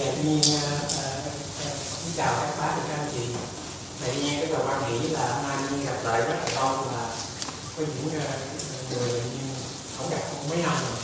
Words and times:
Dạ, 0.00 0.06
tuy 0.16 0.30
nhiên 0.30 0.40
à, 0.56 0.70
à, 1.02 1.08
à, 1.64 1.70
xin 2.02 2.12
chào 2.16 2.32
các 2.40 2.58
bác 2.58 2.72
và 2.76 2.82
các 2.88 2.94
anh 2.94 3.10
chị. 3.14 3.24
Dạ, 4.00 4.08
tuy 4.14 4.22
nhiên 4.22 4.40
rất 4.40 4.50
là 4.50 4.58
quan 4.66 4.78
nghĩ 4.92 5.08
là 5.08 5.32
hôm 5.32 5.48
nay 5.48 5.56
Nhiên 5.70 5.86
gặp 5.86 6.04
lại 6.04 6.20
rất 6.20 6.36
là 6.44 6.50
đông 6.54 6.92
là 6.92 7.06
có 7.76 7.82
những 7.82 8.12
người 8.90 9.12
như 9.12 9.46
không 9.98 10.10
gặp 10.10 10.20
không 10.30 10.48
mấy 10.50 10.58
năm 10.58 10.76
rồi. 10.82 10.98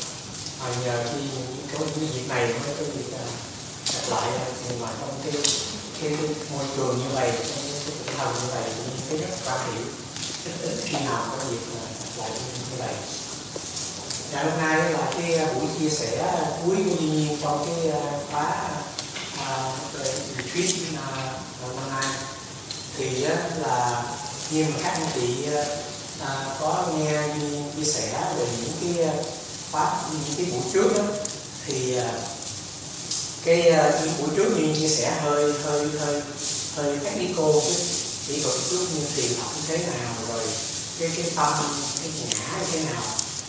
Và 0.60 0.68
nhờ 0.84 1.04
khi 1.12 1.20
có 1.72 1.78
những 1.78 1.88
cái 2.00 2.08
việc 2.14 2.28
này 2.28 2.48
mới 2.48 2.74
có 2.78 2.84
việc 2.94 3.10
gặp 3.92 4.04
lại 4.08 4.30
à, 4.30 4.46
thì 4.68 4.76
mà 4.80 4.88
trong 5.00 5.20
cái 5.24 5.42
cái, 6.00 6.10
cái 6.18 6.28
môi 6.52 6.64
trường 6.76 6.98
như 6.98 7.08
vậy, 7.14 7.32
trong 7.32 7.64
cái 7.68 7.92
tinh 8.06 8.16
thần 8.18 8.34
như 8.34 8.48
vậy 8.54 8.62
thì 8.76 8.82
Nhiên 8.82 9.00
thấy 9.08 9.18
rất 9.18 9.36
quan 9.46 9.72
hiểu. 9.72 9.84
Khi 10.84 11.04
nào 11.04 11.26
có 11.30 11.44
việc 11.44 11.60
gặp 12.00 12.10
lại 12.18 12.30
như 12.70 12.76
vậy. 12.78 12.94
Dạ, 14.32 14.42
hôm 14.42 14.58
nay 14.58 14.92
là 14.92 15.12
cái 15.16 15.40
uh, 15.42 15.54
buổi 15.54 15.68
chia 15.80 15.88
sẻ 15.90 16.24
uh, 16.42 16.48
cuối 16.64 16.76
của 16.76 16.96
thiên 17.00 17.10
Nhiên 17.16 17.38
trong 17.42 17.66
cái 17.66 17.92
uh, 17.92 18.30
khóa 18.30 18.70
về 19.92 20.14
retreat 20.36 20.74
à, 20.96 21.32
năm 21.76 21.90
nay. 21.90 22.14
Thì 22.98 23.20
là 23.62 24.02
như 24.50 24.64
mà 24.72 24.78
các 24.82 24.92
anh 24.92 25.06
chị 25.14 25.46
à, 26.20 26.46
có 26.60 26.84
nghe 26.98 27.22
chia 27.76 27.84
sẻ 27.84 28.12
về 28.38 28.46
những 28.60 28.96
cái 28.96 29.08
khóa 29.72 29.96
những 30.12 30.36
cái 30.36 30.46
buổi 30.46 30.62
trước 30.72 30.96
đó, 30.96 31.04
thì 31.66 31.96
cái 33.44 33.62
những 34.04 34.14
buổi 34.18 34.28
trước 34.36 34.50
như 34.56 34.74
chia 34.80 34.88
sẻ 34.88 35.12
hơi 35.22 35.52
hơi 35.64 35.88
hơi 35.98 36.22
hơi 36.76 36.98
các 37.04 37.18
đi 37.18 37.26
cô 37.36 37.52
cái 37.52 37.76
kỹ 38.28 38.42
thuật 38.42 38.54
trước 38.70 38.86
như 38.94 39.00
thiền 39.16 39.38
học 39.40 39.52
như 39.56 39.62
thế 39.68 39.86
nào 39.86 40.14
rồi 40.28 40.42
cái 40.98 41.10
cái 41.16 41.30
tâm 41.36 41.52
cái 42.02 42.12
ngã 42.30 42.58
như 42.58 42.66
thế 42.72 42.80
nào 42.92 43.02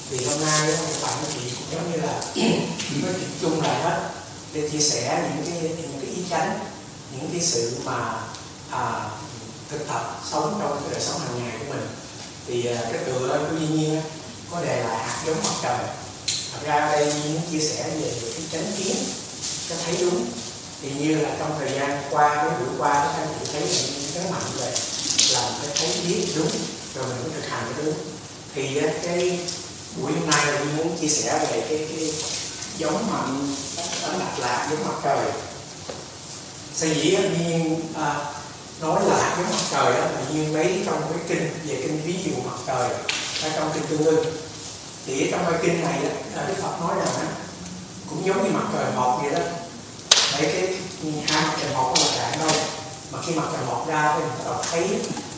thì 0.09 0.25
hôm 0.25 0.45
nay 0.45 0.67
các 0.67 1.01
bạn 1.01 1.13
chị 1.33 1.39
cũng 1.49 1.67
giống 1.71 1.91
như 1.91 1.97
là 1.97 2.21
chỉ 2.35 3.01
có 3.01 3.07
chuyện 3.19 3.29
chung 3.41 3.61
lại 3.61 3.81
hết. 3.81 4.09
Để 4.53 4.69
chia 4.69 4.79
sẻ 4.79 5.31
những 5.35 5.45
cái 5.45 5.61
những 5.61 6.01
cái 6.01 6.09
ý 6.15 6.21
chánh 6.29 6.59
những 7.11 7.29
cái 7.31 7.41
sự 7.41 7.77
mà 7.83 8.21
à, 8.71 9.09
thực 9.69 9.87
tập 9.87 10.21
sống 10.31 10.59
trong 10.61 10.81
cái 10.81 10.91
đời 10.91 11.01
sống 11.01 11.19
hàng 11.19 11.39
ngày 11.39 11.57
của 11.59 11.73
mình. 11.73 11.87
Thì 12.47 12.65
à, 12.65 12.81
cái 12.91 13.03
tựa 13.05 13.27
của 13.27 13.55
Duy 13.59 13.67
Nhiên 13.67 14.01
có 14.51 14.61
đề 14.61 14.83
là 14.83 14.97
hạt 14.97 15.23
giống 15.25 15.43
mặt 15.43 15.53
trời. 15.63 15.77
Thật 16.53 16.59
ra 16.65 16.91
đây 16.91 17.05
Nhiên 17.05 17.41
chia 17.51 17.59
sẻ 17.59 17.89
về 18.01 18.11
cái 18.21 18.43
chánh 18.51 18.71
kiến 18.77 18.95
cái 19.69 19.77
thấy 19.85 19.97
đúng. 19.99 20.25
Thì 20.81 20.89
như 20.99 21.15
là 21.15 21.29
trong 21.39 21.55
thời 21.59 21.79
gian 21.79 22.03
qua 22.11 22.35
cái 22.35 22.49
buổi 22.59 22.69
qua 22.77 22.93
các 22.93 23.21
anh 23.21 23.27
chị 23.39 23.51
thấy 23.53 23.61
những 23.61 24.11
cái 24.13 24.31
mạnh 24.31 24.51
về 24.57 24.71
là 25.33 25.51
phải 25.59 25.69
thấy 25.75 25.89
biết 26.07 26.27
đúng 26.35 26.49
rồi 26.95 27.05
mình 27.07 27.23
mới 27.23 27.31
thực 27.35 27.49
hành 27.49 27.73
cái 27.75 27.85
đúng. 27.85 27.95
Thì 28.55 28.77
á, 28.77 28.87
cái 29.03 29.39
buổi 30.01 30.11
hôm 30.11 30.29
nay 30.29 30.45
tôi 30.45 30.67
muốn 30.77 30.97
chia 31.01 31.07
sẻ 31.07 31.39
về 31.51 31.65
cái 31.69 31.87
cái 31.89 32.13
giống 32.77 33.11
mạnh 33.11 33.55
đánh 34.01 34.19
đặt 34.19 34.39
lạc 34.39 34.67
giống 34.71 34.87
mặt 34.87 34.95
trời. 35.03 35.31
Sở 36.75 36.87
dĩ 36.87 37.17
nhiên 37.39 37.81
à, 37.95 38.15
nói 38.81 39.01
là 39.07 39.35
giống 39.37 39.51
mặt 39.51 39.63
trời 39.71 39.93
đó 39.93 39.99
là 39.99 40.21
nhiên 40.33 40.55
lấy 40.55 40.83
trong 40.85 41.01
cái 41.01 41.19
kinh 41.27 41.49
về 41.67 41.81
kinh 41.81 42.01
ví 42.05 42.15
dụ 42.25 42.31
mặt 42.45 42.57
trời 42.67 42.89
ở 43.43 43.49
trong 43.55 43.71
kinh 43.73 43.85
tương 43.89 44.05
ưng 44.05 44.25
thì 45.05 45.31
trong 45.31 45.45
cái 45.51 45.59
kinh 45.63 45.81
này 45.81 45.99
đó 46.03 46.09
à, 46.41 46.45
đức 46.47 46.53
phật 46.61 46.81
nói 46.81 46.95
rằng 46.99 47.15
á, 47.19 47.27
cũng 48.09 48.25
giống 48.25 48.43
như 48.43 48.49
mặt 48.49 48.65
trời 48.73 48.85
mọc 48.95 49.19
vậy 49.21 49.31
đó. 49.31 49.39
Để 50.39 50.51
cái 50.53 50.75
hai 51.27 51.41
mặt 51.43 51.57
trời 51.61 51.73
mọc 51.73 51.93
là 51.99 52.05
dạng 52.17 52.39
đâu. 52.39 52.57
Mà 53.11 53.19
khi 53.25 53.33
mặt 53.33 53.43
trời 53.53 53.65
mọc 53.67 53.87
ra 53.87 54.13
thì 54.15 54.19
mình 54.19 54.29
bắt 54.37 54.43
đầu 54.45 54.63
thấy 54.71 54.89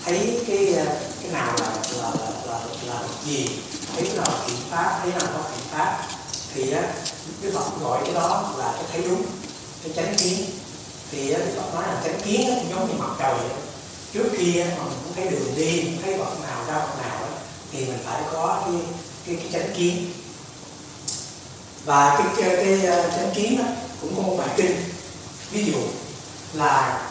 thấy 0.06 0.40
cái 0.48 0.74
à, 0.74 0.86
cái 1.22 1.32
nào 1.32 1.54
là 1.60 1.68
là 1.98 2.10
là 2.20 2.30
là, 2.48 2.60
là, 2.88 2.94
là 2.94 3.02
gì 3.26 3.48
thấy 3.96 4.10
nào 4.16 4.26
là 4.28 4.44
thiện 4.48 4.58
pháp 4.70 5.00
thấy 5.04 5.12
nào 5.12 5.30
có 5.34 5.50
thiện 5.50 5.66
pháp 5.72 6.08
thì 6.54 6.72
á 6.72 6.84
đức 7.42 7.52
phật 7.54 7.82
gọi 7.82 8.02
cái 8.06 8.14
đó 8.14 8.54
là 8.58 8.72
cái 8.72 8.84
thấy 8.92 9.02
đúng 9.02 9.26
cái 9.84 9.94
chánh 9.96 10.16
kiến. 10.18 10.46
Thì 11.12 11.32
á, 11.32 11.40
đức 11.40 11.52
phật 11.56 11.76
nói 11.76 11.84
là 11.88 12.02
chánh 12.04 12.22
kiến 12.22 12.50
á, 12.50 12.56
giống 12.70 12.88
như 12.88 12.94
mặt 13.00 13.10
trời 13.20 13.34
vậy. 13.34 13.58
trước 14.14 14.30
khi 14.38 14.60
á, 14.60 14.68
mà 14.78 14.84
mình 14.84 14.98
cũng 15.04 15.14
thấy 15.16 15.28
đường 15.28 15.56
đi 15.56 15.82
cũng 15.82 16.02
thấy 16.04 16.18
vật 16.18 16.40
nào 16.44 16.66
ra 16.68 16.74
vật 16.74 17.02
nào 17.04 17.18
á, 17.18 17.30
thì 17.72 17.86
mình 17.86 17.98
phải 18.06 18.22
có 18.34 18.64
cái 18.66 18.82
cái, 19.26 19.36
cái 19.36 19.62
chánh 19.62 19.76
kiến. 19.78 20.14
Và 21.86 22.16
cái 22.18 22.28
cái, 22.38 22.56
cái, 22.56 22.80
cái 22.84 23.12
chánh 23.18 23.32
kiến 23.36 23.62
á, 23.68 23.76
cũng 24.02 24.16
có 24.16 24.22
một 24.22 24.36
bài 24.38 24.50
kinh. 24.58 24.76
Ví 25.52 25.64
dụ 25.72 25.80
là 26.54 27.02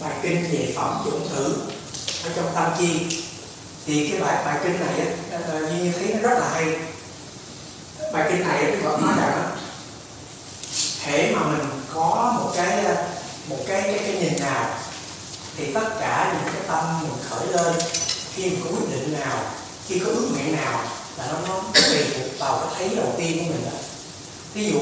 bài 0.00 0.12
kinh 0.22 0.42
về 0.52 0.72
phẩm 0.76 1.02
dụng 1.04 1.28
thử 1.28 1.54
ở 2.24 2.30
trong 2.36 2.50
tam 2.54 2.72
chi 2.78 3.22
thì 3.86 4.08
cái 4.08 4.20
bài 4.20 4.44
bài 4.44 4.58
kinh 4.62 4.80
này 4.80 5.00
á, 5.00 5.06
ờ, 5.30 5.40
ờ, 5.48 5.60
như 5.60 5.84
như 5.84 5.92
thấy 5.92 6.14
nó 6.14 6.28
rất 6.28 6.38
là 6.38 6.48
hay. 6.54 6.66
Bài 8.12 8.30
kinh 8.30 8.48
này 8.48 8.64
đức 8.64 8.78
phật 8.82 9.00
nói 9.00 9.12
rằng 9.16 9.56
thể 11.02 11.32
mà 11.36 11.46
mình 11.46 11.66
có 11.94 12.34
một 12.38 12.52
cái 12.56 12.84
ờ, 12.84 13.04
một 13.48 13.58
cái 13.66 13.82
cái, 13.82 13.98
cái 13.98 14.16
nhìn 14.16 14.40
nào 14.40 14.74
thì 15.56 15.72
tất 15.74 15.88
cả 16.00 16.34
những 16.34 16.54
cái 16.54 16.62
tâm 16.68 17.02
mình 17.02 17.18
khởi 17.30 17.46
lên 17.46 17.82
khi 18.34 18.42
mình 18.42 18.60
có 18.64 18.70
quyết 18.70 18.90
định 18.90 19.12
nào 19.12 19.38
khi 19.88 19.98
có 19.98 20.06
ước 20.06 20.28
nguyện 20.32 20.56
nào 20.56 20.84
là 21.18 21.26
nó 21.26 21.48
nó 21.48 21.62
tùy 21.74 22.04
thuộc 22.14 22.38
vào 22.38 22.58
cái 22.58 22.68
thấy 22.78 22.96
đầu 22.96 23.14
tiên 23.18 23.38
của 23.38 23.44
mình 23.44 23.64
đó 23.64 23.78
ví 24.54 24.70
dụ 24.70 24.78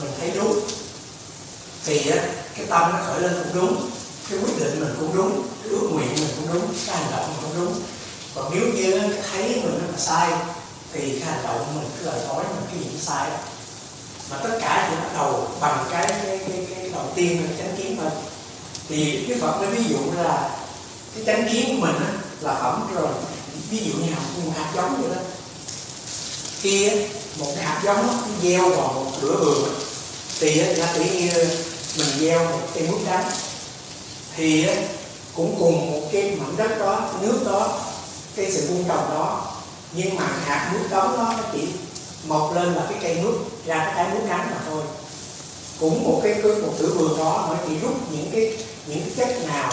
mình 0.00 0.10
thấy 0.20 0.30
đúng 0.34 0.60
thì 1.84 2.10
cái 2.56 2.66
tâm 2.68 2.92
nó 2.92 2.98
khởi 3.06 3.20
lên 3.20 3.32
cũng 3.34 3.54
đúng 3.54 3.90
cái 4.30 4.38
quyết 4.38 4.58
định 4.58 4.80
mình 4.80 4.94
cũng 5.00 5.16
đúng 5.16 5.48
cái 5.62 5.72
ước 5.72 5.88
nguyện 5.92 6.08
mình 6.14 6.28
cũng 6.36 6.54
đúng 6.54 6.74
cái 6.86 6.96
hành 6.96 7.10
động 7.10 7.26
mình 7.28 7.36
cũng 7.42 7.64
đúng 7.64 7.74
còn 8.34 8.50
nếu 8.54 8.68
như 8.74 9.00
cái 9.00 9.22
thấy 9.32 9.42
mình 9.42 9.78
nó 9.78 9.92
là 9.92 9.98
sai 9.98 10.30
thì 10.92 11.18
cái 11.18 11.30
hành 11.30 11.42
động 11.44 11.66
mình 11.74 11.90
cái 11.96 12.04
lời 12.04 12.26
nói 12.28 12.44
mình 12.44 12.64
cái 12.68 12.78
gì 12.78 12.84
cũng 12.84 13.00
sai. 13.00 13.30
Mà 14.30 14.36
tất 14.36 14.58
cả 14.60 14.88
chỉ 14.90 14.96
bắt 14.96 15.10
đầu 15.18 15.48
bằng 15.60 15.86
cái 15.90 16.06
cái 16.08 16.38
cái, 16.48 16.66
cái 16.74 16.90
đầu 16.92 17.04
tiên 17.14 17.42
là 17.42 17.48
cái 17.48 17.66
chánh 17.66 17.76
kiến 17.76 17.96
mình 17.96 18.12
thì 18.88 19.24
cái 19.28 19.38
phật 19.40 19.62
nó 19.62 19.68
ví 19.68 19.84
dụ 19.90 19.98
là 20.16 20.50
cái 21.14 21.24
chánh 21.26 21.48
kiến 21.52 21.66
của 21.68 21.86
mình 21.86 21.96
á, 21.96 22.12
là 22.40 22.54
phẩm 22.54 22.94
rồi. 22.94 23.08
Ví 23.70 23.78
dụ 23.78 23.92
như 23.92 24.12
hạt 24.12 24.20
một 24.44 24.52
hạt 24.56 24.72
giống 24.76 25.02
vậy 25.02 25.10
đó. 25.16 25.22
Khi 26.60 26.90
một 27.38 27.52
cái 27.56 27.64
hạt 27.64 27.80
giống 27.84 28.06
nó 28.06 28.12
gieo 28.42 28.68
vào 28.68 28.92
một 28.92 29.06
cửa 29.22 29.36
vườn 29.44 29.68
thì 30.40 30.74
giả 30.76 30.92
tỷ 30.94 31.20
như 31.20 31.48
mình 31.98 32.08
gieo 32.18 32.44
một 32.44 32.68
cây 32.74 32.88
mướp 32.90 33.00
đắng 33.06 33.30
thì 34.36 34.66
cũng 35.34 35.56
cùng 35.58 35.90
một 35.90 36.08
cái 36.12 36.36
mảnh 36.40 36.56
đất 36.56 36.78
đó 36.78 37.10
nước 37.20 37.40
đó 37.44 37.78
cái 38.42 38.52
sự 38.52 38.66
vuông 38.68 38.84
trồng 38.88 39.10
đó. 39.10 39.46
Nhưng 39.92 40.16
mà 40.16 40.24
hạt 40.44 40.70
nước 40.72 40.88
đóng 40.90 41.16
đó 41.16 41.34
nó 41.36 41.42
chỉ 41.52 41.68
mọc 42.26 42.54
lên 42.54 42.74
là 42.74 42.82
cái 42.90 42.98
cây 43.02 43.14
nước 43.22 43.38
ra 43.66 43.78
cái 43.78 43.94
trái 43.96 44.14
nước 44.14 44.20
ngắn 44.28 44.48
mà 44.50 44.56
thôi. 44.66 44.82
Cũng 45.80 46.04
một 46.04 46.20
cái 46.22 46.34
một 46.42 46.72
thử 46.78 46.94
vườn 46.94 47.18
đó 47.18 47.46
nó 47.50 47.56
chỉ 47.68 47.78
rút 47.78 48.12
những 48.12 48.30
cái 48.32 48.56
những 48.86 49.00
cái 49.00 49.10
chất 49.16 49.48
nào 49.48 49.72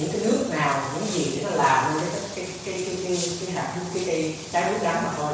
những 0.00 0.08
cái 0.12 0.20
nước 0.24 0.46
nào 0.50 0.80
những 0.94 1.12
gì 1.12 1.32
để 1.36 1.44
nó 1.50 1.56
làm 1.56 1.94
nên 1.94 2.04
cái 2.12 2.20
cái 2.34 2.46
cái 2.64 2.84
cái 2.86 2.96
cái, 3.04 3.18
cái, 3.22 3.38
cái 3.40 3.54
hạt 3.54 3.74
cái 3.94 4.02
cây 4.06 4.36
trái 4.52 4.70
nước 4.70 4.78
ngắn 4.82 5.02
mà 5.04 5.10
thôi. 5.18 5.32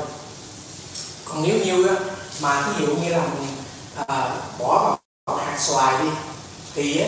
Còn 1.25 1.43
nếu 1.43 1.59
như 1.65 1.97
mà 2.41 2.69
ví 2.69 2.87
dụ 2.87 2.97
như 2.97 3.09
là 3.09 3.19
mình 3.19 3.49
à, 4.07 4.35
bỏ 4.59 4.97
vào 5.27 5.37
hạt 5.37 5.59
xoài 5.59 6.03
đi 6.03 6.09
thì 6.75 7.05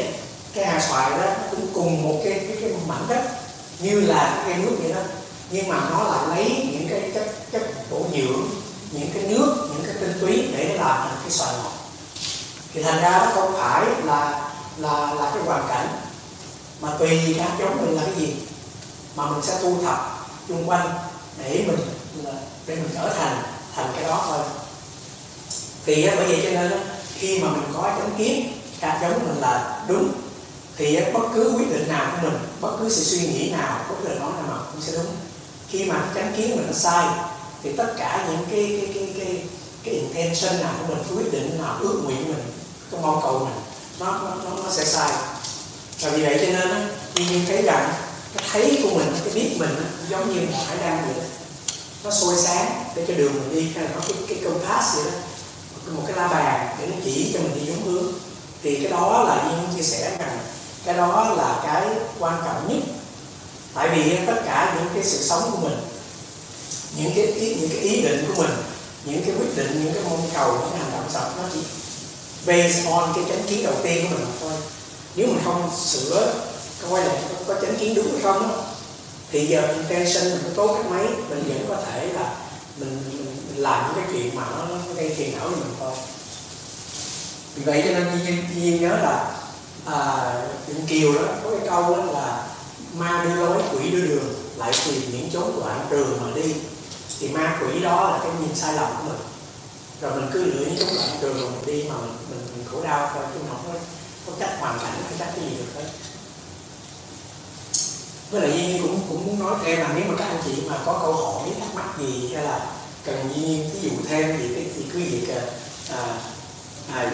cái 0.54 0.66
hạt 0.66 0.80
xoài 0.88 1.10
đó 1.10 1.26
cũng 1.50 1.66
cùng 1.74 2.02
một 2.02 2.20
cái 2.24 2.32
cái, 2.32 2.56
cái 2.60 2.70
mảnh 2.86 3.06
đất 3.08 3.22
như 3.78 4.00
là 4.00 4.32
cái 4.36 4.44
cây 4.46 4.64
nước 4.64 4.76
vậy 4.82 4.92
đó 4.92 5.00
nhưng 5.54 5.68
mà 5.68 5.90
nó 5.90 6.04
lại 6.04 6.28
lấy 6.28 6.68
những 6.72 6.88
cái 6.90 7.10
chất 7.14 7.34
chất 7.52 7.90
bổ 7.90 8.06
dưỡng, 8.12 8.42
những 8.92 9.08
cái 9.14 9.22
nước, 9.22 9.68
những 9.70 9.84
cái 9.86 9.94
tinh 10.00 10.18
túy 10.20 10.48
để 10.52 10.68
nó 10.68 10.84
làm 10.84 10.96
thành 10.96 11.18
cái 11.22 11.30
xoài 11.30 11.54
ngọt. 11.54 11.72
Thì 12.72 12.82
thành 12.82 13.02
ra 13.02 13.10
nó 13.10 13.32
không 13.34 13.52
phải 13.52 13.84
là 14.04 14.50
là 14.76 15.14
là 15.14 15.30
cái 15.34 15.42
hoàn 15.42 15.68
cảnh 15.68 15.88
mà 16.80 16.88
tùy 16.98 17.34
các 17.38 17.50
giống 17.58 17.86
mình 17.86 17.96
là 17.96 18.02
cái 18.02 18.14
gì, 18.20 18.34
mà 19.16 19.30
mình 19.30 19.42
sẽ 19.42 19.58
thu 19.62 19.76
thập 19.82 20.28
xung 20.48 20.68
quanh 20.68 20.88
để 21.38 21.64
mình 21.66 21.76
để 22.66 22.76
mình 22.76 22.90
trở 22.94 23.14
thành 23.18 23.42
thành 23.74 23.92
cái 23.94 24.04
đó 24.04 24.24
thôi. 24.28 24.38
Thì 25.86 26.06
bởi 26.06 26.26
vậy 26.26 26.40
cho 26.44 26.50
nên 26.50 26.72
khi 27.14 27.38
mà 27.38 27.50
mình 27.50 27.72
có 27.74 27.82
chánh 27.82 28.10
kiến 28.18 28.52
hạt 28.80 28.98
giống 29.02 29.28
mình 29.28 29.40
là 29.40 29.84
đúng, 29.88 30.12
thì 30.76 31.00
bất 31.12 31.22
cứ 31.34 31.54
quyết 31.58 31.70
định 31.70 31.88
nào 31.88 32.06
của 32.12 32.28
mình, 32.28 32.38
bất 32.60 32.76
cứ 32.80 32.88
sự 32.88 33.04
suy 33.04 33.26
nghĩ 33.26 33.50
nào, 33.50 33.84
bất 33.88 33.94
cứ 34.02 34.08
lời 34.08 34.18
nói 34.18 34.32
nào 34.32 34.58
cũng 34.72 34.82
sẽ 34.82 34.92
đúng 34.92 35.06
khi 35.74 35.84
mà 35.84 35.94
cái 36.14 36.24
chánh 36.24 36.34
kiến 36.36 36.56
mình 36.56 36.66
nó 36.66 36.72
sai, 36.72 37.06
thì 37.62 37.72
tất 37.72 37.94
cả 37.98 38.26
những 38.28 38.46
cái 38.50 38.80
cái 38.80 38.90
cái 38.94 39.14
cái 39.18 39.42
cái 39.84 39.94
intention 39.94 40.60
nào 40.60 40.72
của 40.80 40.94
mình 40.94 41.04
quyết 41.16 41.32
định 41.32 41.58
nào, 41.62 41.76
ước 41.80 42.00
nguyện 42.04 42.28
mình, 42.28 42.44
cái 42.90 43.00
mong 43.02 43.20
cầu 43.22 43.38
mình, 43.38 43.54
nó 44.00 44.12
nó 44.44 44.62
nó 44.64 44.70
sẽ 44.70 44.84
sai. 44.84 45.10
Và 46.00 46.10
vì 46.10 46.22
vậy 46.22 46.38
cho 46.40 46.52
nên 46.52 46.70
á, 46.70 46.88
tuy 47.14 47.24
nhiên 47.24 47.44
thấy 47.48 47.62
rằng 47.62 47.92
cái 48.36 48.48
thấy 48.52 48.78
của 48.82 48.98
mình, 48.98 49.12
cái 49.24 49.34
biết 49.34 49.56
mình 49.58 49.70
giống 50.10 50.34
như 50.34 50.40
một 50.40 50.58
hải 50.66 50.76
đăng 50.78 51.02
vậy 51.06 51.14
đó. 51.16 51.22
Nó 52.04 52.10
soi 52.10 52.36
sáng 52.36 52.84
để 52.94 53.04
cho 53.08 53.14
đường 53.14 53.32
mình 53.34 53.54
đi, 53.54 53.72
hay 53.74 53.84
là 53.84 53.90
nó 53.94 54.00
cái 54.08 54.16
cái 54.28 54.38
compass 54.44 54.96
vậy 54.96 55.04
đó. 55.04 55.18
Một 55.92 56.02
cái 56.06 56.16
la 56.16 56.28
bàn 56.28 56.76
để 56.80 56.86
nó 56.86 56.94
chỉ 57.04 57.30
cho 57.34 57.40
mình 57.40 57.54
đi 57.54 57.66
đúng 57.66 57.84
hướng. 57.84 58.12
Thì 58.62 58.74
cái 58.74 58.92
đó 58.92 59.24
là 59.28 59.50
như 59.50 59.76
chia 59.76 59.82
sẻ 59.82 60.16
rằng, 60.18 60.38
cái 60.84 60.94
đó 60.94 61.34
là 61.36 61.60
cái 61.64 61.88
quan 62.18 62.42
trọng 62.44 62.68
nhất 62.68 62.82
tại 63.74 63.88
vì 63.88 64.26
tất 64.26 64.42
cả 64.46 64.76
những 64.78 64.88
cái 64.94 65.04
sự 65.04 65.22
sống 65.22 65.50
của 65.52 65.68
mình 65.68 65.78
những 66.96 67.12
cái 67.14 67.26
ý, 67.26 67.54
những 67.54 67.68
cái 67.70 67.78
ý 67.78 68.02
định 68.02 68.24
của 68.28 68.42
mình 68.42 68.52
những 69.04 69.22
cái 69.22 69.34
quyết 69.38 69.56
định 69.56 69.84
những 69.84 69.94
cái 69.94 70.02
mong 70.10 70.30
cầu 70.34 70.52
những 70.52 70.70
cái 70.70 70.78
hành 70.78 70.92
động 70.92 71.10
sống 71.12 71.32
nó 71.36 71.42
chỉ 71.52 71.60
based 72.46 72.86
on 72.86 73.12
cái 73.14 73.24
chánh 73.28 73.46
kiến 73.48 73.62
đầu 73.64 73.74
tiên 73.82 74.04
của 74.04 74.16
mình 74.16 74.26
thôi. 74.40 74.52
Nếu 75.16 75.26
mình 75.26 75.40
không 75.44 75.70
sửa 75.86 76.34
coi 76.90 77.04
là 77.04 77.12
có, 77.12 77.54
có 77.54 77.60
chánh 77.60 77.76
kiến 77.76 77.94
đúng 77.94 78.12
hay 78.12 78.22
không 78.22 78.42
đó, 78.42 78.54
thì 79.30 79.46
giờ 79.46 79.74
intention 79.74 80.24
mình 80.24 80.42
có 80.44 80.50
tốt 80.56 80.74
cách 80.76 80.90
mấy 80.90 81.06
mình 81.28 81.44
vẫn 81.48 81.66
có 81.68 81.76
thể 81.86 82.06
là 82.12 82.34
mình, 82.76 82.98
mình, 83.08 83.62
làm 83.62 83.84
những 83.86 84.04
cái 84.04 84.12
chuyện 84.12 84.34
mà 84.34 84.42
nó, 84.50 84.66
nó 84.66 84.94
gây 84.96 85.14
phiền 85.16 85.32
não 85.32 85.44
cho 85.50 85.56
mình 85.56 85.74
thôi. 85.80 85.92
Vì 87.54 87.62
vậy 87.62 87.82
cho 87.84 87.90
nên 87.90 88.24
nhiên, 88.24 88.44
nhiên 88.56 88.82
nhớ 88.82 88.88
là 88.88 89.32
à, 89.86 90.32
kiều 90.88 91.12
đó 91.12 91.22
có 91.44 91.50
cái 91.50 91.68
câu 91.68 91.96
đó 91.96 92.04
là 92.04 92.46
ma 92.94 93.24
đưa 93.24 93.34
lối 93.34 93.62
quỷ 93.72 93.90
đưa 93.90 94.06
đường 94.06 94.34
lại 94.56 94.72
tìm 94.84 95.02
những 95.12 95.30
chốn 95.32 95.60
đoạn 95.60 95.86
trường 95.90 96.18
mà 96.22 96.30
đi. 96.34 96.54
Thì 97.20 97.28
ma 97.28 97.58
quỷ 97.60 97.80
đó 97.80 98.10
là 98.10 98.18
cái 98.22 98.32
nhìn 98.40 98.54
sai 98.54 98.74
lầm 98.74 98.90
của 98.96 99.08
mình. 99.08 99.20
Rồi 100.00 100.20
mình 100.20 100.30
cứ 100.32 100.44
lựa 100.44 100.64
những 100.64 100.78
chốn 100.78 100.88
đoạn 100.96 101.08
trường 101.20 101.34
mà 101.34 101.50
mình 101.50 101.66
đi 101.66 101.88
mà 101.88 101.94
mình, 101.96 102.16
mình, 102.30 102.46
mình 102.56 102.66
khổ 102.70 102.82
đau 102.82 103.10
thôi 103.14 103.24
chứ 103.34 103.40
không 103.48 103.64
có 103.66 103.78
có 104.26 104.32
cách 104.38 104.56
hoàn 104.60 104.78
cảnh 104.78 105.02
hay 105.04 105.14
cách 105.18 105.28
cái 105.36 105.44
gì 105.44 105.56
được 105.56 105.74
hết. 105.74 105.88
Với 108.30 108.40
lại 108.40 108.52
Duy 108.52 108.66
Nhiên 108.66 108.82
cũng 108.82 109.00
cũng 109.08 109.26
muốn 109.26 109.38
nói 109.38 109.54
thêm 109.64 109.80
là 109.80 109.90
nếu 109.94 110.04
mà 110.08 110.14
các 110.18 110.24
anh 110.24 110.42
chị 110.46 110.52
mà 110.68 110.78
có 110.86 110.98
câu 111.02 111.12
hỏi 111.12 111.50
thắc 111.60 111.74
mắc 111.74 111.98
gì 111.98 112.34
hay 112.34 112.44
là 112.44 112.66
cần 113.04 113.28
Duy 113.34 113.42
Nhiên 113.42 113.70
ví 113.74 113.88
dụ 113.88 113.96
thêm 114.08 114.38
gì 114.38 114.48
thì 114.54 114.82
cứ 114.92 114.98
việc 114.98 115.34
à, 115.90 116.06
à, 116.94 117.10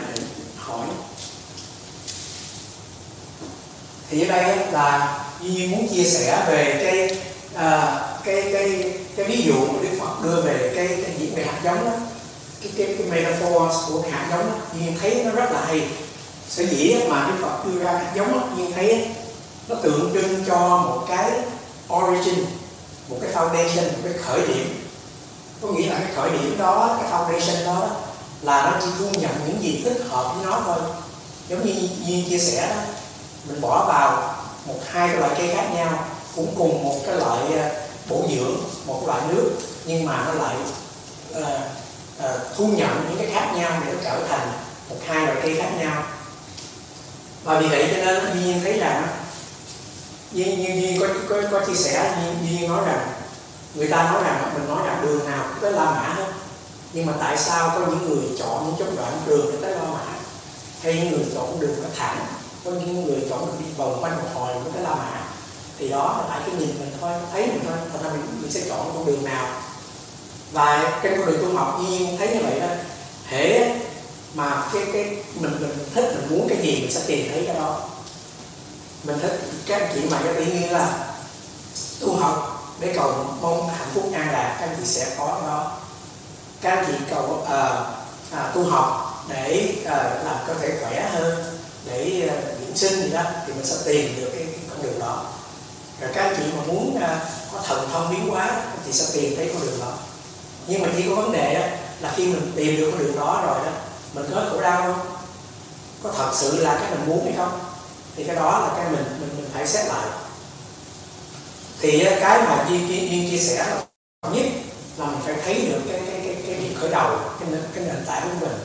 hỏi. 0.56 0.86
Thì 4.10 4.26
ở 4.26 4.28
đây 4.28 4.56
là 4.72 5.18
Duy 5.42 5.50
Nhiên 5.50 5.70
muốn 5.70 5.88
chia 5.88 6.04
sẻ 6.04 6.44
về 6.48 6.80
cái 6.84 7.18
à, 7.54 8.00
cái 8.24 8.42
cái 8.52 8.92
cái 9.16 9.26
ví 9.26 9.42
dụ 9.42 9.54
mà 9.54 9.78
Đức 9.82 9.96
Phật 10.00 10.24
đưa 10.24 10.40
về 10.40 10.72
cái 10.76 10.88
cái 10.88 11.14
diễn 11.18 11.34
về 11.34 11.44
hạt 11.44 11.60
giống 11.64 11.84
đó. 11.84 11.92
Cái 12.62 12.72
cái, 12.76 12.96
cái 12.98 13.06
metaphor 13.10 13.72
của 13.88 14.02
cái 14.02 14.10
hạt 14.10 14.26
giống 14.30 14.46
đó, 14.46 14.54
Duy 14.74 14.80
Nhiên 14.80 14.98
thấy 15.00 15.22
nó 15.24 15.30
rất 15.30 15.52
là 15.52 15.64
hay. 15.66 15.88
Sở 16.48 16.64
dĩ 16.66 16.96
mà 17.08 17.26
Đức 17.26 17.42
Phật 17.42 17.66
đưa 17.66 17.84
ra 17.84 17.92
hạt 17.92 18.12
giống 18.16 18.32
đó, 18.32 18.38
Duy 18.56 18.62
Nhiên 18.62 18.72
thấy 18.72 19.06
nó 19.68 19.76
tượng 19.82 20.10
trưng 20.14 20.44
cho 20.46 20.58
một 20.58 21.06
cái 21.08 21.30
origin 21.92 22.44
một 23.08 23.16
cái 23.20 23.30
foundation 23.34 23.82
một 23.82 23.98
cái 24.04 24.12
khởi 24.22 24.40
điểm. 24.48 24.86
Có 25.62 25.68
nghĩa 25.68 25.88
là 25.88 25.98
cái 25.98 26.14
khởi 26.16 26.30
điểm 26.30 26.58
đó 26.58 26.98
cái 27.02 27.12
foundation 27.12 27.66
đó 27.66 27.88
là 28.42 28.70
nó 28.70 28.78
chỉ 28.80 28.86
thu 28.98 29.20
nhận 29.20 29.32
những 29.46 29.62
gì 29.62 29.82
thích 29.84 30.02
hợp 30.08 30.34
với 30.36 30.46
nó 30.46 30.62
thôi. 30.64 30.78
Giống 31.48 31.66
như 31.66 31.72
Duyên 32.06 32.28
chia 32.28 32.38
sẻ 32.38 32.68
đó 32.68 32.82
mình 33.48 33.60
bỏ 33.60 33.84
vào 33.88 34.34
một 34.70 34.80
hai 34.86 35.08
cái 35.08 35.16
loại 35.16 35.34
cây 35.38 35.50
khác 35.54 35.68
nhau 35.74 36.08
cũng 36.36 36.54
cùng 36.58 36.84
một 36.84 36.96
cái 37.06 37.16
loại 37.16 37.38
à, 37.58 37.70
bổ 38.08 38.22
dưỡng 38.30 38.56
một 38.86 39.02
loại 39.06 39.20
nước 39.28 39.50
nhưng 39.84 40.04
mà 40.04 40.24
nó 40.26 40.32
lại 40.32 40.56
uh, 41.38 41.44
uh, 42.18 42.56
thu 42.56 42.66
nhận 42.66 43.06
những 43.08 43.18
cái 43.18 43.30
khác 43.34 43.52
nhau 43.56 43.82
để 43.86 43.92
nó 43.92 43.98
trở 44.04 44.26
thành 44.28 44.52
một 44.88 44.96
hai 45.06 45.26
loại 45.26 45.36
cây 45.42 45.56
khác 45.56 45.70
nhau. 45.78 46.02
Và 47.44 47.60
vì 47.60 47.68
vậy 47.68 47.88
cho 47.90 48.04
nên 48.04 48.44
Duyên 48.44 48.60
thấy 48.64 48.74
là 48.74 49.08
như 50.32 50.44
như 50.44 50.68
duyên 50.80 51.00
có 51.00 51.06
có, 51.28 51.36
có 51.50 51.66
chia 51.66 51.74
sẻ 51.74 52.14
duyên 52.42 52.68
nói 52.68 52.84
rằng 52.86 53.08
người 53.74 53.88
ta 53.88 54.12
nói 54.12 54.22
rằng 54.24 54.52
mình 54.54 54.68
nói 54.68 54.86
rằng 54.86 55.02
đường 55.02 55.30
nào 55.30 55.44
cũng 55.48 55.58
tới 55.60 55.72
La 55.72 55.84
Mã 55.84 56.14
hết. 56.16 56.32
Nhưng 56.92 57.06
mà 57.06 57.12
tại 57.20 57.36
sao 57.38 57.68
có 57.74 57.86
những 57.86 58.08
người 58.08 58.28
chọn 58.38 58.66
những 58.66 58.74
chốt 58.78 58.94
đoạn 58.96 59.12
đường 59.26 59.46
để 59.52 59.58
tới 59.62 59.70
La 59.70 59.84
Mã? 59.92 60.04
Hay 60.82 60.94
những 60.94 61.10
người 61.10 61.26
chọn 61.34 61.60
đường 61.60 61.82
nó 61.82 61.88
thẳng? 61.98 62.26
Có 62.64 62.70
những 62.70 63.06
người 63.06 63.26
chọn 63.30 63.46
đường 63.46 63.56
đi 63.58 63.66
vòng 63.76 64.02
quanh 64.02 64.16
một 64.16 64.28
hồi 64.34 64.54
mới 64.54 64.72
cái 64.74 64.82
La 64.82 64.94
Mã 64.94 65.20
thì 65.78 65.88
đó 65.88 66.16
là 66.18 66.24
tại 66.28 66.40
cái 66.46 66.54
nhìn 66.58 66.68
mình 66.80 66.92
thôi 67.00 67.12
thấy 67.32 67.46
mình 67.46 67.60
thôi. 67.68 67.78
Thật 67.92 67.98
ra 68.04 68.10
mình, 68.10 68.38
mình 68.42 68.50
sẽ 68.50 68.60
chọn 68.68 68.92
con 68.94 69.06
đường 69.06 69.24
nào. 69.24 69.46
Và 70.52 71.00
trên 71.02 71.18
con 71.18 71.26
đường 71.26 71.42
tu 71.42 71.56
học 71.56 71.80
nhiên 71.80 72.18
thấy 72.18 72.28
như 72.28 72.40
vậy 72.42 72.60
đó 72.60 72.66
hễ 73.26 73.74
mà 74.34 74.68
cái 74.72 74.82
cái 74.92 75.04
mình 75.34 75.56
mình 75.60 75.78
thích 75.94 76.14
mình 76.14 76.38
muốn 76.38 76.48
cái 76.48 76.58
gì 76.62 76.80
mình 76.80 76.92
sẽ 76.92 77.00
tìm 77.06 77.28
thấy 77.32 77.44
cái 77.46 77.54
đó. 77.54 77.80
Mình 79.04 79.18
thích 79.22 79.40
các 79.66 79.80
anh 79.80 79.90
chị 79.94 80.00
mà 80.10 80.20
cho 80.24 80.32
tự 80.32 80.44
nhiên 80.44 80.72
là 80.72 81.12
tu 82.00 82.16
học 82.16 82.66
để 82.80 82.92
cầu 82.96 83.12
mong 83.40 83.68
hạnh 83.68 83.88
phúc 83.94 84.10
an 84.14 84.32
lạc 84.32 84.56
các 84.60 84.66
anh 84.66 84.76
chị 84.78 84.84
sẽ 84.86 85.14
có 85.18 85.26
cái 85.26 85.50
đó. 85.50 85.72
Các 86.60 86.70
anh 86.70 86.84
chị 86.86 86.92
cầu 87.10 87.24
uh, 87.42 87.48
à, 88.32 88.52
tu 88.54 88.64
học 88.64 89.14
để 89.28 89.74
uh, 89.82 89.88
làm 90.24 90.36
cơ 90.46 90.54
thể 90.54 90.78
khỏe 90.80 91.10
hơn 91.12 91.59
để 91.86 92.28
ờ, 92.28 92.36
dưỡng 92.60 92.76
sinh 92.76 93.02
gì 93.02 93.10
đó 93.10 93.22
thì 93.46 93.52
mình 93.52 93.66
sẽ 93.66 93.76
tìm 93.84 94.16
được 94.16 94.30
cái, 94.32 94.46
cái 94.46 94.60
con 94.70 94.82
đường 94.82 94.98
đó. 94.98 95.24
Rồi 96.00 96.10
các 96.14 96.34
chị 96.36 96.42
mà 96.56 96.62
muốn 96.66 97.00
ờ, 97.02 97.18
có 97.52 97.60
thần 97.66 97.88
thông 97.92 98.10
biến 98.10 98.28
hóa 98.28 98.62
thì 98.86 98.92
sẽ 98.92 99.20
tìm 99.20 99.36
thấy 99.36 99.50
con 99.54 99.66
đường 99.66 99.80
đó. 99.80 99.92
Nhưng 100.66 100.82
mà 100.82 100.88
chỉ 100.96 101.02
có 101.08 101.14
vấn 101.14 101.32
đề 101.32 101.54
đó, 101.54 101.66
là 102.00 102.12
khi 102.16 102.26
mình 102.26 102.52
tìm 102.56 102.76
được 102.76 102.90
con 102.90 102.98
đường 102.98 103.16
đó 103.16 103.42
rồi 103.46 103.66
đó 103.66 103.72
mình 104.14 104.24
có 104.34 104.46
khổ 104.50 104.60
đau 104.60 104.82
không? 104.82 105.06
Có 106.02 106.12
thật 106.18 106.30
sự 106.34 106.62
là 106.62 106.78
cái 106.82 106.90
mình 106.90 107.08
muốn 107.08 107.24
hay 107.24 107.34
không? 107.36 107.60
Thì 108.16 108.24
cái 108.24 108.36
đó 108.36 108.58
là 108.60 108.74
cái 108.76 108.90
mình 108.90 109.04
mình, 109.20 109.30
mình 109.36 109.50
phải 109.54 109.66
xét 109.66 109.86
lại. 109.86 110.06
Thì 111.80 112.04
ờ, 112.04 112.16
cái 112.20 112.38
mà 112.38 112.66
duyên, 112.68 112.88
duyên, 112.88 113.30
chia 113.30 113.38
sẻ 113.38 113.56
là 113.56 113.82
nhất 114.30 114.46
là 114.98 115.06
mình 115.06 115.20
phải 115.24 115.34
thấy 115.44 115.54
được 115.54 115.80
cái 115.92 116.00
cái 116.06 116.20
cái 116.24 116.36
cái 116.46 116.54
điểm 116.54 116.74
khởi 116.80 116.90
đầu 116.90 117.18
cái 117.40 117.48
nền, 117.50 117.60
cái 117.74 117.84
nền 117.84 118.04
tảng 118.06 118.22
của 118.22 118.46
mình. 118.46 118.58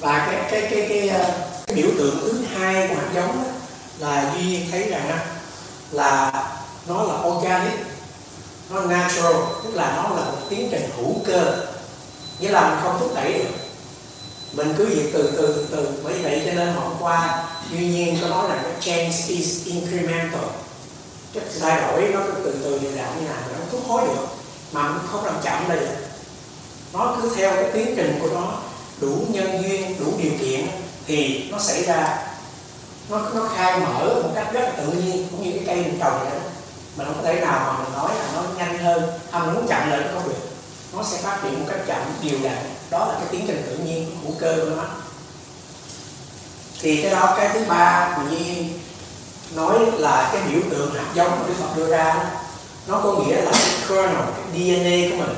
Và 0.00 0.28
cái 0.32 0.50
cái 0.50 0.70
cái, 0.70 0.86
cái, 0.88 1.08
cái 1.08 1.30
biểu 1.74 1.86
tượng 1.98 2.18
thứ 2.22 2.32
hai 2.54 2.88
của 2.88 2.94
hạt 2.94 3.10
giống 3.14 3.36
đó, 3.36 3.50
là 3.98 4.34
duy 4.34 4.44
nhiên 4.44 4.70
thấy 4.70 4.88
rằng 4.88 5.18
là 5.92 6.32
nó 6.86 7.02
là 7.02 7.14
organic 7.14 7.78
nó 8.70 8.80
natural 8.80 9.34
tức 9.64 9.74
là 9.74 9.92
nó 9.96 10.02
là 10.02 10.24
một 10.24 10.38
tiến 10.48 10.68
trình 10.70 10.90
hữu 10.96 11.14
cơ. 11.26 11.66
Nghĩa 12.38 12.48
là 12.48 12.70
mình 12.70 12.78
không 12.82 12.96
thúc 13.00 13.12
đẩy 13.14 13.32
được. 13.32 13.50
Mình 14.52 14.74
cứ 14.78 14.86
việc 14.86 15.10
từ 15.12 15.32
từ 15.36 15.66
từ 15.70 15.76
từ 15.76 15.88
bởi 16.04 16.14
vậy 16.22 16.42
cho 16.46 16.52
nên 16.52 16.74
hôm 16.74 16.92
qua 17.00 17.44
tuy 17.70 17.86
nhiên 17.86 18.18
có 18.20 18.28
nói 18.28 18.48
là 18.48 18.62
cái 18.62 18.72
change 18.80 19.16
is 19.28 19.64
incremental. 19.66 20.44
Cái 21.34 21.44
thay 21.60 21.80
đổi 21.80 22.08
nó 22.12 22.20
cứ 22.26 22.32
từ 22.44 22.56
từ 22.64 22.78
đều 22.78 22.92
đặn 22.96 23.20
như 23.20 23.28
nào 23.28 23.36
nó 23.48 23.54
không 23.58 23.68
thúc 23.70 23.80
hối 23.88 24.02
được 24.06 24.26
mà 24.72 24.88
cũng 24.88 25.08
không 25.12 25.24
làm 25.24 25.34
chậm 25.42 25.68
đây 25.68 25.78
được. 25.78 25.96
Nó 26.92 27.16
cứ 27.22 27.32
theo 27.36 27.54
cái 27.54 27.70
tiến 27.72 27.94
trình 27.96 28.18
của 28.22 28.28
nó 28.34 28.52
đủ 29.00 29.26
nhân 29.28 29.62
duyên 29.62 29.96
đủ 30.00 30.12
điều 30.22 30.32
kiện 30.40 30.66
thì 31.10 31.48
nó 31.52 31.58
xảy 31.58 31.82
ra 31.82 32.18
nó 33.08 33.18
nó 33.34 33.48
khai 33.56 33.80
mở 33.80 34.20
một 34.22 34.30
cách 34.34 34.52
rất 34.52 34.60
là 34.60 34.70
tự 34.70 34.92
nhiên 34.92 35.26
cũng 35.30 35.44
như 35.44 35.50
cái 35.52 35.62
cây 35.66 35.76
mình 35.76 35.98
trồng 36.00 36.18
vậy 36.20 36.30
đó. 36.30 36.48
Mình 36.96 37.06
không 37.06 37.16
có 37.16 37.22
thể 37.22 37.40
nào 37.40 37.60
mà 37.66 37.84
mình 37.84 37.92
nói 37.92 38.10
là 38.14 38.24
nó 38.34 38.42
nhanh 38.58 38.78
hơn 38.78 39.02
hay 39.30 39.42
mình 39.42 39.54
muốn 39.54 39.66
chậm 39.68 39.90
lại 39.90 40.00
nó 40.00 40.06
không 40.14 40.28
được. 40.28 40.48
Nó 40.92 41.02
sẽ 41.02 41.18
phát 41.18 41.38
triển 41.42 41.60
một 41.60 41.66
cách 41.68 41.80
chậm 41.86 41.98
đều 42.22 42.38
đặn. 42.42 42.56
Đó 42.90 42.98
là 42.98 43.14
cái 43.18 43.28
tiến 43.30 43.44
trình 43.46 43.62
tự 43.66 43.78
nhiên 43.78 44.16
hữu 44.22 44.32
cơ 44.40 44.56
của 44.56 44.76
nó. 44.76 44.84
Thì 46.80 47.02
cái 47.02 47.12
đó 47.12 47.34
cái 47.36 47.48
thứ 47.52 47.64
ba 47.68 48.16
tự 48.18 48.36
nhiên 48.36 48.78
nói 49.54 49.78
là 49.92 50.30
cái 50.32 50.42
biểu 50.42 50.60
tượng 50.70 50.94
hạt 50.94 51.06
giống 51.14 51.30
mà 51.30 51.46
Đức 51.48 51.54
Phật 51.60 51.76
đưa 51.76 51.86
ra 51.90 52.24
nó 52.86 53.00
có 53.04 53.12
nghĩa 53.12 53.42
là 53.42 53.50
cái 53.52 53.70
kernel, 53.88 54.14
cái 54.14 54.44
DNA 54.54 55.10
của 55.10 55.24
mình. 55.24 55.36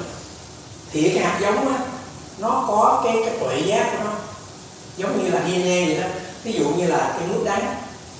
Thì 0.92 1.12
cái 1.14 1.24
hạt 1.24 1.38
giống 1.40 1.68
á 1.68 1.78
nó 2.38 2.64
có 2.68 3.00
cái 3.04 3.16
cái 3.26 3.38
tuệ 3.40 3.62
giác 3.66 3.88
của 3.92 4.04
nó 4.04 4.10
giống 5.02 5.24
như 5.24 5.30
là 5.30 5.40
DNA 5.40 5.86
vậy 5.86 5.98
đó. 6.00 6.06
Ví 6.44 6.52
dụ 6.52 6.64
như 6.64 6.86
là 6.86 7.14
cái 7.18 7.28
nước 7.28 7.42
đắng 7.44 7.74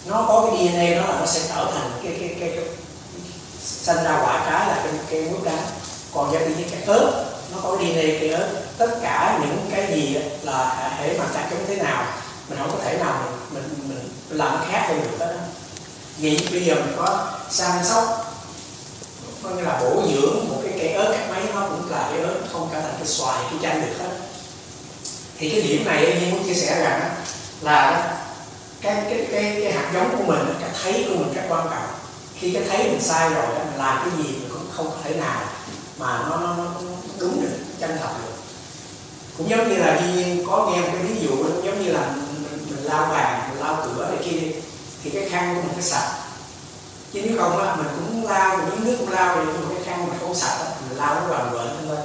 nó 0.06 0.24
có 0.28 0.46
cái 0.46 0.68
DNA 0.68 1.00
đó 1.00 1.12
là 1.12 1.20
nó 1.20 1.26
sẽ 1.26 1.40
trở 1.48 1.70
thành 1.74 1.90
cái 2.02 2.16
cái 2.20 2.36
cái, 2.40 2.50
cái 2.56 2.64
sinh 3.64 4.04
ra 4.04 4.20
quả 4.22 4.44
trái 4.50 4.68
là 4.68 4.80
cái 4.84 4.92
cái 5.10 5.20
nước 5.20 5.40
đắng. 5.44 5.62
Còn 6.14 6.32
ra 6.32 6.40
như 6.40 6.64
cái 6.70 6.82
ớt 6.86 7.24
nó 7.52 7.58
có 7.62 7.76
DNA 7.76 8.18
cái 8.20 8.28
ớt. 8.28 8.48
Tất 8.78 8.98
cả 9.02 9.38
những 9.42 9.66
cái 9.70 9.92
gì 9.94 10.16
là 10.42 10.90
hệ 10.98 11.18
mà 11.18 11.24
trăng 11.34 11.48
giống 11.50 11.64
thế 11.68 11.76
nào 11.76 12.04
mình 12.48 12.58
không 12.58 12.70
có 12.70 12.84
thể 12.84 12.98
nào 12.98 13.22
mình 13.50 13.62
mình, 13.88 14.08
mình 14.28 14.38
làm 14.38 14.54
nó 14.54 14.64
khác 14.70 14.84
hơn 14.88 15.00
được 15.00 15.18
hết 15.18 15.32
đó 15.32 15.40
vậy 16.18 16.48
bây 16.52 16.64
giờ 16.64 16.74
mình 16.74 16.94
có 16.96 17.26
săn 17.50 17.84
sóc 17.84 18.34
có 19.42 19.50
nghĩa 19.50 19.62
là 19.62 19.80
bổ 19.80 20.02
dưỡng 20.12 20.48
một 20.48 20.56
cái 20.62 20.72
cây 20.78 20.92
ớt 20.92 21.12
các 21.12 21.30
mấy 21.30 21.42
nó 21.54 21.68
cũng 21.68 21.90
là 21.90 22.08
cái 22.12 22.20
ớt 22.20 22.34
không 22.52 22.68
cả 22.72 22.80
thành 22.80 22.94
cái 22.98 23.06
xoài 23.06 23.38
cái 23.50 23.58
chanh 23.62 23.80
được 23.80 23.94
hết 23.98 24.16
thì 25.42 25.50
cái 25.50 25.62
điểm 25.62 25.84
này 25.84 26.06
anh 26.06 26.30
muốn 26.30 26.44
chia 26.46 26.54
sẻ 26.54 26.80
rằng 26.80 27.14
là 27.60 28.08
cái 28.80 28.94
cái 28.94 29.26
cái 29.32 29.60
cái 29.62 29.72
hạt 29.72 29.90
giống 29.94 30.16
của 30.18 30.24
mình 30.24 30.54
cái 30.60 30.70
thấy 30.82 31.06
của 31.08 31.14
mình 31.14 31.34
rất 31.34 31.42
quan 31.48 31.66
trọng. 31.70 31.86
Khi 32.38 32.50
cái 32.50 32.62
thấy 32.68 32.78
mình 32.78 33.00
sai 33.00 33.30
rồi 33.30 33.46
mình 33.48 33.78
làm 33.78 33.98
cái 33.98 34.24
gì 34.24 34.32
mình 34.32 34.48
cũng 34.52 34.66
không 34.76 34.90
thể 35.04 35.14
nào 35.14 35.40
mà 35.98 36.18
nó 36.30 36.36
nó, 36.36 36.54
nó 36.56 36.64
đúng 37.18 37.42
được 37.42 37.56
chân 37.80 37.98
thật 38.00 38.10
được. 38.24 38.34
Cũng 39.38 39.50
giống 39.50 39.68
như 39.68 39.76
là 39.76 40.00
duy 40.00 40.12
nhiên 40.12 40.46
có 40.50 40.70
nghe 40.70 40.80
một 40.80 40.88
cái 40.92 41.02
ví 41.02 41.26
dụ 41.26 41.44
giống 41.64 41.84
như 41.84 41.92
là 41.92 42.00
mình, 42.00 42.44
mình, 42.68 42.84
lao 42.84 43.06
bàn 43.08 43.50
mình 43.50 43.62
lao 43.62 43.76
cửa 43.84 44.08
này 44.08 44.18
kia 44.24 44.38
thì 45.04 45.10
cái 45.10 45.28
khăn 45.28 45.54
của 45.54 45.60
mình 45.60 45.72
phải 45.74 45.82
sạch. 45.82 46.12
Chứ 47.12 47.20
nếu 47.24 47.38
không 47.38 47.66
á 47.66 47.76
mình 47.76 47.86
cũng 47.96 48.26
lao 48.26 48.56
mình 48.56 48.70
miếng 48.70 48.84
nước 48.84 48.96
cũng 48.98 49.10
lao 49.10 49.36
thì 49.36 49.42
nhưng 49.46 49.68
mà 49.68 49.74
cái 49.74 49.84
khăn 49.84 50.06
mình 50.06 50.18
không 50.20 50.34
sạch 50.34 50.56
á 50.60 50.66
mình 50.88 50.98
lao 50.98 51.14
nó 51.14 51.20
hoàn 51.20 51.54
lên 51.54 51.68
thôi 51.88 51.96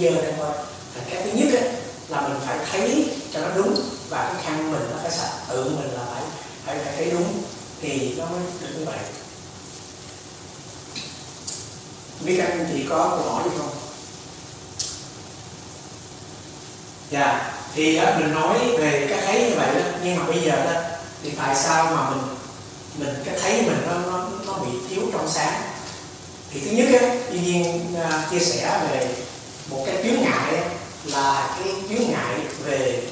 dơ 0.00 0.10
lên 0.10 0.34
thôi. 0.38 0.52
Thành 0.94 1.04
cái 1.10 1.22
thứ 1.24 1.30
nhất 1.34 1.60
á 1.60 1.68
là 2.08 2.20
mình 2.20 2.38
phải 2.46 2.58
thấy 2.72 3.08
cho 3.32 3.40
nó 3.40 3.48
đúng 3.56 3.74
và 4.08 4.32
cái 4.32 4.42
khăn 4.44 4.72
mình 4.72 4.90
nó 4.90 4.96
phải 5.02 5.10
sạch. 5.10 5.32
Tự 5.48 5.64
mình 5.64 5.90
là 5.94 6.04
phải 6.14 6.22
phải, 6.66 6.78
phải 6.84 6.94
thấy 6.96 7.10
đúng 7.10 7.42
thì 7.80 8.14
nó 8.18 8.26
mới 8.26 8.40
được 8.60 8.68
như 8.78 8.84
vậy. 8.84 8.98
Biết 12.20 12.34
các 12.38 12.48
anh 12.48 12.68
chị 12.72 12.86
có 12.88 13.08
câu 13.08 13.32
hỏi 13.32 13.42
gì 13.44 13.56
không? 13.58 13.70
Dạ 17.10 17.52
thì 17.74 18.00
mình 18.18 18.34
nói 18.34 18.58
về 18.78 19.06
cái 19.10 19.26
thấy 19.26 19.50
như 19.50 19.56
vậy 19.56 19.74
đó. 19.74 19.80
Nhưng 20.04 20.16
mà 20.16 20.24
bây 20.24 20.40
giờ 20.40 20.64
đó 20.64 20.80
thì 21.22 21.30
tại 21.30 21.56
sao 21.56 21.84
mà 21.84 22.10
mình 22.10 22.22
mình 22.98 23.14
cái 23.24 23.38
thấy 23.40 23.62
mình 23.62 23.78
nó 23.86 23.98
nó, 23.98 24.28
nó 24.46 24.52
bị 24.52 24.70
thiếu 24.88 25.02
trong 25.12 25.28
sáng? 25.28 25.62
Thì 26.50 26.60
thứ 26.60 26.70
nhất 26.70 27.00
á 27.00 27.16
tuy 27.30 27.40
nhiên 27.40 27.94
uh, 27.94 28.30
chia 28.30 28.38
sẻ 28.38 28.80
về 28.90 29.14
một 29.70 29.82
cái 29.86 29.96
chướng 30.02 30.22
ngại 30.22 30.62
là 31.06 31.56
cái 31.58 31.74
chướng 31.88 32.10
ngại 32.10 32.40
về 32.64 33.02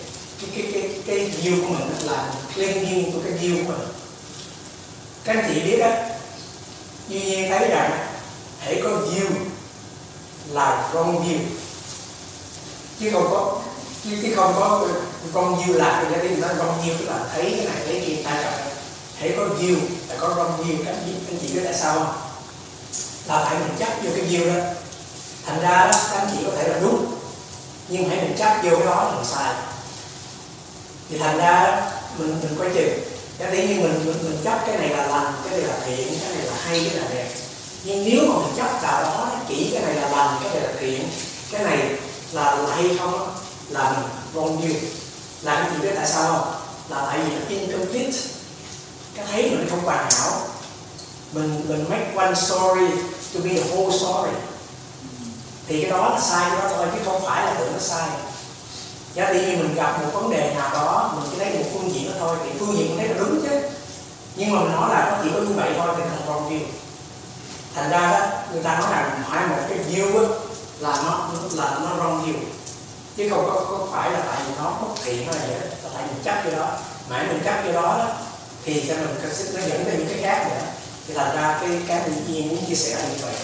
cái 0.40 0.50
cái 0.54 0.72
cái 0.72 0.90
cái 1.06 1.30
view 1.42 1.62
của 1.62 1.68
mình 1.68 1.90
là 2.02 2.32
lên 2.56 2.72
clinging 2.72 3.12
của 3.12 3.18
cái 3.24 3.32
view 3.32 3.66
của 3.66 3.72
mình. 3.72 3.88
Các 5.24 5.36
anh 5.36 5.54
chị 5.54 5.60
biết 5.60 5.78
á 5.78 6.08
duy 7.08 7.20
nhiên 7.20 7.50
thấy 7.50 7.68
rằng 7.68 8.06
hãy 8.58 8.80
có 8.84 8.90
view 8.90 9.26
là 10.48 10.90
con 10.94 11.28
view. 11.28 11.38
Chứ 13.00 13.10
không 13.12 13.28
có 13.30 13.60
chứ, 14.04 14.10
chứ 14.22 14.32
không 14.36 14.54
có 14.56 14.88
con 15.32 15.56
view 15.56 15.74
là 15.74 16.02
cái 16.02 16.12
gia 16.12 16.28
đình 16.28 16.40
nó 16.40 16.48
con 16.58 16.82
view 16.82 16.98
tức 16.98 17.06
là 17.06 17.18
thấy 17.34 17.54
cái 17.56 17.66
này 17.66 17.82
thấy 17.86 18.02
kia 18.06 18.22
ta 18.24 18.42
rồi 18.42 18.52
hãy 19.18 19.34
có 19.36 19.42
view 19.42 19.76
là 20.08 20.16
có 20.20 20.34
con 20.36 20.64
view 20.64 20.84
các 20.84 20.94
anh 20.94 21.38
chị 21.42 21.54
biết 21.54 21.60
tại 21.64 21.74
sao 21.74 21.94
không? 21.94 22.12
Là 23.26 23.44
phải 23.44 23.58
mình 23.58 23.76
chắc 23.78 24.04
vô 24.04 24.10
cái 24.16 24.24
view 24.24 24.54
đó. 24.54 24.64
Thành 25.46 25.60
ra 25.60 25.86
đó, 25.86 25.98
các 26.10 26.18
anh 26.18 26.28
chị 26.32 26.44
có 26.46 26.52
thể 26.56 26.68
là 26.68 26.78
đúng 26.78 27.06
nhưng 27.88 28.08
hãy 28.08 28.18
mình 28.18 28.36
chắc 28.38 28.60
vô 28.64 28.70
cái 28.76 28.86
đó 28.86 29.12
là 29.16 29.24
sai. 29.24 29.54
Thì 31.10 31.18
thành 31.18 31.38
ra 31.38 31.82
mình 32.18 32.40
mình 32.42 32.56
coi 32.58 32.68
chừng. 32.74 32.98
Cái 33.38 33.50
đấy 33.50 33.66
như 33.68 33.74
mình, 33.74 34.04
mình 34.04 34.16
mình 34.22 34.38
chấp 34.44 34.58
cái 34.66 34.78
này 34.78 34.88
là 34.88 35.06
lành 35.06 35.32
cái 35.44 35.60
này 35.60 35.68
là 35.68 35.76
thiện 35.86 36.18
cái 36.20 36.34
này 36.34 36.46
là 36.46 36.54
hay 36.64 36.80
cái 36.84 36.94
này 36.94 37.04
là 37.04 37.14
đẹp. 37.14 37.28
Nhưng 37.84 38.04
nếu 38.04 38.26
mà 38.28 38.38
mình 38.38 38.56
chấp 38.56 38.82
vào 38.82 39.02
đó 39.02 39.30
chỉ 39.48 39.70
cái 39.72 39.82
này 39.82 39.94
là 39.94 40.08
lành 40.08 40.40
cái 40.42 40.54
này 40.54 40.62
là 40.62 40.74
thiện 40.80 41.08
cái 41.50 41.64
này 41.64 41.78
là, 42.32 42.54
là 42.54 42.74
hay 42.74 42.90
không 42.98 43.34
là 43.68 43.92
mình 43.92 44.10
wrong 44.34 44.60
view. 44.60 44.74
Là 45.42 45.54
cái 45.54 45.70
gì 45.72 45.78
biết 45.82 45.94
tại 45.96 46.06
sao 46.06 46.32
không? 46.32 46.54
Là 46.88 47.06
tại 47.06 47.18
vì 47.18 47.34
nó 47.34 47.40
incomplete. 47.48 48.18
Cái 49.14 49.26
thấy 49.32 49.42
mình 49.42 49.66
không 49.70 49.84
hoàn 49.84 50.10
hảo. 50.10 50.32
Mình 51.32 51.64
mình 51.68 51.84
make 51.90 52.12
one 52.16 52.34
story 52.34 52.86
to 53.34 53.40
be 53.44 53.50
a 53.50 53.64
whole 53.76 53.98
story 53.98 54.36
thì 55.66 55.82
cái 55.82 55.90
đó 55.90 56.10
là 56.10 56.20
sai 56.20 56.50
cái 56.50 56.58
đó 56.58 56.76
thôi 56.76 56.86
chứ 56.92 56.98
không 57.04 57.22
phải 57.26 57.44
là 57.44 57.54
tự 57.58 57.70
nó 57.72 57.78
sai. 57.78 58.08
Giả 59.14 59.32
tự 59.32 59.40
như 59.40 59.56
mình 59.56 59.74
gặp 59.74 60.02
một 60.02 60.08
vấn 60.12 60.30
đề 60.30 60.54
nào 60.54 60.70
đó 60.72 61.14
mình 61.16 61.30
chỉ 61.30 61.38
thấy 61.38 61.54
một 61.54 61.64
phương 61.72 61.94
diện 61.94 62.10
đó 62.10 62.16
thôi 62.18 62.36
thì 62.44 62.50
phương 62.58 62.78
diện 62.78 62.88
mình 62.88 62.98
thấy 62.98 63.08
là 63.08 63.14
đúng 63.18 63.40
chứ. 63.42 63.60
Nhưng 64.36 64.52
mà 64.52 64.60
mình 64.60 64.72
nói 64.72 64.90
là 64.90 65.10
nó 65.10 65.18
chỉ 65.22 65.30
có 65.34 65.40
như 65.40 65.54
vậy 65.56 65.72
thôi 65.78 65.88
thì 65.96 66.02
thành 66.10 66.22
còn 66.26 66.48
nhiều. 66.50 66.66
thành 67.74 67.90
ra 67.90 68.10
đó 68.10 68.26
người 68.52 68.62
ta 68.62 68.78
nói 68.78 68.88
rằng 68.92 69.22
phải 69.30 69.46
một 69.46 69.62
cái 69.68 69.78
view 69.78 70.18
á 70.18 70.34
là 70.78 71.02
nó 71.04 71.28
là 71.52 71.78
nó 71.80 72.04
wrong 72.04 72.24
view. 72.24 72.34
Chứ 73.16 73.28
không 73.30 73.46
có, 73.46 73.64
có 73.70 73.86
phải 73.92 74.10
là 74.10 74.20
tại 74.26 74.36
vì 74.46 74.54
nó 74.58 74.70
bất 74.70 74.88
thiện 75.04 75.26
hay 75.26 75.34
là 75.34 75.46
gì 75.46 75.52
đó 75.52 75.88
tại 75.94 76.02
mình 76.06 76.22
chấp 76.24 76.40
cái 76.44 76.52
đó. 76.52 76.68
Mãi 77.08 77.26
mình 77.28 77.42
chấp 77.44 77.54
cái 77.64 77.72
đó, 77.72 77.82
đó 77.82 78.08
thì 78.64 78.84
cho 78.88 78.94
mình 78.94 79.32
nó 79.54 79.60
dẫn 79.60 79.84
đến 79.84 79.98
những 79.98 80.08
cái 80.08 80.18
khác 80.22 80.46
nữa 80.50 80.66
thì 81.08 81.14
thành 81.14 81.36
ra 81.36 81.58
cái 81.60 81.70
cái 81.88 82.00
tự 82.06 82.12
nhiên 82.28 82.48
muốn 82.48 82.64
chia 82.68 82.74
sẻ 82.74 82.94
là 82.94 83.08
như 83.08 83.16
vậy 83.22 83.34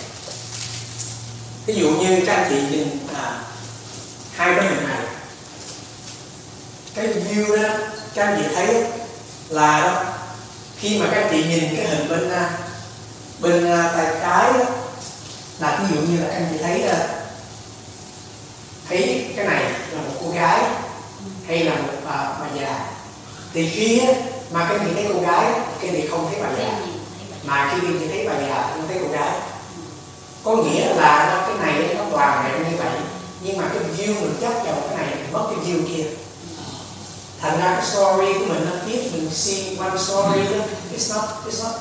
ví 1.66 1.74
dụ 1.74 1.90
như 1.90 2.22
các 2.26 2.34
anh 2.34 2.46
chị 2.50 2.76
nhìn 2.76 2.98
à, 3.14 3.38
hai 4.36 4.54
cái 4.56 4.64
hình 4.68 4.88
này. 4.88 4.98
Cái 6.94 7.06
view 7.06 7.62
đó 7.62 7.68
các 8.14 8.26
anh 8.26 8.42
chị 8.42 8.48
thấy 8.54 8.84
là 9.48 9.80
đó 9.80 10.04
khi 10.78 10.98
mà 10.98 11.06
các 11.10 11.22
anh 11.22 11.28
chị 11.30 11.44
nhìn 11.44 11.76
cái 11.76 11.86
hình 11.86 12.08
bên 12.08 12.30
à, 12.30 12.50
bên 13.40 13.70
à, 13.70 13.92
tay 13.96 14.06
trái 14.20 14.52
đó 14.52 14.64
là 15.58 15.78
ví 15.78 15.96
dụ 15.96 16.00
như 16.02 16.20
là 16.20 16.26
các 16.28 16.34
anh 16.34 16.48
chị 16.52 16.58
thấy 16.62 16.78
là 16.78 17.08
thấy 18.88 19.32
cái 19.36 19.46
này 19.46 19.62
là 19.92 20.00
một 20.00 20.14
cô 20.24 20.30
gái 20.30 20.60
hay 21.48 21.64
là 21.64 21.74
một 21.74 21.92
bà, 22.04 22.38
bà 22.40 22.46
già. 22.60 22.86
Thì 23.54 23.70
khi 23.70 24.02
mà 24.50 24.66
cái 24.68 24.78
nhìn 24.78 24.94
thấy 24.94 25.06
cô 25.14 25.20
gái 25.20 25.52
cái 25.80 25.90
thì 25.92 26.08
không 26.08 26.30
thấy 26.30 26.42
bà 26.42 26.48
già. 26.58 26.78
Mà 27.44 27.74
khi 27.74 27.86
nhìn 27.88 28.08
thấy 28.08 28.28
bà 28.28 28.34
già 28.40 28.68
không 28.72 28.88
thấy 28.88 28.98
cô 29.02 29.12
gái 29.12 29.30
có 30.44 30.56
nghĩa 30.56 30.94
là 30.94 31.44
cái 31.46 31.56
này 31.58 31.94
nó 31.94 32.04
toàn 32.12 32.44
vẹn 32.44 32.70
như 32.70 32.76
vậy 32.76 32.92
nhưng 33.42 33.56
mà 33.56 33.64
cái 33.68 33.82
view 33.82 34.14
mình 34.14 34.36
chấp 34.40 34.52
vào 34.52 34.74
cái 34.88 34.96
này 34.96 35.06
mình 35.16 35.32
mất 35.32 35.50
cái 35.50 35.66
view 35.66 35.88
kia. 35.88 36.04
Thành 37.40 37.60
ra 37.60 37.74
cái 37.76 37.86
story 37.86 38.32
của 38.38 38.44
mình 38.44 38.66
nó 38.70 38.76
tiếp 38.86 39.10
mình 39.12 39.30
see 39.30 39.76
one 39.78 39.98
story 39.98 40.42
đó 40.42 40.64
it's 40.96 41.14
not 41.14 41.24
it's 41.46 41.64
not 41.64 41.74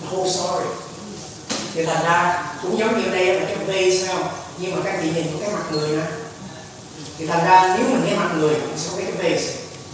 the 0.00 0.16
whole 0.16 0.30
story. 0.30 0.66
Thì 1.74 1.84
thành 1.86 2.04
ra 2.04 2.44
cũng 2.62 2.78
giống 2.78 3.02
như 3.02 3.10
đây 3.10 3.26
là 3.26 3.46
cái 3.46 3.56
face 3.66 4.06
phải 4.06 4.16
không? 4.16 4.28
Nhưng 4.58 4.76
mà 4.76 4.82
các 4.84 4.98
chị 5.02 5.10
nhìn 5.14 5.38
cái 5.40 5.50
mặt 5.50 5.62
người 5.72 5.96
nè. 5.96 6.04
Thì 7.18 7.26
thành 7.26 7.44
ra 7.44 7.76
nếu 7.78 7.86
mình 7.88 8.02
thấy 8.04 8.16
mặt 8.16 8.28
người 8.36 8.54
mình 8.54 8.78
sẽ 8.78 8.88
thấy 8.96 9.04
cái 9.04 9.32
face 9.32 9.42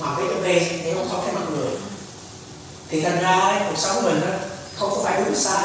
mà 0.01 0.07
thấy 0.17 0.25
cái 0.29 0.43
face 0.43 0.83
thì 0.85 0.93
không 0.95 1.23
thấy 1.25 1.35
mặt 1.35 1.47
người. 1.51 1.71
Thì 2.89 3.01
thành 3.01 3.23
ra 3.23 3.61
cuộc 3.69 3.79
sống 3.79 4.05
mình 4.05 4.21
đó, 4.21 4.35
không 4.79 4.91
có 4.91 5.01
phải 5.05 5.23
đúng 5.25 5.35
sai. 5.35 5.65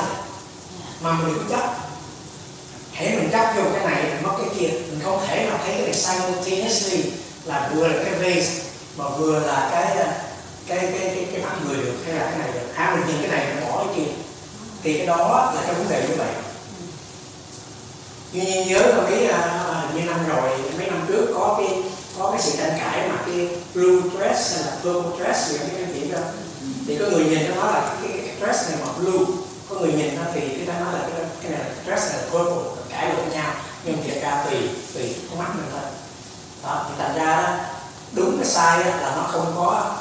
Mà 1.02 1.12
mình 1.12 1.34
cứ 1.36 1.56
chấp 1.56 1.91
thế 3.02 3.16
mình 3.16 3.30
chấp 3.32 3.54
vô 3.56 3.64
cái 3.74 3.86
này 3.86 4.04
mất 4.24 4.32
cái 4.38 4.50
kia. 4.60 4.68
Mình 4.68 5.00
không 5.04 5.20
thể 5.28 5.50
mà 5.52 5.58
thấy 5.66 5.74
cái 5.74 5.82
này 5.82 5.94
simultaneously 5.94 7.04
là 7.46 7.72
vừa 7.76 7.88
là 7.88 8.04
cái 8.04 8.14
race 8.14 8.52
mà 8.98 9.10
vừa 9.10 9.40
là 9.40 9.70
cái 9.72 9.98
ờ, 9.98 10.14
cái 10.68 10.78
cái 10.80 11.12
cái, 11.16 11.26
cái 11.32 11.42
mặt 11.44 11.56
người 11.68 11.78
được 11.78 11.98
hay 12.06 12.16
là 12.16 12.24
cái 12.24 12.40
này 12.40 12.48
được. 12.54 12.74
À 12.76 12.96
mình 12.96 13.08
nhìn 13.08 13.18
cái 13.22 13.38
này 13.38 13.56
mình 13.56 13.64
bỏ 13.66 13.84
cái 13.86 13.96
kia. 13.96 14.12
Thì 14.84 14.98
cái 14.98 15.08
đó 15.08 15.52
là 15.56 15.62
cái 15.66 15.76
vấn 15.76 15.90
đề 15.90 16.04
như 16.10 16.16
vậy. 16.18 16.28
Tuy 18.34 18.42
nhiên 18.42 18.68
nhớ 18.68 18.80
là 18.80 19.04
cái 19.10 19.26
uh, 19.26 19.96
như 19.96 20.02
năm 20.02 20.20
rồi 20.28 20.60
mấy 20.78 20.88
năm 20.88 21.06
trước 21.08 21.28
có 21.36 21.56
cái 21.58 21.78
có 22.20 22.32
cái 22.32 22.42
sự 22.42 22.52
tranh 22.58 22.78
cãi 22.80 23.10
mà 23.10 23.16
cái 23.26 23.48
blue 23.74 24.02
dress 24.18 24.56
hay 24.56 24.64
là 24.66 24.72
purple 24.84 25.26
dress 25.26 25.50
gì 25.50 25.58
cái 25.58 25.84
anh 25.84 25.94
chị 25.94 26.12
đó. 26.12 26.20
Thì 26.88 26.98
có 26.98 27.06
người 27.06 27.26
nhìn 27.26 27.50
nó 27.50 27.56
nói 27.56 27.74
là 27.74 27.96
cái, 28.02 28.12
cái 28.12 28.36
dress 28.40 28.70
này 28.70 28.80
mà 28.86 28.92
blue. 29.00 29.26
Có 29.70 29.76
người 29.76 29.94
nhìn 29.94 30.16
nó 30.16 30.22
thì 30.34 30.42
cái 30.42 30.66
ta 30.68 30.80
nói 30.80 30.94
là 30.94 31.00
cái 31.00 31.21
cái 31.42 31.52
này 31.52 31.60
là 31.60 31.70
stress 31.84 32.14
là 32.14 32.20
purple 32.32 32.84
cãi 32.90 33.10
lộn 33.18 33.30
nhau. 33.30 33.52
Nhưng 33.84 34.04
thiệt 34.04 34.24
ra 34.24 34.46
tùy 34.50 34.70
tùy 34.94 35.16
con 35.30 35.40
mắt 35.40 35.50
mình 35.56 35.66
thôi. 35.72 35.82
Đó, 36.64 36.86
thì 36.90 36.96
thành 37.00 37.16
ra 37.18 37.60
đúng 38.12 38.38
cái 38.38 38.48
sai 38.48 38.80
là 38.80 39.14
nó 39.16 39.24
không 39.32 39.54
có, 39.58 39.96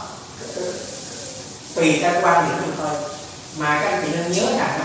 tùy 1.74 1.98
theo 2.02 2.12
quan 2.22 2.48
điểm 2.48 2.58
mình 2.60 2.74
thôi. 2.78 3.10
Mà 3.56 3.80
các 3.82 3.90
anh 3.90 4.02
chị 4.04 4.12
nên 4.16 4.32
nhớ 4.32 4.58
rằng 4.58 4.80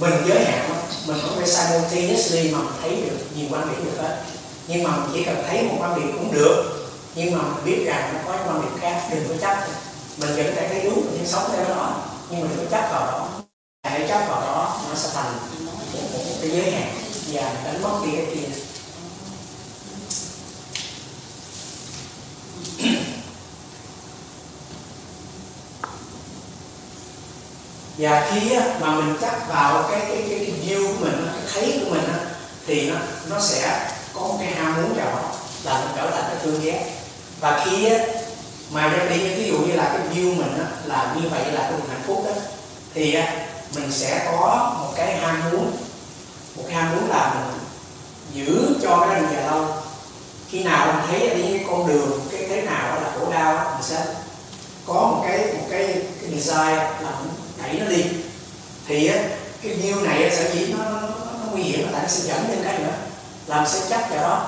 mình 0.00 0.14
giới 0.26 0.44
hạn 0.44 0.70
mình 1.06 1.18
không 1.22 1.36
phải 1.36 1.48
simultaneously 1.48 2.50
mà 2.50 2.58
mình 2.58 2.74
thấy 2.82 2.90
được 2.90 3.16
nhiều 3.36 3.46
quan 3.50 3.68
điểm 3.68 3.84
được 3.84 4.02
hết. 4.02 4.22
Nhưng 4.66 4.82
mà 4.82 4.90
mình 4.96 5.10
chỉ 5.14 5.24
cần 5.24 5.44
thấy 5.48 5.62
một 5.62 5.76
quan 5.78 6.00
điểm 6.00 6.18
cũng 6.18 6.32
được. 6.32 6.88
Nhưng 7.14 7.38
mà 7.38 7.38
mình 7.42 7.64
biết 7.64 7.84
rằng 7.86 8.14
nó 8.14 8.32
có 8.32 8.38
quan 8.46 8.62
điểm 8.62 8.78
khác, 8.80 9.08
đừng 9.10 9.28
có 9.28 9.34
chấp. 9.40 9.66
Mình 10.16 10.36
vẫn 10.36 10.54
phải 10.56 10.68
thấy 10.68 10.80
đúng, 10.84 11.06
mình 11.12 11.26
sống 11.26 11.50
theo 11.56 11.76
đó. 11.76 11.96
Nhưng 12.30 12.40
mình 12.40 12.50
đừng 12.56 12.66
có 12.66 12.76
chấp 12.76 12.88
vào 12.92 13.06
đó 13.06 13.41
hãy 13.92 14.08
chấp 14.08 14.18
vào 14.28 14.40
đó 14.40 14.80
nó 14.88 14.94
sẽ 14.94 15.08
thành 15.14 15.32
một, 15.66 15.72
một, 15.92 16.02
một 16.12 16.34
cái 16.40 16.50
giới 16.50 16.70
hạn. 16.70 16.94
Và 17.32 17.52
đánh 17.64 17.82
mất 17.82 18.00
đi 18.04 18.10
cái 18.16 18.26
kia. 18.34 18.48
Và 27.98 28.30
khi 28.30 28.56
mà 28.80 28.90
mình 28.94 29.16
chắc 29.20 29.48
vào 29.48 29.88
cái 29.90 30.00
cái 30.00 30.24
cái, 30.28 30.38
cái 30.38 30.54
view 30.66 30.86
của 30.86 31.04
mình 31.04 31.28
cái 31.32 31.42
thấy 31.52 31.80
của 31.84 31.90
mình 31.90 32.04
thì 32.66 32.90
nó 32.90 32.96
nó 33.30 33.40
sẽ 33.40 33.90
có 34.14 34.20
một 34.20 34.36
cái 34.40 34.54
ham 34.54 34.76
muốn 34.76 34.96
nào 34.96 35.06
đó 35.06 35.34
là 35.64 35.80
mình 35.80 35.92
trở 35.96 36.10
thành 36.10 36.24
cái 36.28 36.36
thương 36.42 36.60
ghét. 36.62 36.92
Và 37.40 37.64
khi 37.64 37.88
mà 38.70 38.88
đem 38.88 39.08
đi 39.08 39.34
ví 39.34 39.48
dụ 39.48 39.58
như 39.58 39.72
là 39.72 39.84
cái 39.84 40.16
view 40.16 40.34
mình 40.34 40.54
là 40.84 41.14
như 41.16 41.28
vậy 41.28 41.52
là 41.52 41.60
cái 41.60 41.80
hạnh 41.88 42.02
phúc 42.06 42.22
đó 42.26 42.32
thì 42.94 43.16
mình 43.74 43.92
sẽ 43.92 44.24
có 44.32 44.76
một 44.80 44.92
cái 44.96 45.16
ham 45.16 45.42
muốn. 45.52 45.76
Một 46.56 46.62
cái 46.66 46.74
ham 46.76 46.96
muốn 46.96 47.10
là 47.10 47.34
mình 47.34 47.60
giữ 48.34 48.76
cho 48.82 49.06
cái 49.08 49.20
đường 49.20 49.30
dài 49.34 49.42
lâu. 49.42 49.66
Khi 50.50 50.64
nào 50.64 50.86
mình 50.86 51.06
thấy 51.08 51.36
đi 51.36 51.42
cái 51.42 51.64
con 51.70 51.86
đường 51.86 52.20
cái 52.32 52.46
thế 52.48 52.62
nào 52.62 53.00
là 53.00 53.12
khổ 53.18 53.32
đau 53.32 53.70
mình 53.74 53.88
sẽ 53.88 54.06
có 54.86 54.94
một 54.94 55.24
cái 55.28 55.38
một 55.38 55.66
cái 55.70 55.86
cái 56.20 56.30
design 56.30 56.76
là 56.76 57.10
mình 57.20 57.30
đẩy 57.62 57.80
nó 57.80 57.86
đi. 57.86 58.04
Thì 58.88 59.10
cái 59.62 59.76
view 59.82 60.04
này 60.04 60.30
sẽ 60.36 60.50
dĩ 60.54 60.66
nó, 60.66 60.84
nó, 60.84 61.00
nó, 61.00 61.08
nó 61.40 61.52
nguy 61.52 61.62
hiểm 61.62 61.92
là 61.92 62.02
nó 62.02 62.08
sẽ 62.08 62.20
dẫn 62.20 62.48
lên 62.48 62.58
cái 62.64 62.78
nữa 62.78 62.94
làm 63.46 63.66
sẽ 63.66 63.80
chắc 63.90 64.10
vào 64.10 64.22
đó. 64.22 64.46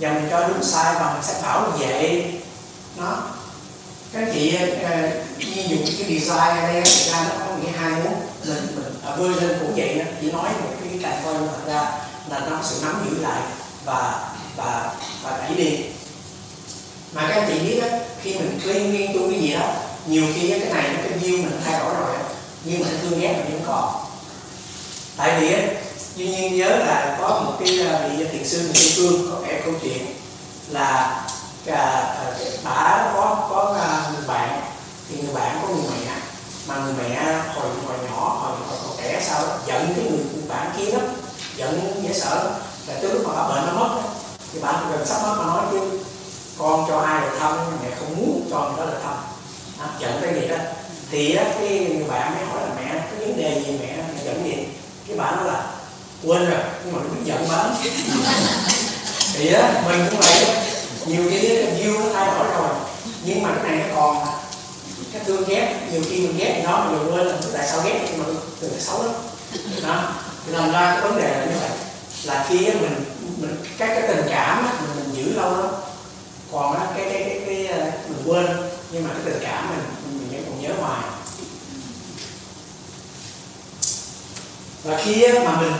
Và 0.00 0.12
mình 0.12 0.28
cho 0.30 0.48
đúng 0.48 0.64
sai 0.64 0.94
và 0.94 1.12
mình 1.12 1.22
sẽ 1.22 1.34
bảo 1.42 1.70
vệ 1.78 2.24
nó. 2.96 3.22
Các 4.12 4.28
chị 4.34 4.56
ờ, 4.56 4.66
ờ, 4.90 5.10
ví 5.36 5.66
dụ 5.68 5.76
cái 5.76 6.18
design 6.18 6.38
ở 6.38 6.72
đây 6.72 6.82
thực 6.82 7.12
ra 7.12 7.26
nó 7.28 7.45
nghĩa 7.62 7.70
hai 7.70 7.90
muốn 7.90 8.14
mình 8.44 8.66
mình 8.74 8.94
vơi 9.18 9.28
lên 9.40 9.58
cũng 9.60 9.72
vậy 9.76 9.98
đó. 9.98 10.04
Chỉ 10.20 10.32
nói 10.32 10.48
một 10.60 10.70
cái 10.80 10.98
cạnh 11.02 11.22
coi 11.24 11.34
thật 11.34 11.66
ra 11.66 11.92
là 12.30 12.40
nó 12.50 12.58
sự 12.62 12.76
nắm 12.82 13.06
giữ 13.10 13.22
lại 13.22 13.40
và 13.84 14.28
và 14.56 14.92
và 15.22 15.38
đẩy 15.38 15.56
đi. 15.56 15.78
Mà 17.12 17.28
các 17.28 17.34
anh 17.34 17.50
chị 17.52 17.58
biết 17.58 17.80
đó 17.80 17.86
khi 18.22 18.34
mình 18.34 18.60
clean 18.64 18.92
nghiên 18.92 19.12
tu 19.14 19.30
cái 19.30 19.40
gì 19.40 19.52
đó 19.52 19.72
nhiều 20.06 20.24
khi 20.34 20.50
cái 20.50 20.58
này 20.58 20.90
cái 21.02 21.18
view 21.18 21.42
mình 21.42 21.60
thay 21.64 21.80
đổi 21.80 21.94
rồi 21.94 22.16
nhưng 22.64 22.80
mà 22.80 22.86
thương 23.02 23.20
ghét 23.20 23.34
mình 23.36 23.52
vẫn 23.52 23.62
còn. 23.66 23.94
Tại 25.16 25.40
vì 25.40 25.56
tuy 26.16 26.28
nhiên 26.28 26.58
nhớ 26.58 26.68
là 26.68 27.16
có 27.20 27.28
một 27.28 27.52
cái 27.60 27.80
à, 27.80 28.08
vị 28.08 28.24
thiền 28.32 28.48
sư 28.48 28.62
người 28.62 28.92
phương 28.96 29.30
có 29.30 29.36
kể 29.46 29.62
câu 29.64 29.74
chuyện 29.82 30.06
là 30.68 31.24
à, 31.66 31.74
à 31.74 32.34
bà 32.64 33.10
có 33.14 33.46
có 33.50 33.76
à, 33.80 34.10
người 34.12 34.26
bạn 34.26 34.60
thì 35.08 35.16
người 35.22 35.34
bạn 35.34 35.58
có 35.62 35.68
người 35.68 35.84
mà 36.66 36.76
người 36.76 36.94
mẹ 36.98 37.32
hồi 37.54 37.66
hồi 37.86 37.96
nhỏ 38.10 38.38
hồi, 38.42 38.52
hồi 38.68 38.78
còn 38.86 38.96
trẻ 38.98 39.20
sao 39.28 39.42
giận 39.66 39.92
cái 39.96 40.04
người, 40.10 40.20
bạn 40.48 40.70
kia 40.76 40.92
lắm 40.92 41.02
giận 41.56 42.02
dễ 42.02 42.12
sợ. 42.12 42.52
Là 42.86 42.94
tới 43.02 43.10
lúc 43.12 43.22
mà 43.26 43.34
bà 43.34 43.48
bệnh 43.48 43.66
nó 43.66 43.72
mất 43.72 44.00
thì 44.52 44.58
bà 44.62 44.72
gần 44.90 45.06
sắp 45.06 45.22
mất 45.22 45.34
mà 45.38 45.44
nói 45.46 45.64
chứ 45.70 45.80
con 46.58 46.84
cho 46.88 46.98
ai 46.98 47.26
là 47.26 47.32
thăm 47.38 47.56
mẹ 47.82 47.90
không 47.98 48.16
muốn 48.16 48.48
cho 48.50 48.58
người 48.58 48.86
đó 48.86 48.92
là 48.92 48.98
thăm. 49.04 49.14
À, 49.80 49.86
giận 50.00 50.12
cái 50.22 50.34
gì 50.34 50.48
đó. 50.48 50.56
Thì 51.10 51.34
á, 51.34 51.44
cái 51.58 51.68
người 51.78 52.08
bạn 52.08 52.34
mới 52.34 52.44
hỏi 52.44 52.60
là 52.60 52.74
mẹ 52.76 53.00
có 53.10 53.26
vấn 53.26 53.36
đề 53.36 53.62
gì 53.66 53.78
mẹ, 53.80 53.96
mẹ 53.96 54.24
giận 54.24 54.44
gì? 54.44 54.66
Cái 55.08 55.16
bà 55.18 55.30
nói 55.30 55.44
là 55.44 55.66
quên 56.24 56.50
rồi 56.50 56.60
nhưng 56.84 56.94
mà 56.94 57.00
biết 57.00 57.20
giận 57.24 57.48
mà 57.48 57.64
thì 59.34 59.52
á 59.52 59.82
mình 59.88 60.06
cũng 60.10 60.20
vậy. 60.20 60.46
Nhiều 61.06 61.22
cái 61.30 61.40
view 61.78 62.00
nó 62.00 62.06
thay 62.14 62.26
đổi 62.26 62.48
rồi 62.48 62.68
nhưng 63.24 63.42
mà 63.42 63.50
cái 63.54 63.70
này 63.70 63.88
nó 63.88 63.94
còn 63.94 64.26
cái 65.12 65.22
thương 65.24 65.44
ghét 65.48 65.88
nhiều 65.92 66.02
khi 66.10 66.20
mình 66.20 66.36
ghét 66.38 66.62
nó 66.64 66.84
mình 66.84 66.98
đừng 66.98 67.14
quên 67.14 67.26
là 67.26 67.34
tại 67.52 67.68
sao 67.68 67.80
ghét 67.84 68.08
nhưng 68.10 68.18
mà 68.18 68.24
từ 68.60 68.68
là 68.68 68.80
xấu 68.80 69.02
lắm. 69.02 69.14
Đó. 69.86 70.12
Làm 70.46 70.72
ra 70.72 70.90
cái 70.92 71.00
vấn 71.00 71.16
đề 71.16 71.30
là 71.30 71.44
như 71.44 71.58
vậy. 71.60 71.70
Là 72.24 72.46
khi 72.48 72.58
mình 72.58 73.04
mình 73.36 73.56
các 73.78 73.86
cái 73.86 74.02
tình 74.08 74.26
cảm 74.30 74.66
á, 74.66 74.72
mình, 74.80 74.96
mình 74.96 75.24
giữ 75.24 75.32
lâu 75.32 75.56
lắm 75.56 75.66
còn 76.52 76.76
á, 76.76 76.86
cái 76.96 77.10
cái 77.12 77.22
cái 77.22 77.40
cái 77.46 77.66
ờ, 77.66 77.90
mình 78.08 78.22
quên 78.26 78.46
nhưng 78.90 79.04
mà 79.04 79.10
cái 79.14 79.22
tình 79.24 79.42
cảm 79.42 79.68
mình 79.68 79.84
mình 80.18 80.28
vẫn 80.32 80.44
còn 80.50 80.62
nhớ 80.62 80.70
hoài. 80.80 81.02
Và 84.84 85.02
khi 85.04 85.22
á, 85.22 85.32
mà 85.44 85.60
mình 85.60 85.72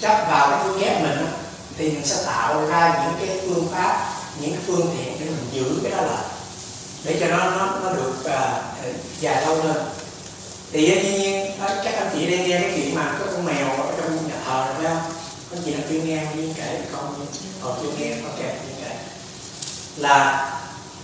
chấp 0.00 0.26
vào 0.30 0.50
cái 0.50 0.60
thương 0.64 0.78
ghét 0.80 0.98
mình 1.02 1.16
á, 1.16 1.32
thì 1.78 1.90
mình 1.90 2.06
sẽ 2.06 2.16
tạo 2.26 2.66
ra 2.66 3.04
những 3.04 3.26
cái 3.26 3.40
phương 3.46 3.68
pháp 3.72 4.12
những 4.40 4.50
cái 4.50 4.60
phương 4.66 4.96
tiện 4.96 5.16
để 5.20 5.26
mình 5.26 5.46
giữ 5.52 5.80
cái 5.82 5.92
đó 5.92 6.02
lại 6.02 6.24
để 7.04 7.16
cho 7.20 7.26
nó 7.26 7.50
nó 7.50 7.66
nó 7.82 7.92
được 7.92 8.14
uh, 8.20 9.20
dài 9.20 9.46
lâu 9.46 9.56
hơn 9.56 9.84
thì 10.72 10.86
dĩ 10.86 11.02
nhiên 11.02 11.60
à, 11.60 11.82
các 11.84 11.94
anh 11.94 12.10
chị 12.14 12.26
đang 12.26 12.48
nghe 12.48 12.60
cái 12.60 12.72
chuyện 12.76 12.94
mà 12.94 13.16
có 13.18 13.26
con 13.32 13.44
mèo 13.44 13.68
ở 13.68 13.92
trong 13.96 14.28
nhà 14.28 14.34
thờ 14.46 14.66
rồi 14.66 14.74
phải 14.74 14.84
không? 14.84 15.12
Anh 15.52 15.62
chị 15.64 15.72
đang 15.72 15.82
chưa 15.90 16.00
nghe 16.00 16.26
duyên 16.36 16.54
kể 16.56 16.80
con 16.92 17.14
còn 17.62 17.78
chưa 17.82 17.88
nghe 17.98 18.10
ok 18.10 18.38
duyên 18.38 18.76
kể. 18.84 18.96
Là 19.96 20.50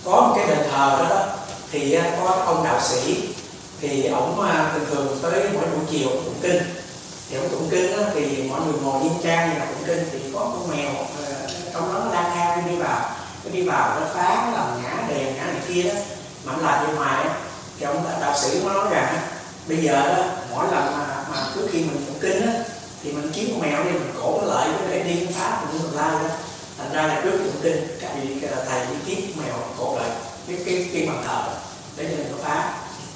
có 0.04 0.10
một 0.10 0.34
cái 0.36 0.46
đền 0.46 0.68
thờ 0.70 0.96
đó, 0.98 1.08
đó 1.10 1.26
thì 1.72 1.98
có 2.20 2.42
ông 2.46 2.64
đạo 2.64 2.80
sĩ 2.82 3.28
thì 3.80 4.06
ổng 4.06 4.36
thường 4.72 4.86
thường 4.90 5.18
tới 5.22 5.48
mỗi 5.54 5.66
buổi 5.66 5.84
chiều 5.90 6.08
tụng 6.08 6.34
kinh. 6.42 6.62
Thì 7.30 7.36
ông 7.36 7.48
tụng 7.48 7.68
kinh 7.70 7.96
đó, 7.96 8.02
thì 8.14 8.42
mọi 8.42 8.60
người 8.60 8.80
ngồi 8.82 9.02
nghiêm 9.02 9.12
trang 9.24 9.50
như 9.50 9.58
là 9.58 9.66
tụng 9.66 9.84
kinh 9.86 10.08
thì 10.12 10.18
có 10.34 10.40
con 10.40 10.76
mèo 10.76 10.90
trong 11.72 11.94
đó 11.94 12.00
nó 12.04 12.12
lang 12.14 12.30
thang 12.34 12.68
đi 12.70 12.76
vào 12.76 13.10
nó 13.48 13.54
đi 13.54 13.62
vào 13.62 14.00
nó 14.00 14.06
phá 14.14 14.46
nó 14.46 14.58
làm 14.58 14.82
ngã 14.82 15.02
đèn 15.08 15.36
ngã 15.36 15.44
này 15.44 15.62
kia 15.68 15.82
đó. 15.82 15.94
Mà 16.44 16.52
nó 16.56 16.70
làm 16.70 16.86
bên 16.86 16.96
ngoài 16.96 17.22
á 17.22 17.34
thì 17.78 17.86
ông 17.86 18.04
đạo 18.20 18.38
sĩ 18.38 18.60
nó 18.64 18.72
nói 18.72 18.86
rằng 18.90 19.18
bây 19.68 19.76
giờ 19.76 20.16
đó 20.16 20.24
mỗi 20.50 20.66
lần 20.70 20.98
mà, 20.98 21.24
mà 21.30 21.46
trước 21.54 21.68
khi 21.72 21.78
mình 21.78 22.04
tụng 22.06 22.18
kinh 22.20 22.46
á 22.46 22.52
thì 23.02 23.12
mình 23.12 23.32
kiếm 23.34 23.48
con 23.50 23.60
mèo 23.60 23.84
đi 23.84 23.90
mình 23.90 24.12
cổ 24.22 24.40
nó 24.40 24.54
lại 24.54 24.68
để 24.90 25.02
đi 25.02 25.26
phá 25.38 25.60
mình 25.60 25.82
cũng 25.82 25.96
lai 25.96 26.10
đó. 26.10 26.28
Thành 26.78 26.92
ra 26.92 27.02
là 27.02 27.20
trước 27.24 27.30
tụng 27.30 27.60
kinh 27.62 27.98
các 28.00 28.10
vì 28.22 28.46
thầy 28.68 28.80
đi 28.86 28.94
kiếm 29.06 29.32
con 29.36 29.46
mèo 29.46 29.56
cổ 29.78 29.98
lại 29.98 30.10
cái 30.46 30.56
cái 30.66 30.90
cái 30.92 31.06
bàn 31.06 31.22
thờ 31.26 31.42
để 31.96 32.04
cho 32.04 32.16
mình 32.16 32.32
nó 32.32 32.36
phá. 32.48 32.72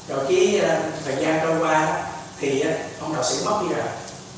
Rồi 0.09 0.24
cái 0.28 0.61
ờ, 0.68 0.80
thời 1.04 1.24
gian 1.24 1.40
trôi 1.42 1.59
qua 1.59 2.02
thì 2.40 2.61
ờ, 2.61 2.70
ông 3.00 3.14
đạo 3.14 3.24
sĩ 3.24 3.44
mất 3.44 3.61
đi 3.62 3.74
rồi. 3.74 3.85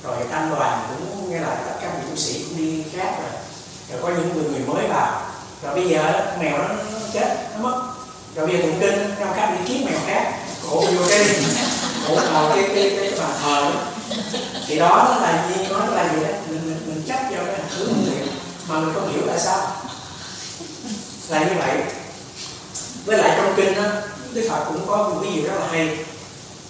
Rồi 0.02 0.16
tăng 0.30 0.50
đoàn 0.50 0.82
cũng 0.88 1.30
nghe 1.30 1.40
là 1.40 1.54
tất 1.66 1.72
cả 1.80 1.88
vị 1.96 2.10
tu 2.10 2.16
sĩ 2.16 2.44
cũng 2.44 2.58
đi 2.58 2.84
khác 2.96 3.14
rồi. 3.22 3.30
Rồi 3.90 4.02
có 4.02 4.08
những 4.08 4.34
người 4.34 4.50
người 4.50 4.74
mới 4.74 4.86
vào 4.86 5.22
rồi 5.64 5.74
bây 5.74 5.88
giờ 5.88 6.26
mèo 6.40 6.58
nó, 6.58 6.68
nó 6.68 6.98
chết 7.12 7.36
nó 7.54 7.68
mất. 7.68 7.82
Rồi 8.34 8.46
bây 8.46 8.56
giờ 8.56 8.62
tụng 8.62 8.80
kinh 8.80 9.14
trong 9.20 9.34
khác 9.34 9.50
đi 9.52 9.58
kiếm 9.68 9.86
mèo 9.86 10.00
khác. 10.06 10.32
Cổ 10.70 10.80
vô 10.80 11.02
cái 11.08 11.26
cổ 12.08 12.14
vào 12.14 12.52
cái 12.54 12.64
cái 12.74 12.96
cái, 12.96 13.12
bàn 13.18 13.30
thờ 13.42 13.62
đó. 13.62 13.80
Thì 14.66 14.78
đó 14.78 15.08
nó 15.10 15.26
là 15.26 15.48
gì? 15.48 15.66
Nó 15.70 15.86
là 15.86 16.14
gì 16.14 16.20
đó? 16.22 16.28
Mình 16.48 16.60
mình, 16.64 16.80
mình 16.86 17.02
chấp 17.08 17.18
vào 17.30 17.44
cái 17.46 17.60
thứ 17.76 17.88
mình 17.88 18.26
mà 18.68 18.78
mình 18.80 18.94
không 18.94 19.12
hiểu 19.12 19.22
tại 19.28 19.38
sao. 19.38 19.58
Là 21.28 21.38
như 21.38 21.54
vậy. 21.58 21.76
Với 23.04 23.18
lại 23.18 23.34
trong 23.36 23.54
kinh 23.56 23.74
đó 23.74 23.82
đức 24.32 24.46
phật 24.50 24.64
cũng 24.64 24.86
có 24.86 24.96
một 24.96 25.20
cái 25.22 25.32
gì 25.32 25.42
rất 25.42 25.54
là 25.60 25.66
hay. 25.72 25.98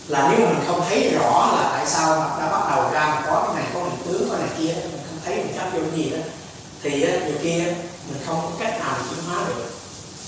Là 0.08 0.28
nếu 0.30 0.46
mình 0.46 0.64
không 0.66 0.84
thấy 0.88 1.12
rõ 1.18 1.52
là 1.56 1.70
tại 1.72 1.86
sao 1.86 2.08
mà 2.20 2.44
đã 2.44 2.52
bắt 2.52 2.70
đầu 2.70 2.90
ra 2.92 3.06
mà 3.06 3.22
có 3.26 3.42
cái 3.46 3.62
này 3.62 3.72
có 3.74 3.80
hình 3.80 4.02
tướng 4.04 4.28
có 4.30 4.36
này 4.36 4.48
kia 4.58 4.74
mình 4.74 5.00
không 5.08 5.18
thấy 5.24 5.36
mình 5.36 5.54
chấp 5.56 5.64
vô 5.72 5.80
cái 5.90 6.04
gì 6.04 6.10
đó 6.10 6.18
thì 6.82 6.90
nhiều 7.00 7.36
kia 7.42 7.74
không 8.26 8.40
có 8.42 8.50
cách 8.58 8.80
nào 8.80 8.94
chuyển 9.10 9.24
hóa 9.28 9.44
được. 9.48 9.64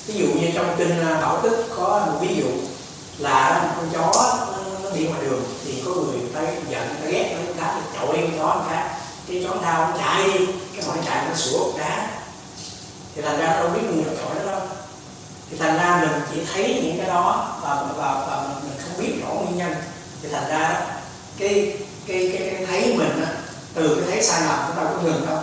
Ví 0.06 0.14
dụ 0.14 0.26
như 0.26 0.48
trong 0.54 0.74
kinh 0.78 1.00
à, 1.00 1.20
bảo 1.20 1.40
tức 1.42 1.66
có 1.76 2.06
một 2.06 2.18
ví 2.20 2.36
dụ 2.36 2.48
là 3.18 3.72
con 3.76 3.88
chó 3.92 4.36
nó, 4.82 4.90
đi 4.90 5.04
ngoài 5.06 5.20
đường 5.24 5.44
thì 5.64 5.82
có 5.84 5.90
người 5.90 6.20
ta 6.34 6.40
giận 6.68 6.88
ta 7.02 7.08
ghét 7.08 7.36
nó 7.36 7.52
đá 7.62 7.80
chọi 7.94 8.16
con 8.16 8.38
chó 8.38 8.54
một 8.54 8.64
cái 8.70 8.84
cái 9.28 9.44
chó 9.44 9.62
đau 9.62 9.90
nó 9.90 9.98
chạy 9.98 10.46
cái 10.76 10.86
mọi 10.86 10.96
chạy 11.06 11.24
nó 11.28 11.34
sủa 11.34 11.78
đá. 11.78 12.08
Thì 13.14 13.22
thành 13.22 13.38
ra 13.38 13.46
đâu 13.46 13.68
biết 13.68 13.80
người 13.82 14.04
nào 14.04 14.14
chọi 14.22 14.44
nó 14.44 14.52
đâu. 14.52 14.60
Thì 15.50 15.56
thành 15.56 15.76
ra 15.76 15.98
mình 16.00 16.20
chỉ 16.34 16.40
thấy 16.54 16.80
những 16.84 16.98
cái 16.98 17.06
đó 17.06 17.58
và 17.62 17.86
và, 17.96 18.26
và 18.28 18.48
mình 18.62 18.78
không 18.78 19.04
biết 19.04 19.12
rõ 19.22 19.34
nguyên 19.34 19.58
nhân. 19.58 19.74
Thì 20.22 20.28
thành 20.32 20.48
ra 20.48 20.80
cái 21.38 21.76
cái 22.06 22.32
cái, 22.38 22.50
cái 22.50 22.66
thấy 22.66 22.94
mình 22.98 23.24
á, 23.24 23.32
từ 23.74 23.94
cái 23.94 24.10
thấy 24.10 24.22
sai 24.22 24.42
lầm 24.42 24.58
của 24.66 24.82
ta 24.82 24.90
cũng 24.90 25.04
ngừng 25.04 25.26
đâu. 25.26 25.38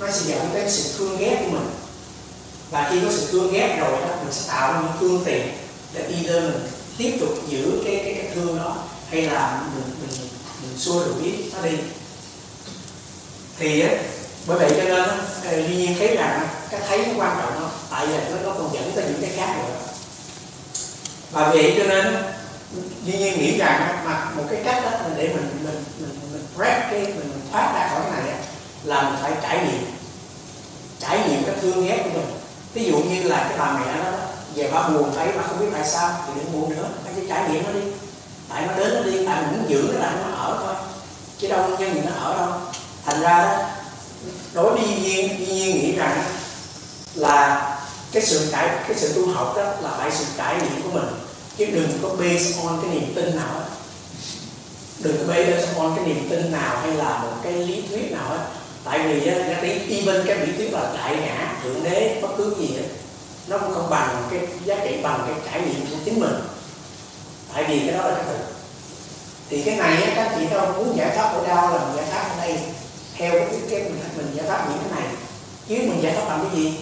Nó 0.00 0.06
sẽ 0.10 0.20
dẫn 0.24 0.50
đến 0.54 0.70
sự 0.70 0.98
thương 0.98 1.18
ghét 1.18 1.42
của 1.44 1.50
mình 1.50 1.70
và 2.74 2.88
khi 2.90 3.00
có 3.04 3.12
sự 3.12 3.28
thương 3.32 3.52
ghét 3.52 3.76
rồi 3.80 3.90
đó 3.90 4.14
mình 4.24 4.32
sẽ 4.32 4.42
tạo 4.48 4.72
ra 4.72 4.80
những 4.80 4.92
phương 5.00 5.22
tiện 5.24 5.48
để 5.92 6.06
đi 6.08 6.28
lên 6.28 6.42
mình 6.42 6.68
tiếp 6.98 7.16
tục 7.20 7.28
giữ 7.48 7.82
cái 7.84 8.00
cái 8.04 8.14
cái 8.14 8.30
thương 8.34 8.58
đó 8.58 8.76
hay 9.10 9.22
là 9.22 9.62
mình 9.74 9.84
mình 10.00 10.28
mình 10.62 10.78
xua 10.78 11.04
đuổi 11.04 11.50
nó 11.54 11.62
đi. 11.62 11.76
Thì 13.58 13.80
á, 13.80 13.88
bởi 14.46 14.58
vậy 14.58 14.72
cho 14.76 14.84
nên 14.84 15.08
duy 15.68 15.76
nhiên 15.76 15.96
thấy 15.98 16.16
rằng 16.16 16.48
cái 16.70 16.80
thấy 16.88 16.98
nó 16.98 17.12
quan 17.16 17.36
trọng 17.38 17.54
không 17.60 17.70
tại 17.90 18.06
vì 18.06 18.14
nó, 18.14 18.36
nó 18.44 18.54
còn 18.58 18.74
dẫn 18.74 18.92
tới 18.94 19.04
những 19.04 19.20
cái 19.20 19.30
khác 19.36 19.56
nữa. 19.58 19.74
Và 21.30 21.48
vậy 21.48 21.74
cho 21.78 21.84
nên 21.84 22.14
duy 23.06 23.18
nhiên 23.18 23.38
nghĩ 23.38 23.58
rằng 23.58 24.02
mà 24.04 24.30
một 24.36 24.44
cái 24.50 24.60
cách 24.64 24.84
đó 24.84 24.90
là 24.90 25.10
để 25.16 25.28
mình 25.28 25.48
mình 25.64 25.84
mình 25.98 26.18
mình 26.32 26.46
break 26.56 26.90
cái 26.90 27.00
mình, 27.00 27.16
mình 27.16 27.42
thoát 27.52 27.72
ra 27.74 27.88
khỏi 27.88 28.00
cái 28.12 28.22
này 28.22 28.34
là 28.84 29.02
mình 29.02 29.18
phải 29.22 29.32
trải 29.42 29.58
nghiệm 29.66 29.84
trải 31.00 31.28
nghiệm 31.28 31.44
cái 31.44 31.54
thương 31.62 31.86
ghét 31.86 32.00
của 32.04 32.10
mình 32.20 32.43
ví 32.74 32.84
dụ 32.84 32.96
như 32.96 33.22
là 33.22 33.46
cái 33.48 33.58
bà 33.58 33.72
mẹ 33.72 34.04
đó, 34.04 34.10
về 34.54 34.70
bà 34.72 34.88
buồn 34.88 35.12
thấy, 35.16 35.28
bà 35.36 35.42
không 35.42 35.60
biết 35.60 35.66
tại 35.72 35.88
sao, 35.88 36.10
thì 36.26 36.32
đừng 36.36 36.52
buồn 36.52 36.76
nữa, 36.76 36.88
bà 37.04 37.10
trải 37.28 37.50
nghiệm 37.50 37.64
nó 37.64 37.72
đi. 37.72 37.80
Tại 38.48 38.66
nó 38.66 38.74
đến 38.76 38.94
nó 38.94 39.00
đi, 39.00 39.26
tại 39.26 39.42
mình 39.42 39.52
muốn 39.52 39.70
giữ 39.70 39.90
nó 39.92 39.98
lại, 39.98 40.12
nó 40.22 40.36
ở 40.36 40.58
thôi. 40.64 40.74
Chứ 41.38 41.48
đâu 41.48 41.68
nhân 41.78 41.94
gì 41.94 42.00
nó 42.04 42.12
ở 42.12 42.38
đâu. 42.38 42.60
Thành 43.04 43.20
ra 43.20 43.42
đó, 43.42 43.58
đối 44.52 44.72
với 44.72 44.82
duyên 45.02 45.28
nhiên 45.28 45.48
nhiên 45.48 45.76
nghĩ 45.76 45.96
rằng 45.96 46.24
là 47.14 47.70
cái 48.12 48.22
sự 48.22 48.48
trải 48.52 48.68
cái 48.88 48.96
sự 48.96 49.12
tu 49.12 49.32
học 49.32 49.54
đó 49.56 49.62
là 49.62 49.90
phải 49.98 50.10
sự 50.12 50.24
trải 50.36 50.54
nghiệm 50.54 50.82
của 50.82 50.90
mình. 50.90 51.04
Chứ 51.56 51.66
đừng 51.66 51.98
có 52.02 52.08
base 52.08 52.62
on 52.64 52.78
cái 52.82 52.90
niềm 52.90 53.12
tin 53.14 53.36
nào 53.36 53.54
đó. 53.54 53.60
đừng 54.98 55.18
có 55.18 55.34
base 55.34 55.66
on 55.78 55.92
cái 55.96 56.04
niềm 56.04 56.28
tin 56.30 56.52
nào 56.52 56.76
hay 56.82 56.92
là 56.92 57.18
một 57.18 57.32
cái 57.42 57.52
lý 57.52 57.82
thuyết 57.88 58.12
nào 58.12 58.28
hết 58.28 58.46
tại 58.84 58.98
vì 58.98 59.26
á 59.26 59.34
nó 59.48 59.68
y 59.88 60.06
bên 60.06 60.22
cái 60.26 60.46
lý 60.46 60.52
tuyến 60.52 60.72
là 60.72 60.92
đại 60.96 61.16
ngã 61.16 61.54
thượng 61.62 61.84
đế 61.84 62.18
bất 62.22 62.28
cứ 62.38 62.54
gì 62.58 62.76
á, 62.76 62.82
nó 63.48 63.58
cũng 63.58 63.74
không 63.74 63.90
bằng 63.90 64.28
cái 64.30 64.40
giá 64.64 64.76
trị 64.84 64.96
bằng 65.02 65.24
cái 65.26 65.36
trải 65.52 65.60
nghiệm 65.60 65.86
của 65.86 65.96
chính 66.04 66.20
mình. 66.20 66.34
Tại 67.54 67.64
vì 67.68 67.78
cái 67.78 67.92
đó 67.92 68.08
là 68.08 68.14
cái 68.14 68.24
thực 68.24 68.38
thì 69.50 69.62
cái 69.62 69.76
này 69.76 70.02
á, 70.02 70.12
các 70.16 70.36
chị 70.38 70.46
đâu 70.50 70.72
muốn 70.76 70.96
giải 70.96 71.16
thoát 71.16 71.32
của 71.34 71.46
đau 71.46 71.70
là 71.70 71.84
mình 71.84 71.96
giải 71.96 72.06
thoát 72.10 72.28
ở 72.28 72.46
đây. 72.46 72.58
Theo 73.16 73.32
cái 73.32 73.60
cái 73.70 73.82
mình 73.82 73.98
mình 74.16 74.26
giải 74.34 74.46
thoát 74.48 74.66
những 74.68 74.78
cái 74.78 75.00
này. 75.00 75.14
Chứ 75.68 75.74
mình 75.74 76.02
giải 76.02 76.14
thoát 76.14 76.28
bằng 76.28 76.48
cái 76.48 76.62
gì? 76.62 76.72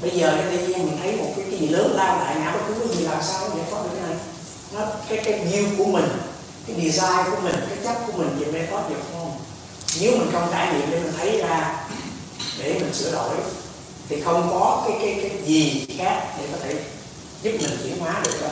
Bây 0.00 0.10
giờ 0.10 0.36
cái 0.36 0.58
tự 0.58 0.66
nhiên 0.66 0.86
mình 0.86 0.98
thấy 1.02 1.16
một 1.16 1.32
cái, 1.36 1.44
cái 1.50 1.60
gì 1.60 1.68
lớn 1.68 1.92
lao 1.96 2.18
đại 2.24 2.36
ngã 2.36 2.50
bất 2.52 2.60
cứ 2.68 2.74
cái 2.78 2.96
gì 2.96 3.04
làm 3.04 3.22
sao 3.22 3.48
nó 3.48 3.54
giải 3.56 3.64
thoát 3.70 3.82
được 3.82 3.90
cái 3.92 4.08
này? 4.08 4.18
Nó 4.72 4.80
cái 5.08 5.18
cái 5.24 5.40
view 5.52 5.76
của 5.78 5.84
mình 5.84 6.08
cái 6.66 6.76
design 6.76 7.30
của 7.30 7.40
mình 7.42 7.54
cái 7.68 7.78
chấp 7.84 8.06
của 8.06 8.12
mình 8.18 8.38
về 8.38 8.52
method 8.52 8.84
về 8.88 8.94
được 8.94 9.26
nếu 10.00 10.18
mình 10.18 10.28
không 10.32 10.48
trải 10.52 10.72
nghiệm 10.72 10.90
để 10.90 11.00
mình 11.00 11.12
thấy 11.18 11.38
ra 11.38 11.84
để 12.58 12.72
mình 12.72 12.94
sửa 12.94 13.12
đổi 13.12 13.34
thì 14.08 14.20
không 14.20 14.50
có 14.50 14.84
cái 14.88 14.98
cái 15.00 15.30
cái 15.30 15.42
gì 15.46 15.86
khác 15.98 16.22
để 16.38 16.44
có 16.52 16.58
thể 16.64 16.74
giúp 17.42 17.52
mình 17.60 17.78
chuyển 17.82 17.98
hóa 17.98 18.20
được 18.24 18.42
đó. 18.42 18.48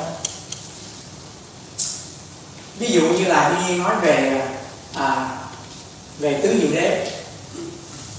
Ví 2.79 2.93
dụ 2.93 3.01
như 3.01 3.25
là 3.25 3.67
như 3.69 3.77
nói 3.77 3.95
về 4.03 4.47
à, 4.95 5.39
về 6.19 6.41
tứ 6.43 6.59
diệu 6.61 6.71
đế. 6.75 7.11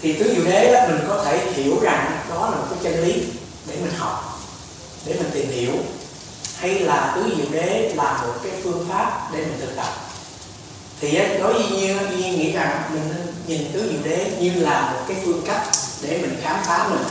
Thì 0.01 0.13
tứ 0.13 0.33
diệu 0.35 0.45
đế 0.45 0.73
đó 0.73 0.79
mình 0.87 1.05
có 1.07 1.23
thể 1.25 1.53
hiểu 1.53 1.79
rằng 1.81 2.19
đó 2.29 2.49
là 2.49 2.57
một 2.57 2.65
cái 2.69 2.79
chân 2.83 3.03
lý 3.03 3.23
để 3.67 3.75
mình 3.81 3.93
học 3.97 4.39
để 5.05 5.13
mình 5.13 5.31
tìm 5.33 5.49
hiểu 5.49 5.73
hay 6.57 6.79
là 6.79 7.13
tứ 7.15 7.35
diệu 7.37 7.45
đế 7.51 7.93
là 7.95 8.21
một 8.21 8.33
cái 8.43 8.51
phương 8.63 8.85
pháp 8.89 9.29
để 9.33 9.39
mình 9.39 9.57
thực 9.59 9.75
tập 9.75 10.04
thì 11.01 11.17
đối 11.17 11.53
với 11.53 11.63
nhiên 11.71 11.97
nhiên 12.17 12.39
nghĩ 12.39 12.51
rằng 12.51 12.81
mình 12.93 13.09
nên 13.09 13.27
nhìn 13.47 13.71
tứ 13.73 13.89
diệu 13.91 14.01
đế 14.03 14.31
như 14.39 14.51
là 14.53 14.91
một 14.91 14.99
cái 15.07 15.17
phương 15.25 15.41
cách 15.45 15.61
để 16.01 16.17
mình 16.21 16.37
khám 16.41 16.59
phá 16.63 16.87
mình 16.89 17.03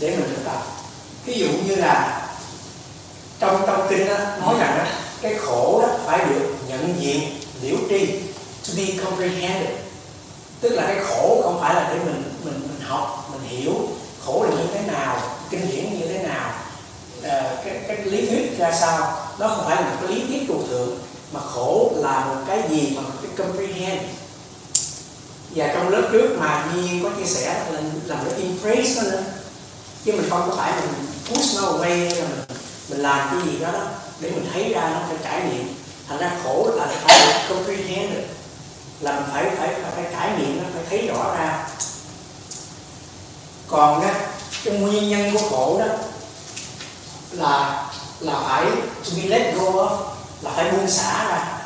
để 0.00 0.10
mình 0.10 0.28
thực 0.28 0.44
tập. 0.44 0.62
Ví 1.24 1.34
dụ 1.34 1.46
như 1.66 1.74
là 1.74 2.22
trong 3.38 3.62
trong 3.66 3.86
kinh 3.90 4.08
đó, 4.08 4.14
nói 4.40 4.54
rằng 4.58 4.78
đó, 4.78 4.84
cái 5.22 5.34
khổ 5.34 5.82
đó 5.82 5.88
phải 6.06 6.18
được 6.28 6.54
nhận 6.68 6.94
diện 7.00 7.20
liễu 7.62 7.76
tri 7.88 8.06
to 8.68 8.74
be 8.76 9.04
comprehended. 9.04 9.70
Tức 10.60 10.68
là 10.68 10.82
cái 10.86 11.04
khổ 11.04 11.40
không 11.42 11.60
phải 11.60 11.74
là 11.74 11.88
để 11.88 11.98
mình 12.04 12.22
mình 12.44 12.60
mình 12.60 12.80
học 12.88 13.30
mình 13.32 13.48
hiểu 13.48 13.72
khổ 14.24 14.46
là 14.48 14.56
như 14.56 14.66
thế 14.74 14.80
nào 14.92 15.20
kinh 15.50 15.70
điển 15.70 16.00
như 16.00 16.06
thế 16.06 16.18
nào 16.18 16.50
uh, 17.18 17.64
cái, 17.64 17.80
cái 17.88 17.96
lý 18.04 18.26
thuyết 18.26 18.58
ra 18.58 18.72
sao. 18.72 19.28
Nó 19.38 19.48
không 19.48 19.64
phải 19.66 19.76
là 19.76 19.82
một 19.82 19.96
cái 20.00 20.16
lý 20.16 20.24
thuyết 20.28 20.48
trụ 20.48 20.62
thượng 20.68 20.98
mà 21.32 21.40
khổ 21.40 21.92
là 21.96 22.24
một 22.24 22.40
cái 22.46 22.62
gì 22.70 22.96
mà 22.96 23.02
cái 23.22 23.30
comprehend. 23.36 24.00
Và 25.50 25.66
trong 25.74 25.88
lớp 25.88 26.08
trước 26.12 26.36
mà 26.38 26.72
Nhi 26.74 27.00
có 27.02 27.10
chia 27.18 27.26
sẻ 27.26 27.64
là 27.72 27.80
làm 28.06 28.18
cái 28.24 28.42
embrace 28.42 28.94
nó 28.96 29.02
nữa. 29.02 29.22
Chứ 30.04 30.12
mình 30.12 30.30
không 30.30 30.50
có 30.50 30.56
phải 30.56 30.72
mình 30.80 31.06
push 31.28 31.56
nó 31.56 31.62
away 31.62 32.08
hay 32.08 32.16
là 32.16 32.28
mình 32.28 32.58
mình 32.88 32.98
làm 33.00 33.28
cái 33.30 33.52
gì 33.52 33.58
đó, 33.58 33.72
đó 33.72 33.84
để 34.20 34.30
mình 34.30 34.48
thấy 34.52 34.72
ra 34.74 34.90
nó 34.94 35.00
phải 35.08 35.16
trải 35.24 35.42
nghiệm. 35.50 35.74
Thành 36.08 36.18
ra 36.18 36.30
khổ 36.44 36.70
là 36.76 36.86
phải 36.86 37.26
được 37.26 37.54
comprehend 37.54 38.14
được. 38.14 38.24
Là 39.00 39.20
mình 39.20 39.30
phải 39.32 39.44
phải 39.44 39.68
phải, 39.68 39.92
phải 39.94 40.04
trải 40.12 40.30
nghiệm 40.38 40.62
nó 40.62 40.64
phải 40.74 40.84
thấy 40.90 41.06
rõ 41.08 41.34
ra. 41.38 41.68
Còn 43.68 44.02
á 44.02 44.14
cái 44.64 44.78
nguyên 44.78 45.08
nhân 45.08 45.32
của 45.32 45.48
khổ 45.50 45.78
đó 45.78 45.86
là 47.30 47.86
là 48.20 48.40
phải 48.48 48.64
to 49.04 49.10
be 49.16 49.28
let 49.28 49.54
go 49.54 49.65
là 50.40 50.50
phải 50.56 50.70
buông 50.70 50.90
xả 50.90 51.24
ra. 51.28 51.58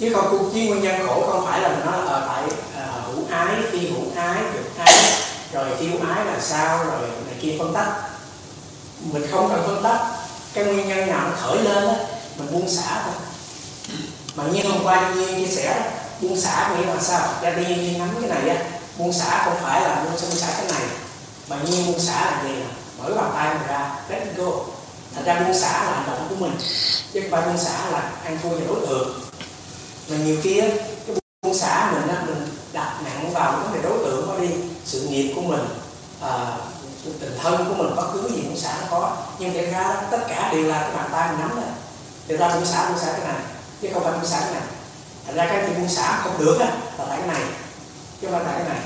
Chứ 0.00 0.12
không 0.14 0.50
chứ 0.54 0.60
nguyên 0.60 0.82
nhân 0.82 1.06
khổ 1.06 1.26
không 1.32 1.46
phải 1.46 1.60
là 1.60 1.68
nó 1.86 1.92
ở 1.92 2.06
ờ, 2.06 2.28
tại 2.28 2.44
uh, 2.44 3.06
hữu 3.06 3.24
ái 3.30 3.56
phi 3.70 3.78
hữu 3.78 4.04
ái 4.16 4.42
được 4.54 4.64
ái 4.78 4.94
rồi 5.52 5.64
tiêu 5.80 5.90
ái 6.14 6.24
là 6.24 6.40
sao 6.40 6.84
rồi 6.84 7.00
này 7.26 7.34
kia 7.40 7.56
phân 7.58 7.74
tách 7.74 7.88
mình 9.00 9.26
không 9.30 9.48
cần 9.48 9.62
phân 9.66 9.82
tách 9.82 10.00
cái 10.54 10.64
nguyên 10.64 10.88
nhân 10.88 11.08
nào 11.08 11.20
nó 11.28 11.36
khởi 11.40 11.58
lên 11.62 11.86
đó 11.86 11.94
mình 12.38 12.52
buông 12.52 12.68
xả 12.68 13.02
thôi. 13.04 13.14
Mà 14.34 14.44
như 14.52 14.62
hôm 14.68 14.84
qua 14.84 15.10
nhiên 15.14 15.36
chia 15.36 15.54
sẻ 15.54 15.92
buông 16.20 16.40
xả 16.40 16.70
nghĩa 16.76 16.86
là 16.86 17.00
sao? 17.00 17.28
Ra 17.42 17.50
đi 17.50 17.64
nhiên 17.76 17.98
nắm 17.98 18.08
cái 18.20 18.30
này 18.30 18.56
á 18.56 18.64
buông 18.98 19.12
xả 19.12 19.42
không 19.44 19.56
phải 19.62 19.80
là 19.80 20.04
buông 20.04 20.16
xả 20.16 20.46
cái 20.56 20.66
này. 20.72 20.88
Mà 21.48 21.56
nhiên 21.64 21.86
buông 21.86 22.00
xả 22.00 22.24
là 22.24 22.42
gì? 22.44 22.54
Mở 22.98 23.14
bàn 23.16 23.30
tay 23.34 23.54
mình 23.54 23.68
ra 23.68 23.90
let 24.08 24.36
go 24.36 24.50
thành 25.14 25.24
ra 25.24 25.40
buôn 25.40 25.54
xã 25.54 25.84
là 25.84 25.92
hành 25.92 26.06
động 26.06 26.26
của 26.28 26.34
mình 26.34 26.52
chứ 27.12 27.20
không 27.20 27.30
phải 27.30 27.58
xã 27.58 27.90
là 27.90 28.10
ăn 28.24 28.38
thua 28.42 28.48
và 28.48 28.60
đối 28.68 28.86
tượng. 28.86 29.20
Mà 30.08 30.16
nhiều 30.16 30.36
kia 30.42 30.60
cái 31.06 31.16
buôn 31.42 31.54
xã 31.54 31.92
mình 31.92 32.16
á 32.16 32.22
mình 32.26 32.48
đặt 32.72 33.00
nặng 33.04 33.30
vào 33.32 33.52
vấn 33.52 33.74
đề 33.74 33.82
đối 33.82 33.98
tượng 33.98 34.28
nó 34.28 34.34
đi 34.34 34.48
sự 34.84 35.00
nghiệp 35.00 35.32
của 35.36 35.42
mình 35.42 35.68
à, 36.20 36.30
tình 37.20 37.38
thân 37.42 37.64
của 37.68 37.74
mình 37.82 37.96
bất 37.96 38.10
cứ 38.12 38.28
gì 38.28 38.42
buôn 38.42 38.56
xã 38.56 38.76
nó 38.80 38.86
có. 38.90 39.16
Nhưng 39.38 39.52
để 39.52 39.70
ra 39.70 39.94
tất 40.10 40.20
cả 40.28 40.52
đều 40.52 40.64
là 40.64 40.80
cái 40.80 40.92
bàn 40.96 41.08
tay 41.12 41.28
mình 41.28 41.40
nắm 41.40 41.56
đấy 41.56 41.70
người 42.28 42.38
ta 42.38 42.48
buôn 42.48 42.66
xã 42.66 42.88
buôn 42.88 42.98
xã 42.98 43.12
cái 43.12 43.20
này 43.20 43.42
chứ 43.82 43.88
không 43.92 44.04
phải 44.04 44.12
buôn 44.12 44.26
xã 44.26 44.40
cái 44.40 44.52
này. 44.52 44.62
Thành 45.26 45.36
ra 45.36 45.46
cái 45.46 45.64
chuyện 45.66 45.80
buôn 45.80 45.88
xã 45.88 46.20
không 46.24 46.38
được 46.38 46.58
á 46.60 46.66
là 46.98 47.04
tại 47.08 47.18
cái 47.18 47.28
này 47.28 47.42
chứ 48.20 48.28
không 48.30 48.44
phải 48.44 48.44
tại 48.46 48.54
cái 48.58 48.68
này. 48.68 48.80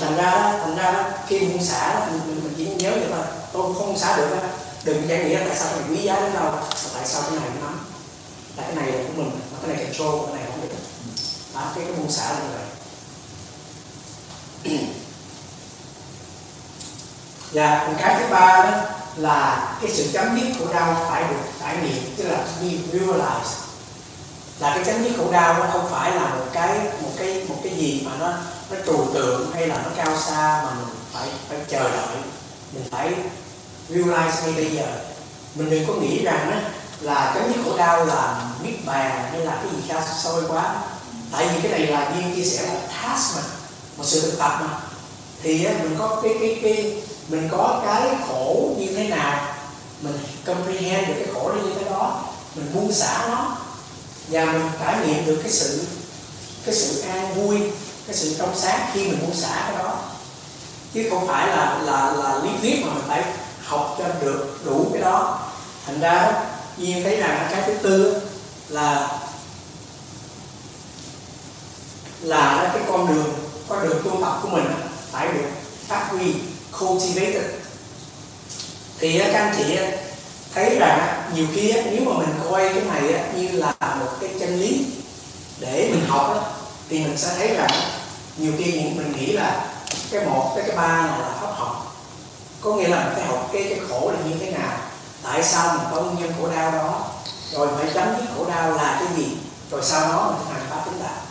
Thành 0.00 0.16
ra 0.16 0.30
đó, 0.30 0.52
thành 0.62 0.76
ra 0.76 0.92
đó, 0.92 1.04
khi 1.26 1.38
buôn 1.38 1.64
xã 1.64 1.94
đó, 1.94 2.06
mình, 2.10 2.40
mình 2.44 2.54
chỉ 2.56 2.64
nhớ 2.64 2.90
vậy 2.90 3.08
thôi. 3.10 3.24
Tôi 3.52 3.74
không 3.78 3.98
xả 3.98 4.16
được 4.16 4.30
á 4.42 4.48
đừng 4.84 5.08
giải 5.08 5.24
nghĩa 5.24 5.44
tại 5.48 5.56
sao 5.56 5.68
mình 5.76 5.96
quý 5.96 6.02
giá 6.02 6.20
đến 6.20 6.34
đâu 6.34 6.52
mà 6.52 6.60
tại 6.94 7.06
sao 7.06 7.22
cái 7.22 7.40
này 7.40 7.48
cũng 7.52 7.60
nắm. 7.60 7.86
Tại 8.56 8.66
cái 8.66 8.76
này 8.76 8.92
là 8.92 9.04
của 9.04 9.22
mình 9.22 9.30
mà 9.52 9.58
cái 9.66 9.76
này 9.76 9.84
control 9.84 10.26
cái 10.26 10.34
này 10.34 10.44
không 10.50 10.60
được. 10.60 10.76
Đó, 11.54 11.72
cái 11.74 11.84
cái 11.84 11.94
buông 11.94 12.10
xả 12.10 12.30
là 12.30 12.38
như 12.40 12.48
vậy. 12.54 12.66
Dạ, 17.52 17.78
Và 17.78 17.84
còn 17.86 17.96
cái 17.98 18.16
thứ 18.18 18.26
ba 18.30 18.62
đó 18.62 18.70
là 19.16 19.72
cái 19.82 19.90
sự 19.94 20.10
chấm 20.12 20.40
dứt 20.40 20.52
khổ 20.58 20.72
đau 20.72 21.06
phải 21.10 21.24
được 21.24 21.40
trải 21.60 21.76
nghiệm 21.76 22.14
tức 22.16 22.24
là 22.24 22.36
be 22.60 22.68
realized. 22.92 23.62
Là 24.58 24.74
cái 24.74 24.84
chấm 24.84 25.04
dứt 25.04 25.12
khổ 25.16 25.32
đau 25.32 25.54
nó 25.54 25.66
không 25.72 25.88
phải 25.90 26.10
là 26.10 26.34
một 26.34 26.46
cái 26.52 26.78
một 27.02 27.10
cái 27.18 27.44
một 27.48 27.56
cái 27.64 27.74
gì 27.76 28.02
mà 28.04 28.12
nó 28.20 28.28
nó 28.70 28.76
trừu 28.86 29.14
tượng 29.14 29.50
hay 29.54 29.66
là 29.66 29.76
nó 29.84 29.90
cao 29.96 30.16
xa 30.26 30.62
mà 30.64 30.70
mình 30.74 30.94
phải 31.12 31.28
phải 31.48 31.58
chờ 31.68 31.90
đợi. 31.90 32.16
Mình 32.72 32.84
phải 32.90 33.14
realize 33.94 34.42
ngay 34.42 34.52
bây 34.52 34.70
giờ. 34.70 34.86
Mình 35.54 35.70
đừng 35.70 35.86
có 35.86 35.94
nghĩ 35.94 36.24
rằng 36.24 36.50
đó 36.50 36.56
là 37.00 37.32
chấm 37.34 37.52
dứt 37.52 37.62
khổ 37.64 37.76
đau 37.76 38.04
là 38.04 38.50
niết 38.62 38.74
bàn 38.84 39.28
hay 39.32 39.40
là 39.40 39.52
cái 39.52 39.72
gì 39.72 39.88
xa 39.88 40.14
xôi 40.22 40.42
quá. 40.48 40.74
Tại 41.32 41.48
vì 41.48 41.68
cái 41.68 41.78
này 41.78 41.86
là 41.86 42.12
duyên 42.14 42.36
chia 42.36 42.44
sẻ 42.44 42.62
là 42.62 42.80
task 43.02 43.36
mà, 43.36 43.42
một 43.96 44.04
sự 44.06 44.20
thực 44.20 44.38
tập 44.38 44.58
mà. 44.60 44.80
Thì 45.42 45.66
mình 45.82 45.96
có 45.98 46.20
cái 46.22 46.34
cái 46.40 46.60
cái, 46.62 47.02
mình 47.28 47.48
có 47.52 47.82
cái 47.86 48.02
khổ 48.28 48.74
như 48.78 48.86
thế 48.96 49.08
nào, 49.08 49.54
mình 50.00 50.18
comprehend 50.46 51.08
được 51.08 51.14
cái 51.18 51.34
khổ 51.34 51.48
đó 51.48 51.54
như 51.54 51.72
thế 51.78 51.90
đó, 51.90 52.22
mình 52.54 52.70
buông 52.74 52.92
xả 52.92 53.28
nó, 53.28 53.56
và 54.28 54.44
mình 54.44 54.62
trải 54.80 54.96
nghiệm 55.06 55.26
được 55.26 55.40
cái 55.42 55.52
sự 55.52 55.84
cái 56.66 56.74
sự 56.74 57.00
an 57.00 57.34
vui, 57.34 57.60
cái 58.06 58.16
sự 58.16 58.34
trong 58.38 58.58
sáng 58.58 58.90
khi 58.92 59.08
mình 59.08 59.18
buông 59.20 59.34
xả 59.34 59.62
cái 59.66 59.84
đó. 59.84 59.98
Chứ 60.94 61.06
không 61.10 61.26
phải 61.26 61.46
là 61.48 61.78
là 61.82 62.12
là 62.12 62.38
lý 62.42 62.50
thuyết 62.60 62.84
mà 62.86 62.94
mình 62.94 63.04
phải 63.08 63.24
học 63.72 63.96
cho 63.98 64.04
được 64.20 64.58
đủ 64.64 64.90
cái 64.92 65.02
đó. 65.02 65.38
Thành 65.86 66.00
ra 66.00 66.32
Duyên 66.78 67.04
thấy 67.04 67.16
rằng 67.16 67.48
cái 67.50 67.62
thứ 67.66 67.74
tư 67.82 68.20
là 68.68 69.18
là 72.20 72.70
cái 72.74 72.82
con 72.88 73.06
đường 73.06 73.34
con 73.68 73.88
đường 73.88 74.02
tu 74.04 74.20
tập 74.20 74.38
của 74.42 74.48
mình 74.48 74.64
phải 75.10 75.28
được 75.28 75.48
phát 75.88 76.08
huy, 76.10 76.34
cultivated. 76.80 77.44
Thì 78.98 79.18
các 79.18 79.34
anh 79.34 79.54
chị 79.58 79.76
thấy 80.54 80.78
rằng 80.78 81.22
nhiều 81.34 81.46
khi 81.54 81.72
nếu 81.72 82.02
mà 82.04 82.12
mình 82.18 82.34
coi 82.50 82.74
cái 82.74 82.82
này 82.84 83.24
như 83.36 83.48
là 83.48 83.74
một 83.80 84.10
cái 84.20 84.30
chân 84.40 84.60
lý 84.60 84.86
để 85.60 85.88
mình 85.92 86.06
học 86.08 86.58
thì 86.88 86.98
mình 86.98 87.18
sẽ 87.18 87.28
thấy 87.36 87.56
rằng 87.56 87.70
nhiều 88.36 88.52
khi 88.58 88.72
mình 88.72 89.12
nghĩ 89.16 89.32
là 89.32 89.66
cái 90.10 90.26
một 90.26 90.52
cái 90.56 90.64
cái 90.66 90.76
ba 90.76 91.06
này 91.06 91.20
là 91.20 91.28
pháp 91.40 91.52
học 91.52 91.81
có 92.62 92.74
nghĩa 92.74 92.88
là 92.88 93.04
mình 93.04 93.14
phải 93.14 93.26
học 93.26 93.50
cái 93.52 93.66
cái 93.68 93.80
khổ 93.88 94.10
là 94.14 94.30
như 94.30 94.36
thế 94.40 94.50
nào? 94.50 94.78
Tại 95.22 95.42
sao 95.42 95.74
mình 95.74 95.86
có 95.90 96.02
nguyên 96.02 96.18
nhân 96.18 96.32
khổ 96.40 96.48
đau 96.56 96.72
đó? 96.72 97.06
Rồi 97.52 97.68
phải 97.76 97.90
chấm 97.94 98.08
dứt 98.18 98.26
khổ 98.36 98.44
đau 98.44 98.72
là 98.72 98.96
cái 99.00 99.08
gì? 99.16 99.36
Rồi 99.70 99.80
sau 99.84 100.00
đó 100.00 100.30
mình 100.30 100.46
thực 100.46 100.54
hành 100.54 100.66
pháp 100.70 100.84
tính 100.84 101.02
đạo. 101.02 101.22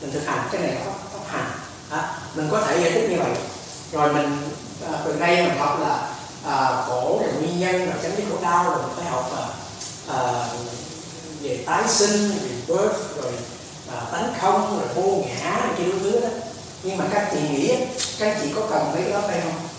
Mình 0.00 0.12
thực 0.12 0.26
hành 0.26 0.48
cái 0.52 0.60
này 0.60 0.74
là 0.74 0.80
pháp, 0.84 0.92
pháp 1.12 1.38
hành. 1.38 1.50
À, 1.90 2.18
mình 2.34 2.48
có 2.50 2.60
thể 2.60 2.80
giải 2.80 2.90
thích 2.90 3.10
như 3.10 3.16
vậy. 3.18 3.32
Rồi 3.92 4.12
mình 4.12 4.50
à, 4.92 4.98
từ 5.04 5.12
đây 5.20 5.36
mình 5.36 5.58
học 5.58 5.80
là 5.80 6.08
à, 6.46 6.82
khổ 6.86 7.20
là 7.22 7.32
nguyên 7.32 7.60
nhân 7.60 7.88
là 7.88 7.94
chấm 8.02 8.16
dứt 8.16 8.24
khổ 8.30 8.36
đau 8.42 8.64
rồi 8.64 8.78
mình 8.82 8.96
phải 8.96 9.04
học 9.04 9.30
à, 9.36 9.44
à, 10.14 10.46
về 11.40 11.64
tái 11.66 11.82
sinh 11.88 12.30
về 12.30 12.50
birth 12.66 13.16
rồi 13.22 13.32
à, 13.94 14.02
tánh 14.12 14.34
không 14.40 14.78
rồi 14.78 14.88
vô 14.94 15.24
ngã 15.26 15.50
này 15.50 15.74
kia 15.78 15.84
thứ 16.02 16.20
đó. 16.20 16.28
Nhưng 16.82 16.96
mà 16.96 17.04
các 17.12 17.30
chị 17.32 17.40
nghĩ 17.50 17.76
các 18.18 18.38
chị 18.42 18.48
có 18.54 18.60
cần 18.70 18.92
mấy 18.92 19.02
cái 19.02 19.12
đó 19.12 19.20
hay 19.28 19.40
không? 19.40 19.69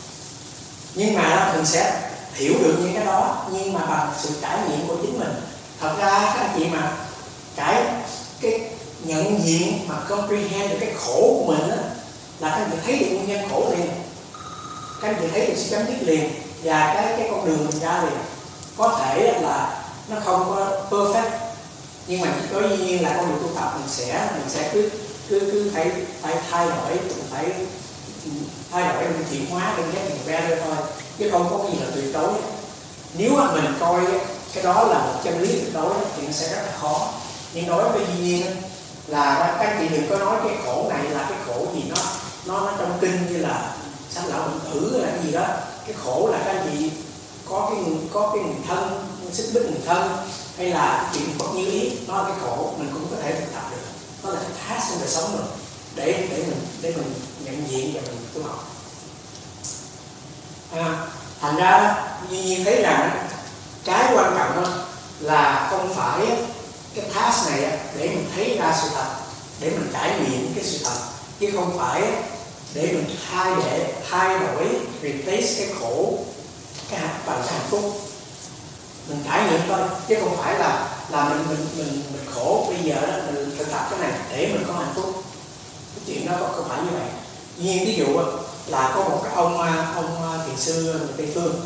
Nhưng 0.95 1.15
mà 1.15 1.53
mình 1.55 1.65
sẽ 1.65 2.01
hiểu 2.33 2.53
được 2.63 2.75
những 2.79 2.93
cái 2.93 3.05
đó 3.05 3.45
nhưng 3.51 3.73
mà 3.73 3.85
bằng 3.85 4.13
sự 4.21 4.29
trải 4.41 4.57
nghiệm 4.69 4.87
của 4.87 4.95
chính 5.01 5.19
mình. 5.19 5.33
Thật 5.79 5.95
ra 5.99 6.09
các 6.09 6.39
anh 6.39 6.49
chị 6.57 6.65
mà 6.65 6.91
cái 7.55 7.83
cái 8.41 8.59
nhận 9.03 9.45
diện 9.45 9.87
mà 9.87 9.95
comprehend 10.09 10.71
được 10.71 10.77
cái 10.79 10.93
khổ 10.97 11.21
của 11.21 11.53
mình 11.53 11.69
đó, 11.69 11.75
là 12.39 12.49
các 12.49 12.55
anh 12.55 12.69
chị 12.71 12.77
thấy 12.85 12.97
được 12.99 13.05
nguyên 13.15 13.27
nhân 13.27 13.49
khổ 13.49 13.71
liền. 13.71 13.89
Các 15.01 15.07
anh 15.07 15.15
chị 15.21 15.27
thấy 15.31 15.45
được 15.45 15.53
sự 15.57 15.69
chấm 15.69 15.85
dứt 15.87 16.07
liền 16.07 16.29
và 16.63 16.93
cái 16.93 17.13
cái 17.17 17.27
con 17.31 17.45
đường 17.45 17.67
mình 17.67 17.79
ra 17.79 18.01
liền. 18.03 18.19
Có 18.77 18.99
thể 18.99 19.39
là 19.41 19.83
nó 20.09 20.15
không 20.25 20.55
có 20.55 20.81
perfect 20.89 21.51
nhưng 22.07 22.21
mà 22.21 22.27
có 22.53 22.61
dĩ 22.69 22.77
nhiên 22.77 23.03
là 23.03 23.13
con 23.17 23.29
đường 23.29 23.39
tu 23.43 23.55
tập 23.55 23.71
mình 23.75 23.89
sẽ 23.89 24.29
mình 24.33 24.49
sẽ 24.49 24.69
cứ 24.73 24.89
cứ 25.29 25.39
cứ 25.39 25.71
phải 25.73 25.91
phải 26.21 26.35
thay 26.51 26.67
đổi 26.67 26.89
mình 26.89 27.25
phải 27.31 27.45
thay 28.71 28.93
đổi 28.93 29.03
mình 29.03 29.25
chuyển 29.31 29.49
hóa 29.49 29.73
đơn 29.77 29.91
ghét 29.93 30.09
thành 30.09 30.49
ra 30.49 30.55
thôi. 30.65 30.75
Chứ 31.17 31.29
không 31.31 31.47
có 31.49 31.57
cái 31.57 31.71
gì 31.71 31.79
là 31.79 31.91
tuyệt 31.95 32.13
đối. 32.13 32.33
Nếu 33.13 33.31
mà 33.35 33.51
mình 33.51 33.73
coi 33.79 34.01
cái 34.53 34.63
đó 34.63 34.83
là 34.83 34.99
một 34.99 35.19
chân 35.23 35.41
lý 35.41 35.47
tuyệt 35.47 35.73
đối 35.73 35.93
thì 36.15 36.27
nó 36.27 36.31
sẽ 36.31 36.49
rất 36.49 36.61
là 36.65 36.77
khó. 36.81 37.09
Nhưng 37.53 37.67
đối 37.67 37.89
với 37.89 38.05
dĩ 38.05 38.23
nhiên 38.23 38.45
là 39.07 39.55
các 39.59 39.77
chị 39.79 39.87
đừng 39.87 40.09
có 40.09 40.17
nói 40.17 40.37
cái 40.43 40.53
khổ 40.65 40.89
này 40.89 41.03
là 41.03 41.25
cái 41.29 41.37
khổ 41.47 41.65
gì 41.75 41.83
nó 41.89 42.01
nó, 42.45 42.61
nó 42.61 42.71
trong 42.77 42.97
kinh 43.01 43.27
như 43.29 43.37
là 43.37 43.75
sanh 44.11 44.27
lão 44.27 44.47
bệnh 44.47 44.59
tử 44.73 45.01
là 45.03 45.09
cái 45.11 45.25
gì 45.25 45.31
đó. 45.31 45.45
Cái 45.87 45.95
khổ 46.03 46.29
là 46.31 46.39
các 46.45 46.63
chị 46.65 46.91
có 47.49 47.69
cái 47.69 47.93
có 48.13 48.31
cái 48.35 48.43
người 48.43 48.55
thân 48.67 49.07
xích 49.33 49.49
bích 49.53 49.63
người 49.63 49.81
thân 49.85 50.17
hay 50.57 50.67
là 50.67 51.11
chuyện 51.13 51.29
bất 51.39 51.45
như 51.55 51.65
ý. 51.65 51.91
Nó 52.07 52.17
là 52.17 52.23
cái 52.23 52.37
khổ 52.41 52.73
mình 52.77 52.89
cũng 52.93 53.07
có 53.11 53.15
thể 53.23 53.31
thực 53.31 53.53
tập 53.53 53.63
được. 53.71 53.77
Nó 54.23 54.29
là 54.29 54.39
cái 54.41 54.51
task 54.69 54.89
trong 54.89 54.99
đời 54.99 55.09
sống 55.09 55.31
mình. 55.31 55.45
Để 55.95 56.27
để 56.29 56.37
mình 56.37 56.65
để 56.81 56.93
mình 56.97 57.13
nhận 57.45 57.69
diện 57.69 57.93
và 57.93 58.01
mình 58.01 58.27
tu 58.33 58.43
học. 58.43 58.67
À, 60.75 61.07
thành 61.41 61.55
ra 61.55 61.95
duy 62.29 62.43
nhiên 62.43 62.65
thấy 62.65 62.81
rằng 62.81 63.27
cái 63.85 64.13
quan 64.15 64.35
trọng 64.37 64.65
là 65.19 65.67
không 65.71 65.93
phải 65.93 66.27
cái 66.95 67.05
task 67.15 67.49
này 67.49 67.79
để 67.97 68.07
mình 68.07 68.29
thấy 68.35 68.57
ra 68.61 68.77
sự 68.81 68.89
thật 68.95 69.07
để 69.59 69.69
mình 69.69 69.89
trải 69.93 70.19
nghiệm 70.19 70.53
cái 70.55 70.63
sự 70.63 70.77
thật 70.83 70.97
chứ 71.39 71.49
không 71.55 71.77
phải 71.77 72.01
để 72.73 72.81
mình 72.81 73.15
thay 73.31 73.53
để 73.65 73.93
thay 74.09 74.39
đổi 74.39 74.67
replace 75.01 75.53
cái 75.57 75.67
khổ 75.79 76.17
cái 76.89 76.99
bằng 77.25 77.41
cái 77.45 77.53
hạnh 77.53 77.67
phúc. 77.69 78.01
Mình 79.07 79.23
trải 79.29 79.43
nghiệm 79.43 79.61
thôi 79.67 79.79
chứ 80.07 80.15
không 80.21 80.37
phải 80.37 80.59
là 80.59 80.89
là 81.09 81.29
mình 81.29 81.45
mình 81.49 81.67
mình 81.77 82.03
mình 82.13 82.25
khổ. 82.35 82.65
Bây 82.69 82.83
giờ 82.83 83.01
đó 83.01 83.13
mình 83.33 83.55
thực 83.57 83.71
tập 83.71 83.87
cái 83.89 83.99
này 83.99 84.11
để 84.29 84.49
mình 84.53 84.63
có 84.67 84.73
hạnh 84.73 84.93
phúc. 84.95 85.23
Cái 85.95 86.03
chuyện 86.05 86.27
đó 86.27 86.37
không 86.55 86.69
phải 86.69 86.81
như 86.81 86.89
vậy 86.91 87.07
nhiên 87.63 87.85
ví 87.85 87.95
dụ 87.95 88.19
là 88.67 88.91
có 88.95 89.03
một 89.03 89.19
cái 89.23 89.33
ông 89.35 89.61
à, 89.61 89.93
ông 89.95 90.31
à, 90.31 90.43
thiền 90.47 90.57
sư 90.57 90.83
người 90.83 91.13
tây 91.17 91.27
phương 91.33 91.61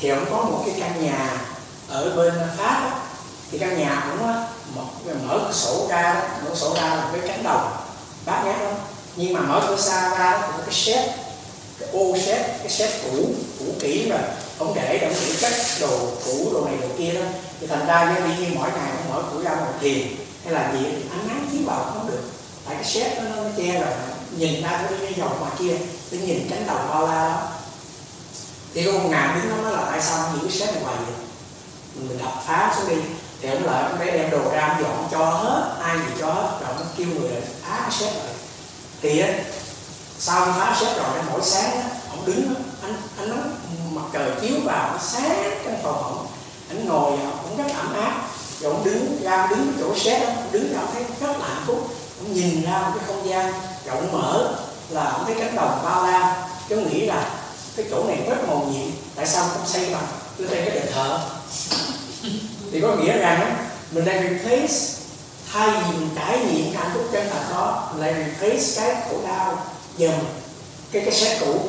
thì 0.00 0.08
ông 0.08 0.24
có 0.30 0.36
một 0.36 0.62
cái 0.66 0.74
căn 0.80 1.04
nhà 1.04 1.40
ở 1.88 2.16
bên 2.16 2.34
pháp 2.56 2.80
đó. 2.84 2.98
thì 3.50 3.58
căn 3.58 3.78
nhà 3.78 4.06
cũng 4.10 4.26
mở, 4.26 4.84
mở 5.26 5.38
cửa 5.38 5.52
sổ 5.52 5.86
ra 5.90 6.22
mở 6.44 6.54
sổ 6.54 6.74
ra 6.74 6.82
là 6.82 7.10
cái 7.12 7.28
cánh 7.28 7.42
đồng 7.42 7.76
bát 8.26 8.42
ngát 8.44 8.60
lắm 8.60 8.74
nhưng 9.16 9.32
mà 9.32 9.40
mở 9.40 9.64
cửa 9.68 9.76
xa 9.76 10.18
ra 10.18 10.42
thì 10.42 10.52
một 10.52 10.62
cái 10.66 10.74
xếp 10.74 11.14
cái 11.80 11.88
ô 11.92 12.16
xếp 12.26 12.56
cái 12.58 12.70
xếp 12.70 12.90
cũ 13.04 13.26
cũ 13.58 13.64
kỹ 13.80 14.08
rồi 14.08 14.20
ông 14.58 14.74
để 14.74 14.98
ông 15.02 15.14
để 15.20 15.34
các 15.40 15.52
đồ 15.80 15.98
cũ 16.24 16.50
đồ 16.52 16.64
này 16.64 16.74
đồ 16.80 16.88
kia 16.98 17.12
đó 17.12 17.26
thì 17.60 17.66
thành 17.66 17.86
ra 17.86 18.14
như 18.14 18.34
đi 18.34 18.54
mỗi 18.54 18.70
ngày 18.70 18.90
ông 18.90 19.14
mở 19.14 19.22
cửa 19.32 19.42
ra 19.44 19.50
một 19.50 19.72
thiền 19.80 20.06
hay 20.44 20.52
là 20.52 20.72
gì 20.72 20.78
thì 20.84 21.02
ánh 21.10 21.28
nắng 21.28 21.48
chiếu 21.52 21.60
vào 21.66 21.84
không 21.84 22.10
được 22.10 22.22
tại 22.66 22.74
cái 22.74 22.84
xếp 22.84 23.22
nó, 23.22 23.42
nó 23.42 23.48
che 23.56 23.80
rồi 23.80 23.92
nhìn 24.36 24.62
ra 24.62 24.70
cái 24.70 24.98
cái 25.00 25.14
dòng 25.16 25.40
ngoài 25.40 25.52
kia 25.58 25.76
cứ 26.10 26.18
nhìn 26.18 26.48
cánh 26.50 26.66
đồng 26.66 26.88
bao 26.88 27.06
la 27.06 27.28
đó. 27.28 27.48
Thì 28.74 28.84
có 28.84 28.92
một 28.92 29.08
ngàn 29.10 29.40
đứng 29.40 29.50
nó 29.50 29.62
nói 29.62 29.72
là 29.72 29.90
tại 29.90 30.02
sao 30.02 30.30
những 30.32 30.48
cái 30.48 30.58
shed 30.58 30.74
này 30.74 30.84
hoài 30.84 30.96
vậy? 30.96 31.14
Mình 31.94 32.18
đập 32.18 32.32
phá 32.46 32.74
xuống 32.76 32.88
đi, 32.88 32.96
thì 33.40 33.48
ông 33.48 33.64
lại 33.64 33.82
ông 33.82 33.98
đem 34.06 34.30
đồ 34.30 34.50
ra, 34.52 34.68
ông 34.68 34.82
dọn 34.82 35.08
cho 35.12 35.30
hết, 35.30 35.74
ai 35.82 35.96
gì 35.96 36.14
cho 36.20 36.26
hết, 36.26 36.58
rồi 36.60 36.70
ông 36.76 36.86
kêu 36.96 37.06
người 37.06 37.30
phá 37.62 37.78
cái 37.82 37.90
shed 37.90 38.14
rồi. 38.14 38.32
Thì 39.02 39.20
á, 39.20 39.28
sau 40.18 40.54
phá 40.58 40.76
xếp 40.80 40.94
rồi 40.96 41.22
mỗi 41.30 41.40
sáng 41.42 41.72
á, 41.72 41.84
ông 42.10 42.24
đứng 42.26 42.54
anh 42.82 42.96
anh 43.18 43.28
nắng, 43.28 43.56
mặt 43.90 44.02
trời 44.12 44.30
chiếu 44.40 44.56
vào, 44.64 44.92
nó 44.92 44.98
sáng 45.02 45.60
trong 45.64 45.82
phòng 45.82 46.02
ổng 46.02 46.26
anh 46.68 46.86
ngồi 46.86 47.18
cũng 47.42 47.56
rất 47.56 47.74
ẩm 47.76 47.94
áp. 47.94 48.28
Rồi 48.60 48.72
ông 48.72 48.84
đứng 48.84 49.22
ra, 49.22 49.46
đứng 49.50 49.72
chỗ 49.80 49.94
xếp 49.98 50.26
đó 50.26 50.32
đứng 50.52 50.72
ra 50.74 50.80
thấy 50.92 51.04
rất 51.20 51.40
là 51.40 51.48
hạnh 51.48 51.62
phúc. 51.66 51.88
Ông 52.18 52.32
nhìn 52.34 52.64
ra 52.64 52.78
một 52.78 52.92
cái 52.94 53.04
không 53.06 53.28
gian 53.28 53.52
rộng 53.86 54.12
mở 54.12 54.54
là 54.88 55.04
ông 55.04 55.24
thấy 55.26 55.34
cánh 55.38 55.56
đồng 55.56 55.80
bao 55.84 56.06
la. 56.06 56.48
Chứ 56.68 56.76
nghĩ 56.76 57.06
là 57.06 57.30
cái 57.76 57.86
chỗ 57.90 58.04
này 58.08 58.18
rất 58.28 58.48
màu 58.48 58.66
nhiệm 58.70 58.90
tại 59.16 59.26
sao 59.26 59.48
không 59.48 59.66
xây 59.66 59.90
bằng? 59.92 60.06
Cứ 60.38 60.46
đây 60.46 60.62
cái 60.64 60.70
đền 60.70 60.86
thờ. 60.92 61.20
Thì 62.72 62.80
có 62.80 62.96
nghĩa 62.96 63.18
rằng 63.18 63.56
mình 63.90 64.04
đang 64.04 64.22
replace 64.22 64.74
thay 65.52 65.68
vì 65.68 65.98
mình 65.98 66.08
trải 66.16 66.38
nghiệm 66.38 66.72
cái 66.72 66.82
hạnh 66.82 66.90
phúc 66.94 67.04
chân 67.12 67.28
thật 67.32 67.42
đó 67.50 67.88
mình 67.92 68.02
lại 68.02 68.14
replace 68.14 68.64
cái 68.76 69.02
khổ 69.08 69.16
đau 69.28 69.58
dần 69.96 70.24
cái 70.92 71.02
cái 71.04 71.14
xét 71.14 71.40
cũ. 71.40 71.60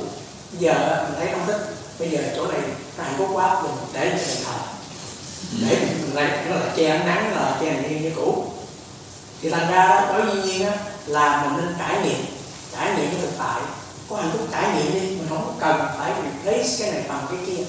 Giờ 0.60 1.06
mình 1.10 1.19
thấy 1.19 1.28
không 1.32 1.47
thích 1.47 1.75
bây 1.99 2.10
giờ 2.10 2.19
chỗ 2.36 2.47
này 2.47 2.62
hạnh 2.97 3.15
phúc 3.17 3.30
quá 3.34 3.62
mình 3.63 3.71
để 3.93 4.06
mình 4.06 4.17
đền 4.28 4.38
thờ. 4.45 4.58
Để 5.62 5.78
mình 5.80 6.15
lại 6.15 6.45
nó 6.49 6.56
là 6.56 6.73
che 6.75 6.89
ánh 6.89 7.06
nắng 7.06 7.36
là 7.36 7.58
che 7.62 7.89
như, 7.89 7.99
như 7.99 8.12
cũ. 8.15 8.45
Thì 9.41 9.49
thành 9.49 9.71
ra 9.71 9.88
đó 9.88 10.13
với 10.13 10.36
nhiên 10.43 10.65
á 10.65 10.78
là 11.08 11.44
mình 11.44 11.65
nên 11.65 11.76
trải 11.80 12.02
nghiệm. 12.04 12.26
Trải 12.76 12.96
nghiệm 12.96 13.10
cái 13.12 13.20
thực 13.22 13.38
tại. 13.38 13.62
Có 14.10 14.15
hạnh 14.15 14.30
phúc 14.32 14.48
trải 14.52 14.70
nghiệm 14.76 14.94
đi 14.94 15.00
mình 15.00 15.28
không 15.30 15.58
cần 15.60 15.86
phải 15.98 16.12
replace 16.24 16.70
cái 16.80 16.91
này 16.91 17.04
bằng 17.10 17.26
cái 17.30 17.39
kia. 17.46 17.63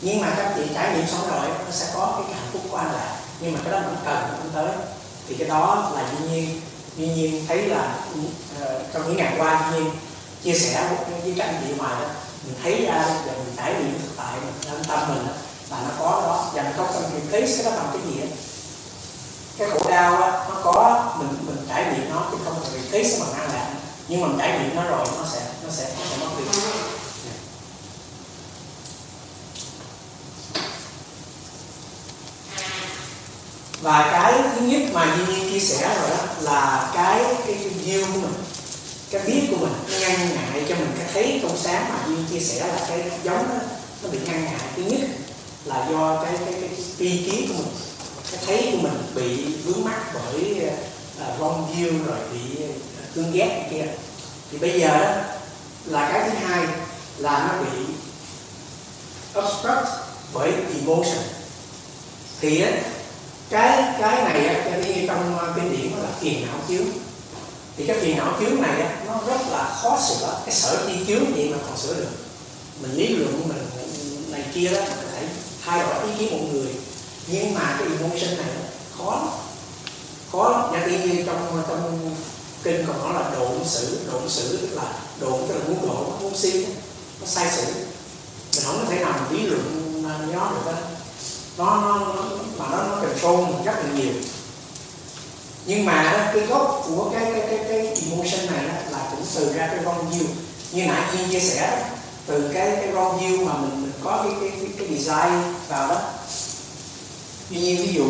Nhưng 0.00 0.20
mà 0.20 0.34
các 0.36 0.52
chị 0.56 0.62
trải 0.74 0.96
nghiệm 0.96 1.06
xong 1.06 1.30
rồi 1.30 1.48
nó 1.48 1.70
sẽ 1.70 1.86
có 1.94 2.12
cái, 2.16 2.34
hạnh 2.34 2.50
phúc 2.52 2.62
của 2.70 2.76
anh 2.76 2.92
lại 2.92 3.16
nhưng 3.40 3.52
mà 3.52 3.60
cái 3.64 3.72
đó 3.72 3.80
vẫn 3.86 3.96
cần 4.04 4.16
mình 4.42 4.52
tới. 4.54 4.76
Thì 5.28 5.34
cái 5.38 5.48
đó 5.48 5.90
là 5.94 6.04
dĩ 6.12 6.28
nhiên. 6.28 6.60
Dĩ 6.96 7.08
nhiên 7.08 7.44
thấy 7.48 7.66
là 7.66 7.94
uh, 8.12 8.68
trong 8.92 9.02
những 9.06 9.16
ngày 9.16 9.34
qua 9.38 9.70
dĩ 9.72 9.78
nhiên 9.78 9.90
chia 10.44 10.58
sẻ 10.58 10.88
với 11.22 11.34
các 11.38 11.46
anh 11.46 11.62
chị 11.66 11.74
ngoài 11.78 11.94
đó. 12.02 12.08
Mình 12.44 12.54
thấy 12.62 12.86
ra 12.86 13.04
và 13.26 13.32
mình 13.32 13.54
trải 13.56 13.74
nghiệm 13.74 13.98
thực 14.02 14.16
tại 14.16 14.32
mình 14.42 14.84
tâm 14.88 15.00
mình 15.08 15.26
là 15.70 15.76
nó 15.82 15.90
có 15.98 16.22
đó 16.26 16.50
và 16.54 16.62
mình 16.62 16.72
không 16.76 16.86
cần 16.92 17.02
replace 17.14 17.52
cái 17.56 17.64
đó 17.64 17.70
bằng 17.70 17.88
cái 17.92 18.02
gì 18.02 18.20
cái 19.58 19.70
khổ 19.70 19.90
đau 19.90 20.20
đó, 20.20 20.46
nó 20.48 20.60
có 20.64 21.04
mình 21.18 21.28
mình 21.46 21.53
trải 21.74 21.84
nghiệm 21.92 22.10
nó 22.10 22.28
chứ 22.30 22.36
không 22.44 22.60
cần 22.62 22.82
sẽ 22.92 23.18
bằng 23.20 23.32
an 23.32 23.50
lạc 23.54 23.70
nhưng 24.08 24.20
mà 24.20 24.28
mình 24.28 24.38
trải 24.38 24.58
nghiệm 24.58 24.76
nó 24.76 24.82
rồi 24.82 25.06
nó 25.18 25.26
sẽ 25.32 25.40
nó 25.64 25.70
sẽ 25.70 25.94
nó 25.98 26.04
sẽ 26.10 26.16
mất 26.16 26.30
đi. 26.38 26.44
Và 33.82 34.08
cái 34.12 34.42
thứ 34.54 34.66
nhất 34.66 34.82
mà 34.92 35.16
Duy 35.16 35.34
Nhiên 35.34 35.50
chia 35.50 35.60
sẻ 35.60 35.96
rồi 36.00 36.10
đó 36.10 36.24
là 36.40 36.90
cái 36.94 37.24
cái, 37.46 37.56
cái 37.60 37.70
view 37.84 38.12
của 38.12 38.18
mình 38.18 38.34
cái 39.10 39.22
biết 39.26 39.46
của 39.50 39.56
mình 39.56 39.72
nó 39.90 39.98
ngăn 39.98 40.34
ngại 40.34 40.64
cho 40.68 40.74
mình. 40.74 40.92
Cái 40.98 41.08
thấy 41.12 41.40
trong 41.42 41.58
sáng 41.62 41.88
mà 41.88 42.06
Duy 42.08 42.16
chia 42.30 42.40
sẻ 42.40 42.66
là 42.66 42.86
cái 42.88 43.10
giống 43.24 43.48
đó, 43.48 43.54
nó 44.02 44.08
bị 44.08 44.18
ngăn 44.24 44.44
ngại. 44.44 44.60
Thứ 44.76 44.82
nhất 44.82 45.00
là 45.64 45.88
do 45.90 46.24
cái 46.24 46.32
cái 46.44 46.54
cái 46.60 46.70
tri 46.98 47.30
kiến 47.30 47.48
của 47.48 47.54
mình 47.54 47.72
cái 48.30 48.40
thấy 48.46 48.68
của 48.72 48.78
mình 48.88 49.12
bị 49.14 49.44
vướng 49.64 49.84
mắc 49.84 50.14
bởi 50.14 50.60
vong 51.38 51.74
wrong 51.74 52.06
rồi 52.06 52.18
bị 52.32 52.62
à, 52.62 53.04
cương 53.14 53.32
ghét 53.32 53.68
kia. 53.70 53.84
Thì 54.50 54.58
bây 54.58 54.80
giờ 54.80 54.88
đó, 54.88 55.22
là 55.84 56.10
cái 56.12 56.30
thứ 56.30 56.36
hai 56.46 56.66
là 57.18 57.48
nó 57.48 57.62
bị 57.62 57.84
obstruct 59.40 59.88
bởi 60.32 60.52
emotion. 60.80 61.24
Thì 62.40 62.60
á, 62.60 62.70
cái 63.50 63.94
cái 64.00 64.24
này 64.24 64.46
á 64.46 64.64
cho 64.64 64.84
đi 64.86 65.06
trong 65.06 65.38
à, 65.38 65.46
kinh 65.56 65.72
điển 65.72 65.90
nó 65.96 66.02
là 66.02 66.08
phiền 66.20 66.46
não 66.46 66.56
chướng. 66.68 66.86
Thì 67.76 67.86
cái 67.86 67.98
phiền 68.00 68.16
não 68.16 68.36
chướng 68.40 68.62
này 68.62 68.80
á, 68.80 68.96
nó 69.06 69.20
rất 69.26 69.40
là 69.50 69.78
khó 69.82 70.00
sửa. 70.08 70.40
Cái 70.46 70.54
sở 70.54 70.86
chi 70.86 71.04
chướng 71.06 71.34
vậy 71.34 71.48
mà 71.50 71.56
còn 71.66 71.78
sửa 71.78 71.94
được? 71.94 72.10
Mình 72.82 72.94
lý 72.94 73.08
luận 73.08 73.48
mình 73.48 73.66
này 74.30 74.44
kia 74.54 74.68
đó, 74.68 74.80
mình 74.80 74.96
có 75.02 75.08
thể 75.12 75.28
thay 75.64 75.80
đổi 75.80 76.10
ý 76.10 76.10
kiến 76.18 76.38
một 76.38 76.44
người. 76.52 76.74
Nhưng 77.26 77.54
mà 77.54 77.76
cái 77.78 77.88
emotion 77.88 78.36
này 78.36 78.46
khó 78.98 79.10
lắm 79.16 79.28
khó 80.34 80.48
lắm 80.48 80.82
tự 80.86 80.90
nhiên 80.90 81.26
trong 81.26 81.62
trong 81.68 82.10
kinh 82.62 82.84
còn 82.86 82.98
nói 82.98 83.22
là 83.22 83.30
độn 83.30 83.64
xử 83.64 83.98
độn 84.12 84.28
xử 84.28 84.56
tức 84.56 84.76
là 84.76 84.92
độn 85.20 85.40
tức 85.48 85.54
là 85.54 85.60
muốn 85.68 85.88
độ 85.88 86.12
muốn 86.20 86.36
siêu 86.36 86.62
nó 87.20 87.26
sai 87.26 87.50
sử. 87.56 87.64
Mình 88.54 88.64
không 88.64 88.78
có 88.78 88.84
thể 88.90 89.04
nào 89.04 89.12
mình 89.12 89.40
lý 89.40 89.46
luận 89.46 90.02
à, 90.08 90.18
nó 90.32 90.50
được 90.50 90.72
đó. 90.72 90.78
Nó, 91.58 91.80
nó, 91.80 92.14
mà 92.58 92.64
nó 92.70 92.76
nó 92.76 92.94
control 93.00 93.64
rất 93.64 93.72
là 93.76 93.92
nhiều. 93.96 94.12
Nhưng 95.66 95.86
mà 95.86 96.30
cái 96.34 96.46
gốc 96.46 96.84
của 96.88 97.10
cái 97.12 97.32
cái 97.32 97.42
cái 97.48 97.64
cái 97.68 97.78
emotion 97.78 98.54
này 98.54 98.64
là 98.90 99.08
cũng 99.10 99.26
từ 99.34 99.52
ra 99.52 99.66
cái 99.66 99.84
wrong 99.84 100.10
view. 100.10 100.24
Như 100.72 100.86
nãy 100.86 101.02
nhiên 101.16 101.30
chia 101.30 101.40
sẻ 101.40 101.90
từ 102.26 102.50
cái 102.54 102.76
cái 102.76 102.88
wrong 102.92 103.18
view 103.18 103.46
mà 103.46 103.52
mình, 103.54 103.82
mình 103.82 103.92
có 104.04 104.24
cái 104.24 104.32
cái 104.40 104.50
cái, 104.60 104.70
cái 104.78 104.98
design 104.98 105.54
vào 105.68 105.88
đó. 105.88 106.00
Tuy 107.50 107.56
nhiên 107.56 107.86
ví 107.86 107.92
dụ 107.94 108.04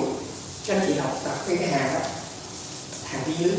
cho 0.67 0.75
anh 0.75 0.85
chị 0.87 0.95
đọc 0.95 1.21
đặt 1.25 1.37
cái 1.49 1.57
cái 1.57 1.69
hàng 1.69 1.95
đó. 1.95 2.01
Hàng 3.05 3.23
phía 3.27 3.33
dưới. 3.39 3.55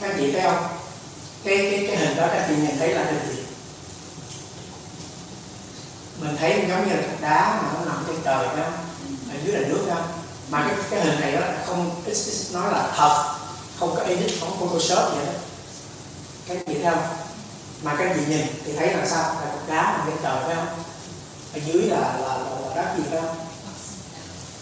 Các 0.00 0.10
anh 0.10 0.16
chị 0.18 0.32
thấy 0.32 0.42
không? 0.42 0.68
Cái 1.44 1.58
cái 1.70 1.84
cái 1.86 1.96
hình 1.96 2.16
đó 2.16 2.26
các 2.26 2.38
anh 2.38 2.44
chị 2.48 2.62
nhìn 2.62 2.78
thấy 2.78 2.94
là 2.94 3.04
hình 3.04 3.36
gì? 3.36 3.42
Mình 6.20 6.36
thấy 6.36 6.64
giống 6.68 6.88
như 6.88 6.94
là 6.94 7.02
cục 7.02 7.20
đá 7.20 7.60
mà 7.62 7.72
nó 7.74 7.84
nằm 7.84 8.04
trên 8.06 8.16
trời 8.24 8.46
đó, 8.46 8.66
ở 9.30 9.34
dưới 9.44 9.54
là 9.54 9.68
nước 9.68 9.84
đó. 9.88 10.06
Mà 10.48 10.66
cái 10.68 10.76
cái 10.90 11.00
hình 11.00 11.20
này 11.20 11.32
đó 11.32 11.40
không 11.66 12.02
nói 12.52 12.72
là 12.72 12.92
thật. 12.96 13.34
Không 13.78 13.96
có 13.96 14.02
edit, 14.02 14.40
không 14.40 14.58
photoshop 14.60 15.14
gì 15.14 15.20
hết 15.26 15.38
các 16.48 16.56
chị 16.66 16.74
thấy 16.74 16.92
không? 16.92 17.02
Mà 17.82 17.94
các 17.98 18.12
chị 18.14 18.20
nhìn 18.28 18.46
thì 18.64 18.72
thấy 18.72 18.94
là 18.94 19.06
sao? 19.06 19.22
Là 19.22 19.50
cục 19.52 19.68
đá 19.68 19.96
nằm 19.98 20.06
trên 20.06 20.16
trời 20.22 20.36
phải 20.46 20.54
không? 20.54 20.66
Ở 21.54 21.60
dưới 21.66 21.82
là 21.82 21.98
là, 21.98 22.38
là, 22.38 22.50
là 22.68 22.74
đất 22.74 22.94
gì 22.96 23.02
phải 23.10 23.20
không? 23.20 23.36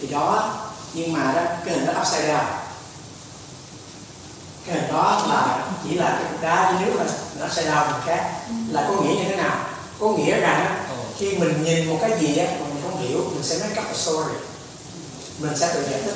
Thì 0.00 0.06
đó 0.06 0.54
nhưng 0.94 1.12
mà 1.12 1.32
đó 1.32 1.42
cái 1.64 1.74
hình 1.74 1.86
đó 1.86 1.92
upside 2.00 2.28
down. 2.28 2.44
Cái 4.66 4.76
hình 4.76 4.92
đó 4.92 5.26
là 5.28 5.66
chỉ 5.84 5.94
là 5.94 6.18
cái 6.20 6.32
cục 6.32 6.42
đá 6.42 6.72
với 6.72 6.86
nước 6.86 6.92
là 6.98 7.04
nó 7.40 7.48
sẽ 7.48 7.64
đau 7.64 7.86
mình 7.92 8.00
khác. 8.06 8.30
Là 8.70 8.84
có 8.88 9.02
nghĩa 9.02 9.14
như 9.14 9.24
thế 9.28 9.36
nào? 9.36 9.56
Có 10.00 10.08
nghĩa 10.08 10.40
rằng 10.40 10.84
khi 11.18 11.38
mình 11.38 11.64
nhìn 11.64 11.88
một 11.88 11.98
cái 12.00 12.10
gì 12.20 12.36
á 12.36 12.46
mà 12.60 12.66
mình 12.66 12.82
không 12.82 13.00
hiểu 13.00 13.18
mình 13.34 13.42
sẽ 13.42 13.58
make 13.58 13.80
up 13.80 13.88
a 13.88 13.94
story. 13.94 14.34
Mình 15.38 15.56
sẽ 15.56 15.74
tự 15.74 15.88
giải 15.90 16.00
thích. 16.04 16.14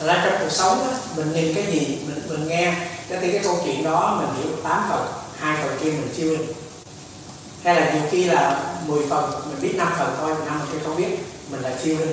Ra 0.00 0.22
trong 0.24 0.36
cuộc 0.40 0.50
sống 0.50 0.90
á, 0.90 0.98
mình 1.16 1.32
nhìn 1.32 1.54
cái 1.54 1.66
gì 1.66 1.98
mình 2.06 2.22
mình 2.28 2.48
nghe 2.48 2.74
cái 3.08 3.18
thì 3.20 3.32
cái 3.32 3.40
câu 3.44 3.58
chuyện 3.64 3.84
đó 3.84 4.20
mình 4.20 4.44
hiểu 4.44 4.56
8 4.62 4.86
phần, 4.90 5.06
hai 5.38 5.62
phần 5.62 5.78
kia 5.80 5.90
mình 5.90 6.14
chưa. 6.16 6.36
Hay 7.64 7.74
là 7.74 7.92
nhiều 7.92 8.02
khi 8.10 8.24
là 8.24 8.60
10 8.86 9.06
phần, 9.10 9.30
mình 9.48 9.60
biết 9.60 9.74
5 9.76 9.92
phần 9.98 10.16
thôi, 10.20 10.34
năm 10.46 10.60
phần 10.60 10.68
kia 10.72 10.84
không 10.86 10.96
biết, 10.96 11.18
mình 11.50 11.60
lại 11.60 11.72
phiêu 11.82 11.98
lên 11.98 12.12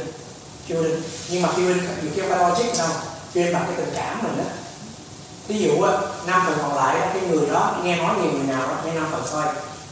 phiêu 0.67 0.83
lên. 0.83 1.01
Nhưng 1.29 1.41
mà 1.41 1.49
phiêu 1.55 1.69
lên 1.69 1.77
nhiều 1.77 2.11
khi 2.15 2.21
không 2.21 2.29
phải 2.29 2.49
logic 2.49 2.77
đâu, 2.77 2.89
phiêu 3.31 3.53
bằng 3.53 3.63
cái 3.67 3.75
tình 3.77 3.93
cảm 3.95 4.23
mình 4.23 4.37
đó 4.37 4.43
ví 5.47 5.59
dụ 5.59 5.81
á, 5.81 5.91
năm 6.25 6.43
phần 6.45 6.57
còn 6.61 6.75
lại 6.75 7.09
cái 7.13 7.21
người 7.29 7.47
đó 7.51 7.75
nghe 7.83 7.95
nói 7.97 8.15
nhiều 8.21 8.31
người 8.31 8.47
nào 8.47 8.67
đó, 8.67 8.75
nghe 8.85 8.93
năm 8.93 9.07
phần 9.11 9.23
thôi, 9.31 9.43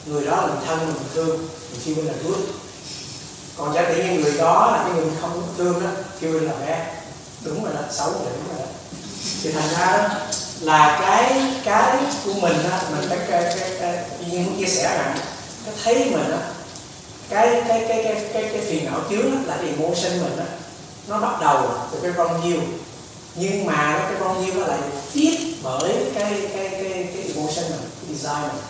người 0.06 0.26
đó 0.26 0.36
là 0.36 0.48
mình 0.48 0.66
thân 0.68 0.80
mình 0.80 0.96
thương, 1.14 1.48
mình 1.72 1.96
lên 1.96 2.06
là 2.06 2.14
good 2.24 2.40
còn 3.58 3.74
giả 3.74 3.86
sử 3.88 4.04
như 4.04 4.24
người 4.24 4.38
đó 4.38 4.72
là 4.72 4.84
cái 4.84 4.94
người 4.94 5.12
không 5.22 5.44
thương 5.58 5.84
đó 5.84 5.90
kêu 6.20 6.40
là 6.40 6.54
bé, 6.66 6.94
đúng 7.42 7.64
rồi 7.64 7.74
đó, 7.74 7.82
xấu 7.92 8.10
rồi, 8.10 8.34
đúng 8.34 8.58
rồi 8.58 8.60
đó. 8.60 8.72
Thì 9.44 9.52
thành 9.52 9.70
ra 9.70 10.10
là 10.62 11.00
cái 11.02 11.54
cái 11.64 11.98
của 12.26 12.34
mình 12.34 12.70
á 12.72 12.82
mình 12.92 13.10
phải 13.10 13.18
cái, 13.18 13.44
cái, 13.44 13.70
cái, 13.80 13.98
cái 14.20 14.44
muốn 14.46 14.58
chia 14.60 14.66
sẻ 14.66 14.98
rằng 14.98 15.18
cái 15.66 15.76
thấy 15.84 15.96
mình 16.12 16.32
á 16.32 16.40
cái 17.30 17.64
cái 17.68 17.86
cái 17.88 18.04
cái 18.04 18.26
cái 18.34 18.44
cái 18.44 18.62
phiền 18.62 18.86
não 18.86 19.00
chướng 19.10 19.48
là 19.48 19.58
cái 19.58 19.68
emotion 19.78 20.22
mình 20.22 20.38
á 20.38 20.46
nó 21.08 21.20
bắt 21.20 21.42
đầu 21.42 21.70
từ 21.92 22.00
cái 22.02 22.12
wrong 22.12 22.42
view 22.42 22.60
nhưng 23.36 23.66
mà 23.66 24.00
cái 24.08 24.22
wrong 24.22 24.46
view 24.46 24.60
nó 24.60 24.68
lại 24.68 24.80
tiếp 25.14 25.38
bởi 25.64 25.94
cái 26.16 26.50
cái 26.58 26.70
cái 26.70 27.10
cái 27.14 27.24
emotion 27.36 27.66
mình 27.70 27.90
cái 28.02 28.16
design 28.16 28.42
mình. 28.42 28.62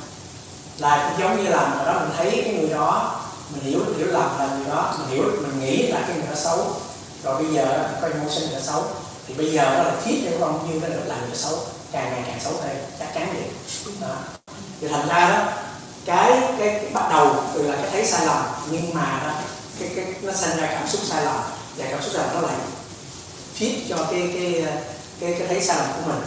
Là 0.78 1.16
giống 1.20 1.44
như 1.44 1.50
là 1.50 1.58
ở 1.58 1.86
đó 1.86 2.00
mình 2.00 2.10
thấy 2.18 2.42
cái 2.46 2.54
người 2.54 2.70
đó 2.70 3.22
mình 3.54 3.64
hiểu 3.64 3.80
hiểu 3.98 4.08
lầm 4.08 4.40
là 4.40 4.50
người 4.58 4.68
đó 4.70 4.96
mình 5.00 5.10
hiểu 5.10 5.24
mình 5.42 5.60
nghĩ 5.60 5.88
là 5.88 6.02
cái 6.08 6.16
người 6.18 6.26
đó 6.30 6.36
xấu. 6.36 6.58
Rồi 7.24 7.44
bây 7.44 7.54
giờ 7.54 7.90
có 8.02 8.08
emotion 8.08 8.42
người 8.42 8.54
đó 8.54 8.60
xấu. 8.64 8.84
Thì 9.28 9.34
bây 9.34 9.52
giờ 9.52 9.64
nó 9.64 9.84
là 9.84 9.96
thiết 10.06 10.22
cho 10.26 10.38
con 10.40 10.70
như 10.70 10.80
nó 10.82 10.88
được 10.88 11.04
làm 11.06 11.20
người 11.28 11.38
xấu 11.38 11.60
càng 11.92 12.12
ngày 12.12 12.24
càng 12.28 12.40
xấu 12.40 12.54
thêm 12.64 12.76
chắc 13.00 13.14
chắn 13.14 13.28
vậy. 13.34 13.44
Đó. 14.02 14.16
thì 14.82 14.88
thành 14.88 15.08
ra 15.08 15.30
đó 15.30 15.54
cái, 16.06 16.32
cái 16.60 16.68
cái 16.82 16.90
bắt 16.94 17.10
đầu 17.10 17.36
từ 17.54 17.62
là 17.62 17.76
cái 17.76 17.92
thấy 17.92 18.06
sai 18.06 18.26
lầm 18.26 18.46
nhưng 18.72 18.94
mà 18.94 19.22
đó, 19.24 19.34
cái 19.80 19.90
cái 19.96 20.06
nó 20.22 20.34
sinh 20.34 20.58
ra 20.58 20.68
cảm 20.72 20.88
xúc 20.88 21.02
sai 21.04 21.26
lầm 21.26 21.36
và 21.78 21.86
cảm 21.92 22.02
xúc 22.02 22.14
sai 22.14 22.24
lầm 22.24 22.36
nó 22.36 22.48
lại 22.48 22.58
fit 23.60 23.72
cho 23.90 23.98
cái 24.12 24.30
cái 24.34 24.66
cái 25.20 25.36
cái 25.40 25.48
thấy 25.48 25.62
sai 25.62 25.78
lầm 25.78 25.88
của 25.88 26.12
mình. 26.12 26.22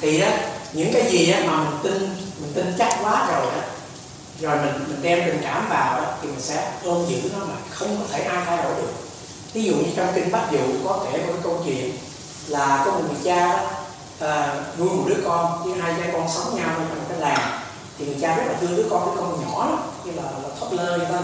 Thì 0.00 0.20
á 0.20 0.38
những 0.72 0.92
cái 0.92 1.10
gì 1.10 1.32
á 1.32 1.40
mà 1.46 1.64
mình 1.64 1.78
tin 1.82 2.16
mình 2.40 2.52
tin 2.54 2.74
chắc 2.78 2.98
quá 3.02 3.28
rồi 3.32 3.46
đó, 3.46 3.62
rồi 4.40 4.56
mình 4.56 4.84
mình 4.88 5.02
đem 5.02 5.22
tình 5.26 5.40
cảm 5.42 5.68
vào 5.68 6.02
đó 6.02 6.14
thì 6.22 6.28
mình 6.28 6.40
sẽ 6.40 6.72
ôm 6.84 7.06
giữ 7.08 7.30
nó 7.32 7.44
mà 7.44 7.54
không 7.70 7.96
có 8.00 8.04
thể 8.12 8.24
ai 8.24 8.44
thay 8.46 8.56
đổi 8.56 8.74
được. 8.74 8.92
Ví 9.52 9.64
dụ 9.64 9.74
như 9.74 9.90
trong 9.96 10.12
kinh 10.14 10.32
bắt 10.32 10.48
dụ 10.52 10.58
có 10.84 11.04
kể 11.04 11.18
một 11.18 11.24
cái 11.26 11.42
câu 11.42 11.62
chuyện 11.64 11.98
là 12.46 12.82
có 12.84 12.90
một 12.90 13.00
người 13.06 13.20
cha 13.24 13.52
đó, 13.52 13.70
à, 14.20 14.54
nuôi 14.78 14.88
một 14.88 15.04
đứa 15.06 15.22
con 15.24 15.64
với 15.64 15.80
hai 15.80 15.94
cha 15.98 16.10
con 16.12 16.28
sống 16.34 16.56
nhau 16.56 16.68
trong 16.78 16.88
một 16.88 17.04
cái 17.08 17.18
làng 17.18 17.60
thì 17.98 18.06
người 18.06 18.16
cha 18.20 18.36
rất 18.36 18.44
là 18.46 18.54
thương 18.60 18.76
đứa 18.76 18.86
con 18.90 19.06
đứa 19.06 19.20
con 19.20 19.44
nhỏ 19.44 19.66
đó, 19.66 19.78
như 20.04 20.12
là, 20.12 20.22
là 20.22 20.48
thấp 20.60 20.68
lơ 20.72 20.98
vậy 20.98 21.06
thôi. 21.10 21.22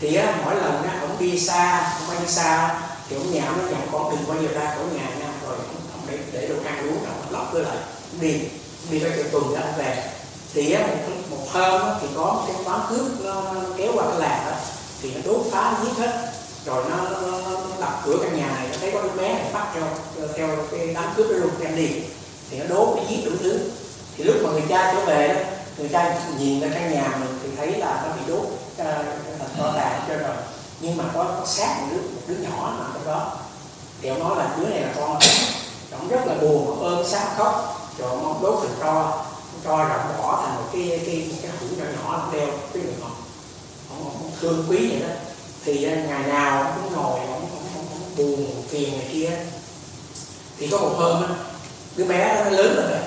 Thì 0.00 0.14
á, 0.14 0.34
mỗi 0.44 0.54
lần 0.54 0.82
á, 0.82 0.98
ông 1.00 1.16
đi 1.18 1.40
xa 1.40 1.92
ông 2.08 2.20
đi 2.20 2.28
xa 2.32 2.80
thì 3.08 3.16
ông 3.16 3.32
nhà 3.34 3.42
nó 3.56 3.68
dặn 3.70 3.88
con 3.92 4.10
đừng 4.10 4.28
bao 4.28 4.36
giờ 4.42 4.60
ra 4.60 4.74
khỏi 4.74 4.84
nhà 4.94 5.08
nha. 5.18 5.32
Rồi 5.46 5.56
ông 5.92 6.02
để 6.10 6.18
để 6.32 6.48
đồ 6.48 6.54
ăn 6.66 6.88
uống 6.88 7.04
ông 7.06 7.22
lọc 7.30 7.52
cơ 7.52 7.58
lại 7.58 7.76
đi 8.20 8.40
đi 8.90 8.98
ra 8.98 9.10
chợ 9.16 9.22
tuần 9.32 9.54
ra 9.54 9.60
ông 9.60 9.74
về. 9.76 10.04
Thì 10.54 10.72
á, 10.72 10.86
một, 10.86 10.96
một 11.30 11.46
hôm 11.52 11.82
á, 11.82 11.94
thì 12.00 12.08
có 12.16 12.24
một 12.24 12.44
cái 12.46 12.64
toán 12.64 12.80
cướp 12.90 13.06
nó, 13.24 13.42
kéo 13.76 13.92
qua 13.94 14.04
cái 14.10 14.20
làng 14.20 14.46
đó 14.46 14.56
thì 15.02 15.14
nó 15.14 15.20
đốt 15.32 15.46
phá 15.52 15.74
giết 15.84 16.04
hết. 16.04 16.32
Rồi 16.64 16.84
nó, 16.90 16.96
nó, 16.96 17.20
nó, 17.20 17.38
nó 17.40 17.76
đập 17.80 18.00
cửa 18.04 18.16
căn 18.22 18.36
nhà 18.36 18.46
này 18.56 18.68
nó 18.72 18.76
thấy 18.80 18.90
có 18.90 19.02
đứa 19.02 19.22
bé 19.22 19.34
này 19.34 19.50
bắt 19.52 19.66
theo 19.74 19.84
theo 20.36 20.48
cái 20.70 20.94
đám 20.94 21.04
cướp 21.16 21.26
đó 21.30 21.36
luôn 21.36 21.50
đem 21.60 21.76
đi 21.76 21.90
thì 22.50 22.58
nó 22.58 22.64
đốt 22.68 22.96
nó 22.96 23.02
giết 23.08 23.24
đủ 23.24 23.30
thứ. 23.40 23.60
Thì 24.16 24.24
lúc 24.24 24.36
mà 24.42 24.50
người 24.50 24.64
cha 24.68 24.94
trở 24.94 25.04
về 25.04 25.28
đó 25.28 25.40
người 25.78 25.88
cha 25.92 26.18
nhìn 26.38 26.60
ra 26.60 26.68
căn 26.74 26.92
nhà 26.92 27.16
mình 27.20 27.38
thì 27.42 27.48
thấy 27.56 27.72
là 27.78 28.02
nó 28.06 28.16
bị 28.16 28.22
đốt 28.28 28.46
thành 28.76 29.48
to 29.58 29.72
đàn 29.76 30.00
cho 30.08 30.14
rồi. 30.16 30.36
Nhưng 30.80 30.96
mà 30.96 31.04
có, 31.14 31.24
có 31.24 31.46
xác 31.46 31.76
một 31.80 31.86
đứa 31.90 32.00
một 32.00 32.22
đứa 32.26 32.34
nhỏ 32.34 32.74
nằm 32.78 32.90
trong 32.94 33.06
đó. 33.06 33.36
Thì 34.02 34.08
ông 34.08 34.18
nói 34.18 34.36
là 34.36 34.56
đứa 34.58 34.68
này 34.68 34.80
là 34.80 34.92
con. 34.96 35.18
Ông 35.92 36.08
rất 36.08 36.26
là 36.26 36.34
buồn 36.34 36.80
ôm 36.80 37.06
xác 37.06 37.28
khóc. 37.36 37.74
Rồi 37.98 38.10
ông 38.10 38.42
đốt 38.42 38.58
thành 38.62 38.76
tro 38.80 39.24
tro 39.64 39.76
rộng 39.76 40.12
bỏ 40.18 40.42
thành 40.46 40.56
một 40.56 40.68
cái 40.72 41.00
cái 41.06 41.30
cái 41.42 41.50
hũ 41.60 41.66
nhỏ 41.78 41.84
nhỏ 41.84 42.20
ông 42.20 42.32
đeo 42.32 42.46
cái 42.46 42.82
người 42.82 42.94
ông, 43.02 43.12
ông, 43.90 44.04
ông 44.04 44.30
thương 44.40 44.66
quý 44.68 44.88
vậy 44.90 45.00
đó. 45.00 45.14
Thì 45.64 45.84
à, 45.84 46.04
ngày 46.08 46.22
nào 46.22 46.62
ông 46.62 46.72
cũng 46.74 46.92
ngồi 46.92 47.20
ông, 47.20 47.28
ông, 47.30 47.50
ông, 47.74 47.86
ông 47.92 48.16
buồn 48.16 48.62
phiền 48.68 48.98
này 48.98 49.08
kia. 49.12 49.30
Thì 50.58 50.68
có 50.68 50.78
một 50.78 50.92
hôm 50.96 51.22
á 51.22 51.28
đứa 51.98 52.04
bé 52.04 52.34
đó 52.34 52.44
nó 52.44 52.50
lớn 52.50 52.76
rồi. 52.76 52.98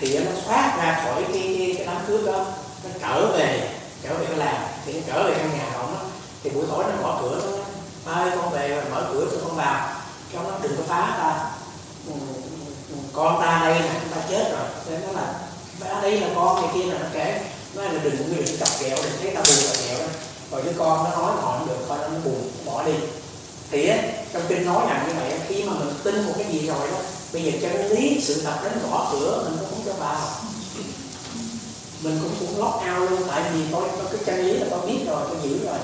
Thì 0.00 0.18
nó 0.18 0.30
thoát 0.44 0.74
ra 0.78 1.02
khỏi 1.04 1.22
cái 1.32 1.54
cái, 1.58 1.74
cái 1.78 1.86
đám 1.86 1.96
cướp 2.06 2.26
đó. 2.26 2.44
Nó 2.84 2.90
trở 3.00 3.26
về 3.26 3.70
trở 4.02 4.14
về 4.14 4.26
nó 4.30 4.44
làm. 4.44 4.56
Thì 4.86 4.92
nó 4.92 5.00
trở 5.06 5.22
về 5.22 5.34
căn 5.38 5.50
nhà 5.52 5.66
ông 5.76 5.96
á 5.96 6.02
thì 6.42 6.50
buổi 6.50 6.64
tối 6.70 6.84
nó 6.84 7.02
mở 7.02 7.18
cửa 7.22 7.40
nó 7.44 7.58
ba 8.04 8.12
ơi 8.12 8.30
con 8.36 8.50
về 8.52 8.68
rồi 8.68 8.84
mở 8.90 9.06
cửa 9.12 9.26
cho 9.30 9.36
con 9.44 9.56
vào. 9.56 9.88
Cho 10.32 10.42
nó 10.42 10.50
đừng 10.62 10.76
có 10.76 10.82
phá 10.88 11.14
ta. 11.18 11.50
Ừ, 12.06 12.12
ừ, 12.88 12.94
con 13.12 13.40
ta 13.42 13.60
đây 13.64 13.80
nè 13.80 13.90
ta 14.14 14.16
chết 14.30 14.52
rồi. 14.52 14.68
Nên 14.90 15.00
nó 15.06 15.20
là 15.20 15.34
ba 15.80 16.00
đây 16.02 16.20
là 16.20 16.28
con 16.36 16.62
này 16.62 16.70
kia 16.74 16.92
là 16.92 16.98
nó 16.98 17.06
kể 17.12 17.40
nói 17.74 17.84
là 17.84 18.00
đừng 18.02 18.16
có 18.16 18.24
đừng 18.36 18.58
chọc 18.58 18.68
kẹo 18.80 18.96
đừng 19.02 19.12
thấy 19.20 19.30
ta 19.30 19.40
buồn 19.40 19.64
là 19.66 19.74
kẹo 19.88 19.98
đó. 19.98 20.12
Rồi 20.50 20.62
đứa 20.64 20.72
con 20.78 21.04
nó 21.04 21.10
nói 21.10 21.32
họ 21.40 21.58
không 21.58 21.68
được 21.68 21.84
coi 21.88 21.98
nó 21.98 22.18
buồn 22.24 22.50
bỏ 22.64 22.82
đi. 22.82 22.94
Thì 23.70 23.88
á 23.88 23.98
trong 24.32 24.42
kinh 24.48 24.66
nói 24.66 24.86
rằng 24.88 25.04
như 25.08 25.14
vậy 25.20 25.32
khi 25.48 25.64
mà 25.64 25.72
mình 25.78 25.94
tin 26.04 26.26
một 26.26 26.32
cái 26.38 26.46
gì 26.52 26.66
rồi 26.66 26.88
đó 26.90 26.98
bây 27.32 27.42
giờ 27.42 27.52
chân 27.62 27.90
lý 27.90 28.20
sự 28.20 28.42
thật 28.44 28.56
đến 28.64 28.72
gõ 28.90 29.08
cửa 29.12 29.42
mình 29.44 29.58
cũng 29.60 29.68
không 29.70 29.82
cho 29.86 29.92
vào 29.92 30.28
mình 32.02 32.18
cũng 32.22 32.32
cũng 32.40 32.64
lót 32.64 32.82
ao 32.82 33.00
luôn 33.00 33.22
tại 33.28 33.42
vì 33.54 33.60
tôi 33.72 33.88
có 33.98 34.04
cái 34.10 34.20
chân 34.26 34.46
lý 34.46 34.52
là 34.52 34.66
tôi 34.70 34.86
biết 34.86 34.98
rồi 35.06 35.22
tôi 35.28 35.36
giữ 35.42 35.66
rồi 35.66 35.78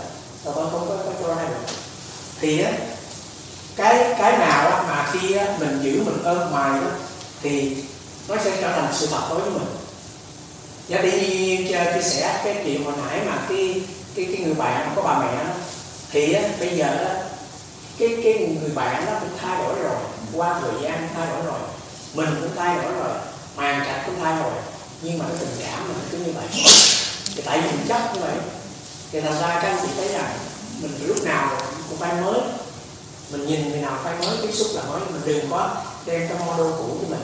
rồi 0.45 0.55
tôi 0.57 0.67
không 0.71 0.89
có, 0.89 0.97
có 1.05 1.13
cho 1.23 1.35
ra 1.35 1.49
được. 1.49 1.75
Thì 2.41 2.61
á 2.61 2.73
cái 3.77 4.15
cái 4.19 4.39
nào 4.39 4.71
á, 4.71 4.83
mà 4.83 5.11
khi 5.13 5.35
á, 5.35 5.57
mình 5.61 5.81
giữ 5.83 6.03
mình 6.05 6.23
ơn 6.23 6.51
ngoài 6.51 6.81
đó 6.81 6.91
thì 7.43 7.77
nó 8.29 8.37
sẽ 8.45 8.57
trở 8.61 8.73
thành 8.73 8.93
sự 8.93 9.07
thật 9.07 9.23
đối 9.31 9.41
với 9.41 9.51
mình. 9.51 9.69
Giá 10.89 11.01
đi 11.01 11.11
chia, 11.69 11.85
chia 11.95 12.03
sẻ 12.03 12.41
cái 12.45 12.63
chuyện 12.65 12.85
hồi 12.85 12.95
nãy 13.07 13.21
mà 13.27 13.39
cái 13.49 13.83
cái 14.15 14.25
cái 14.25 14.37
người 14.45 14.55
bạn 14.55 14.93
có 14.97 15.03
bà 15.03 15.19
mẹ 15.19 15.45
đó, 15.45 15.51
thì 16.11 16.33
á, 16.33 16.43
bây 16.61 16.77
giờ 16.77 17.05
đó, 17.05 17.21
cái 17.99 18.09
cái 18.25 18.57
người 18.61 18.71
bạn 18.75 19.07
đó 19.07 19.13
cũng 19.21 19.39
thay 19.41 19.59
đổi 19.63 19.75
rồi 19.83 19.97
qua 20.33 20.61
thời 20.61 20.83
gian 20.83 21.09
thay 21.15 21.27
đổi 21.27 21.43
rồi, 21.47 21.61
mình 22.15 22.29
cũng 22.41 22.57
thay 22.57 22.77
đổi 22.77 22.93
rồi, 22.93 23.17
màn 23.57 23.83
cảnh 23.87 24.03
cũng 24.07 24.21
thay 24.23 24.43
đổi, 24.43 24.53
nhưng 25.03 25.19
mà 25.19 25.25
cái 25.29 25.37
tình 25.41 25.67
cảm 25.67 25.89
mình 25.89 25.97
cứ 26.11 26.19
như 26.19 26.33
vậy. 26.33 26.47
Thì 27.37 27.43
tại 27.47 27.61
vì 27.61 27.71
mình 27.71 27.87
chấp 27.89 28.15
như 28.15 28.21
vậy, 28.21 28.35
thì 29.13 29.21
thành 29.21 29.41
ra 29.41 29.61
các 29.63 29.69
anh 29.69 29.79
chị 29.83 29.89
thấy 29.97 30.09
rằng 30.09 30.39
mình 30.81 30.93
lúc 31.07 31.25
nào 31.25 31.57
cũng 31.89 31.99
phải 31.99 32.15
mới. 32.15 32.41
Mình 33.31 33.47
nhìn 33.47 33.71
người 33.71 33.81
nào 33.81 33.99
phải 34.05 34.15
mới, 34.19 34.37
tiếp 34.43 34.53
xúc 34.53 34.67
là 34.75 34.83
mới, 34.83 35.01
mình 35.01 35.23
đừng 35.25 35.51
có 35.51 35.77
đem 36.07 36.29
cái 36.29 36.39
model 36.47 36.73
cũ 36.79 36.97
của 37.01 37.07
mình. 37.09 37.21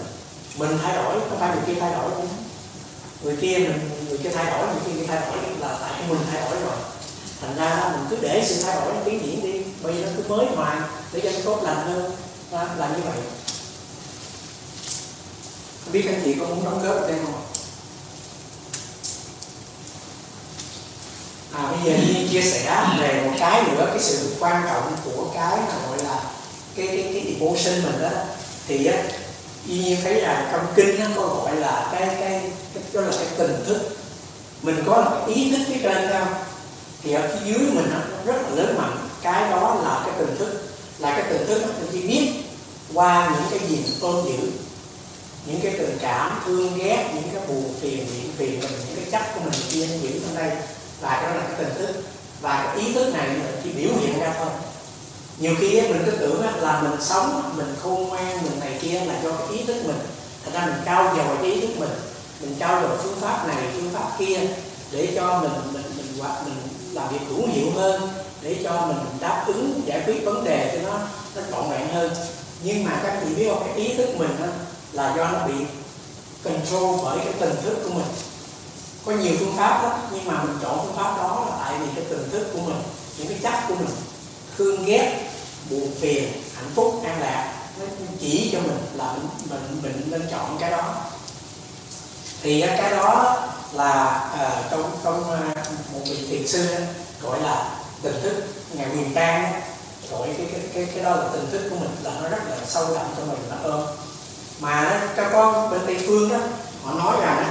Mình 0.57 0.79
thay 0.83 0.97
đổi 0.97 1.15
không 1.29 1.39
phải 1.41 1.51
người 1.55 1.65
kia 1.67 1.81
thay 1.81 1.93
đổi 1.93 2.11
không? 2.11 2.29
Người 3.23 3.37
kia 3.41 3.59
mình, 3.59 3.91
người 4.09 4.19
kia 4.19 4.31
thay 4.35 4.47
đổi, 4.47 4.67
người 4.67 4.95
kia 4.95 5.07
thay 5.07 5.21
đổi, 5.21 5.37
là 5.59 5.79
tại 5.81 5.93
mình 6.09 6.19
thay 6.33 6.41
đổi 6.41 6.61
rồi. 6.61 6.77
Thành 7.41 7.57
ra 7.57 7.93
mình 7.93 8.07
cứ 8.11 8.17
để 8.21 8.45
sự 8.49 8.63
thay 8.63 8.77
đổi 8.77 8.95
nó 8.95 9.01
tiến 9.05 9.21
triển 9.21 9.43
đi, 9.43 9.63
bây 9.83 9.95
giờ 9.95 10.03
nó 10.07 10.13
cứ 10.17 10.35
mới 10.37 10.47
hoài, 10.57 10.77
để 11.13 11.21
cho 11.21 11.31
nó 11.31 11.39
tốt 11.45 11.63
lành 11.63 11.87
hơn 11.87 12.13
đó, 12.55 12.65
là 12.77 12.89
như 12.89 13.03
vậy. 13.05 13.19
Không 15.85 15.93
biết 15.93 16.07
anh 16.07 16.21
chị 16.25 16.35
có 16.41 16.47
muốn 16.47 16.65
đóng 16.65 16.83
góp 16.85 16.97
ở 16.97 17.09
đây 17.09 17.19
không? 17.25 17.43
À 21.53 21.71
bây 21.71 21.79
giờ 21.85 21.99
đi 22.07 22.29
chia 22.31 22.43
sẻ 22.43 22.87
về 23.01 23.23
một 23.25 23.37
cái 23.39 23.63
nữa 23.63 23.87
cái 23.91 24.03
sự 24.03 24.37
quan 24.41 24.63
trọng 24.69 24.97
của 25.05 25.27
cái 25.35 25.59
mà 25.59 25.89
gọi 25.89 25.99
là 26.05 26.23
cái 26.77 26.87
cái 26.87 27.11
cái 27.13 27.35
devotion 27.35 27.83
mình 27.83 28.03
đó. 28.03 28.11
Thì 28.69 28.87
á 28.87 29.03
y 29.69 29.79
nhiên 29.79 30.01
thấy 30.05 30.21
là 30.21 30.49
trong 30.53 30.67
kinh 30.75 31.01
nó 31.01 31.07
có 31.17 31.27
gọi 31.27 31.57
là 31.57 31.89
cái 31.93 32.17
cái, 32.21 32.51
cái 32.75 32.83
đó 32.93 33.01
là 33.01 33.13
cái 33.17 33.27
tình 33.39 33.65
thức. 33.67 33.97
Mình 34.63 34.83
có 34.87 34.97
là 34.97 35.35
ý 35.35 35.51
thức 35.51 35.65
phía 35.69 35.79
trên 35.83 36.09
không? 36.13 36.35
Thì 37.03 37.13
ở 37.13 37.29
phía 37.29 37.53
dưới 37.53 37.59
mình 37.59 37.91
nó 37.93 37.99
rất 38.33 38.43
là 38.43 38.49
lớn 38.49 38.75
mạnh. 38.79 39.09
Cái 39.23 39.51
đó 39.51 39.81
là 39.85 40.03
cái 40.07 40.15
tình 40.19 40.37
thức. 40.39 40.69
Là 40.99 41.11
cái 41.11 41.25
tình 41.31 41.47
thức 41.47 41.63
nó 41.63 41.87
chỉ 41.93 42.03
biết 42.03 42.44
qua 42.95 43.31
những 43.35 43.59
cái 43.59 43.69
gì 43.69 43.77
mình 43.77 44.01
tôn 44.01 44.25
giữ, 44.25 44.51
những 45.47 45.61
cái 45.63 45.73
tình 45.79 45.99
cảm 46.01 46.41
thương 46.47 46.79
ghét, 46.79 47.11
những 47.15 47.29
cái 47.33 47.47
buồn 47.49 47.75
phiền, 47.81 47.99
những 47.99 48.33
phiền 48.37 48.61
mình, 48.61 48.73
những 48.89 48.97
cái 48.97 49.11
chấp 49.13 49.35
của 49.35 49.41
mình 49.45 49.61
kia 49.71 49.87
nó 49.87 49.95
giữ 50.03 50.21
trong 50.21 50.37
đây, 50.37 50.51
và 51.01 51.23
đó 51.23 51.35
là 51.35 51.43
cái 51.49 51.57
tình 51.59 51.75
thức. 51.79 52.03
Và 52.41 52.73
cái 52.75 52.87
ý 52.87 52.93
thức 52.93 53.15
này 53.15 53.29
mình 53.29 53.61
chỉ 53.65 53.71
biểu 53.73 53.91
hiện 54.01 54.19
ra 54.21 54.35
thôi. 54.39 54.49
Nhiều 55.39 55.55
khi 55.61 55.81
mình 55.81 56.03
cứ 56.07 56.11
tưởng 56.11 56.43
là 56.61 56.81
mình 56.81 57.01
sống, 57.01 57.53
mình 57.57 57.75
khôn 57.83 58.09
ngoan, 58.09 58.43
mình 58.43 58.61
này 58.61 58.79
kia 58.83 59.01
là 59.05 59.21
do 59.25 59.33
cái 59.33 59.59
ý 59.59 59.65
thức 59.65 59.87
mình. 59.87 59.99
Thành 60.45 60.53
ra 60.55 60.67
mình 60.67 60.85
trao 60.85 61.17
dồi 61.17 61.37
cái 61.43 61.53
ý 61.53 61.61
thức 61.61 61.79
mình 61.79 61.91
mình 62.41 62.57
trao 62.59 62.83
dồi 62.83 62.99
phương 63.03 63.21
pháp 63.21 63.49
này, 63.49 63.57
phương 63.75 63.91
pháp 63.93 64.11
kia 64.19 64.41
để 64.93 65.13
cho 65.15 65.41
mình 65.41 65.53
mình 65.73 65.93
mình 65.97 66.07
hoặc 66.19 66.43
mình 66.45 66.57
làm 66.93 67.09
việc 67.13 67.21
hữu 67.29 67.47
hiệu 67.47 67.71
hơn, 67.75 68.09
để 68.43 68.57
cho 68.65 68.87
mình 68.87 68.97
đáp 69.21 69.45
ứng, 69.47 69.81
giải 69.87 70.03
quyết 70.07 70.25
vấn 70.25 70.45
đề 70.45 70.79
cho 70.79 70.91
nó 70.91 70.99
nó 71.37 71.43
trọn 71.51 71.71
vẹn 71.71 71.89
hơn 71.89 72.11
nhưng 72.65 72.85
mà 72.85 73.01
các 73.03 73.21
chị 73.25 73.35
biết 73.35 73.49
không? 73.51 73.63
Cái 73.67 73.87
ý 73.87 73.95
thức 73.97 74.09
mình 74.19 74.37
đó, 74.41 74.47
là 74.93 75.17
do 75.17 75.31
nó 75.31 75.47
bị 75.47 75.55
control 76.45 77.01
bởi 77.05 77.19
cái 77.19 77.35
tình 77.41 77.55
thức 77.63 77.79
của 77.85 77.95
mình. 77.95 78.07
Có 79.07 79.13
nhiều 79.13 79.33
phương 79.39 79.57
pháp 79.57 79.83
đó 79.83 79.99
nhưng 80.13 80.25
mà 80.25 80.43
mình 80.43 80.57
chọn 80.63 80.79
phương 80.83 80.97
pháp 80.97 81.17
đó 81.17 81.47
là 81.51 81.57
tại 81.65 81.79
vì 81.79 81.87
cái 81.95 82.05
tình 82.11 82.31
thức 82.31 82.47
của 82.53 82.61
mình 82.61 82.83
những 83.19 83.29
cái 83.29 83.39
chấp 83.43 83.69
của 83.69 83.75
mình 83.75 83.95
thương 84.59 84.85
ghét 84.85 85.31
buồn 85.71 85.91
phiền 86.01 86.33
hạnh 86.57 86.71
phúc 86.75 87.01
an 87.05 87.21
lạc 87.21 87.53
nó 87.81 87.87
chỉ 88.21 88.51
cho 88.53 88.61
mình 88.61 88.79
là 88.95 89.15
mình 89.51 89.81
mình, 89.83 90.03
nên 90.11 90.23
chọn 90.31 90.57
cái 90.61 90.71
đó. 90.71 90.95
Thì 92.43 92.61
cái 92.61 92.91
đó 92.91 93.43
là 93.73 94.25
uh, 94.35 94.71
trong 94.71 94.91
trong 95.05 95.21
uh, 95.21 95.57
một 95.93 96.01
vị 96.05 96.27
thiền 96.31 96.49
sư 96.49 96.67
gọi 97.23 97.41
là 97.41 97.71
tình 98.03 98.23
thức 98.23 98.35
ngày 98.75 98.87
quyền 98.93 99.15
trang 99.15 99.63
gọi 100.11 100.29
cái 100.37 100.47
cái 100.53 100.61
cái 100.75 100.87
cái 100.95 101.05
đó 101.05 101.17
là 101.17 101.29
tình 101.33 101.51
thức 101.51 101.69
của 101.71 101.77
mình 101.77 101.91
là 102.03 102.13
nó 102.23 102.29
rất 102.29 102.49
là 102.51 102.57
sâu 102.67 102.95
đậm 102.95 103.07
cho 103.17 103.25
mình 103.25 103.39
nó 103.51 103.57
ôm. 103.71 103.81
Mà 104.61 104.85
nó 104.85 105.07
cho 105.17 105.31
con 105.33 105.71
bên 105.71 105.81
tây 105.87 105.99
phương 106.07 106.29
đó 106.29 106.39
họ 106.83 106.95
nói 106.95 107.27
rằng 107.27 107.37
đó, 107.37 107.49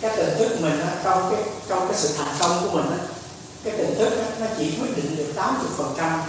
cái 0.00 0.16
tình 0.16 0.38
thức 0.38 0.60
mình 0.60 0.78
đó, 0.80 0.86
trong 1.04 1.30
cái 1.30 1.44
trong 1.68 1.88
cái 1.88 1.98
sự 1.98 2.08
thành 2.18 2.34
công 2.40 2.60
của 2.62 2.76
mình 2.76 2.90
đó, 2.90 3.04
cái 3.64 3.74
tình 3.78 3.94
thức 3.98 4.10
đó, 4.10 4.24
nó 4.40 4.46
chỉ 4.58 4.72
quyết 4.80 4.96
định 4.96 5.16
được 5.16 5.32
80 5.36 5.66
phần 5.76 5.94
trăm 5.96 6.22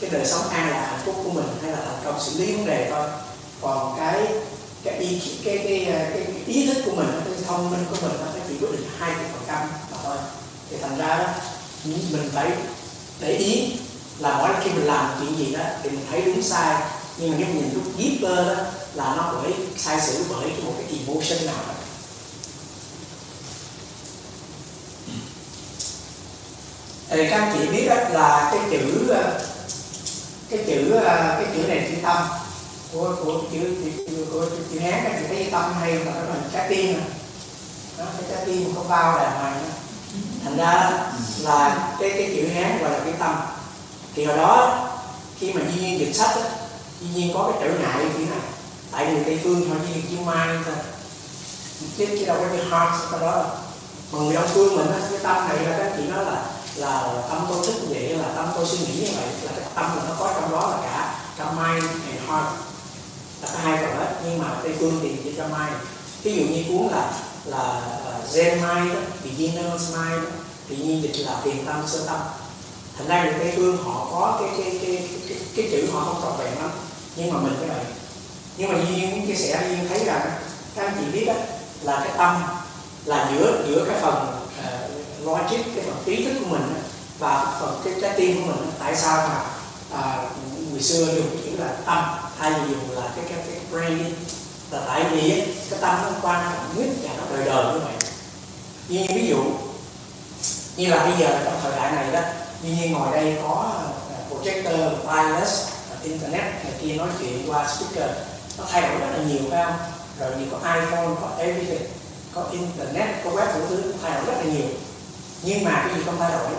cái 0.00 0.10
đời 0.10 0.26
sống 0.26 0.48
an 0.48 0.70
lạc 0.70 0.86
hạnh 0.90 1.00
phúc 1.04 1.14
của 1.24 1.30
mình 1.30 1.46
hay 1.62 1.70
là 1.70 1.78
thành 1.78 2.00
công 2.04 2.20
xử 2.20 2.38
lý 2.38 2.56
vấn 2.56 2.66
đề 2.66 2.90
thôi. 2.90 3.08
Còn 3.60 3.94
cái 3.98 4.26
cái 4.84 4.98
ý 4.98 5.22
cái 5.44 5.58
cái, 5.58 5.86
cái, 5.86 6.10
cái, 6.12 6.24
cái 6.24 6.42
ý 6.46 6.66
thức 6.66 6.82
của 6.84 6.92
mình 6.96 7.06
cái 7.24 7.34
thông 7.46 7.70
minh 7.70 7.84
của 7.90 7.96
mình 8.02 8.16
nó 8.20 8.26
chỉ 8.48 8.54
quyết 8.60 8.72
định 8.72 8.88
hai 8.98 9.12
phần 9.14 9.42
trăm 9.46 9.68
mà 9.90 9.98
thôi. 10.04 10.16
Thì 10.70 10.76
thành 10.82 10.98
ra 10.98 11.18
đó 11.18 11.24
mình 11.84 12.30
phải 12.34 12.52
để 13.20 13.32
ý 13.32 13.76
là 14.20 14.38
mỗi 14.38 14.50
khi 14.64 14.70
mình 14.70 14.84
làm 14.84 15.10
chuyện 15.20 15.38
gì 15.38 15.52
đó 15.52 15.60
thì 15.82 15.90
mình 15.90 16.06
thấy 16.10 16.22
đúng 16.22 16.42
sai 16.42 16.82
nhưng 17.16 17.30
mà 17.30 17.36
nếu 17.38 17.48
nhìn 17.48 17.70
lúc 17.74 17.82
deeper 17.98 18.46
đó 18.48 18.64
là 18.94 19.14
nó 19.16 19.32
bởi 19.32 19.52
sai 19.76 20.00
sử 20.00 20.24
bởi 20.28 20.50
cái 20.50 20.64
một 20.64 20.72
cái 20.78 20.98
emotion 20.98 21.46
nào 21.46 21.64
đó. 21.68 21.74
Thì 27.08 27.28
các 27.30 27.40
anh 27.40 27.58
chị 27.58 27.68
biết 27.68 27.88
đó 27.88 27.94
là 27.94 28.50
cái 28.52 28.60
chữ 28.70 29.14
cái 30.50 30.64
chữ 30.66 31.00
cái 31.02 31.46
chữ 31.54 31.62
này 31.68 31.88
chữ 31.90 31.96
tâm 32.02 32.28
của 32.92 33.16
của 33.24 33.40
chữ 33.52 33.76
chữ 34.08 34.26
của 34.32 34.44
chữ, 34.44 34.56
chữ 34.72 34.78
hán 34.78 35.00
các 35.04 35.12
chị 35.20 35.24
thấy 35.28 35.48
tâm 35.52 35.74
hay 35.80 35.94
là 35.94 36.04
nó 36.04 36.20
là 36.20 36.34
trái 36.52 36.66
tim 36.68 36.92
này 36.92 37.06
cái 37.98 38.30
trái 38.30 38.46
tim 38.46 38.74
không 38.74 38.88
bao 38.88 39.18
đàng 39.18 39.32
hoàng 39.40 39.70
thành 40.44 40.56
ra 40.56 40.90
là 41.42 41.88
cái 42.00 42.10
cái 42.10 42.32
chữ 42.36 42.48
hán 42.54 42.82
gọi 42.82 42.90
là 42.90 43.00
cái 43.04 43.14
tâm 43.18 43.34
thì 44.20 44.26
hồi 44.26 44.36
đó 44.36 44.88
khi 45.38 45.52
mà 45.52 45.60
duy 45.60 45.80
nhiên 45.80 46.00
dịch 46.00 46.12
sách 46.12 46.30
á 46.34 46.50
duy 47.00 47.08
nhiên 47.14 47.34
có 47.34 47.52
cái 47.52 47.60
trở 47.60 47.78
ngại 47.78 48.04
như 48.04 48.10
thế 48.18 48.24
này. 48.24 48.40
Tại 48.92 49.06
vì 49.06 49.24
tây 49.24 49.40
phương 49.44 49.70
họ 49.70 49.76
chỉ 49.86 50.00
chữ 50.10 50.16
mai 50.24 50.48
thôi. 50.64 50.74
Chứ 51.98 52.06
chứ 52.06 52.24
đâu 52.26 52.36
có 52.40 52.56
chữ 52.56 52.62
heart 52.62 53.02
sau 53.10 53.20
đó 53.20 53.44
mà 54.12 54.18
người 54.18 54.34
đông 54.34 54.48
phương 54.54 54.76
mình 54.76 54.92
á 54.92 54.98
cái 55.10 55.18
tâm 55.22 55.48
này 55.48 55.58
là 55.64 55.78
các 55.78 55.92
chị 55.96 56.02
nói 56.02 56.24
là 56.24 56.44
là 56.76 57.22
tâm 57.28 57.46
tôi 57.48 57.66
thức 57.66 57.74
như 57.80 57.88
vậy 57.90 58.08
là 58.08 58.28
tâm 58.36 58.46
tôi 58.54 58.66
suy 58.66 58.78
nghĩ 58.78 59.00
như 59.00 59.10
vậy 59.16 59.28
là 59.42 59.52
cái 59.56 59.64
tâm 59.74 59.94
mình 59.94 60.04
nó 60.08 60.14
có 60.18 60.32
trong 60.34 60.50
đó 60.52 60.70
là 60.70 60.76
cả 60.82 61.14
trong 61.38 61.56
mind 61.56 61.84
and 61.84 62.30
heart. 62.30 62.46
Là 63.42 63.48
có 63.52 63.58
hai 63.62 63.76
phần 63.76 63.96
hết 63.96 64.14
nhưng 64.24 64.38
mà 64.38 64.46
tây 64.62 64.74
phương 64.80 64.98
thì 65.02 65.16
chỉ 65.24 65.32
trong 65.36 65.50
mind. 65.50 65.76
Ví 66.22 66.34
dụ 66.34 66.42
như 66.42 66.64
cuốn 66.68 66.92
là 66.92 67.12
là 67.44 67.80
Zen 68.32 68.54
mind 68.54 68.94
đó, 68.94 69.00
beginner's 69.24 69.78
mind 69.78 70.24
đó, 70.24 70.30
thì 70.68 70.76
nhiên 70.76 71.02
dịch 71.02 71.24
là 71.26 71.40
tiền 71.44 71.66
tâm 71.66 71.84
sơ 71.86 71.98
tâm 72.06 72.20
thành 72.98 73.08
ra 73.08 73.24
người 73.24 73.34
tây 73.38 73.52
phương 73.56 73.76
họ 73.84 74.08
có 74.10 74.40
cái 74.40 74.50
cái 74.58 74.78
cái 74.82 74.96
cái, 74.96 75.20
cái, 75.28 75.38
cái 75.56 75.68
chữ 75.70 75.90
họ 75.92 76.00
không 76.00 76.22
trọn 76.22 76.32
vẹn 76.38 76.62
lắm. 76.62 76.70
Nhưng 77.16 77.32
mà 77.32 77.40
mình 77.40 77.56
cái 77.60 77.68
này 77.68 77.84
nhưng 78.56 78.72
mà 78.72 78.78
duyên 78.88 79.10
muốn 79.10 79.26
chia 79.26 79.34
sẻ 79.34 79.64
duyên 79.68 79.88
thấy 79.88 80.04
rằng 80.04 80.30
các 80.76 80.86
anh 80.86 80.96
chị 81.00 81.10
biết 81.12 81.24
đó, 81.26 81.34
là 81.82 82.00
cái 82.04 82.12
tâm 82.18 82.42
là 83.04 83.30
giữa 83.32 83.64
giữa 83.68 83.84
cái 83.88 84.00
phần 84.02 84.42
uh, 84.58 85.26
logic 85.26 85.64
cái 85.74 85.84
phần 85.84 85.96
trí 86.06 86.24
thức 86.24 86.34
của 86.40 86.50
mình 86.50 86.74
và 87.18 87.58
phần 87.60 87.80
cái 87.84 87.94
trái 88.02 88.14
tim 88.16 88.40
của 88.40 88.46
mình 88.46 88.70
tại 88.78 88.96
sao 88.96 89.28
mà 89.28 89.44
uh, 89.98 90.30
người 90.72 90.82
xưa 90.82 91.04
dùng 91.04 91.30
chữ 91.44 91.50
là 91.58 91.76
tâm 91.86 92.04
thay 92.38 92.52
vì 92.52 92.74
dùng 92.74 92.90
là 92.90 93.08
cái 93.16 93.24
cái, 93.28 93.38
cái 93.46 93.60
brain 93.70 94.14
là 94.70 94.80
tại 94.86 95.04
vì 95.10 95.30
cái 95.70 95.78
tâm 95.80 95.96
nó 96.02 96.10
quan 96.22 96.44
trọng 96.44 96.84
nhất 96.84 96.88
và 97.02 97.10
nó 97.18 97.36
đời 97.36 97.46
đời 97.46 97.74
như 97.74 97.80
vậy 97.84 97.94
như 98.88 99.06
ví 99.14 99.28
dụ 99.28 99.44
như 100.76 100.88
là 100.88 101.04
bây 101.04 101.12
giờ 101.18 101.40
trong 101.44 101.60
thời 101.62 101.72
đại 101.76 101.92
này 101.92 102.12
đó 102.12 102.20
như 102.62 102.72
nhiên 102.72 102.92
ngồi 102.92 103.12
đây 103.12 103.36
có 103.42 103.72
à, 103.78 104.16
projector, 104.30 104.90
wireless 105.06 105.66
à, 105.90 105.96
internet 106.02 106.42
này 106.42 106.72
kia 106.80 106.94
nói 106.94 107.08
chuyện 107.20 107.50
qua 107.50 107.68
speaker. 107.68 108.10
Nó 108.58 108.64
thay 108.70 108.82
đổi 108.82 109.00
rất 109.00 109.06
là 109.16 109.24
nhiều, 109.24 109.40
phải 109.50 109.64
không? 109.64 109.76
Rồi 110.18 110.30
thì 110.38 110.44
có 110.50 110.58
iphone, 110.74 111.14
có 111.20 111.30
everything, 111.38 111.88
có 112.34 112.44
internet, 112.52 113.24
có 113.24 113.30
web, 113.30 113.58
đủ 113.58 113.60
thứ 113.68 113.92
thay 114.02 114.12
đổi 114.12 114.24
rất 114.26 114.32
là 114.36 114.52
nhiều. 114.52 114.68
Nhưng 115.42 115.64
mà 115.64 115.84
cái 115.86 115.98
gì 115.98 116.02
không 116.06 116.16
thay 116.18 116.30
đổi? 116.30 116.50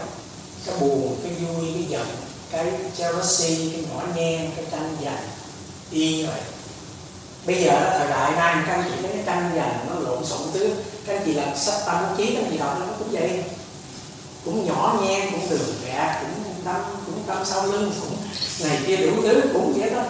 Cái 0.66 0.76
buồn, 0.80 1.18
cái 1.24 1.32
vui, 1.34 1.72
cái 1.74 1.86
giận, 1.90 2.08
cái 2.52 2.66
jealousy, 2.98 3.72
cái 3.72 3.86
nhỏ 3.90 4.02
nhen 4.16 4.52
cái 4.56 4.66
tranh 4.72 4.98
giành, 5.06 5.24
y 5.92 6.26
vậy. 6.26 6.42
Bây 7.46 7.64
giờ 7.64 7.90
thời 7.98 8.08
đại 8.08 8.32
nay 8.32 8.64
các 8.68 8.74
anh 8.74 8.84
chị 8.84 9.02
thấy 9.02 9.12
cái 9.14 9.24
tranh 9.26 9.52
giành 9.56 9.86
nó 9.90 10.00
lộn 10.00 10.26
xộn 10.26 10.40
thứ, 10.54 10.70
các 11.08 11.16
anh 11.16 11.22
chị 11.26 11.34
làm 11.34 11.58
sách 11.58 11.82
tâm 11.86 12.06
trí 12.18 12.36
cái 12.36 12.44
gì 12.52 12.58
đó 12.58 12.66
đọc 12.66 12.78
nó 12.80 12.94
cũng 13.00 13.08
vậy 13.12 13.44
cũng 14.46 14.68
nhỏ 14.68 15.00
nhen 15.02 15.32
cũng 15.32 15.50
đường 15.50 15.60
gạt 15.86 15.94
dạ, 15.94 16.22
cũng 16.22 16.54
tâm 16.66 16.82
cũng 17.06 17.24
tâm 17.28 17.46
sau 17.46 17.66
lưng 17.66 17.92
cũng 18.02 18.18
này 18.60 18.80
kia 18.88 18.98
đủ 18.98 19.12
thứ 19.22 19.42
cũng 19.54 19.74
vậy 19.80 19.90
đó 19.90 20.02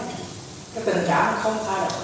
cái 0.74 0.84
tình 0.86 1.06
cảm 1.08 1.36
nó 1.36 1.40
không 1.44 1.58
thay 1.68 1.80
đổi. 1.80 2.00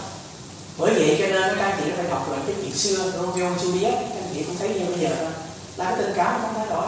Bởi 0.78 0.94
vậy 0.94 1.16
cho 1.20 1.28
nên 1.28 1.58
các 1.58 1.64
anh 1.64 1.82
chị 1.84 1.92
phải 1.96 2.06
đọc 2.10 2.32
lại 2.32 2.40
cái 2.48 2.56
chuyện 2.62 2.74
xưa 2.76 3.12
Romeo 3.12 3.54
Juliet 3.54 3.92
các 3.92 4.16
anh 4.16 4.30
chị 4.34 4.44
cũng 4.44 4.58
thấy 4.58 4.70
như 4.70 4.86
bây 4.86 5.00
giờ 5.00 5.10
đó 5.10 5.30
là 5.78 5.86
cái 5.86 5.96
tình 5.98 6.14
cảm 6.16 6.34
nó 6.34 6.40
không 6.42 6.54
thay 6.56 6.68
đổi 6.70 6.88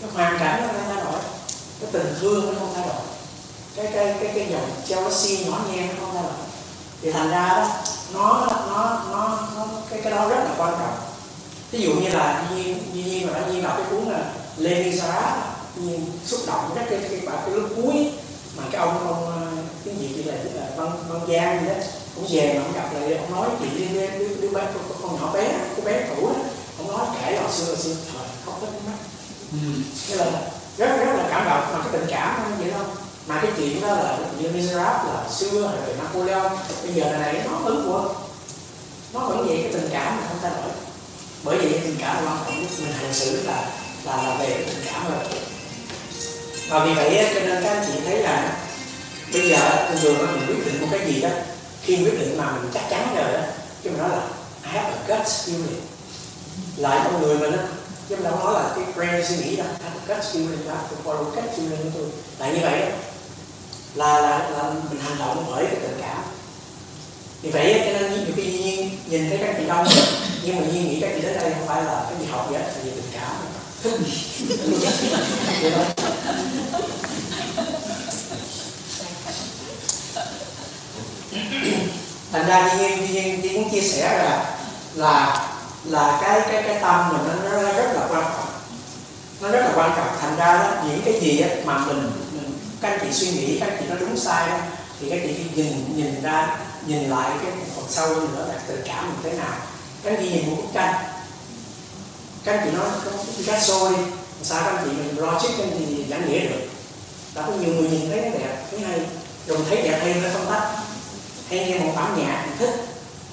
cái 0.00 0.10
hoàn 0.14 0.38
cảnh 0.38 0.60
nó 0.62 0.66
không 0.66 0.94
thay 0.94 1.04
đổi 1.04 1.20
cái 1.80 1.90
tình 1.92 2.14
thương 2.20 2.46
nó 2.46 2.58
không 2.58 2.72
thay 2.74 2.86
đổi. 2.86 3.02
Cái 3.76 3.86
cái 3.94 4.14
cái 4.20 4.32
cái 4.34 4.46
dòng 4.50 4.70
jealousy 4.88 5.50
nhỏ 5.50 5.60
nhen 5.72 5.88
nó 5.88 5.94
không 6.00 6.14
thay 6.14 6.22
đổi. 6.22 6.32
Thì 7.02 7.12
thành 7.12 7.30
ra 7.30 7.48
đó 7.48 7.70
nó 8.14 8.46
nó 8.70 9.02
nó, 9.10 9.38
nó 9.56 9.66
cái 9.90 10.00
cái 10.02 10.12
đó 10.12 10.28
rất 10.28 10.38
là 10.44 10.50
quan 10.58 10.72
trọng. 10.72 10.96
Ví 11.70 11.80
dụ 11.80 11.92
như 11.92 12.08
là 12.08 12.44
như 12.50 12.56
nhiên 12.64 12.78
nhiên 12.94 13.26
mà 13.26 13.40
đã 13.40 13.46
nhiên 13.46 13.62
đọc 13.62 13.74
cái 13.76 13.86
cuốn 13.90 14.12
là 14.12 14.32
Lê 14.58 14.92
nhiên 15.76 16.06
xúc 16.26 16.40
động 16.46 16.70
rất 16.74 16.82
cái 16.90 16.98
cái, 17.00 17.10
cái, 17.10 17.20
cái 17.26 17.54
lúc 17.54 17.70
cuối 17.76 18.10
mà 18.56 18.62
cái 18.72 18.80
ông 18.80 19.06
ông 19.08 19.32
cái 19.84 19.94
gì 20.00 20.12
chỉ 20.16 20.22
là 20.22 20.34
văn 20.76 20.90
văn 21.08 21.20
giang 21.28 21.60
gì 21.60 21.68
đó 21.68 21.74
cũng 22.14 22.26
về 22.30 22.54
mà 22.54 22.62
ông 22.62 22.72
gặp 22.72 22.90
lại 22.94 23.14
ông 23.14 23.30
nói 23.32 23.48
chuyện 23.60 23.94
đứa, 23.94 24.06
đứa, 24.18 24.34
đứa 24.40 24.48
bé 24.48 24.62
con, 24.74 24.98
con 25.02 25.20
nhỏ 25.20 25.32
bé 25.34 25.58
cô 25.76 25.82
bé 25.82 26.08
cũ 26.16 26.26
đó 26.26 26.40
ông 26.78 26.88
nói 26.88 27.06
kể 27.20 27.36
hồi 27.36 27.52
xưa 27.52 27.64
hồi 27.64 27.76
xưa 27.76 27.94
thời 28.12 28.28
khóc 28.46 28.62
hết 28.62 28.68
mắt 28.86 28.98
ừ. 29.52 29.58
thế 30.08 30.16
là 30.16 30.50
rất 30.78 30.96
rất 30.98 31.12
là 31.16 31.26
cảm 31.30 31.44
động. 31.44 31.62
Mà 31.72 31.78
cái 31.78 31.88
tình 31.92 32.06
cảm 32.08 32.40
không 32.42 32.58
vậy 32.58 32.70
đâu 32.70 32.84
mà 33.26 33.40
cái 33.42 33.52
chuyện 33.56 33.80
đó 33.80 33.88
là 33.88 34.18
như 34.38 34.48
Miserable 34.48 35.12
là 35.12 35.28
xưa 35.30 35.60
rồi 35.60 35.96
Napoleon. 35.98 36.50
Bây 36.82 36.92
giờ 36.94 37.12
là 37.12 37.18
này 37.18 37.42
nó 37.44 37.58
vẫn 37.58 37.84
của 37.86 38.14
nó 39.12 39.20
vẫn 39.20 39.46
vậy 39.46 39.58
cái 39.62 39.72
tình 39.72 39.88
cảm 39.92 40.16
mà 40.16 40.22
không 40.28 40.38
thay 40.42 40.50
đổi. 40.50 40.70
Bởi 41.44 41.58
cái 41.58 41.80
tình 41.84 41.96
cảm 41.98 42.16
quan 42.16 42.38
trọng 42.44 42.60
nhất 42.60 42.70
mình 42.78 42.92
hành 42.92 43.14
xử 43.14 43.42
là 43.46 43.70
là 44.08 44.22
là 44.22 44.36
về 44.40 44.64
tình 44.66 44.84
cảm 44.84 45.12
rồi. 45.12 45.24
Và 46.68 46.84
vì 46.84 46.94
vậy 46.94 47.26
cho 47.34 47.40
nên 47.40 47.64
các 47.64 47.70
anh 47.70 47.84
chị 47.86 48.00
thấy 48.04 48.18
là 48.18 48.56
bây 49.32 49.48
giờ 49.48 49.86
thường 49.88 49.98
thường 50.02 50.18
mình 50.18 50.46
quyết 50.46 50.66
định 50.66 50.80
một 50.80 50.86
cái 50.90 51.12
gì 51.12 51.20
đó 51.20 51.28
khi 51.82 51.96
quyết 51.96 52.20
định 52.20 52.38
mà 52.38 52.52
mình 52.52 52.70
chắc 52.74 52.82
chắn 52.90 53.16
rồi 53.16 53.32
đó 53.32 53.40
chứ 53.84 53.90
mình 53.90 53.98
nói 53.98 54.08
là 54.08 54.22
I 54.64 54.70
have 54.70 54.90
a 54.90 54.98
gut 55.08 55.26
feeling. 55.26 55.80
Lại 56.76 57.00
con 57.04 57.22
người 57.22 57.38
mình 57.38 57.52
á 57.52 57.64
chứ 58.08 58.16
mình 58.16 58.24
đâu 58.24 58.36
nói 58.38 58.54
là 58.54 58.70
cái 58.76 58.84
brain 58.96 59.26
suy 59.28 59.36
nghĩ 59.36 59.56
đâu 59.56 59.66
I 59.66 59.84
have 59.84 60.00
a 60.06 60.14
gut 60.14 60.24
feeling 60.24 60.62
I 60.62 60.68
have 60.68 60.88
to 60.90 60.96
follow 61.04 61.24
gut 61.24 61.44
feeling 61.56 61.82
của 61.84 61.90
tôi. 61.94 62.06
Là 62.38 62.48
như 62.48 62.60
vậy 62.62 62.80
đó 62.80 62.86
là, 63.94 64.20
là 64.20 64.50
là 64.50 64.70
mình 64.90 65.00
hành 65.00 65.18
động 65.18 65.44
bởi 65.50 65.64
cái 65.64 65.76
tình 65.82 65.98
cảm. 66.00 66.22
Vì 67.42 67.50
vậy 67.50 67.82
cho 67.84 68.00
nên 68.00 68.12
nhiều 68.12 68.34
khi 68.36 68.44
nhiên 68.44 68.98
nhìn 69.06 69.28
thấy 69.28 69.38
các 69.38 69.54
chị 69.58 69.64
đông 69.68 69.86
nhưng 70.42 70.56
mà 70.56 70.62
nhiên 70.72 70.88
nghĩ 70.88 71.00
các 71.00 71.10
chị 71.14 71.20
đến 71.22 71.34
đây 71.34 71.50
không 71.50 71.66
phải 71.66 71.84
là 71.84 72.06
cái 72.10 72.18
gì 72.20 72.26
học 72.30 72.48
vậy 72.50 72.62
thành 73.78 73.92
ra 82.46 82.74
như 82.78 82.88
nhiên 82.96 83.40
nhiên 83.42 83.54
muốn 83.54 83.70
chia 83.70 83.80
sẻ 83.80 84.18
là 84.18 84.56
là 84.94 85.46
là 85.84 86.18
cái 86.22 86.40
cái 86.40 86.62
cái 86.62 86.78
tâm 86.82 87.08
mình 87.08 87.22
nó, 87.26 87.62
nó 87.62 87.72
rất 87.72 87.92
là 87.94 88.06
quan 88.10 88.22
trọng. 88.22 88.48
Nó 89.40 89.48
rất 89.48 89.60
là 89.60 89.72
quan 89.74 89.90
trọng. 89.96 90.16
Thành 90.20 90.36
ra 90.36 90.58
đó 90.58 90.70
những 90.88 91.02
cái 91.04 91.20
gì 91.20 91.44
mà 91.64 91.78
mình 91.78 92.10
mình 92.32 92.58
các 92.80 92.88
anh 92.88 92.98
chị 93.02 93.12
suy 93.12 93.30
nghĩ 93.30 93.58
các 93.60 93.68
anh 93.68 93.76
chị 93.80 93.86
nó 93.88 93.96
đúng 94.00 94.16
sai 94.16 94.48
đó 94.48 94.56
thì 95.00 95.10
các 95.10 95.18
chị 95.22 95.34
nhìn 95.54 95.96
nhìn 95.96 96.22
ra 96.22 96.58
nhìn 96.86 97.10
lại 97.10 97.30
cái 97.42 97.52
phần 97.76 97.84
sâu 97.88 98.08
hơn 98.08 98.28
nữa 98.36 98.46
là 98.48 98.60
tự 98.66 98.78
cảm 98.86 99.08
mình 99.08 99.18
thế 99.22 99.32
nào. 99.38 99.54
Các 100.02 100.10
anh 100.10 100.22
chị 100.22 100.30
nhìn 100.30 100.50
một 100.50 100.56
bức 100.56 100.68
tranh 100.74 100.94
các 102.48 102.60
chị 102.64 102.70
nói 102.70 102.88
có 103.04 103.10
cá 103.46 103.60
sôi 103.60 103.92
sao 104.42 104.62
các 104.64 104.82
chị 104.84 104.90
mình 104.90 105.18
logic 105.18 105.48
các 105.58 105.66
cái 105.70 105.86
gì 105.88 106.06
giảng 106.10 106.28
nghĩa 106.28 106.40
được. 106.40 106.60
Đã 107.34 107.42
có 107.46 107.52
nhiều 107.52 107.74
người 107.74 107.90
nhìn 107.90 108.10
thấy 108.10 108.20
nó 108.20 108.38
đẹp, 108.38 108.66
thấy 108.70 108.80
hay. 108.80 109.00
Rồi 109.46 109.58
thấy 109.68 109.82
đẹp 109.82 110.00
hay 110.02 110.14
nó 110.14 110.28
phân 110.34 110.46
tách 110.50 110.76
hay 111.50 111.58
nghe 111.58 111.78
một 111.78 111.92
bản 111.96 112.16
nhạc 112.18 112.46
mình 112.46 112.58
thích 112.58 112.84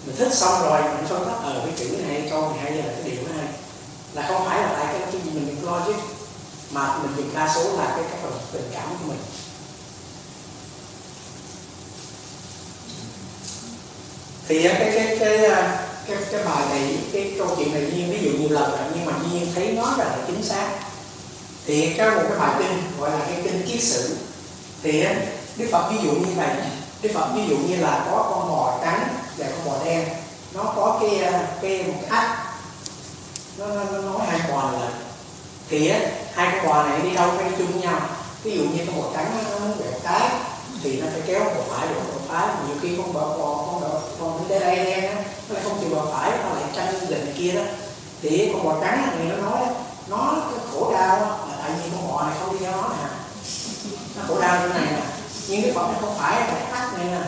mình 0.06 0.16
thích 0.16 0.34
xong 0.34 0.62
rồi 0.62 0.82
mình 0.82 1.08
phân 1.10 1.26
tách 1.26 1.44
ờ 1.44 1.62
cái 1.66 1.74
chữ 1.78 1.98
này 1.98 2.22
hay, 2.22 2.30
câu 2.30 2.50
này 2.50 2.60
hay 2.60 2.72
là 2.72 2.84
cái 2.84 3.12
điệu 3.12 3.24
nó 3.30 3.36
hay. 3.38 3.48
Là 4.14 4.28
không 4.28 4.46
phải 4.46 4.62
là 4.62 4.76
tại 4.78 4.86
cái 4.94 5.02
cái 5.12 5.22
gì 5.26 5.32
mình 5.34 5.58
logic 5.66 6.00
mà 6.72 6.98
mình 6.98 7.12
dùng 7.18 7.34
đa 7.34 7.54
số 7.56 7.78
là 7.78 7.86
cái 7.86 8.06
cái 8.12 8.20
phần 8.24 8.34
tình 8.52 8.70
cảm 8.74 8.90
của 8.90 9.08
mình. 9.08 9.20
Thì 14.48 14.66
ờ, 14.66 14.74
cái 14.80 14.92
cái 14.96 15.18
cái 15.20 15.46
ờ, 15.46 15.85
cái 16.08 16.18
cái, 16.32 16.44
bài 16.44 16.66
này 16.70 16.98
cái 17.14 17.34
câu 17.38 17.48
chuyện 17.58 17.74
này 17.74 17.82
nhiên 17.82 18.12
ví 18.12 18.20
dụ 18.22 18.38
nhiều 18.38 18.50
lần 18.50 18.72
rồi 18.72 18.82
nhưng 18.96 19.06
mà 19.06 19.14
nhiên 19.32 19.52
thấy 19.56 19.72
nó 19.72 19.84
rất 19.98 19.98
là 19.98 20.18
chính 20.28 20.44
xác. 20.44 20.68
Thì 21.66 21.94
có 21.98 22.10
một 22.10 22.22
cái 22.30 22.40
bài 22.40 22.56
kinh 22.60 23.00
gọi 23.00 23.12
là 23.12 23.20
cái 23.20 23.42
kinh 23.44 23.68
kiết 23.68 23.84
sử. 23.84 24.18
Thì 24.84 25.06
đức 25.58 25.68
phật 25.72 25.90
ví 25.92 25.98
dụ 26.04 26.12
như 26.12 26.36
này 26.38 26.56
đức 27.02 27.10
phật 27.14 27.28
ví 27.36 27.42
dụ 27.50 27.58
như 27.58 27.76
là 27.78 28.06
có 28.12 28.28
con 28.30 28.50
bò 28.50 28.80
trắng 28.82 29.08
và 29.38 29.46
con 29.46 29.66
bò 29.66 29.86
đen. 29.86 30.10
Nó 30.54 30.64
có 30.64 31.00
cái 31.02 31.24
à, 31.24 31.48
cái 31.62 31.84
một 31.84 31.94
cái 32.02 32.20
ách. 32.20 32.38
Nó, 33.58 33.68
nó, 33.68 33.84
nó 33.84 34.02
nói 34.02 34.28
hai 34.28 34.52
bò 34.52 34.72
là 34.72 34.90
thì 35.70 35.88
á 35.88 36.00
hai 36.34 36.50
con 36.52 36.68
bò 36.68 36.84
này 36.84 37.02
đi 37.02 37.10
đâu 37.14 37.32
phải 37.36 37.50
đi 37.50 37.56
chung 37.58 37.72
với 37.72 37.82
nhau. 37.82 38.02
Ví 38.44 38.58
dụ 38.58 38.64
như 38.64 38.86
con 38.88 39.02
bò 39.02 39.08
trắng 39.14 39.38
nó 39.52 39.60
muốn 39.60 39.78
về 39.78 40.00
cái 40.04 40.30
thì 40.86 41.02
nó 41.02 41.08
phải 41.12 41.22
kéo 41.28 41.44
bò 41.44 41.62
phải 41.70 41.88
rồi 41.88 42.04
bò 42.14 42.20
phải. 42.28 42.48
Nhiều 42.68 42.78
khi 42.82 42.98
con 42.98 43.14
bò 43.14 43.22
bò, 43.22 43.66
con 43.66 43.82
bò 43.82 43.90
con 44.20 44.46
cái 44.50 44.60
đây 44.60 44.76
đen 44.76 45.16
á, 45.16 45.24
nó 45.50 45.56
lại 45.56 45.64
không 45.64 45.78
chịu 45.82 45.90
bò 45.96 46.06
phải, 46.14 46.32
nó 46.32 46.50
lại 46.56 46.64
tranh 46.76 46.96
giành 47.10 47.34
kia 47.38 47.52
đó. 47.52 47.62
Thì 48.22 48.50
con 48.54 48.64
bò 48.66 48.76
trắng 48.82 49.10
thì 49.18 49.24
nó 49.30 49.36
nói, 49.50 49.66
nó 50.08 50.36
cái 50.52 50.60
khổ 50.72 50.94
đau 50.94 51.18
là 51.20 51.56
tại 51.62 51.72
vì 51.84 51.90
con 51.96 52.12
bò 52.12 52.24
này 52.24 52.34
không 52.40 52.54
đi 52.54 52.66
theo 52.66 52.72
nó 52.72 52.90
nè. 52.90 53.10
Nó 54.16 54.24
khổ 54.28 54.42
đau 54.42 54.62
như 54.62 54.68
này 54.68 54.86
nè. 54.92 55.02
Nhưng 55.48 55.62
cái 55.62 55.72
phẩm 55.72 55.92
này 55.92 56.02
không 56.02 56.16
phải, 56.20 56.40
là 56.40 56.54
ác 56.72 56.94
này 56.98 57.06
nè. 57.06 57.22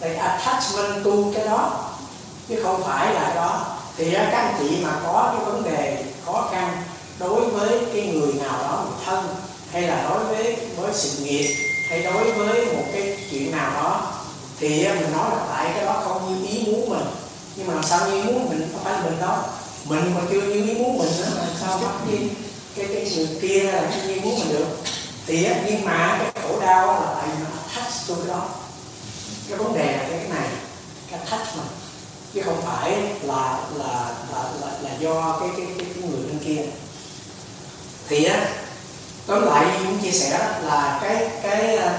Tại 0.00 0.14
attachment 0.14 1.04
to 1.04 1.10
cái 1.34 1.44
đó, 1.44 1.84
chứ 2.48 2.60
không 2.62 2.82
phải 2.82 3.14
là 3.14 3.32
đó. 3.34 3.76
Thì 3.96 4.10
các 4.10 4.30
anh 4.30 4.54
chị 4.60 4.76
mà 4.84 4.92
có 5.04 5.34
cái 5.36 5.44
vấn 5.44 5.64
đề, 5.64 6.04
khó 6.26 6.48
khăn 6.52 6.82
đối 7.18 7.40
với 7.40 7.80
cái 7.94 8.06
người 8.06 8.32
nào 8.32 8.58
đó 8.62 8.84
người 8.84 8.98
thân, 9.06 9.34
hay 9.72 9.82
là 9.82 10.06
đối 10.10 10.24
với 10.24 10.56
với 10.76 10.90
sự 10.94 11.24
nghiệp 11.24 11.54
hay 11.88 12.02
đối 12.02 12.32
với 12.32 12.66
một 12.66 12.84
cái 12.92 13.16
chuyện 13.30 13.50
nào 13.52 13.70
đó 13.70 14.12
thì 14.60 14.88
mình 14.88 15.12
nói 15.12 15.30
là 15.30 15.46
tại 15.48 15.70
cái 15.74 15.84
đó 15.84 16.02
không 16.04 16.42
như 16.42 16.48
ý 16.48 16.62
muốn 16.66 16.90
mình. 16.90 17.06
Nhưng 17.56 17.66
mà 17.66 17.74
làm 17.74 17.82
sao 17.82 18.10
như 18.10 18.22
ý 18.22 18.22
muốn 18.22 18.48
mình? 18.48 18.68
Không 18.72 18.84
phải 18.84 18.92
là 18.92 19.00
mình 19.00 19.20
đâu. 19.20 19.36
Mình 19.84 20.14
mà 20.14 20.20
chưa 20.30 20.40
như 20.40 20.64
ý 20.64 20.74
muốn 20.74 20.98
mình 20.98 21.08
nữa 21.18 21.30
làm 21.36 21.48
sao 21.60 21.78
bắt 21.78 21.94
đi 22.10 22.18
cái 22.76 22.86
cái 22.94 23.12
người 23.16 23.28
kia 23.42 23.62
là 23.62 23.90
như 23.90 24.14
ý 24.14 24.20
muốn 24.20 24.38
mình 24.38 24.48
được. 24.52 24.66
Thì 25.26 25.48
nhưng 25.66 25.84
mà 25.84 26.18
cái 26.18 26.42
khổ 26.42 26.60
đau 26.60 26.86
là 26.86 27.14
tại 27.14 27.28
vì 27.28 27.44
nó 27.44 27.50
thách 27.74 27.92
tôi 28.08 28.16
đó. 28.28 28.48
Cái 29.48 29.58
vấn 29.58 29.74
đề 29.74 29.96
là 29.96 30.06
cái 30.08 30.28
này 30.28 30.48
cái 31.10 31.20
thách 31.30 31.56
mà 31.56 31.62
chứ 32.34 32.42
không 32.44 32.62
phải 32.66 32.90
là 33.22 33.58
là 33.74 34.14
là 34.32 34.42
là, 34.60 34.70
là 34.82 34.90
do 35.00 35.36
cái 35.40 35.48
cái 35.56 35.66
cái, 35.78 35.86
cái 35.94 36.10
người 36.10 36.20
bên 36.22 36.38
kia. 36.44 36.62
Thì 38.08 38.24
á 38.24 38.48
tóm 39.28 39.46
lại 39.46 39.66
như 39.66 39.84
cũng 39.86 39.98
chia 40.02 40.10
sẻ 40.10 40.38
là 40.62 40.98
cái 41.02 41.30
cái 41.42 41.76
ờ, 41.76 41.92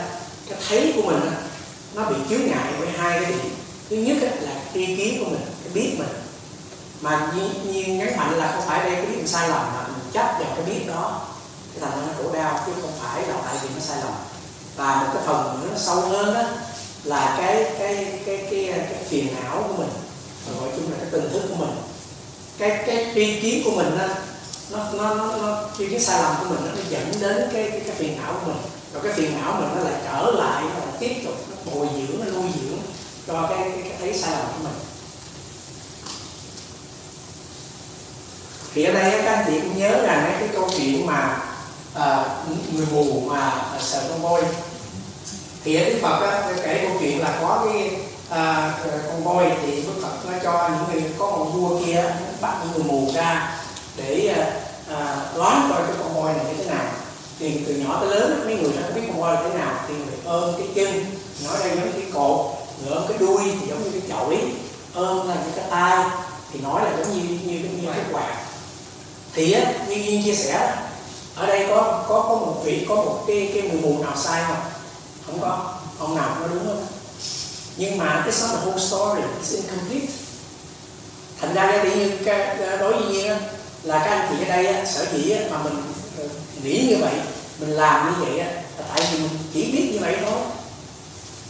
cái 0.50 0.60
thấy 0.70 0.94
của 0.96 1.02
mình 1.02 1.20
nó 1.94 2.06
bị 2.06 2.16
chướng 2.30 2.48
ngại 2.48 2.74
bởi 2.80 2.90
hai 2.98 3.20
cái 3.20 3.32
điểm. 3.32 3.56
Thứ 3.90 3.96
nhất 3.96 4.18
là 4.42 4.52
tri 4.74 4.96
kiến 4.96 5.24
của 5.24 5.30
mình 5.30 5.42
cái 5.64 5.74
biết 5.74 5.96
mình. 6.00 6.08
Mà 7.02 7.32
như, 7.36 7.72
như 7.72 7.84
nhấn 7.86 8.18
mạnh 8.18 8.34
là 8.38 8.52
không 8.52 8.66
phải 8.68 8.84
đây 8.84 8.96
cái 8.96 9.06
biết 9.06 9.18
mình 9.18 9.28
sai 9.28 9.50
lầm 9.50 9.62
mà 9.74 9.88
mình 9.88 10.12
chấp 10.14 10.26
vào 10.40 10.56
cái 10.56 10.66
biết 10.66 10.88
đó. 10.88 11.22
Cái 11.74 11.90
thành 11.90 12.08
nó 12.08 12.14
khổ 12.18 12.34
đau 12.34 12.64
chứ 12.66 12.72
không 12.82 12.94
phải 13.02 13.22
là 13.28 13.36
tại 13.46 13.56
vì 13.64 13.70
nó 13.76 13.82
sai 13.82 13.98
lầm. 13.98 14.14
Và 14.76 14.96
một 14.96 15.08
cái 15.14 15.24
phần 15.26 15.62
nữa 15.62 15.68
nó 15.72 15.78
sâu 15.78 16.02
hơn 16.02 16.34
đó 16.34 16.44
là 17.04 17.36
cái 17.38 17.64
cái 17.80 17.96
cái 18.26 18.38
cái 18.38 18.68
cái, 18.72 18.86
cái 18.90 19.04
phiền 19.10 19.28
não 19.36 19.64
của 19.68 19.74
mình. 19.74 19.90
Gọi 20.60 20.70
chung 20.76 20.92
là 20.92 20.98
cái 20.98 21.08
tình 21.12 21.30
thức 21.34 21.42
của 21.50 21.56
mình. 21.56 21.76
Cái 22.58 22.84
cái 22.88 23.12
tri 23.16 23.40
kiến 23.42 23.62
của 23.66 23.72
mình 23.72 23.98
đó, 23.98 24.08
nó 24.70 24.78
nó 24.94 25.16
nó, 25.16 25.38
nó 25.38 25.62
khi 25.78 25.88
cái 25.90 26.00
sai 26.00 26.24
lầm 26.24 26.36
của 26.40 26.46
mình 26.50 26.60
nó, 26.66 26.72
nó 26.72 26.82
dẫn 26.90 27.12
đến 27.22 27.50
cái, 27.54 27.70
cái 27.72 27.80
cái 27.80 27.96
phiền 27.96 28.18
não 28.22 28.34
của 28.34 28.52
mình. 28.52 28.62
Rồi 28.94 29.04
cái 29.04 29.14
phiền 29.14 29.42
não 29.42 29.54
mình 29.62 29.70
nó 29.76 29.84
lại 29.90 30.02
trở 30.04 30.32
lại 30.32 30.64
nó 30.64 30.86
lại 30.86 30.96
tiếp 31.00 31.22
tục 31.26 31.36
nó 31.50 31.72
bồi 31.74 31.88
dưỡng 31.98 32.20
nó 32.20 32.26
nuôi 32.26 32.52
dưỡng 32.62 32.80
cho 33.28 33.48
cái 33.50 33.58
cái, 33.60 33.82
cái 33.84 33.98
thấy 34.00 34.14
sai 34.14 34.32
lầm 34.32 34.46
của 34.46 34.64
mình. 34.64 34.74
Thì 38.74 38.84
ở 38.84 38.94
đây 38.94 39.22
các 39.26 39.36
anh 39.36 39.46
chị 39.48 39.60
cũng 39.60 39.78
nhớ 39.78 39.90
rằng 39.90 40.36
cái 40.40 40.50
câu 40.54 40.70
chuyện 40.78 41.06
mà 41.06 41.38
à, 41.94 42.26
người 42.74 42.86
mù 42.92 43.22
mà 43.26 43.40
à, 43.50 43.80
sợ 43.82 44.02
con 44.10 44.22
voi. 44.22 44.44
Thì 45.64 45.76
ở 45.76 45.90
đức 45.90 46.00
phật 46.02 46.20
á, 46.20 46.54
kể 46.64 46.86
câu 46.88 46.98
chuyện 47.00 47.20
là 47.20 47.38
có 47.42 47.66
cái 47.66 47.92
à, 48.30 48.74
con 49.08 49.24
voi 49.24 49.52
thì 49.62 49.72
đức 49.82 49.94
phật 50.02 50.32
nó 50.32 50.38
cho 50.44 50.70
những 50.70 51.02
người 51.02 51.12
có 51.18 51.26
một 51.26 51.46
vua 51.54 51.86
kia 51.86 52.04
bắt 52.42 52.56
những 52.64 52.74
người 52.74 52.84
mù 52.84 53.12
ra 53.14 53.59
đoán 55.36 55.70
coi 55.72 55.82
cái 55.88 55.96
con 56.00 56.14
voi 56.14 56.34
này 56.34 56.46
như 56.46 56.64
thế 56.64 56.72
nào. 56.72 56.86
Thì 57.40 57.64
từ 57.68 57.74
nhỏ 57.74 57.98
tới 58.02 58.10
lớn 58.10 58.42
mấy 58.46 58.56
người 58.56 58.72
nó 58.82 58.96
biết 58.96 59.02
con 59.08 59.22
voi 59.22 59.34
là 59.34 59.42
thế 59.44 59.58
nào. 59.58 59.74
Thì 59.88 59.94
người 59.94 60.18
ôm 60.26 60.54
cái 60.58 60.68
chân 60.76 61.06
nói 61.46 61.58
đây 61.60 61.76
giống 61.76 61.92
cái 61.92 62.12
cột 62.14 62.46
người 62.82 62.96
ôm 62.96 63.04
cái 63.10 63.18
đuôi 63.18 63.44
thì 63.62 63.68
giống 63.70 63.84
như 63.84 63.92
cái 63.92 64.02
chổi 64.10 64.40
ôm 64.94 65.28
là 65.28 65.36
những 65.36 65.54
cái 65.56 65.66
tay 65.70 66.06
thì 66.54 66.60
nói 66.60 66.84
là 66.84 66.98
giống 66.98 67.14
như 67.14 67.24
như, 67.24 67.38
như, 67.46 67.70
như 67.82 67.92
cái 67.92 68.04
quạt. 68.12 68.36
thì 69.34 69.52
á, 69.52 69.74
như 69.88 69.96
Duyên 69.96 70.24
chia 70.24 70.36
sẻ 70.36 70.76
ở 71.36 71.46
đây 71.48 71.66
có 71.70 72.04
có 72.08 72.22
có 72.22 72.36
một 72.36 72.62
vị 72.64 72.86
có 72.90 72.96
một 72.96 73.24
cái 73.28 73.52
cái 73.54 73.62
người 73.62 73.82
mù 73.82 74.04
nào 74.04 74.14
sai 74.16 74.44
không 74.48 74.62
không 75.26 75.42
có. 75.42 75.74
Ông 76.00 76.16
nào 76.16 76.38
nó 76.42 76.48
đúng 76.48 76.68
không 76.68 76.86
nhưng 77.78 77.98
mà 77.98 78.24
cái 78.26 78.34
not 78.42 78.52
the 78.52 78.72
whole 78.72 78.78
story 78.78 79.22
it's 79.22 79.56
incomplete. 79.56 80.14
Thành 81.42 81.54
ra 81.54 81.72
cái 81.72 81.96
như 81.96 82.12
đối 82.80 82.94
với 82.94 83.04
nhiên 83.12 83.34
là 83.84 84.00
các 84.00 84.12
anh 84.12 84.28
chị 84.30 84.46
ở 84.46 84.50
đây 84.50 84.86
sở 84.86 85.06
dĩ 85.14 85.36
mà 85.52 85.58
mình 85.64 85.84
ờ, 86.18 86.24
nghĩ 86.64 86.88
như 86.90 86.98
vậy 87.02 87.14
mình 87.60 87.70
làm 87.70 88.06
như 88.06 88.26
vậy 88.26 88.38
là 88.38 88.62
tại 88.88 89.08
vì 89.12 89.20
mình 89.20 89.30
chỉ 89.54 89.72
biết 89.72 89.90
như 89.94 90.00
vậy 90.00 90.18
thôi. 90.26 90.40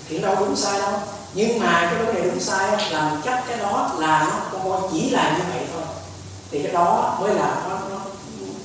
Thì 0.10 0.18
đâu 0.18 0.36
đúng 0.40 0.56
sai 0.56 0.80
đâu. 0.80 0.94
Nhưng 1.34 1.60
mà 1.60 1.92
cái 1.92 2.06
vấn 2.06 2.16
đề 2.16 2.22
đúng 2.30 2.40
sai 2.40 2.92
là 2.92 3.10
mình 3.10 3.22
chấp 3.22 3.44
cái 3.48 3.58
đó 3.58 3.96
là 4.00 4.28
nó 4.30 4.42
con 4.52 4.70
voi 4.70 4.82
chỉ 4.92 5.10
là 5.10 5.38
như 5.38 5.44
vậy 5.54 5.66
thôi. 5.74 5.84
Thì 6.52 6.64
cái 6.64 6.72
đó 6.72 7.18
mới 7.22 7.34
là 7.36 7.66
nó, 7.70 7.80
nó 7.90 8.00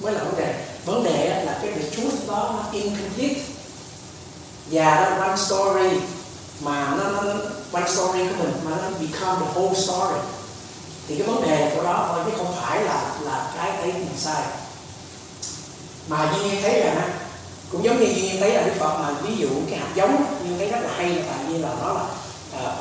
mới 0.01 0.12
là 0.12 0.25
vấn 0.25 0.37
đề. 0.37 0.55
Vấn 0.85 1.05
đề 1.05 1.45
là 1.45 1.59
cái 1.62 1.73
việc 1.73 1.97
truth 1.97 2.29
đó 2.29 2.55
nó 2.57 2.71
incomplete. 2.73 3.41
Và 4.71 5.17
nó 5.19 5.27
one 5.27 5.37
story 5.37 5.99
mà 6.61 6.95
nó, 6.99 7.23
nó 7.23 7.33
one 7.73 7.89
story 7.89 8.19
của 8.19 8.45
mình 8.45 8.53
mà 8.65 8.71
nó 8.71 8.89
become 9.01 9.47
the 9.47 9.61
whole 9.61 9.75
story 9.75 10.21
thì 11.09 11.16
cái 11.18 11.26
vấn 11.26 11.42
đề 11.42 11.72
của 11.76 11.82
đó 11.82 12.09
thôi 12.12 12.24
chứ 12.26 12.32
không 12.36 12.55
phải 12.61 12.84
là 12.84 13.14
là 13.20 13.52
cái 13.57 13.72
thấy 13.82 13.92
mình 13.92 14.18
sai. 14.18 14.42
Mà 16.09 16.32
duy 16.34 16.50
nhiên 16.50 16.62
thấy 16.62 16.80
rằng 16.80 17.11
cũng 17.72 17.84
giống 17.84 18.00
như 18.00 18.07
duy 18.07 18.22
nhiên 18.22 18.40
thấy 18.40 18.55
là 18.55 18.62
đức 18.62 18.72
phật 18.78 18.98
mà 18.98 19.11
ví 19.22 19.36
dụ 19.36 19.48
cái 19.70 19.78
hạt 19.78 19.88
giống 19.94 20.24
duy 20.44 20.59
thấy 20.59 20.68
rất 20.68 20.78
là 20.82 20.90
hay 20.96 21.09
là 21.09 21.22
tại 21.28 21.44
vì 21.48 21.59
là 21.59 21.70
nó 21.82 21.92
là 21.92 22.05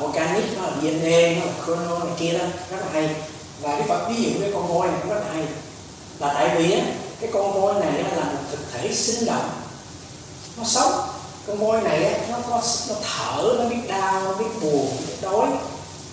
uh, 0.02 0.04
organic 0.04 0.58
nó 0.58 0.62
là 0.62 0.72
dna 0.82 1.40
nó 1.40 1.46
là 1.46 1.52
chrono 1.66 1.98
này 1.98 2.14
kia 2.18 2.32
đó 2.38 2.44
rất 2.70 2.76
là 2.80 2.86
hay. 2.92 3.10
Và 3.60 3.76
đức 3.76 3.84
phật 3.88 4.08
ví 4.08 4.22
dụ 4.22 4.30
cái 4.40 4.50
con 4.54 4.68
voi 4.68 4.88
này 4.88 4.96
cũng 5.02 5.10
rất 5.10 5.20
là 5.20 5.32
hay. 5.34 5.44
Là 6.18 6.34
tại 6.34 6.56
vì 6.56 6.72
á, 6.72 6.80
cái 7.20 7.30
con 7.32 7.60
voi 7.60 7.74
này 7.74 7.92
là 8.16 8.24
một 8.24 8.38
thực 8.50 8.72
thể 8.72 8.94
sinh 8.94 9.26
động. 9.26 9.50
Nó 10.56 10.64
sống. 10.64 10.92
Con 11.46 11.58
voi 11.58 11.80
này 11.80 12.04
á 12.04 12.18
nó 12.30 12.38
có 12.50 12.62
nó 12.88 12.94
thở 13.02 13.42
nó 13.58 13.64
biết 13.68 13.88
đau 13.88 14.22
nó 14.22 14.32
biết 14.32 14.60
buồn 14.60 14.88
nó 14.90 15.06
biết 15.06 15.16
đói 15.22 15.48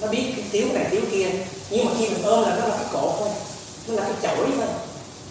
nó 0.02 0.08
biết 0.08 0.34
cái 0.36 0.45
thiếu 0.52 0.68
này 0.74 0.86
thiếu 0.91 1.02
kia. 1.12 1.30
Nhưng 1.70 1.86
mà 1.86 1.91
khi 1.99 2.10
mình 2.10 2.24
ôm 2.24 2.49
là 2.49 2.56
nó 2.56 2.68
là 2.68 2.76
cái 2.78 2.88
cột 2.93 3.16
thôi 3.20 3.30
nó 3.88 3.93
là 3.93 4.04
cái 4.04 4.14
chổi 4.22 4.47
thôi. 4.58 4.68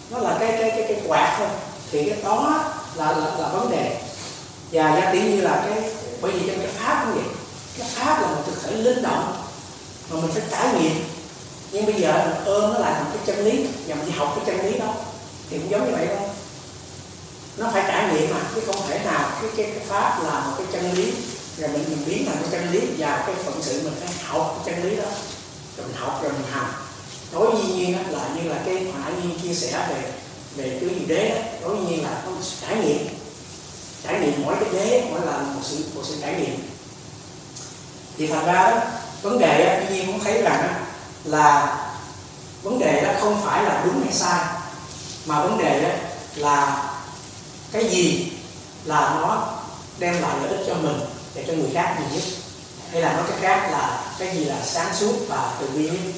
Nó 0.09 0.19
là 0.19 0.37
cái 0.39 0.51
cái 0.51 0.71
cái 0.71 0.83
cái 0.87 1.01
quạt 1.07 1.35
thôi. 1.37 1.47
Thì 1.91 2.09
cái 2.09 2.17
đó 2.23 2.63
là 2.95 3.11
là, 3.11 3.35
là 3.37 3.47
vấn 3.47 3.71
đề. 3.71 4.01
Và 4.71 4.99
gia 5.01 5.11
tỷ 5.11 5.21
như 5.21 5.41
là 5.41 5.65
cái 5.69 5.91
bởi 6.21 6.31
vì 6.31 6.47
trong 6.47 6.59
cái 6.59 6.67
pháp 6.67 7.05
cũng 7.05 7.13
vậy. 7.15 7.33
Cái 7.77 7.87
pháp 7.93 8.21
là 8.21 8.27
một 8.27 8.41
thực 8.45 8.63
thể 8.63 8.71
linh 8.71 9.01
động 9.01 9.33
mà 10.09 10.21
mình 10.21 10.31
phải 10.31 10.43
trải 10.51 10.67
nghiệm. 10.73 11.03
Nhưng 11.71 11.85
bây 11.85 11.95
giờ 11.95 12.25
mình 12.25 12.45
ôm 12.45 12.73
nó 12.73 12.79
lại 12.79 12.93
thành 12.93 13.11
cái 13.13 13.21
chân 13.25 13.45
lý 13.45 13.65
và 13.87 13.95
mình 13.95 14.05
đi 14.05 14.11
học 14.11 14.33
cái 14.35 14.45
chân 14.45 14.71
lý 14.71 14.79
đó 14.79 14.93
thì 15.49 15.57
cũng 15.57 15.71
giống 15.71 15.85
như 15.85 15.91
vậy 15.91 16.07
thôi. 16.07 16.29
Nó 17.57 17.69
phải 17.73 17.83
trải 17.87 18.13
nghiệm 18.13 18.33
mà 18.33 18.39
chứ 18.55 18.61
không 18.65 18.75
thể 18.87 18.99
nào 19.05 19.29
cái 19.41 19.51
cái, 19.57 19.65
cái 19.65 19.85
pháp 19.87 20.23
là 20.23 20.39
một 20.39 20.53
cái 20.57 20.67
chân 20.71 20.91
lý 20.93 21.13
rồi 21.57 21.69
mình 21.69 21.85
mình 21.89 22.03
biến 22.05 22.25
thành 22.25 22.37
cái 22.41 22.49
chân 22.51 22.71
lý 22.71 22.79
và 22.97 23.23
cái 23.27 23.35
phận 23.45 23.61
sự 23.61 23.81
mình 23.83 23.93
phải 23.99 24.13
học 24.25 24.61
cái 24.65 24.75
chân 24.75 24.83
lý 24.83 24.95
đó. 24.95 25.09
Rồi 25.77 25.87
mình 25.87 25.95
học 25.95 26.19
rồi 26.23 26.31
mình 26.31 26.51
hành. 26.51 26.73
Đối 27.31 27.51
với 27.51 27.63
nhiên 27.63 27.97
là 28.11 28.29
như 28.35 28.49
là 28.49 28.61
cái 28.65 28.75
hải 28.75 29.13
nhiên 29.13 29.39
chia 29.43 29.53
sẻ 29.53 29.87
về 29.89 30.11
về 30.55 30.77
cái 30.81 30.89
gì 30.89 31.05
đế 31.07 31.43
đối 31.61 31.75
với 31.75 31.85
nhiên 31.85 32.03
là 32.03 32.21
có 32.25 32.31
một 32.31 32.41
sự 32.41 32.55
trải 32.61 32.75
nghiệm. 32.75 33.07
Trải 34.03 34.19
nghiệm 34.19 34.43
mỗi 34.43 34.55
cái 34.59 34.69
đế 34.73 35.03
mỗi 35.09 35.25
là 35.25 35.37
một 35.37 35.61
sự 35.63 35.77
một 35.95 36.01
sự 36.03 36.15
trải 36.21 36.33
nghiệm. 36.33 36.59
Thì 38.17 38.27
thành 38.27 38.45
ra 38.45 38.53
đó 38.53 38.81
vấn 39.21 39.39
đề 39.39 39.65
đó, 39.65 39.85
tuy 39.87 39.95
nhiên 39.95 40.07
cũng 40.07 40.19
thấy 40.23 40.41
rằng 40.41 40.85
là 41.23 41.77
vấn 42.63 42.79
đề 42.79 43.01
đó 43.01 43.13
không 43.19 43.41
phải 43.45 43.63
là 43.63 43.81
đúng 43.85 44.03
hay 44.03 44.13
sai 44.13 44.45
mà 45.25 45.43
vấn 45.43 45.57
đề 45.57 45.81
đó 45.81 45.89
là 46.35 46.83
cái 47.71 47.89
gì 47.89 48.31
là 48.85 48.99
nó 48.99 49.47
đem 49.99 50.21
lại 50.21 50.35
lợi 50.41 50.57
ích 50.57 50.65
cho 50.67 50.73
mình 50.73 50.99
để 51.35 51.43
cho 51.47 51.53
người 51.53 51.69
khác 51.73 51.97
nhìn 51.99 52.13
nhất 52.13 52.23
hay 52.91 53.01
là 53.01 53.13
nói 53.13 53.23
cách 53.27 53.37
khác 53.41 53.69
là 53.71 54.13
cái 54.19 54.37
gì 54.37 54.45
là 54.45 54.61
sáng 54.63 54.95
suốt 54.95 55.13
và 55.27 55.53
từ 55.59 55.67
bi 55.67 55.89
nhất. 55.89 56.13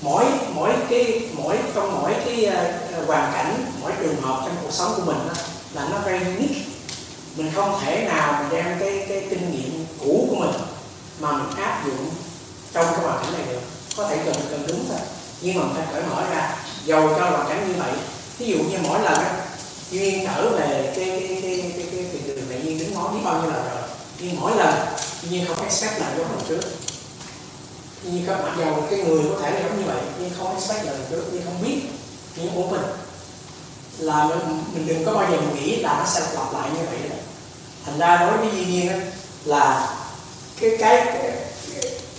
Mỗi 0.00 0.24
mỗi 0.54 0.72
cái 0.90 1.28
mỗi 1.32 1.58
trong 1.74 2.02
mỗi 2.02 2.14
cái 2.24 2.48
uh, 2.48 3.06
hoàn 3.06 3.32
cảnh 3.32 3.64
mỗi 3.82 3.92
trường 4.00 4.20
hợp 4.20 4.42
trong 4.44 4.56
cuộc 4.62 4.72
sống 4.72 4.92
của 4.96 5.02
mình 5.02 5.18
đó, 5.28 5.34
là 5.72 5.88
nó 5.90 5.98
very 5.98 6.24
unique. 6.24 6.62
Mình 7.36 7.52
không 7.54 7.80
thể 7.84 8.04
nào 8.04 8.42
mình 8.42 8.48
đem 8.50 8.78
cái 8.80 9.06
cái 9.08 9.26
kinh 9.30 9.52
nghiệm 9.52 9.86
cũ 10.00 10.26
của 10.30 10.36
mình 10.36 10.54
mà 11.20 11.32
mình 11.32 11.56
áp 11.56 11.82
dụng 11.86 12.10
trong 12.72 12.84
cái 12.84 13.04
hoàn 13.04 13.24
cảnh 13.24 13.32
này 13.32 13.42
được. 13.46 13.60
Có 13.96 14.08
thể 14.08 14.18
cần 14.24 14.34
cần 14.50 14.66
đúng 14.68 14.84
thôi. 14.88 14.98
Nhưng 15.40 15.54
mà 15.54 15.62
mình 15.62 15.74
phải 15.76 15.86
cởi 15.92 16.02
mở 16.10 16.24
ra 16.30 16.56
dầu 16.84 17.08
cho 17.08 17.30
hoàn 17.30 17.48
cảnh 17.48 17.68
như 17.68 17.74
vậy. 17.82 17.92
Ví 18.38 18.46
dụ 18.46 18.58
như 18.58 18.78
mỗi 18.82 19.00
lần 19.00 19.14
á 19.14 19.30
duyên 19.90 20.26
trở 20.26 20.50
về 20.50 20.92
cái 20.96 21.08
cái 21.10 21.40
cái 21.42 21.72
cái 21.76 21.86
cái, 21.92 21.95
nói 22.96 23.14
biết 23.14 23.20
bao 23.24 23.42
nhiêu 23.42 23.50
lần 23.50 23.64
rồi. 23.64 23.82
Nhưng 24.18 24.40
mỗi 24.40 24.56
lần 24.56 24.74
duyên 25.30 25.46
không 25.48 25.64
expect 25.64 26.00
là 26.00 26.12
giống 26.16 26.32
lần 26.32 26.40
trước. 26.48 26.60
Như 28.02 28.20
các 28.26 28.38
mặc 28.42 28.52
dầu 28.58 28.84
cái 28.90 28.98
người 28.98 29.22
có 29.30 29.40
thể 29.42 29.62
giống 29.62 29.78
như 29.78 29.84
vậy 29.86 30.02
nhưng 30.20 30.30
không 30.38 30.54
expect 30.54 30.84
lần 30.84 31.04
trước 31.10 31.24
nhưng 31.32 31.44
không 31.44 31.62
biết 31.62 31.80
nhưng 32.36 32.54
của 32.54 32.68
mình. 32.70 32.82
Là 33.98 34.24
mình, 34.24 34.64
mình 34.74 34.86
đừng 34.86 35.04
có 35.04 35.12
bao 35.12 35.30
giờ 35.30 35.40
mình 35.40 35.54
nghĩ 35.54 35.76
là 35.76 35.98
nó 35.98 36.06
sẽ 36.06 36.20
lặp 36.20 36.52
lại 36.52 36.70
như 36.74 36.80
vậy 36.90 36.98
đó. 37.10 37.16
thành 37.84 37.98
ra 37.98 38.16
đối 38.16 38.38
với 38.38 38.48
duy 38.56 38.64
nhiên 38.64 39.00
là 39.44 39.96
cái 40.60 40.70
cái 40.78 41.06
cái 41.06 41.32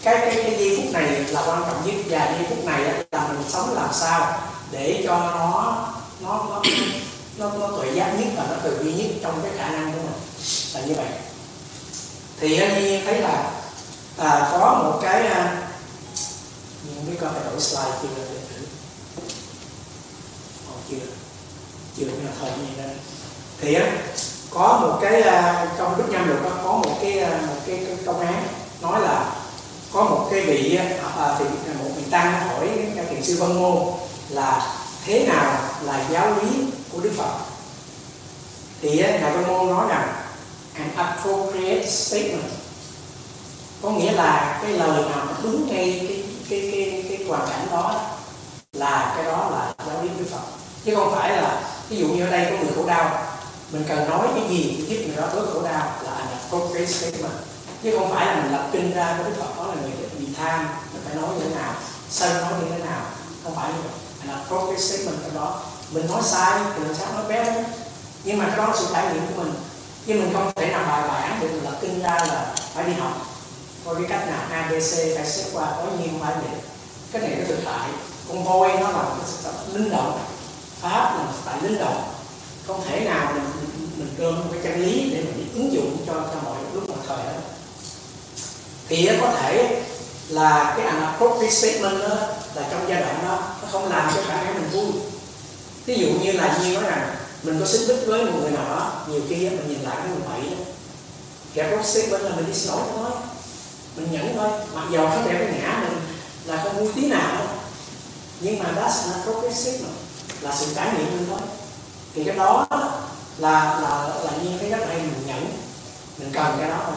cái 0.04 0.20
cái, 0.20 0.44
cái 0.44 0.56
giây 0.60 0.78
phút 0.78 0.94
này 0.94 1.04
là 1.30 1.42
quan 1.42 1.64
trọng 1.68 1.86
nhất. 1.86 1.96
Và 2.10 2.26
giây 2.26 2.46
phút 2.50 2.66
này 2.66 2.82
là 3.12 3.28
mình 3.28 3.44
sống 3.50 3.74
làm 3.74 3.90
sao 3.94 4.40
để 4.72 5.04
cho 5.08 5.20
nó 5.20 5.78
nó 6.22 6.46
nó 6.50 6.62
nó, 7.38 7.52
nó 7.60 7.78
tuệ 7.78 7.92
giác 7.94 8.14
nhất 8.20 8.28
và 8.38 8.46
nó 8.50 8.56
tự 8.64 8.84
bi 8.84 8.94
nhất 8.94 9.08
trong 9.22 9.40
cái 9.44 9.52
khả 9.58 9.70
năng 9.70 9.94
của 9.94 10.00
mình 10.00 10.27
là 10.78 10.86
như 10.86 10.94
vậy. 10.94 11.10
Thì 12.40 12.60
anh 12.60 13.02
thấy 13.06 13.22
là 13.22 13.52
à, 14.18 14.50
có 14.52 14.84
một 14.84 15.00
cái 15.04 15.28
à, 15.28 15.68
cái 16.86 17.06
biết 17.08 17.18
có 17.22 17.28
phải 17.34 17.44
đổi 17.52 17.60
slide 17.60 17.92
chưa 18.02 18.08
để 18.18 18.24
thử. 18.50 18.66
Ồ, 20.68 20.74
chưa 20.90 20.98
chưa 21.98 22.06
nhưng 22.06 22.26
mà 22.26 22.32
thôi 22.40 22.50
như 22.58 22.84
đây 22.84 22.96
thì 23.62 23.74
á 23.74 23.92
có 24.50 24.80
một 24.82 25.00
cái 25.02 25.22
à, 25.22 25.68
trong 25.78 25.98
đức 25.98 26.04
nhân 26.10 26.28
được 26.28 26.40
có, 26.64 26.72
một 26.72 26.98
cái 27.02 27.20
à, 27.20 27.40
một 27.48 27.62
cái, 27.68 27.84
cái 27.88 27.98
công 28.06 28.20
án 28.20 28.48
nói 28.82 29.02
là 29.02 29.36
có 29.94 30.04
một 30.04 30.28
cái 30.32 30.42
vị 30.42 30.76
à, 30.76 30.86
à 31.18 31.36
thì 31.40 31.46
à, 31.46 31.74
một 31.84 31.90
vị 31.96 32.04
tăng 32.12 32.48
hỏi 32.48 32.70
các 32.96 33.06
thiền 33.10 33.24
sư 33.24 33.38
Vân 33.40 33.60
Môn 33.60 33.78
là 34.30 34.76
thế 35.06 35.26
nào 35.28 35.60
là 35.82 36.06
giáo 36.12 36.36
lý 36.36 36.66
của 36.92 37.00
Đức 37.00 37.12
Phật? 37.18 37.32
Thì 38.82 38.98
ngài 38.98 39.32
Vân 39.32 39.48
Môn 39.48 39.68
nói 39.68 39.86
rằng 39.90 40.27
an 40.78 40.90
appropriate 40.96 41.86
statement. 41.90 42.52
Có 43.82 43.90
nghĩa 43.90 44.12
là 44.12 44.60
cái 44.62 44.72
lời 44.72 45.02
nào 45.10 45.26
nó 45.26 45.34
đúng 45.44 45.68
ngay 45.68 46.06
cái 46.10 46.24
cái 46.50 46.72
cái 46.72 47.04
cái 47.10 47.28
hoàn 47.28 47.50
cảnh 47.50 47.68
đó 47.72 48.02
là 48.74 49.14
cái 49.16 49.26
đó 49.26 49.50
là 49.52 49.74
giáo 49.88 50.04
lý 50.04 50.10
Đức 50.20 50.26
Phật. 50.32 50.42
Chứ 50.86 50.96
không 50.96 51.16
phải 51.16 51.30
là, 51.30 51.62
ví 51.90 51.98
dụ 51.98 52.08
như 52.08 52.26
ở 52.26 52.32
đây 52.32 52.46
có 52.52 52.58
người 52.58 52.74
khổ 52.76 52.86
đau, 52.88 53.26
mình 53.72 53.86
cần 53.88 54.10
nói 54.10 54.28
cái 54.36 54.50
gì 54.50 54.86
giúp 54.88 54.96
người 55.08 55.16
đó 55.16 55.28
bớt 55.36 55.46
khổ 55.54 55.62
đau 55.62 55.94
là 56.04 56.12
an 56.12 56.28
appropriate 56.32 56.92
statement. 56.92 57.34
Chứ 57.84 57.96
không 57.98 58.12
phải 58.12 58.26
là 58.26 58.36
mình 58.36 58.52
lập 58.52 58.70
kinh 58.72 58.94
ra 58.96 59.18
với 59.18 59.32
Đức 59.32 59.38
Phật, 59.40 59.58
đó 59.58 59.68
là 59.68 59.82
người 59.82 59.92
bị 60.20 60.28
tham, 60.38 60.68
mình 60.94 61.02
phải 61.06 61.16
nói 61.16 61.30
như 61.36 61.44
thế 61.44 61.56
nào, 61.56 61.74
sân 62.10 62.42
nói 62.42 62.52
như 62.60 62.72
thế 62.72 62.86
nào. 62.86 63.02
Không 63.44 63.56
phải 63.56 63.70
như 63.70 63.80
vậy. 63.84 63.92
An 64.28 64.40
appropriate 64.40 64.82
statement 64.82 65.22
cái 65.22 65.32
đó. 65.36 65.62
Mình 65.92 66.08
nói 66.08 66.22
sai 66.24 66.60
thì 66.76 66.84
làm 66.84 66.96
sao 66.96 67.14
nói 67.14 67.24
bé 67.30 67.64
nhưng 68.24 68.38
mà 68.38 68.46
cái 68.48 68.58
đó 68.58 68.68
là 68.68 68.74
sự 68.80 68.86
trải 68.94 69.14
nghiệm 69.14 69.28
của 69.28 69.44
mình 69.44 69.54
nhưng 70.08 70.20
mình 70.20 70.34
không 70.34 70.52
thể 70.56 70.68
làm 70.72 70.88
bài 70.88 71.08
bản 71.08 71.40
được 71.42 71.48
mình 71.52 71.64
lập 71.64 71.78
kinh 71.82 72.02
ra 72.02 72.18
là 72.28 72.56
phải 72.74 72.86
đi 72.86 72.94
học. 72.94 73.36
Coi 73.86 73.96
cái 73.96 74.04
cách 74.10 74.28
nào 74.28 74.40
abc 74.52 75.16
phải 75.16 75.26
xếp 75.26 75.44
qua 75.54 75.66
có 75.78 75.84
nhiều 76.00 76.08
không 76.12 76.20
phải 76.22 76.34
vậy 76.34 76.60
cái 77.12 77.22
này 77.22 77.32
nó 77.40 77.46
thực 77.48 77.60
tại 77.66 77.90
con 78.28 78.44
voi 78.44 78.70
nó 78.70 78.92
là 78.92 79.04
một 79.04 79.16
cái 79.44 79.54
linh 79.74 79.90
động. 79.92 80.20
Pháp 80.82 81.16
là 81.18 81.24
một 81.24 81.32
tại 81.46 81.58
linh 81.62 81.80
động. 81.80 82.04
Không 82.68 82.82
thể 82.88 83.00
nào 83.00 83.34
mình 83.34 83.44
mình 83.98 84.16
ôm 84.20 84.36
một 84.36 84.46
cái 84.52 84.62
chân 84.64 84.86
lý 84.86 85.10
để 85.12 85.24
mình 85.24 85.52
ứng 85.54 85.74
dụng 85.74 85.98
cho 86.08 86.14
cho 86.14 86.42
mọi 86.44 86.58
lúc 86.74 86.90
mọi 86.90 86.98
thời 87.08 87.18
đó. 87.18 87.40
Thì 88.88 89.10
có 89.22 89.32
thể 89.32 89.84
là 90.30 90.74
cái 90.78 90.86
appropriate 90.86 91.52
statement 91.52 92.02
đó 92.02 92.16
là 92.56 92.64
trong 92.72 92.86
giai 92.90 93.02
đoạn 93.02 93.20
đó, 93.24 93.44
nó 93.62 93.68
không 93.72 93.90
làm 93.90 94.12
cho 94.16 94.22
cả 94.28 94.54
mình 94.54 94.70
vui. 94.70 95.02
Ví 95.86 95.96
dụ 95.96 96.08
như 96.08 96.32
là 96.32 96.60
như 96.62 96.74
nói 96.74 96.84
rằng 96.84 97.16
mình 97.44 97.60
có 97.60 97.66
xích 97.66 97.88
mích 97.88 98.08
với 98.08 98.26
một 98.26 98.40
người 98.42 98.52
nào 98.52 98.66
đó 98.70 98.92
nhiều 99.10 99.22
khi 99.30 99.36
mình 99.36 99.68
nhìn 99.68 99.82
lại 99.82 99.96
cái 99.98 100.08
mình 100.08 100.30
bậy 100.30 100.42
đó. 100.42 100.64
Kẻ 101.54 101.76
có 101.78 101.84
xích 101.84 102.12
bên 102.12 102.22
là 102.22 102.36
mình 102.36 102.46
đi 102.46 102.54
xin 102.54 102.72
lỗi 102.72 102.82
thôi. 102.96 103.12
Mình 103.96 104.12
nhẫn 104.12 104.36
thôi. 104.36 104.50
Mặc 104.76 104.84
dầu 104.92 105.10
nó 105.10 105.16
đẹp 105.16 105.48
cái 105.52 105.62
ngã 105.62 105.84
mình 105.84 106.00
là 106.46 106.64
không 106.64 106.78
vui 106.78 106.92
tí 106.96 107.08
nào 107.08 107.48
nhưng 108.40 108.60
mà 108.60 108.66
that's 108.76 109.12
not 109.12 109.24
progressive 109.24 109.80
mà 109.84 109.90
là 110.42 110.56
sự 110.56 110.66
trải 110.76 110.88
nghiệm 110.94 111.06
mình 111.06 111.26
thôi. 111.30 111.40
Thì 112.16 112.24
cái 112.24 112.36
đó 112.36 112.68
là 113.38 113.80
là 113.82 114.10
là 114.24 114.32
nhiên 114.44 114.58
thấy 114.60 114.70
rất 114.70 114.88
hay 114.88 114.98
mình 114.98 115.28
nhẫn 115.28 115.46
mình 116.18 116.32
cần 116.34 116.56
cái 116.60 116.70
đó 116.70 116.82
thôi. 116.86 116.96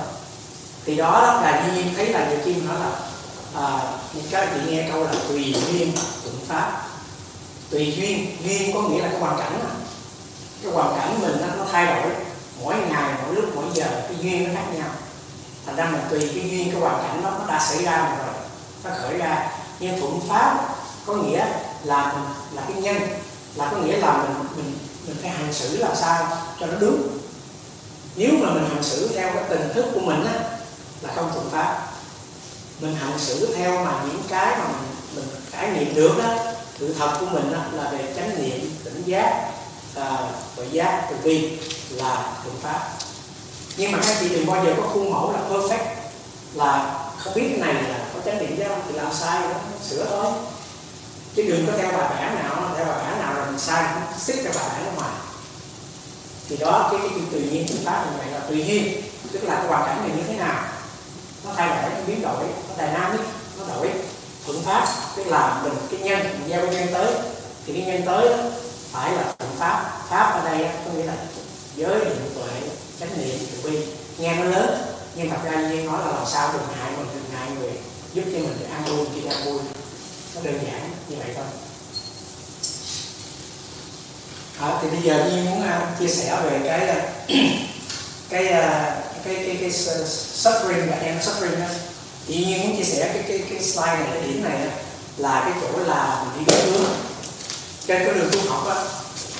Thì 0.85 0.97
đó 0.97 1.41
là 1.43 1.73
nhiên 1.75 1.95
thấy 1.97 2.09
là 2.09 2.31
nhiều 2.31 2.39
khi 2.45 2.55
nói 2.55 2.77
là 2.81 2.91
à, 3.55 3.93
các 4.31 4.49
chị 4.55 4.71
nghe 4.71 4.89
câu 4.93 5.05
là 5.05 5.13
tùy 5.29 5.55
duyên 5.73 5.93
tụng 6.25 6.39
pháp. 6.49 6.89
Tùy 7.71 7.95
duyên 7.97 8.37
duyên 8.45 8.73
có 8.75 8.83
nghĩa 8.83 9.03
là 9.03 9.09
cái 9.09 9.21
hoàn 9.21 9.39
cảnh 9.39 9.61
mà 9.65 9.71
cái 10.63 10.73
hoàn 10.73 10.99
cảnh 10.99 11.21
mình 11.21 11.37
nó, 11.41 11.47
nó 11.57 11.65
thay 11.73 11.87
đổi. 11.87 12.13
Mỗi 12.63 12.75
ngày 12.91 13.15
mỗi 13.25 13.35
lúc 13.35 13.45
mỗi 13.55 13.65
giờ 13.75 13.87
cái 14.09 14.17
duyên 14.21 14.45
nó 14.45 14.51
khác 14.55 14.67
nhau. 14.75 14.89
Thành 15.67 15.77
ra 15.77 15.85
mình 15.85 16.01
tùy 16.11 16.31
cái 16.35 16.51
duyên 16.51 16.71
cái 16.73 16.81
hoàn 16.81 17.03
cảnh 17.03 17.23
đó 17.23 17.31
nó 17.39 17.47
đã 17.47 17.67
xảy 17.69 17.85
ra 17.85 18.17
rồi. 18.19 18.35
Nó 18.85 18.91
khởi 19.03 19.19
ra 19.19 19.49
nhưng 19.81 20.01
thuận 20.01 20.21
pháp 20.29 20.75
có 21.07 21.15
nghĩa 21.15 21.47
là 21.85 22.13
mình 22.13 22.25
là 22.53 22.63
cái 22.69 22.83
nhân 22.83 22.97
là 23.55 23.69
có 23.71 23.77
nghĩa 23.77 23.97
là 23.97 24.17
mình 24.17 24.35
mình 24.57 24.79
mình 25.07 25.17
phải 25.23 25.31
hành 25.31 25.53
xử 25.53 25.77
làm 25.77 25.97
sao 25.97 26.37
cho 26.61 26.67
nó 26.67 26.75
đúng. 26.81 27.19
Nếu 28.17 28.31
mà 28.43 28.51
mình 28.55 28.69
hành 28.69 28.83
xử 28.83 29.09
theo 29.15 29.31
cái 29.35 29.45
tình 29.49 29.73
thức 29.75 29.87
của 29.95 30.01
mình 30.01 30.25
á 30.27 30.35
là 31.03 31.13
không 31.15 31.31
thuận 31.35 31.51
pháp. 31.51 31.87
Mình 32.81 32.95
hành 32.95 33.19
xử 33.19 33.55
theo 33.57 33.85
mà 33.85 33.93
những 34.07 34.23
cái 34.29 34.57
mà 34.59 34.65
mình, 34.65 34.91
mình 35.15 35.25
trải 35.53 35.71
nghiệm 35.71 35.95
được 35.95 36.19
đó 36.19 36.35
sự 36.79 36.95
thật 36.99 37.17
của 37.21 37.27
mình 37.27 37.53
đó, 37.53 37.59
là 37.73 37.91
về 37.91 38.13
chánh 38.17 38.43
niệm 38.43 38.71
tỉnh 38.85 39.03
giác 39.07 39.51
à, 39.95 40.19
gọi 40.57 40.67
giác 40.71 41.07
từ 41.11 41.17
bi 41.25 41.59
là 41.91 42.33
thuận 42.43 42.57
pháp. 42.63 42.89
Nhưng 43.77 43.93
mà 43.93 43.99
các 44.07 44.17
chị 44.21 44.29
đừng 44.29 44.47
bao 44.47 44.65
giờ 44.65 44.75
có 44.77 44.83
khuôn 44.83 45.11
mẫu 45.11 45.33
là 45.33 45.39
perfect 45.51 45.85
là 46.55 46.99
không 47.19 47.35
biết 47.35 47.49
cái 47.51 47.59
này 47.59 47.83
là 47.83 47.99
có 48.15 48.21
chánh 48.25 48.39
niệm 48.39 48.57
chứ 48.57 48.65
thì 48.89 48.95
làm 48.95 49.15
sai 49.15 49.41
đó 49.41 49.55
sửa 49.89 50.07
thôi. 50.11 50.33
Chứ 51.35 51.43
đừng 51.43 51.67
có 51.67 51.73
theo 51.79 51.93
bài 51.93 52.09
bản 52.11 52.35
nào 52.35 52.71
theo 52.77 52.87
bài 52.87 52.99
bản 52.99 53.19
nào 53.21 53.35
là 53.35 53.45
mình 53.47 53.59
sai 53.59 53.85
xích 54.19 54.37
cái 54.45 54.53
bài 54.57 54.65
bản 54.69 54.87
ở 54.87 54.93
ngoài. 54.97 55.11
Thì 56.49 56.57
đó 56.57 56.89
cái 56.91 57.01
cái 57.01 57.21
tự 57.33 57.41
nhiên 57.41 57.67
chúng 57.69 57.85
ta 57.85 58.05
như 58.05 58.19
vậy 58.19 58.27
là 58.33 58.39
tự 58.39 58.55
nhiên 58.55 59.03
tức 59.33 59.45
là 59.45 59.55
cái 59.55 59.67
hoàn 59.67 59.87
cảnh 59.87 60.09
này 60.09 60.17
như 60.17 60.23
thế 60.29 60.35
nào. 60.35 60.65
Nó 61.45 61.51
thay 61.57 61.69
đổi 61.69 61.91
nó 61.91 62.01
biến 62.07 62.23
đổi 62.23 62.45
nó 62.69 62.75
tài 62.77 62.93
năng 62.93 63.17
nó 63.59 63.75
đổi. 63.75 63.91
Thuận 64.47 64.63
pháp 64.63 64.89
tức 65.17 65.27
là 65.27 65.61
mình 65.65 65.73
cái 65.91 66.01
nhân 66.01 66.19
mình 66.19 66.49
gieo 66.49 66.67
cái 66.67 66.75
nhân 66.75 66.89
tới. 66.93 67.07
Thì 67.67 67.73
cái 67.73 67.83
nhân 67.83 68.03
tới 68.07 68.29
đó, 68.29 68.37
phải 68.93 69.13
là 69.13 69.35
thuận 69.39 69.51
pháp. 69.59 70.07
Pháp 70.09 70.31
ở 70.31 70.51
đây 70.51 70.69
có 70.85 70.93
nghĩa 70.93 71.05
là 71.05 71.15
giới 71.77 72.05
định 72.05 72.31
tuệ 72.35 72.61
chánh 73.01 73.19
niệm 73.19 73.39
từ 73.53 73.71
bi. 73.71 73.79
Nghe 74.19 74.37
nó 74.37 74.45
lớn 74.45 74.83
nhưng 75.15 75.31
thật 75.31 75.39
ra 75.45 75.61
như 75.61 75.83
nói 75.83 76.01
là 76.07 76.13
làm 76.13 76.27
sao 76.33 76.51
đừng 76.53 76.79
hại 76.79 76.91
mình 76.97 77.07
đừng 77.15 77.39
hại 77.39 77.51
người 77.51 77.73
giúp 78.13 78.23
cho 78.25 78.39
mình 78.39 78.57
được 78.61 78.67
an 78.73 78.85
vui 78.85 79.07
khi 79.15 79.29
an 79.29 79.45
vui. 79.45 79.59
Nó 80.35 80.41
đơn 80.45 80.59
giản 80.67 80.91
như 81.09 81.17
vậy 81.19 81.29
thôi. 81.37 81.45
À, 84.61 84.79
thì 84.83 84.89
bây 84.91 85.03
giờ 85.03 85.31
như 85.31 85.51
muốn 85.51 85.61
uh, 85.61 85.99
chia 85.99 86.09
sẻ 86.09 86.39
về 86.45 86.61
cái 86.65 86.97
uh, 86.97 87.05
cái, 88.31 88.45
uh, 88.45 89.25
cái 89.25 89.35
cái 89.35 89.57
cái 89.61 89.71
suffering 89.71 90.91
và 90.91 90.97
em 90.97 91.19
suffering 91.19 91.61
đó 91.61 91.67
thì 92.27 92.45
như 92.45 92.59
muốn 92.59 92.77
chia 92.77 92.85
sẻ 92.85 93.11
cái 93.15 93.23
cái 93.29 93.43
cái 93.51 93.63
slide 93.63 93.97
này 93.97 94.09
cái 94.15 94.23
điểm 94.23 94.45
này 94.45 94.59
là 95.17 95.41
cái 95.45 95.53
chỗ 95.61 95.79
là 95.85 96.25
mình 96.37 96.47
đi 96.47 96.55
hướng 96.55 97.10
trên 97.91 98.07
cái 98.07 98.15
đường 98.15 98.31
tu 98.33 98.51
học 98.51 98.67
á 98.69 98.85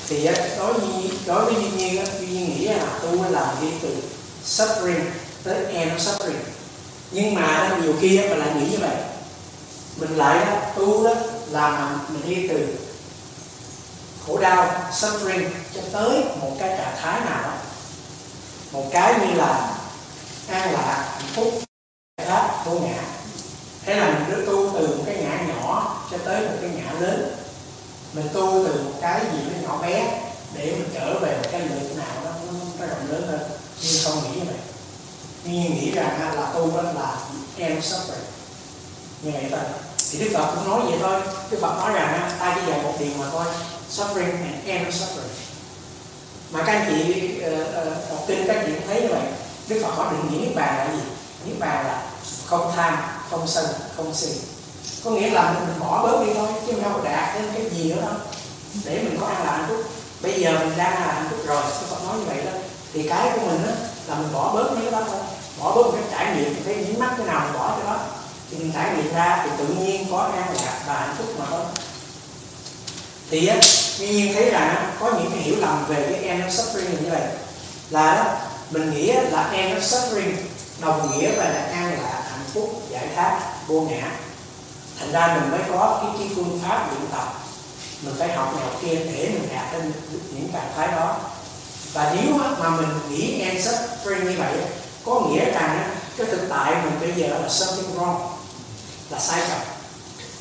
thì 0.07 0.29
đối 0.57 0.73
với 0.73 1.11
đối 1.25 1.45
với 1.45 1.53
duyên 1.53 1.77
nhiên 1.77 2.05
á 2.05 2.11
duyên 2.19 2.33
nhiên 2.33 2.49
nghĩ 2.49 2.65
là 2.65 2.85
tu 3.01 3.23
là 3.29 3.55
đi 3.61 3.67
từ 3.81 3.95
suffering 4.45 5.03
tới 5.43 5.65
end 5.73 5.91
suffering. 6.07 6.43
Nhưng 7.11 7.35
mà 7.35 7.77
nhiều 7.83 7.93
khi 8.01 8.17
á, 8.17 8.23
mình 8.29 8.39
lại 8.39 8.49
nghĩ 8.55 8.71
như 8.71 8.77
vậy. 8.77 8.95
Mình 9.97 10.17
lại 10.17 10.45
đó, 10.45 10.57
tu 10.75 11.03
đó 11.03 11.13
là 11.51 11.95
mình 12.09 12.21
đi 12.29 12.47
từ 12.47 12.67
khổ 14.27 14.37
đau 14.37 14.91
suffering 14.91 15.49
cho 15.75 15.81
tới 15.91 16.23
một 16.41 16.55
cái 16.59 16.77
trạng 16.77 16.97
thái 17.01 17.19
nào 17.19 17.41
đó 17.43 17.53
một 18.71 18.85
cái 18.91 19.13
như 19.19 19.33
là 19.33 19.69
an 20.49 20.73
lạc 20.73 21.09
hạnh 21.11 21.31
phúc 21.35 21.61
đó 22.27 22.63
vô 22.65 22.79
ngã. 22.79 23.03
Thế 23.85 23.95
là 23.95 24.05
mình 24.05 24.23
cứ 24.27 24.45
tu 24.45 24.71
từ 24.73 24.87
một 24.87 25.03
cái 25.05 25.15
ngã 25.15 25.53
nhỏ 25.53 25.97
cho 26.11 26.17
tới 26.25 26.41
một 26.41 26.55
cái 26.61 26.69
ngã 26.69 26.99
lớn 26.99 27.40
mình 28.13 28.27
tu 28.33 28.65
từ 28.67 28.83
một 28.83 28.93
cái 29.01 29.21
gì 29.33 29.39
nó 29.51 29.67
nhỏ 29.67 29.81
bé 29.81 30.21
để 30.53 30.65
mình 30.65 30.89
trở 30.93 31.19
về 31.19 31.37
một 31.37 31.49
cái 31.51 31.61
lượng 31.61 31.97
nào 31.97 32.23
đó 32.25 32.31
nó, 32.47 32.53
nó 32.79 32.85
rộng 32.85 33.11
lớn 33.11 33.27
hơn. 33.27 33.39
Nhưng 33.81 34.03
không 34.03 34.23
nghĩ 34.23 34.39
như 34.39 34.45
vậy. 34.45 34.57
Nhưng 35.43 35.75
nghĩ 35.75 35.91
rằng 35.91 36.35
là 36.35 36.51
tu 36.53 36.77
đó 36.77 36.81
là 36.81 37.17
em 37.57 37.79
suffering. 37.79 38.27
Như 39.21 39.31
vậy 39.31 39.45
thôi. 39.51 39.59
Thì 40.11 40.19
Đức 40.19 40.29
Phật 40.33 40.55
cũng 40.55 40.69
nói 40.69 40.79
vậy 40.85 40.99
thôi. 41.01 41.21
Đức 41.49 41.57
Phật 41.61 41.77
nói 41.77 41.93
rằng 41.93 42.31
ta 42.39 42.55
chỉ 42.55 42.71
dạy 42.71 42.81
một 42.83 42.93
điều 42.99 43.11
mà 43.19 43.25
thôi. 43.31 43.45
Suffering 43.91 44.31
and 44.31 44.65
end 44.65 44.95
suffering. 44.95 45.31
Mà 46.51 46.63
các 46.65 46.73
anh 46.73 46.85
chị 46.89 47.31
uh, 47.45 47.67
uh, 48.13 48.27
kinh 48.27 48.47
các 48.47 48.55
anh 48.55 48.65
chị 48.65 48.73
cũng 48.73 48.87
thấy 48.87 49.01
như 49.01 49.07
vậy. 49.07 49.21
Đức 49.67 49.81
Phật 49.83 49.93
có 49.97 50.11
định 50.11 50.31
nghĩa 50.31 50.45
niết 50.45 50.55
bàn 50.55 50.77
là 50.77 50.93
gì? 50.93 51.01
Niết 51.45 51.59
bàn 51.59 51.85
là 51.85 52.03
không 52.45 52.71
tham 52.75 52.97
không 53.29 53.47
sân 53.47 53.65
không 53.97 54.13
si 54.13 54.29
có 55.03 55.11
nghĩa 55.11 55.29
là 55.29 55.51
mình 55.53 55.79
bỏ 55.79 56.03
bớt 56.03 56.25
đi 56.25 56.33
thôi, 56.33 56.47
chứ 56.67 56.73
không 56.73 56.83
đâu 56.83 57.01
đạt 57.03 57.35
đến 57.35 57.43
cái 57.53 57.69
gì 57.69 57.93
nữa 57.93 58.01
đâu. 58.01 58.13
Để 58.85 59.01
mình 59.03 59.17
có 59.21 59.27
ăn 59.27 59.45
là 59.45 59.51
hạnh 59.51 59.65
phúc. 59.69 59.83
Bây 60.21 60.41
giờ 60.41 60.59
mình 60.59 60.77
đang 60.77 60.93
là 60.93 61.13
hạnh 61.13 61.27
phúc 61.29 61.39
rồi 61.45 61.63
Đức 61.63 61.87
Phật 61.89 62.07
nói 62.07 62.17
như 62.17 62.25
vậy 62.25 62.37
đó? 62.45 62.51
Thì 62.93 63.09
cái 63.09 63.29
của 63.33 63.47
mình 63.47 63.63
đó 63.67 63.71
là 64.07 64.15
mình 64.15 64.33
bỏ 64.33 64.53
bớt 64.53 64.71
mấy 64.71 64.81
cái 64.81 64.91
đó 64.91 65.01
thôi. 65.07 65.19
Bỏ 65.59 65.75
bớt 65.75 65.91
cái 65.93 66.03
trải 66.11 66.35
nghiệm, 66.35 66.55
cái 66.65 66.85
dính 66.85 66.99
mắt 66.99 67.13
cái 67.17 67.27
nào 67.27 67.41
mình 67.43 67.53
bỏ 67.53 67.77
cái 67.77 67.93
đó. 67.93 67.99
Thì 68.49 68.57
mình 68.57 68.71
trải 68.75 68.95
nghiệm 68.95 69.13
ra 69.13 69.41
thì 69.43 69.49
tự 69.57 69.65
nhiên 69.65 70.07
có 70.11 70.17
an 70.17 70.55
lạc 70.65 70.81
và 70.87 70.93
hạnh 70.93 71.15
phúc 71.17 71.27
mà 71.39 71.45
thôi. 71.49 71.65
Thì 73.29 73.47
á 73.47 73.55
tuy 73.99 74.07
nhiên 74.07 74.33
thấy 74.33 74.49
rằng 74.49 74.91
có 74.99 75.11
những 75.11 75.31
cái 75.31 75.39
hiểu 75.39 75.55
lầm 75.59 75.85
về 75.87 76.07
cái 76.11 76.23
end 76.23 76.43
of 76.43 76.47
suffering 76.47 77.03
như 77.03 77.09
vậy. 77.09 77.21
Là 77.89 78.15
đó, 78.15 78.23
mình 78.69 78.91
nghĩ 78.91 79.11
là 79.11 79.49
end 79.51 79.77
of 79.77 79.79
suffering 79.79 80.33
đồng 80.79 81.11
nghĩa 81.11 81.29
về 81.29 81.49
là 81.53 81.69
an 81.73 81.97
lạc 82.03 82.23
hạnh 82.29 82.45
phúc, 82.53 82.81
giải 82.89 83.07
thoát, 83.15 83.39
vô 83.67 83.81
ngã 83.81 84.11
thành 85.01 85.11
ra 85.11 85.37
mình 85.39 85.51
mới 85.51 85.59
có 85.69 85.99
cái, 86.01 86.11
cái 86.19 86.29
phương 86.35 86.59
pháp 86.63 86.87
luyện 86.91 87.11
tập. 87.11 87.33
Mình 88.01 88.15
phải 88.19 88.33
học 88.33 88.53
này 88.55 88.65
học 88.65 88.75
kia 88.81 88.95
để 88.95 89.29
mình 89.33 89.49
đạt 89.55 89.73
đến 89.73 89.93
những 90.33 90.49
trạng 90.53 90.71
thái 90.75 90.87
đó. 90.87 91.15
Và 91.93 92.15
nếu 92.15 92.37
mà 92.59 92.69
mình 92.69 92.89
nghĩ 93.09 93.41
ancestry 93.41 94.15
như 94.23 94.35
vậy 94.37 94.57
có 95.05 95.19
nghĩa 95.19 95.51
rằng 95.51 95.95
cái 96.17 96.27
thực 96.27 96.49
tại 96.49 96.75
mình 96.83 96.99
bây 96.99 97.11
giờ 97.11 97.39
là 97.41 97.49
something 97.49 97.97
wrong 97.97 98.19
là 99.09 99.19
sai 99.19 99.41
trọng. 99.49 99.61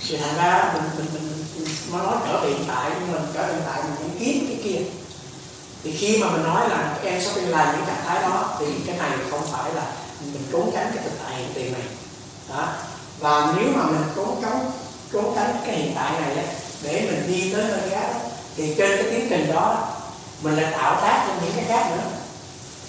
thì 0.09 0.17
thành 0.17 0.37
ra 0.37 0.73
mình 0.75 0.83
mình 0.97 1.07
mình, 1.15 1.45
mình 1.57 1.69
nó 1.93 1.99
nói 1.99 2.17
trở 2.27 2.41
hiện 2.49 2.65
tại 2.69 2.91
nhưng 3.01 3.13
mình 3.13 3.23
trở 3.35 3.47
hiện 3.47 3.63
tại 3.67 3.83
mình 3.83 3.95
vẫn 3.99 4.17
kiếm 4.19 4.47
cái 4.49 4.61
kia. 4.65 4.83
Thì 5.83 5.97
khi 5.97 6.17
mà 6.17 6.31
mình 6.31 6.43
nói 6.43 6.69
là 6.69 6.99
em 7.05 7.23
shopping 7.23 7.51
là 7.51 7.73
những 7.73 7.87
trạng 7.87 8.05
thái 8.07 8.23
đó 8.23 8.57
thì 8.59 8.67
cái 8.87 8.99
này 8.99 9.11
không 9.31 9.43
phải 9.53 9.75
là 9.75 9.93
mình 10.21 10.43
trốn 10.53 10.71
tránh 10.75 10.93
cái 10.95 11.05
thực 11.05 11.13
tại 11.25 11.37
hiện 11.37 11.49
tiền 11.55 11.73
này. 11.73 11.83
Đó 12.49 12.69
và 13.21 13.53
nếu 13.57 13.67
mà 13.77 13.85
mình 13.85 14.03
trốn 14.17 14.43
tránh 14.43 14.71
trốn 15.13 15.33
tránh 15.37 15.57
cái 15.67 15.77
hiện 15.77 15.93
tại 15.95 16.21
này 16.21 16.47
để 16.83 17.09
mình 17.11 17.33
đi 17.33 17.53
tới 17.53 17.65
nơi 17.69 17.91
khác 17.91 18.07
thì 18.57 18.75
trên 18.79 18.97
cái 18.97 19.13
tiến 19.13 19.27
trình 19.31 19.53
đó, 19.53 19.89
mình 20.43 20.57
lại 20.57 20.73
tạo 20.73 21.01
tác 21.01 21.25
cho 21.27 21.35
những 21.45 21.53
cái 21.57 21.65
khác 21.69 21.91
nữa. 21.91 22.03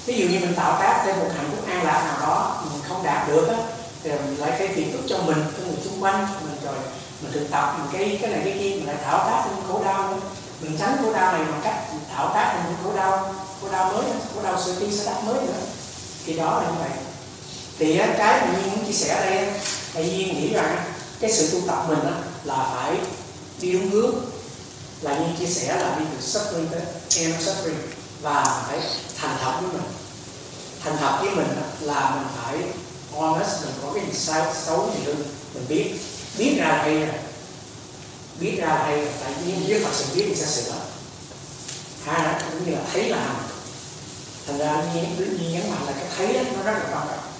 Ví 0.05 0.17
dụ 0.17 0.27
như 0.27 0.39
mình 0.39 0.53
tạo 0.55 0.77
tác 0.79 1.03
trên 1.05 1.19
một 1.19 1.29
hạnh 1.37 1.49
phúc 1.51 1.65
an 1.67 1.85
lạc 1.85 2.03
nào 2.05 2.27
đó, 2.29 2.63
mình 2.63 2.81
không 2.89 3.03
đạt 3.03 3.27
được 3.27 3.47
á, 3.47 3.55
thì 4.03 4.09
mình 4.09 4.35
lại 4.37 4.51
cái 4.59 4.67
phiền 4.67 4.91
phức 4.91 5.01
cho 5.09 5.17
mình, 5.17 5.43
cho 5.57 5.63
người 5.63 5.77
xung 5.83 6.03
quanh 6.03 6.27
mình 6.41 6.57
rồi 6.65 6.75
mình 7.21 7.31
thực 7.31 7.51
tập 7.51 7.75
mình 7.77 7.87
cái 7.93 8.19
cái 8.21 8.31
này 8.31 8.41
cái 8.43 8.53
kia, 8.59 8.69
mình 8.69 8.87
lại 8.87 8.95
tạo 9.03 9.17
tác 9.17 9.43
thêm 9.45 9.63
khổ 9.67 9.83
đau 9.83 10.11
nữa. 10.11 10.17
Mình 10.61 10.77
tránh 10.79 10.97
khổ 11.03 11.13
đau 11.13 11.31
này 11.31 11.41
bằng 11.51 11.61
cách 11.63 11.75
tạo 12.15 12.31
tác 12.33 12.53
thêm 12.53 12.75
khổ 12.83 12.91
đau 12.95 13.33
khổ 13.61 13.67
đau 13.71 13.93
mới, 13.93 14.03
khổ 14.35 14.41
đau 14.43 14.61
sự 14.65 14.75
đi 14.79 14.97
sẽ 14.97 15.05
đắc 15.05 15.23
mới 15.25 15.35
nữa. 15.35 15.61
Thì 16.25 16.33
đó 16.33 16.61
là 16.61 16.69
như 16.69 16.77
vậy 16.79 16.89
thì 17.81 17.97
cái 17.97 18.41
mà 18.41 18.53
nhiên 18.53 18.71
muốn 18.71 18.85
chia 18.85 18.93
sẻ 18.93 19.15
ở 19.15 19.25
đây 19.25 19.45
là 19.93 20.01
nhiên 20.01 20.35
nghĩ 20.35 20.53
rằng 20.53 20.83
cái 21.19 21.31
sự 21.31 21.49
tu 21.51 21.67
tập 21.67 21.85
mình 21.87 21.99
là 22.43 22.69
phải 22.73 22.97
đi 23.61 23.71
đúng 23.71 23.89
hướng. 23.89 24.15
Là 25.01 25.17
như 25.17 25.25
chia 25.39 25.53
sẻ 25.53 25.75
là 25.75 25.95
đi 25.99 26.05
từ 26.11 26.27
suffering 26.27 26.67
tới 26.71 26.81
end 27.17 27.47
suffering 27.47 27.81
và 28.21 28.63
phải 28.67 28.79
thành 29.17 29.37
thật 29.41 29.53
với 29.61 29.71
mình. 29.71 29.91
Thành 30.83 30.97
thật 30.97 31.17
với 31.21 31.35
mình 31.35 31.47
là 31.81 32.15
mình 32.15 32.27
phải 32.37 32.57
honest 33.15 33.61
mình 33.61 33.73
có 33.81 33.93
cái 33.93 34.03
gì 34.05 34.17
sai 34.17 34.41
xấu 34.65 34.89
gì 34.97 35.03
hơn 35.05 35.23
mình 35.53 35.65
biết. 35.69 35.93
Biết 36.37 36.55
ra 36.59 36.67
là 36.67 36.83
hay 36.83 36.95
là 36.95 37.13
biết 38.39 38.55
ra 38.59 38.67
là 38.67 38.83
hay 38.83 38.97
là 38.97 39.11
tại 39.23 39.33
vì 39.45 39.53
biết 39.67 39.83
Phật 39.83 39.91
sự 39.93 40.05
biết 40.15 40.25
thì 40.27 40.35
sẽ 40.35 40.45
sửa. 40.45 40.75
Hai 42.05 42.23
là 42.23 42.41
cũng 42.51 42.65
như 42.65 42.75
là 42.75 42.81
thấy 42.93 43.09
là 43.09 43.35
thành 44.47 44.57
ra 44.57 44.83
như, 44.95 45.25
như 45.25 45.49
nhấn 45.49 45.69
mạnh 45.69 45.85
là 45.85 45.91
cái 45.91 46.05
thấy 46.17 46.33
đó, 46.33 46.41
nó 46.57 46.63
rất 46.63 46.73
là 46.73 46.85
quan 46.91 47.07
trọng. 47.07 47.30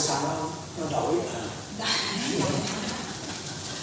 Ủa 0.00 0.06
sao 0.06 0.18
nó 0.22 0.34
nó 0.78 1.00
đổi 1.00 1.14
à? 1.34 1.40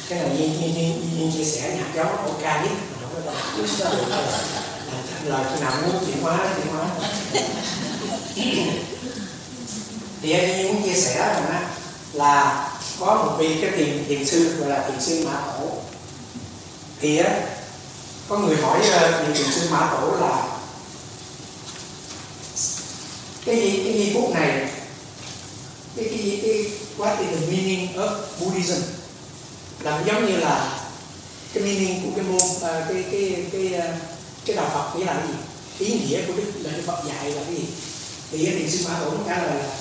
cái 0.10 0.20
này 0.20 0.30
nhiên 0.38 0.62
nhiên 0.62 0.74
nhiên 0.76 1.18
nhiên 1.18 1.32
chia 1.38 1.44
sẻ 1.44 1.76
nhạc 1.78 1.96
giáo 1.96 2.06
nó 2.06 2.32
ca 2.42 2.62
nhất 2.62 2.72
mà 2.92 2.98
không 3.02 3.24
có 3.26 3.32
đâu 4.10 4.22
là 5.24 5.50
khi 5.54 5.62
nào 5.62 5.74
muốn 5.82 6.06
chuyển 6.06 6.22
hóa 6.22 6.38
chuyển 6.56 6.68
hóa. 6.74 6.88
Thì 10.22 10.32
anh 10.32 10.64
muốn 10.64 10.84
chia 10.84 11.02
sẻ 11.02 11.18
rằng 11.18 11.70
là 12.14 12.70
có 13.00 13.16
một 13.16 13.36
vị 13.40 13.58
cái 13.62 13.72
thiền 13.72 14.06
thiền 14.08 14.26
sư 14.26 14.56
gọi 14.60 14.70
là 14.70 14.90
thiền 14.90 15.02
sư 15.02 15.26
mã 15.26 15.42
tổ. 15.42 15.72
Thì 17.00 17.18
á 17.18 17.40
có 18.30 18.38
người 18.38 18.58
hỏi 18.58 18.80
thiền 18.82 19.34
thiền 19.34 19.52
sư 19.52 19.68
mã 19.72 19.90
tổ 19.92 20.16
là 20.20 20.48
cái 23.46 23.56
gì 23.56 23.82
cái 23.84 23.94
giây 23.94 24.12
phút 24.14 24.34
này 24.34 24.77
cái 25.98 26.06
cái 26.10 26.40
cái 26.44 26.66
what 26.98 27.18
is 27.20 27.30
the 27.30 27.52
meaning 27.52 27.98
of 27.98 28.10
Buddhism 28.40 28.82
là 29.80 30.04
giống 30.06 30.26
như 30.26 30.38
là 30.38 30.80
cái 31.54 31.64
meaning 31.64 32.02
của 32.04 32.10
cái 32.16 32.26
môn 32.26 32.38
uh, 32.38 32.62
cái 32.62 33.04
cái 33.12 33.46
cái 33.52 33.74
à, 33.74 33.98
cái 34.46 34.56
đạo 34.56 34.70
Phật 34.74 35.00
nghĩa 35.00 35.06
là 35.06 35.14
cái 35.14 35.28
gì? 35.28 35.34
Ý 35.86 36.00
nghĩa 36.00 36.22
của 36.28 36.34
đức 36.38 36.52
là 36.56 36.72
đức 36.72 36.84
Phật 36.86 37.04
dạy 37.08 37.32
là 37.32 37.44
cái 37.44 37.56
gì? 37.56 37.66
Thì 38.32 38.46
cái 38.46 38.56
điện 38.56 38.72
sư 38.72 38.86
mã 38.88 39.00
tổ 39.00 39.12
trả 39.28 39.38
lời 39.38 39.56
là 39.56 39.78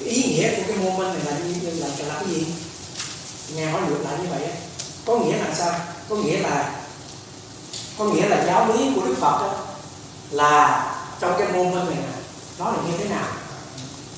cái 0.00 0.08
ý 0.08 0.22
nghĩa 0.22 0.56
của 0.56 0.62
cái 0.68 0.76
môn 0.76 0.98
minh 0.98 1.08
này 1.08 1.24
là 1.24 1.38
như 1.38 1.70
là, 1.70 1.86
là, 1.86 2.08
là 2.08 2.14
cái 2.14 2.34
gì? 2.34 2.46
Nghe 3.56 3.66
hỏi 3.66 3.82
ngược 3.88 4.00
lại 4.04 4.14
như 4.22 4.28
vậy 4.30 4.48
có 5.04 5.18
nghĩa 5.18 5.38
là 5.38 5.54
sao? 5.54 5.80
Có 6.08 6.16
nghĩa 6.16 6.38
là 6.38 6.80
có 7.98 8.04
nghĩa 8.04 8.28
là 8.28 8.44
giáo 8.46 8.72
lý 8.72 8.90
của 8.94 9.00
đức 9.06 9.14
Phật 9.20 9.38
đó, 9.38 9.66
là 10.30 10.86
trong 11.20 11.34
cái 11.38 11.52
môn 11.52 11.74
minh 11.74 11.84
này 11.86 11.98
nó 12.58 12.70
là 12.70 12.78
như 12.86 12.98
thế 12.98 13.08
nào? 13.08 13.26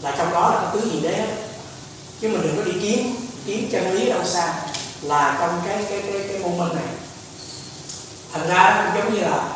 Là 0.02 0.14
trong 0.18 0.32
đó 0.32 0.50
là 0.50 0.60
có 0.60 0.70
tứ 0.74 0.90
gì 0.90 1.00
đấy 1.00 1.20
chứ 2.20 2.28
mình 2.28 2.42
đừng 2.42 2.56
có 2.56 2.62
đi 2.62 2.72
kiếm 2.82 3.16
kiếm 3.46 3.68
chân 3.72 3.94
lý 3.94 4.08
đâu 4.08 4.24
xa 4.24 4.54
là 5.02 5.36
trong 5.40 5.62
cái 5.66 5.84
cái 5.88 6.02
cái 6.12 6.24
cái 6.28 6.38
môn 6.38 6.58
minh 6.58 6.76
này. 6.76 6.94
Thành 8.32 8.48
ra 8.48 8.92
giống 8.96 9.14
như 9.14 9.20
là 9.20 9.48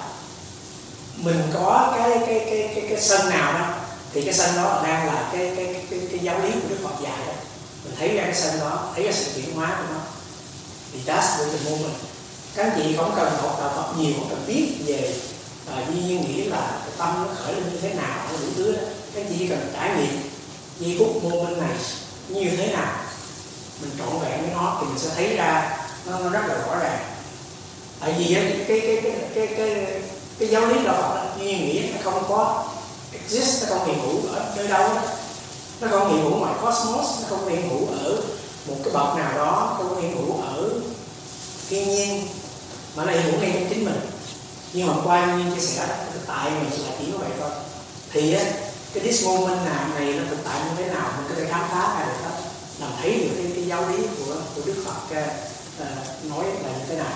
mình 1.16 1.42
có 1.54 1.94
cái 1.98 2.10
cái 2.26 2.38
cái 2.50 2.70
cái 2.74 2.84
cái 2.88 3.00
sân 3.00 3.30
nào 3.30 3.52
đó 3.52 3.74
thì 4.12 4.22
cái 4.22 4.34
sân 4.34 4.56
đó 4.56 4.80
đang 4.84 5.06
là 5.06 5.28
cái 5.32 5.52
cái 5.56 5.66
cái, 5.66 5.84
cái, 5.90 6.00
cái 6.10 6.18
giáo 6.18 6.38
lý 6.38 6.50
của 6.50 6.68
đức 6.68 6.78
Phật 6.82 7.02
dạy 7.02 7.18
đó. 7.26 7.32
Mình 7.84 7.94
thấy 7.98 8.08
ra 8.08 8.22
cái 8.24 8.34
sân 8.34 8.60
đó 8.60 8.92
thấy 8.94 9.04
ra 9.04 9.12
sự 9.12 9.30
chuyển 9.34 9.56
hóa 9.56 9.76
của 9.78 9.94
nó. 9.94 10.00
Thì 10.92 10.98
that's 11.06 11.36
the 11.36 11.70
môn 11.70 11.82
mình. 11.82 11.94
Các 12.54 12.62
anh 12.62 12.80
chị 12.82 12.96
không 12.96 13.12
cần 13.16 13.32
học 13.42 13.56
đạo 13.60 13.72
Phật 13.76 13.98
nhiều 13.98 14.12
không 14.18 14.28
cần 14.30 14.44
biết 14.46 14.72
về 14.86 15.14
uh, 15.72 15.88
duy 15.88 16.02
nhiên 16.02 16.20
nghĩ 16.20 16.44
là 16.44 16.70
cái 16.84 16.92
tâm 16.98 17.14
nó 17.16 17.34
khởi 17.44 17.54
lên 17.54 17.64
như 17.72 17.78
thế 17.80 17.94
nào 17.94 18.26
đủ 18.32 18.46
thứ 18.56 18.72
đó. 18.72 18.82
Các 19.14 19.20
anh 19.20 19.26
chị 19.28 19.34
chỉ 19.38 19.48
cần 19.48 19.70
trải 19.74 19.90
nghiệm 19.96 20.31
giây 20.82 20.96
phút 20.98 21.24
môn 21.24 21.44
minh 21.44 21.58
này 21.58 21.76
như 22.28 22.56
thế 22.56 22.72
nào? 22.72 22.92
Mình 23.80 23.90
trọn 23.98 24.18
vẹn 24.18 24.40
với 24.40 24.50
nó 24.54 24.78
thì 24.80 24.86
mình 24.86 24.98
sẽ 24.98 25.08
thấy 25.14 25.36
ra 25.36 25.78
nó, 26.06 26.18
nó 26.18 26.30
rất 26.30 26.46
là 26.48 26.54
rõ 26.54 26.78
ràng. 26.78 26.98
Tại 28.00 28.14
vì 28.18 28.34
cái 28.34 28.64
cái 28.68 28.80
cái 28.80 29.00
cái 29.02 29.12
cái 29.34 29.46
cái, 29.56 30.00
cái 30.38 30.48
giáo 30.48 30.66
lý 30.66 30.84
đạo 30.84 31.02
Phật 31.02 31.38
như 31.38 31.44
nghĩa 31.44 31.82
nó 31.92 32.10
không 32.10 32.24
có 32.28 32.64
exist 33.12 33.62
nó 33.62 33.68
không 33.68 33.86
hiện 33.86 33.98
hữu 34.00 34.32
ở 34.34 34.52
nơi 34.56 34.68
đâu 34.68 34.88
đó. 34.88 35.02
nó 35.80 35.88
không 35.90 36.12
hiện 36.12 36.24
hữu 36.24 36.38
ngoài 36.38 36.54
cosmos 36.62 37.06
nó 37.20 37.26
không 37.28 37.48
hiện 37.48 37.68
hữu 37.68 37.88
ở 38.04 38.22
một 38.66 38.76
cái 38.84 38.94
bậc 38.94 39.16
nào 39.16 39.32
đó 39.38 39.74
không 39.78 40.02
hiện 40.02 40.16
hữu 40.16 40.40
ở 40.42 40.70
thiên 41.68 41.88
nhiên 41.88 42.28
mà 42.96 43.04
nó 43.04 43.12
hiện 43.12 43.22
hữu 43.22 43.40
ngay 43.40 43.50
trong 43.54 43.68
chính 43.68 43.84
mình. 43.84 44.00
Nhưng 44.72 44.86
mà 44.86 44.94
qua 45.04 45.26
như 45.26 45.54
chia 45.54 45.66
sẻ 45.66 45.86
tại 46.26 46.50
mình 46.50 46.82
là 46.82 46.90
chỉ 46.98 47.04
có 47.12 47.18
vậy 47.18 47.30
thôi. 47.40 47.50
Thì 48.12 48.34
á 48.34 48.44
cái 48.94 49.02
this 49.04 49.26
moment 49.26 49.64
nào 49.64 49.88
này 49.94 50.12
nó 50.12 50.22
thực 50.30 50.38
tại 50.44 50.60
như 50.60 50.70
thế 50.76 50.94
nào 50.94 51.12
mình 51.16 51.26
có 51.28 51.34
thể 51.34 51.46
khám 51.50 51.68
phá 51.70 51.98
ra 51.98 52.06
được 52.06 52.18
hết. 52.24 52.42
Làm 52.78 52.90
thấy 53.00 53.18
được 53.18 53.30
cái, 53.36 53.52
cái 53.54 53.66
giáo 53.66 53.88
lý 53.88 53.96
của 54.18 54.34
của 54.54 54.62
Đức 54.66 54.84
Phật 54.84 55.16
uh, 55.82 56.30
nói 56.30 56.44
là 56.44 56.70
như 56.78 56.84
thế 56.88 56.96
nào. 56.96 57.12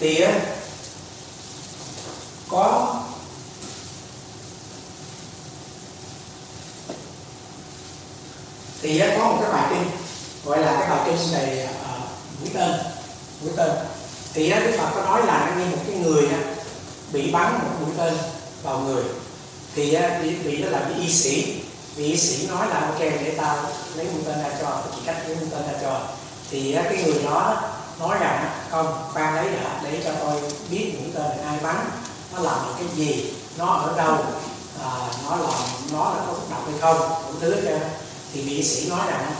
Thì 0.00 0.24
uh, 0.24 0.30
có. 2.48 2.96
Thì 8.82 9.02
uh, 9.02 9.18
có 9.18 9.24
một 9.24 9.38
cái 9.42 9.52
bài 9.52 9.66
kinh 9.70 9.90
gọi 10.44 10.58
là 10.58 10.76
cái 10.80 10.90
bài 10.90 11.00
kinh 11.06 11.32
này 11.32 11.64
uh, 11.64 11.70
ờ, 11.88 11.98
mũi 12.40 12.50
tên 12.54 12.70
mũi 13.42 13.52
tên. 13.56 13.70
Thì 14.34 14.50
Đức 14.50 14.76
Phật 14.78 14.90
có 14.94 15.02
nói 15.02 15.26
là 15.26 15.54
như 15.58 15.64
một 15.64 15.82
cái 15.86 15.96
người 15.96 16.24
uh, 16.24 16.49
bị 17.12 17.30
bắn 17.30 17.52
một 17.52 17.70
mũi 17.80 17.90
tên 17.98 18.14
vào 18.62 18.78
người. 18.78 19.04
Thì 19.74 19.96
bị 20.22 20.36
bị 20.36 20.62
đó 20.62 20.70
là 20.70 20.80
bị 20.88 20.94
y 21.02 21.12
sĩ. 21.12 21.62
Vị 21.96 22.04
y 22.04 22.16
sĩ 22.16 22.46
nói 22.46 22.68
là 22.68 22.80
ok 22.80 23.00
để 23.00 23.34
tao 23.36 23.56
lấy 23.94 24.06
mũi 24.06 24.22
tên 24.26 24.38
ra 24.42 24.50
cho 24.62 24.82
chỉ 24.94 25.00
cách 25.06 25.16
lấy 25.26 25.36
mũi 25.36 25.48
tên 25.50 25.62
ra 25.66 25.78
cho. 25.82 26.00
Thì 26.50 26.76
cái 26.84 27.04
người 27.04 27.22
đó 27.24 27.62
nói 28.00 28.18
rằng 28.20 28.50
không 28.70 29.02
khoan 29.12 29.34
lấy 29.34 29.44
đã 29.64 29.80
để 29.84 30.00
cho 30.04 30.10
tôi 30.20 30.40
biết 30.70 30.94
mũi 30.98 31.10
tên 31.14 31.38
là 31.38 31.48
ai 31.48 31.58
bắn. 31.62 31.76
Nó 32.34 32.42
làm 32.42 32.58
được 32.66 32.72
cái 32.78 32.96
gì 32.96 33.32
nó 33.58 33.66
ở 33.66 33.96
đâu 33.96 34.16
à, 34.82 34.90
nó 35.24 35.36
làm 35.36 35.62
nó 35.92 36.10
là 36.10 36.22
có 36.26 36.32
phức 36.32 36.50
độc 36.50 36.64
hay 36.66 36.74
không 36.80 36.98
đủ 36.98 37.38
thứ 37.40 37.56
cho 37.64 37.78
thì 38.32 38.42
vị 38.42 38.62
sĩ 38.62 38.88
nói 38.88 39.00
rằng 39.06 39.32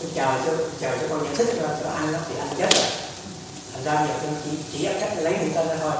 tôi 0.00 0.10
chờ 0.14 0.38
cho 0.46 0.52
chờ 0.80 0.96
cho 1.00 1.06
con 1.10 1.24
giải 1.24 1.34
thích 1.36 1.48
cho, 1.60 1.68
cho 1.82 1.90
anh 1.90 2.12
nó 2.12 2.18
thì 2.28 2.34
anh 2.38 2.48
chết 2.58 2.74
rồi. 2.74 2.90
Thành 3.72 3.84
ra 3.84 4.06
giờ 4.06 4.14
tôi 4.22 4.30
chỉ 4.44 4.50
chỉ 4.72 4.88
cách 5.00 5.12
lấy 5.16 5.32
mũi 5.32 5.50
tên 5.54 5.68
ra 5.68 5.76
thôi 5.80 5.92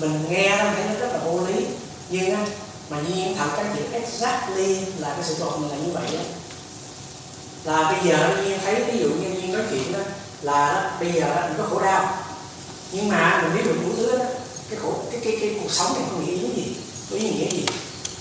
mình 0.00 0.24
nghe 0.30 0.56
nó 0.56 0.64
thấy 0.74 0.84
nó 0.88 1.00
rất 1.00 1.12
là 1.12 1.18
vô 1.18 1.40
lý. 1.46 1.66
Nhưng 2.10 2.34
á 2.34 2.46
mà 2.90 2.96
nhiên 3.08 3.36
thật 3.38 3.46
các 3.56 3.66
chuyện 3.76 3.92
exactly 3.92 4.76
là 4.98 5.08
cái 5.14 5.24
sự 5.24 5.34
thật 5.38 5.50
mình 5.58 5.70
là 5.70 5.76
như 5.76 5.92
vậy 5.92 6.08
đó 6.12 6.22
là 7.64 7.92
bây 7.92 8.10
giờ 8.10 8.36
nhiên 8.44 8.58
thấy 8.64 8.84
ví 8.84 8.98
dụ 8.98 9.08
như 9.08 9.28
nhiên 9.28 9.52
nói 9.52 9.62
chuyện 9.70 9.92
đó 9.92 9.98
là 10.42 10.72
đó, 10.72 10.90
bây 11.00 11.12
giờ 11.12 11.34
đó, 11.34 11.42
mình 11.48 11.58
có 11.58 11.64
khổ 11.70 11.80
đau. 11.80 12.18
Nhưng 12.92 13.08
mà 13.08 13.42
mình 13.42 13.56
biết 13.56 13.62
được 13.64 13.76
đủ 13.82 13.92
thứ 13.96 14.18
đó 14.18 14.24
cái 14.70 14.78
khổ 14.82 14.92
cái 15.10 15.20
cái 15.24 15.36
cái 15.40 15.56
cuộc 15.62 15.70
sống 15.70 15.92
này 15.94 16.02
có 16.10 16.16
nghĩa 16.18 16.36
gì? 16.36 16.76
Có 17.10 17.16
ý 17.16 17.22
nghĩa 17.22 17.50
gì? 17.50 17.66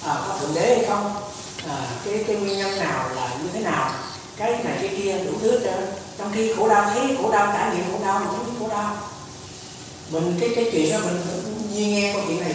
À, 0.03 0.15
có 0.28 0.38
thượng 0.39 0.55
đế 0.55 0.76
hay 0.76 0.86
không? 0.89 1.13
À, 1.67 1.78
cái 2.05 2.24
cái 2.28 2.36
nguyên 2.36 2.57
nhân 2.57 2.80
nào 2.80 3.09
là 3.15 3.30
như 3.43 3.49
thế 3.53 3.59
nào? 3.59 3.91
Cái 4.38 4.51
này 4.51 4.78
cái 4.82 4.89
kia 4.97 5.17
đủ 5.26 5.32
thứ 5.41 5.59
cho 5.63 5.71
trong 6.17 6.32
khi 6.34 6.53
khổ 6.53 6.69
đau 6.69 6.91
thấy 6.93 7.17
khổ 7.21 7.32
đau 7.32 7.53
trải 7.57 7.76
nghiệm 7.76 7.91
khổ 7.91 8.05
đau 8.05 8.19
mình 8.19 8.28
không 8.28 8.55
khổ 8.59 8.67
đau. 8.76 8.97
Mình 10.09 10.38
cái 10.39 10.49
cái 10.55 10.69
chuyện 10.71 10.91
đó 10.91 10.97
mình 11.05 11.21
như 11.74 11.86
nghe 11.86 12.13
câu 12.13 12.21
chuyện 12.28 12.39
này 12.41 12.53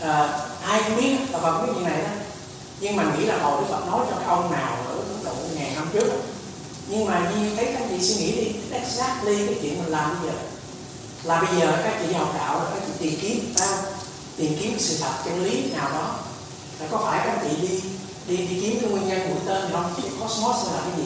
à, 0.00 0.40
ai 0.62 0.82
cũng 0.82 0.96
biết 0.96 1.16
là 1.30 1.38
Phật 1.38 1.62
biết 1.62 1.72
chuyện 1.74 1.84
này 1.84 2.02
đó. 2.02 2.10
Nhưng 2.80 2.96
mà 2.96 3.04
nghĩ 3.18 3.24
là 3.24 3.38
hồi 3.38 3.60
Đức 3.60 3.66
Phật 3.70 3.86
nói 3.86 4.06
cho 4.10 4.16
cái 4.16 4.26
ông 4.26 4.52
nào 4.52 4.76
ở 4.88 4.96
Độ 5.24 5.32
ngàn 5.54 5.74
năm 5.74 5.88
trước 5.92 6.08
đó. 6.08 6.16
nhưng 6.88 7.04
mà 7.04 7.32
như 7.36 7.56
thấy 7.56 7.64
các 7.64 7.82
chị 7.90 8.06
suy 8.06 8.14
nghĩ 8.14 8.32
đi 8.32 8.52
exactly 8.72 9.46
cái 9.46 9.56
chuyện 9.62 9.78
mình 9.78 9.92
làm 9.92 10.16
bây 10.20 10.30
giờ. 10.30 10.38
Là 11.24 11.40
bây 11.40 11.60
giờ 11.60 11.80
các 11.84 11.94
chị 12.06 12.12
học 12.12 12.34
đạo 12.38 12.58
là 12.58 12.64
các 12.74 12.82
chị 12.86 12.92
tìm 12.98 13.18
kiếm 13.20 13.54
sao 13.56 13.78
tìm 14.36 14.56
kiếm 14.60 14.78
sự 14.78 14.96
thật 15.00 15.12
chân 15.24 15.44
lý 15.44 15.72
nào 15.72 15.90
đó. 15.90 16.14
Là 16.80 16.86
có 16.90 16.98
phải 16.98 17.20
các 17.26 17.38
chị 17.42 17.56
đi 17.66 17.80
đi 18.26 18.36
đi 18.36 18.60
kiếm 18.60 18.78
cái 18.80 18.90
nguyên 18.90 19.08
nhân 19.08 19.28
mũi 19.28 19.38
tên 19.46 19.72
không? 19.72 19.94
Cái 19.96 20.10
cosmos 20.20 20.66
là 20.72 20.80
cái 20.80 20.92
gì? 20.96 21.04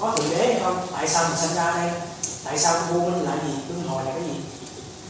Có 0.00 0.16
thượng 0.16 0.30
đế 0.30 0.46
hay 0.46 0.60
không? 0.62 0.86
Tại 0.92 1.08
sao 1.08 1.24
mình 1.28 1.38
sinh 1.40 1.54
ra 1.54 1.72
đây? 1.72 1.90
Tại 2.44 2.58
sao 2.58 2.80
vua 2.92 3.00
minh 3.00 3.24
là 3.24 3.36
gì? 3.46 3.52
Luân 3.68 3.88
hồi 3.88 4.04
là 4.04 4.12
cái 4.12 4.22
gì? 4.22 4.34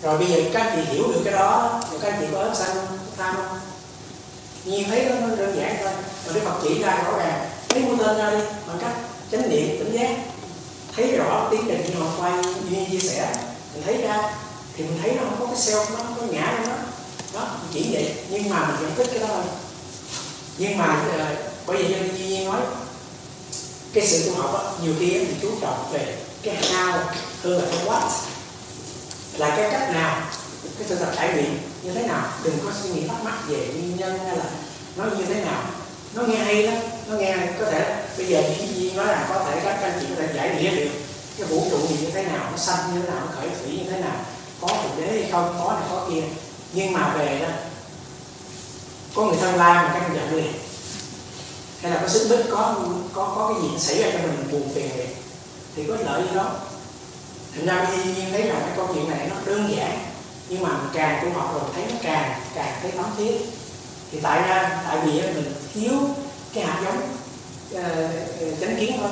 Rồi 0.02 0.18
bây 0.18 0.26
giờ 0.26 0.36
các 0.52 0.72
chị 0.76 0.82
hiểu 0.92 1.02
được 1.12 1.20
cái 1.24 1.32
đó 1.32 1.80
rồi 1.90 2.00
các 2.02 2.16
chị 2.20 2.26
có 2.32 2.38
ớt 2.38 2.54
xanh 2.54 2.76
tham 3.16 3.36
không? 3.36 3.58
Nhìn 4.64 4.88
thấy 4.88 5.04
nó, 5.04 5.36
đơn 5.36 5.56
giản 5.56 5.76
thôi. 5.82 5.92
Rồi 6.26 6.34
cái 6.34 6.44
Phật 6.44 6.60
chỉ 6.62 6.82
ra 6.82 7.02
rõ 7.04 7.18
ràng. 7.18 7.50
Lấy 7.74 7.84
mũi 7.84 7.96
tên 7.98 8.18
ra 8.18 8.30
đi 8.30 8.38
bằng 8.66 8.78
cách 8.80 8.92
chánh 9.32 9.50
niệm 9.50 9.78
tỉnh 9.78 9.92
giác. 9.92 10.16
Thấy 10.96 11.16
rõ 11.16 11.48
tiến 11.50 11.60
trình 11.68 11.84
như 11.88 12.00
họ 12.00 12.06
quay 12.18 12.32
như 12.70 12.84
chia 12.90 13.08
sẻ 13.08 13.34
mình 13.74 13.82
thấy 13.84 14.02
ra 14.02 14.34
thì 14.76 14.84
mình 14.84 14.98
thấy 15.02 15.12
nó 15.16 15.22
không 15.22 15.36
có 15.40 15.46
cái 15.46 15.54
self 15.54 15.90
nó 15.90 15.96
không 15.96 16.14
có 16.16 16.22
ngã 16.30 16.54
trong 16.56 16.68
đó 16.68 16.76
đó 17.34 17.48
chỉ 17.72 17.86
vậy. 17.92 18.14
Nhưng 18.30 18.50
mà 18.50 18.66
mình 18.66 18.76
vẫn 18.80 18.92
thích 18.96 19.08
cái 19.10 19.20
đó 19.20 19.26
thôi. 19.34 19.44
Nhưng 20.58 20.78
mà 20.78 21.04
ờ, 21.18 21.26
bởi 21.66 21.76
vì 21.76 21.88
như 21.88 22.18
duy 22.18 22.26
nhiên 22.26 22.44
nói 22.44 22.60
cái 23.92 24.06
sự 24.06 24.30
tu 24.30 24.42
học 24.42 24.54
á, 24.54 24.70
nhiều 24.84 24.94
khi 24.98 25.06
mình 25.06 25.38
chú 25.42 25.48
trọng 25.60 25.92
về 25.92 26.16
cái 26.42 26.56
how 26.72 26.92
hơn 27.42 27.58
là 27.58 27.64
cái 27.70 27.86
what 27.86 28.08
là 29.36 29.56
cái 29.56 29.70
cách 29.70 29.90
nào? 29.94 30.22
Cái 30.78 30.88
sự 30.88 30.94
thật 30.94 31.12
trải 31.16 31.34
nghiệm 31.34 31.58
như 31.82 31.92
thế 31.92 32.02
nào? 32.02 32.22
Đừng 32.44 32.58
có 32.64 32.70
suy 32.82 32.90
nghĩ 32.90 33.08
thắc 33.08 33.24
mắc 33.24 33.34
về 33.48 33.56
nguyên 33.56 33.96
nhân 33.96 34.18
hay 34.26 34.36
là 34.36 34.44
nó 34.96 35.04
như 35.04 35.24
thế 35.24 35.44
nào. 35.44 35.62
Nó 36.14 36.22
nghe 36.22 36.38
hay 36.38 36.62
lắm. 36.62 36.76
Nó 37.08 37.16
nghe 37.16 37.36
có 37.58 37.70
thể 37.70 38.04
bây 38.18 38.26
giờ 38.26 38.42
chỉ 38.58 38.66
duy 38.74 38.92
nói 38.92 39.06
là 39.06 39.26
có 39.28 39.44
thể 39.44 39.60
các 39.64 39.78
anh 39.82 39.98
chị 40.00 40.06
có 40.08 40.22
thể 40.22 40.28
giải 40.34 40.56
nghĩa 40.56 40.70
được. 40.76 40.90
Cái 41.38 41.46
vũ 41.46 41.66
trụ 41.70 41.86
gì 41.86 41.96
như 42.00 42.10
thế 42.10 42.22
nào? 42.22 42.48
Nó 42.50 42.56
xanh 42.56 42.94
như 42.94 43.00
thế 43.00 43.08
nào? 43.08 43.18
Nó 43.20 43.32
khởi 43.36 43.48
thủy 43.48 43.78
như 43.78 43.90
thế 43.90 44.00
nào? 44.00 44.16
Có 44.60 44.68
thực 44.68 45.00
đế 45.00 45.06
hay 45.06 45.30
không? 45.32 45.54
Có 45.58 45.72
này, 45.72 45.88
có 45.90 46.06
kia. 46.10 46.22
Nhưng 46.72 46.92
mà 46.92 47.14
về 47.18 47.38
đó, 47.42 47.48
có 49.14 49.24
người 49.24 49.36
thân 49.40 49.54
la 49.54 49.82
mà 49.82 49.90
các 49.94 50.00
anh 50.00 50.14
giận 50.14 50.36
liền. 50.36 50.52
Hay 51.82 51.92
là 51.92 51.98
có 52.02 52.08
xích 52.08 52.30
mích, 52.30 52.46
có 52.50 52.74
có 53.12 53.32
có 53.36 53.52
cái 53.52 53.62
gì 53.62 53.78
xảy 53.78 53.98
ra 54.02 54.10
cho 54.12 54.18
mình 54.18 54.48
buồn 54.52 54.74
phiền 54.74 54.96
liền. 54.96 55.08
Thì 55.76 55.84
có 55.88 55.96
lợi 56.04 56.22
gì 56.22 56.34
đó 56.34 56.50
thành 57.54 57.66
ra 57.66 57.86
khi 57.90 58.12
nhiên 58.12 58.32
thấy 58.32 58.42
rằng 58.42 58.60
cái 58.60 58.72
câu 58.76 58.88
chuyện 58.94 59.10
này 59.10 59.30
nó 59.30 59.36
đơn 59.46 59.74
giản 59.76 59.98
nhưng 60.48 60.62
mà 60.62 60.70
càng 60.94 61.24
tu 61.24 61.40
học 61.40 61.50
rồi 61.54 61.62
thấy 61.74 61.84
nó 61.88 61.94
càng 62.02 62.40
càng 62.54 62.78
thấy 62.82 62.90
thấm 62.96 63.06
thiết. 63.18 63.32
Thì 64.12 64.18
tại 64.22 64.42
ra 64.48 64.82
tại 64.88 64.98
vì 65.04 65.12
mình 65.12 65.54
thiếu 65.74 65.92
cái 66.54 66.64
hạt 66.64 66.80
giống 66.84 66.98
uh, 67.74 68.60
chánh 68.60 68.76
kiến 68.80 68.92
thôi. 69.00 69.10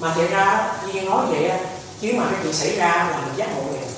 Mà 0.00 0.14
thiệt 0.14 0.30
ra 0.30 0.74
như 0.86 1.02
nói 1.02 1.26
vậy 1.30 1.50
chứ 2.00 2.12
mà 2.16 2.24
cái 2.30 2.40
chuyện 2.42 2.52
xảy 2.52 2.76
ra 2.76 2.88
là 3.10 3.20
mình 3.26 3.36
giác 3.36 3.48
ngộ 3.56 3.72
liền. 3.72 3.88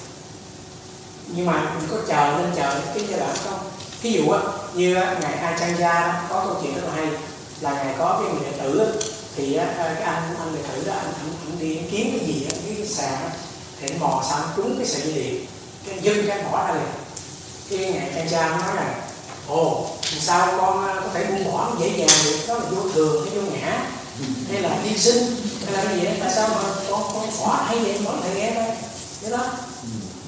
Nhưng 1.26 1.46
mà 1.46 1.52
mình 1.74 1.88
có 1.90 1.96
chờ 2.08 2.38
nên 2.38 2.52
chờ 2.56 2.80
cái 2.94 3.04
giai 3.08 3.20
đoạn 3.20 3.36
không 3.44 3.70
ví 4.02 4.12
dụ 4.12 4.30
á 4.30 4.40
như 4.74 4.94
ngày 4.94 5.32
A 5.32 5.56
trang 5.60 5.78
Gia 5.78 6.22
có 6.28 6.44
câu 6.46 6.56
chuyện 6.62 6.74
rất 6.74 6.82
là 6.86 6.92
hay 6.94 7.06
là 7.60 7.84
ngày 7.84 7.94
có 7.98 8.20
cái 8.22 8.32
người 8.32 8.50
đệ 8.50 8.58
tử 8.58 9.00
thì 9.36 9.54
cái 9.76 10.02
anh 10.02 10.22
anh 10.40 10.54
đệ 10.54 10.60
tử 10.72 10.84
đó 10.86 10.92
anh, 10.92 11.12
anh, 11.20 11.32
anh 11.46 11.58
đi 11.58 11.80
kiếm 11.90 12.18
cái 12.18 12.26
gì 12.26 12.46
á 12.52 12.69
sàn 12.90 13.30
thì 13.80 13.88
mò 13.98 14.22
xong 14.30 14.42
trúng 14.56 14.76
cái 14.78 14.86
sợi 14.86 15.02
dây 15.02 15.12
điện, 15.12 15.46
cái 15.86 15.98
dưng 16.02 16.26
cái 16.28 16.42
bỏ 16.42 16.68
ra 16.68 16.74
liền. 16.74 16.88
Cái 17.70 17.92
ngài 17.92 18.10
cha 18.14 18.30
cha 18.30 18.48
nói 18.48 18.76
rằng 18.76 19.00
ồ 19.48 19.86
sao 20.20 20.54
con 20.58 20.88
ờ, 20.88 21.00
có 21.00 21.08
thể 21.14 21.24
buông 21.24 21.52
bỏ 21.52 21.72
dễ 21.80 21.88
dàng 21.88 22.18
được? 22.24 22.38
Đó 22.48 22.54
là 22.54 22.64
vô 22.70 22.88
thường 22.94 23.26
hay 23.26 23.38
vô 23.38 23.50
ngã. 23.50 23.86
Hay 24.52 24.62
là 24.62 24.70
hy 24.82 24.98
sinh, 24.98 25.36
hay 25.64 25.72
là 25.72 25.84
cái 25.84 25.98
gì 25.98 26.04
đó, 26.04 26.10
tại 26.20 26.32
sao 26.34 26.48
mà 26.48 26.56
con 26.90 27.02
con 27.14 27.28
bỏ 27.40 27.64
hay 27.66 27.78
vậy? 27.78 28.00
Bỏ 28.04 28.12
thầy 28.22 28.34
nghe 28.34 28.54
đây 28.54 28.70
thế 29.22 29.30
đó, 29.30 29.38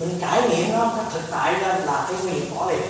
mình 0.00 0.18
trải 0.20 0.42
nghiệm 0.48 0.72
nó 0.72 0.92
cái 0.96 1.04
thực 1.12 1.30
tại 1.30 1.52
lên 1.52 1.84
là 1.84 2.06
cái 2.08 2.22
nguy 2.22 2.32
hiểm 2.32 2.54
bỏ 2.54 2.70
liền. 2.70 2.82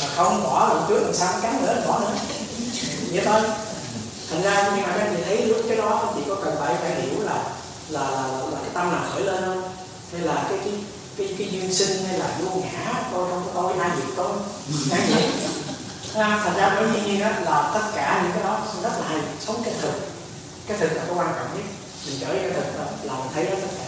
Mà 0.00 0.06
không 0.16 0.42
bỏ 0.44 0.68
lần 0.68 0.84
trước 0.88 1.00
lần 1.02 1.14
sau 1.14 1.32
cắn 1.42 1.62
nữa 1.62 1.82
bỏ 1.88 1.98
nữa. 1.98 2.12
Vậy 3.12 3.22
thôi. 3.24 3.40
Thành 4.30 4.42
ra 4.42 4.72
nhưng 4.76 4.86
mà 4.86 4.94
các 4.98 5.10
chị 5.16 5.22
thấy, 5.26 5.46
lúc 5.46 5.56
cái 5.68 5.76
đó 5.76 6.12
thì 6.16 6.22
có 6.28 6.34
cần 6.44 6.56
phải 6.60 6.74
phải 6.74 7.00
hiểu 7.00 7.20
là 7.22 7.42
là, 7.90 8.00
là, 8.00 8.22
là 8.52 8.58
cái 8.62 8.70
tâm 8.74 8.92
nào 8.92 9.04
khởi 9.12 9.22
lên 9.22 9.44
không? 9.44 9.62
Hay 10.12 10.20
là 10.20 10.46
cái 10.48 10.58
cái 10.64 10.72
cái 11.16 11.34
cái 11.38 11.48
duyên 11.52 11.74
sinh 11.74 12.04
hay 12.04 12.18
là 12.18 12.38
vô 12.40 12.60
ngã? 12.60 13.02
Tôi 13.12 13.30
không 13.30 13.50
có 13.54 13.62
tôi 13.62 13.78
ai 13.78 13.90
diệt 13.96 14.16
tôi. 14.16 14.32
Ai 14.90 15.00
vậy 15.10 15.30
à, 16.14 16.40
thành 16.44 16.56
ra 16.56 16.72
bởi 16.76 17.02
nhiên 17.04 17.20
đó 17.20 17.28
là 17.28 17.70
tất 17.74 17.90
cả 17.94 18.20
những 18.22 18.32
cái 18.32 18.42
đó 18.42 18.66
rất 18.82 18.92
là 19.00 19.08
hay. 19.08 19.18
Sống 19.40 19.62
cái 19.64 19.74
thực. 19.80 19.92
Cái 20.66 20.78
thực 20.78 20.92
là 20.92 21.02
cái 21.06 21.14
quan 21.16 21.34
trọng 21.36 21.56
nhất. 21.56 21.64
Mình 22.06 22.16
trở 22.20 22.26
cái 22.26 22.50
thực 22.50 22.78
đó 22.78 22.84
là 23.02 23.14
mình 23.14 23.32
thấy 23.34 23.44
đó 23.44 23.52
tất 23.62 23.68
cả. 23.78 23.84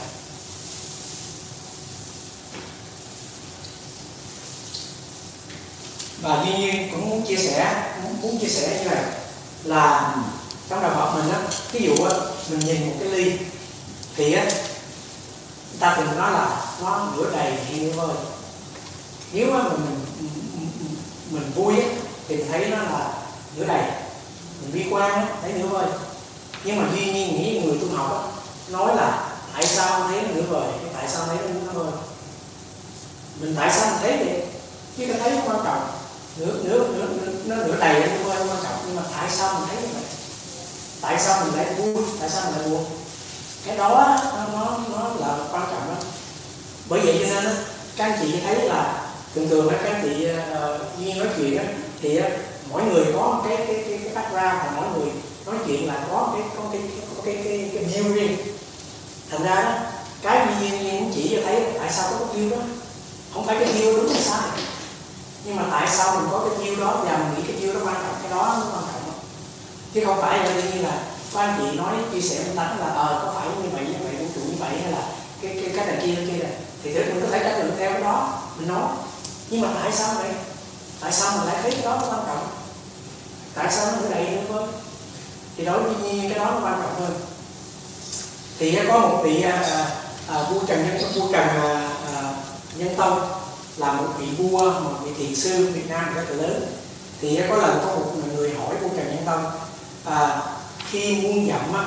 Và 6.23 6.45
tuy 6.45 6.59
nhiên 6.59 6.89
cũng 6.91 7.11
muốn 7.11 7.27
chia 7.27 7.37
sẻ 7.37 7.93
muốn, 8.03 8.21
muốn 8.23 8.39
chia 8.41 8.49
sẻ 8.49 8.79
như 8.79 8.91
này 8.91 9.05
là 9.65 10.17
trong 10.69 10.83
đạo 10.83 10.91
Phật 10.95 11.19
mình 11.19 11.33
á 11.33 11.41
ví 11.73 11.81
dụ 11.87 12.05
á 12.05 12.15
mình 12.51 12.59
nhìn 12.59 12.87
một 12.87 12.93
cái 13.01 13.09
ly 13.09 13.33
thì 14.17 14.33
á 14.33 14.47
ta 15.81 15.95
thường 15.97 16.19
nói 16.19 16.33
là 16.33 16.63
nó 16.83 17.13
nửa 17.17 17.31
đầy 17.33 17.53
thì 17.69 17.93
thôi 17.93 18.07
vơi 18.07 18.17
nếu 19.33 19.51
mà 19.51 19.63
mình, 19.63 20.01
mình 21.31 21.51
vui 21.55 21.81
á 21.81 21.89
thì 22.29 22.37
mình 22.37 22.47
thấy 22.53 22.69
nó 22.71 22.77
là 22.77 23.13
nửa 23.57 23.65
đầy. 23.65 23.83
Mình 24.63 24.73
bi 24.73 24.87
quan 24.91 25.13
á 25.13 25.27
thấy 25.43 25.53
nửa 25.53 25.67
vơi 25.67 25.87
nhưng 26.65 26.77
mà 26.77 26.89
duy 26.95 27.05
nhiên 27.05 27.37
nghĩ 27.37 27.61
người 27.65 27.79
tu 27.81 27.97
học 27.97 28.13
á 28.13 28.43
nói 28.69 28.97
là 28.97 29.29
tại 29.55 29.67
sao 29.67 30.09
thấy 30.09 30.23
nửa 30.35 30.43
vời? 30.43 30.69
Tại 30.95 31.09
sao 31.09 31.27
thấy 31.27 31.37
nửa 31.39 31.73
vơi 31.73 31.93
mình 33.41 33.55
tại 33.57 33.73
sao 33.73 33.91
mình 33.91 33.99
thấy 34.03 34.17
vậy? 34.17 34.43
Chứ 34.99 35.07
cái 35.07 35.21
thấy 35.21 35.31
nó 35.31 35.43
quan 35.47 35.65
trọng. 35.65 35.91
Nửa 36.37 36.53
nửa 36.63 36.79
nửa, 36.79 37.07
nửa 37.07 37.33
nó 37.47 37.57
nửa 37.57 37.77
đầy 37.81 38.01
nó 38.01 38.31
quan 38.31 38.59
trọng. 38.63 38.79
Nhưng 38.87 38.97
mà 38.97 39.03
tại 39.17 39.31
sao 39.31 39.55
mình 39.55 39.69
thấy 39.69 39.83
như 39.83 39.89
vậy? 39.95 40.03
Tại 41.01 41.19
sao 41.19 41.45
mình 41.45 41.55
lại 41.55 41.75
vui? 41.75 42.05
Tại 42.21 42.31
sao 42.31 42.45
mình 42.45 42.61
lại 42.61 42.69
buồn? 42.69 42.85
Cái 43.67 43.77
đó 43.77 44.17
nó 44.55 44.79
nó, 44.93 45.09
là 45.21 45.39
quan 45.53 45.63
trọng 45.71 45.89
đó 45.89 45.95
bởi 46.89 47.01
vậy 47.01 47.27
cho 47.27 47.41
nên 47.41 47.55
các 47.97 48.05
anh 48.05 48.19
chị 48.23 48.41
thấy 48.45 48.69
là 48.69 49.09
thường 49.35 49.49
thường 49.49 49.69
các 49.71 49.93
anh 49.93 50.03
chị 50.03 50.27
uh, 50.27 51.17
nói 51.17 51.29
chuyện 51.37 51.57
đó, 51.57 51.63
thì 52.03 52.19
uh, 52.19 52.25
mỗi 52.71 52.83
người 52.85 53.05
có 53.15 53.43
cái 53.49 53.57
cái 53.57 53.85
cái, 53.89 53.99
cái 54.05 54.15
background 54.15 54.65
và 54.65 54.73
mỗi 54.77 54.87
người 54.99 55.13
nói 55.47 55.57
chuyện 55.67 55.89
là 55.89 56.07
có 56.11 56.33
cái 56.33 56.43
có 56.57 56.63
cái 56.73 56.81
có 57.17 57.23
cái 57.25 57.35
cái 57.45 57.71
cái 57.75 57.85
view 57.85 58.15
riêng 58.15 58.37
thành 59.31 59.43
ra 59.43 59.55
đó 59.63 59.73
cái 60.23 60.47
nhiên 60.61 60.83
nhiên 60.83 60.99
cũng 61.01 61.13
chỉ 61.15 61.37
cho 61.37 61.43
thấy 61.45 61.63
tại 61.79 61.93
sao 61.93 62.11
có 62.11 62.27
cái 62.27 62.37
view 62.37 62.51
đó? 62.51 62.57
Không 63.35 63.47
phải 63.47 63.57
cái 63.61 63.75
view 63.75 63.97
đúng 63.97 64.09
hay 64.13 64.23
sai. 64.23 64.41
Nhưng 65.45 65.57
mà 65.57 65.63
tại 65.71 65.89
sao 65.91 66.17
mình 66.17 66.29
có 66.31 66.49
cái 66.49 66.67
view 66.67 66.81
đó 66.81 67.01
và 67.05 67.19
mình 67.19 67.35
nghĩ 67.37 67.53
cái 67.53 67.63
view 67.63 67.75
đó 67.75 67.81
quan 67.85 67.95
trọng 67.95 68.15
cái 68.23 68.31
đó 68.31 68.57
nó 68.61 68.67
quan 68.73 68.85
trọng 68.93 69.03
chứ 69.95 70.03
không 70.07 70.21
phải 70.21 70.39
là 70.39 70.55
như 70.55 70.83
là 70.83 71.03
có 71.33 71.41
anh 71.41 71.59
chị 71.59 71.79
nói 71.79 71.95
chia 72.13 72.21
sẻ 72.21 72.43
với 72.45 72.57
tánh 72.57 72.81
là 72.81 72.87
ờ 72.87 73.23
có 73.25 73.33
phải 73.35 73.49
như 73.63 73.69
vậy 73.73 73.85
như 73.87 74.05
vậy 74.05 74.17
vũ 74.17 74.27
trụ 74.35 74.41
như 74.41 74.57
vậy 74.59 74.71
hay 74.83 74.93
là 74.93 75.03
cái 75.43 75.59
cái 75.63 75.73
cái 75.77 75.87
này 75.87 75.97
kia 76.07 76.15
cái 76.15 76.27
kia 76.27 76.43
này 76.43 76.53
thì 76.83 76.95
thế 76.95 77.05
mình 77.05 77.21
có 77.21 77.27
thể 77.31 77.39
tranh 77.39 77.59
luận 77.59 77.73
theo 77.79 77.93
cái 77.93 78.03
đó 78.03 78.43
mình 78.59 78.69
nói. 78.69 78.89
Nhưng 79.51 79.61
mà 79.61 79.69
tại 79.83 79.93
sao 79.93 80.15
vậy? 80.15 80.31
Tại 81.01 81.13
sao 81.13 81.39
mình 81.39 81.47
lại 81.47 81.57
thấy 81.63 81.71
cái 81.71 81.83
đó 81.83 81.99
nó 82.01 82.07
quan 82.07 82.27
trọng? 82.27 82.47
Tại 83.55 83.73
sao 83.73 83.87
nó 83.87 83.93
như 83.93 84.09
vậy 84.09 84.31
nữa 84.31 84.43
thôi 84.49 84.63
thì 85.57 85.65
đối 85.65 85.83
với 85.83 85.95
nhiên 86.03 86.31
cái 86.31 86.39
đó 86.39 86.45
nó 86.45 86.61
quan 86.67 86.83
trọng 86.83 87.01
hơn. 87.01 87.21
Thì 88.59 88.77
à, 88.77 88.85
có 88.89 88.99
một 88.99 89.21
vị 89.25 89.43
à, 89.43 89.53
à, 89.53 89.87
à, 90.29 90.43
vua 90.43 90.61
trần 90.67 90.89
nhân 90.89 91.13
vua 91.15 91.33
trần 91.33 91.49
à, 91.49 91.91
à, 92.15 92.35
nhân 92.77 92.95
tông 92.97 93.29
là 93.77 93.93
một 93.93 94.09
vị 94.19 94.27
vua 94.39 94.71
một 94.71 94.93
vị 95.05 95.11
thiền 95.19 95.37
sư 95.37 95.71
Việt 95.75 95.91
Nam 95.91 96.15
rất 96.15 96.23
là 96.29 96.37
lớn. 96.37 96.67
Thì 97.21 97.37
à, 97.37 97.47
có 97.51 97.57
lần 97.57 97.79
có 97.87 97.95
một 97.95 98.13
người 98.35 98.55
hỏi 98.55 98.75
vua 98.83 98.89
Trần 98.89 99.07
Nhân 99.07 99.23
Tông 99.27 99.45
à, 100.05 100.41
khi 100.93 101.17
muốn 101.17 101.47
nhậm 101.47 101.75
á, 101.75 101.85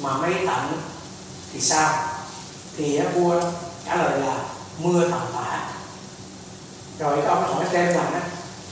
mà 0.00 0.16
mây 0.16 0.34
tạnh 0.46 0.72
thì 1.52 1.60
sao? 1.60 2.08
Thì 2.76 3.00
vua 3.14 3.40
trả 3.86 3.96
lời 3.96 4.20
là 4.20 4.38
mưa 4.78 5.10
tầm 5.10 5.20
tả 5.34 5.68
rồi 6.98 7.22
ông 7.22 7.42
hỏi 7.42 7.64
thêm 7.70 7.86
rằng 7.86 8.12
á, 8.12 8.20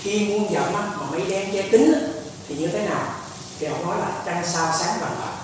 khi 0.01 0.29
muốn 0.29 0.53
nhậm 0.53 0.75
á, 0.75 0.83
mà 1.01 1.07
mây 1.11 1.21
đen 1.29 1.53
che 1.53 1.63
tính 1.63 1.93
á, 1.93 2.01
thì 2.49 2.55
như 2.55 2.67
thế 2.67 2.89
nào? 2.89 3.15
Thì 3.59 3.67
ông 3.67 3.87
nói 3.87 3.99
là 3.99 4.23
trăng 4.27 4.45
sao 4.47 4.75
sáng 4.79 5.01
bằng 5.01 5.17
bạc. 5.21 5.35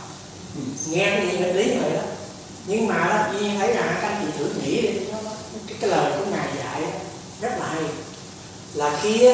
Ừ, 0.56 0.62
nghe 0.90 1.04
cái 1.04 1.26
gì 1.26 1.38
nghịch 1.38 1.54
lý 1.54 1.78
vậy 1.78 1.90
đó. 1.92 2.02
Nhưng 2.66 2.86
mà 2.86 2.94
đó 2.94 3.32
Duy 3.32 3.48
thấy 3.58 3.72
rằng 3.72 3.98
các 4.02 4.08
anh 4.08 4.22
chị 4.26 4.38
thử 4.38 4.50
nghĩ 4.62 4.82
đi 4.82 4.98
cái, 5.68 5.76
cái 5.80 5.90
lời 5.90 6.12
của 6.18 6.30
ngài 6.30 6.48
dạy 6.56 6.82
rất 7.40 7.52
là 7.60 7.66
hay. 7.66 7.82
Là 8.74 8.98
khi 9.02 9.30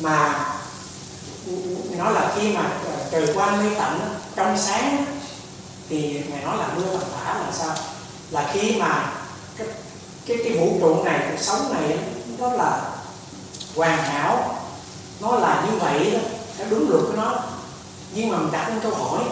mà 0.00 0.46
nó 1.98 2.10
là 2.10 2.32
khi 2.36 2.52
mà 2.52 2.70
trời 3.10 3.34
quang 3.34 3.58
mây 3.58 3.74
tạnh 3.78 4.15
trong 4.36 4.58
sáng 4.58 5.04
thì 5.88 6.22
ngài 6.28 6.44
nói 6.44 6.56
là 6.56 6.68
mưa 6.76 6.98
tầm 6.98 7.08
tả 7.24 7.34
là 7.34 7.52
sao? 7.52 7.74
Là 8.30 8.50
khi 8.52 8.76
mà 8.80 9.12
cái 9.56 9.66
cái, 10.26 10.36
cái 10.44 10.58
vũ 10.58 10.78
trụ 10.80 11.04
này 11.04 11.20
cuộc 11.30 11.42
sống 11.42 11.74
này 11.74 11.98
nó 12.38 12.52
là 12.52 12.90
hoàn 13.76 13.98
hảo 13.98 14.60
nó 15.20 15.38
là 15.38 15.66
như 15.66 15.78
vậy 15.78 16.10
đó 16.10 16.18
nó 16.58 16.64
đúng 16.70 16.90
luật 16.90 17.02
của 17.06 17.16
nó. 17.16 17.42
Nhưng 18.14 18.28
mà 18.28 18.38
mình 18.38 18.52
đặt 18.52 18.70
một 18.70 18.80
câu 18.82 18.94
hỏi 18.94 19.24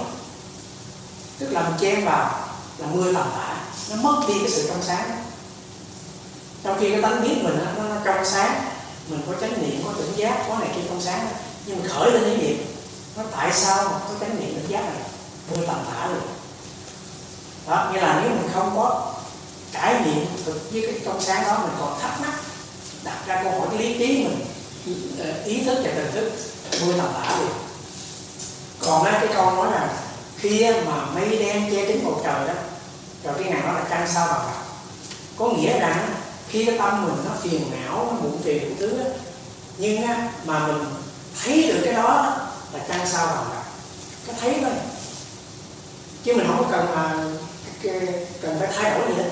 tức 1.38 1.48
là 1.50 1.62
mình 1.62 1.78
chen 1.80 2.04
vào 2.04 2.30
là 2.78 2.86
mưa 2.92 3.12
tầm 3.12 3.30
tả 3.36 3.56
nó 3.90 3.96
mất 3.96 4.24
đi 4.28 4.34
cái 4.38 4.50
sự 4.50 4.68
trong 4.68 4.82
sáng. 4.82 5.10
Trong 6.62 6.78
khi 6.80 6.90
cái 6.90 7.02
tánh 7.02 7.22
biết 7.22 7.34
mình 7.42 7.58
nó, 7.58 7.84
nó 7.84 7.96
trong 8.04 8.24
sáng 8.24 8.64
mình 9.08 9.20
có 9.26 9.32
chánh 9.40 9.62
niệm 9.62 9.80
có 9.84 9.92
tỉnh 9.92 10.16
giác 10.16 10.44
có 10.48 10.58
này 10.58 10.68
kia 10.74 10.82
trong 10.88 11.00
sáng 11.00 11.26
nhưng 11.66 11.78
mình 11.78 11.88
khởi 11.88 12.12
lên 12.12 12.22
cái 12.22 12.38
gì 12.38 12.56
nó 13.16 13.22
tại 13.36 13.52
sao 13.52 13.84
có 13.84 14.14
chánh 14.20 14.40
niệm 14.40 14.54
đánh 14.56 14.68
giác 14.68 14.80
này 14.80 15.02
vô 15.50 15.62
tầm 15.66 15.76
tả 15.90 16.06
được. 16.06 16.22
đó 17.68 17.90
nghĩa 17.92 18.00
là 18.00 18.20
nếu 18.22 18.30
mình 18.30 18.50
không 18.54 18.72
có 18.76 19.12
trải 19.72 19.94
nghiệm 20.04 20.26
thực 20.44 20.72
với 20.72 20.82
cái 20.82 21.00
trong 21.04 21.20
sáng 21.20 21.44
đó 21.44 21.58
mình 21.62 21.72
còn 21.80 22.00
thắc 22.00 22.20
mắc 22.20 22.34
đặt 23.04 23.26
ra 23.26 23.42
câu 23.42 23.52
hỏi 23.52 23.68
cái 23.70 23.78
lý 23.78 23.98
trí 23.98 24.24
mình 24.24 24.46
ờ, 25.18 25.42
ý 25.44 25.64
thức 25.64 25.78
và 25.84 25.90
tình 25.94 26.12
thức 26.12 26.32
vô 26.80 26.92
tầm 26.98 27.12
tả 27.12 27.36
được. 27.38 27.54
còn 28.80 29.04
á, 29.04 29.18
cái 29.20 29.34
câu 29.34 29.50
nói 29.50 29.72
là 29.72 29.88
khi 30.36 30.66
mà 30.86 31.06
mây 31.14 31.38
đen 31.38 31.70
che 31.70 31.86
kín 31.86 32.04
bầu 32.04 32.20
trời 32.24 32.48
đó 32.48 32.54
rồi 33.24 33.34
cái 33.38 33.52
này 33.52 33.62
nó 33.66 33.72
là 33.72 33.84
trăng 33.90 34.08
sao 34.14 34.26
bằng 34.26 34.46
mặt 34.46 34.64
có 35.36 35.48
nghĩa 35.48 35.78
rằng 35.78 36.14
khi 36.48 36.64
cái 36.64 36.78
tâm 36.78 37.04
mình 37.04 37.24
nó 37.24 37.30
phiền 37.42 37.62
não 37.70 37.96
nó 37.96 38.20
muộn 38.20 38.42
phiền 38.44 38.68
đủ 38.68 38.74
thứ 38.78 38.98
đó, 38.98 39.04
nhưng 39.78 40.02
á, 40.02 40.30
mà 40.44 40.66
mình 40.66 40.84
thấy 41.44 41.62
được 41.62 41.80
cái 41.84 41.92
đó 41.94 42.36
là 42.74 42.80
trăng 42.88 43.06
sao 43.06 43.26
bằng 43.26 43.44
đó 43.54 43.62
cái 44.26 44.36
thấy 44.40 44.58
thôi. 44.62 44.72
Chứ 46.24 46.34
mình 46.36 46.46
không 46.46 46.64
có 46.64 46.70
cần 46.70 46.94
mà 46.94 47.14
cần 48.42 48.56
phải 48.60 48.68
thay 48.76 48.90
đổi 48.90 49.08
gì 49.08 49.14
hết. 49.22 49.30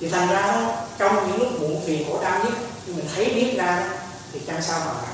Thì 0.00 0.08
thành 0.08 0.28
ra 0.28 0.46
đó, 0.46 0.72
trong 0.98 1.28
những 1.28 1.38
lúc 1.40 1.60
muộn 1.60 1.82
phiền 1.86 2.04
khổ 2.08 2.22
đau 2.22 2.44
nhất 2.44 2.52
thì 2.86 2.92
mình 2.92 3.08
thấy 3.14 3.24
biết 3.24 3.54
ra 3.56 3.88
thì 4.32 4.40
trăng 4.46 4.62
sao 4.62 4.80
bằng 4.80 4.94
mặt 4.94 5.12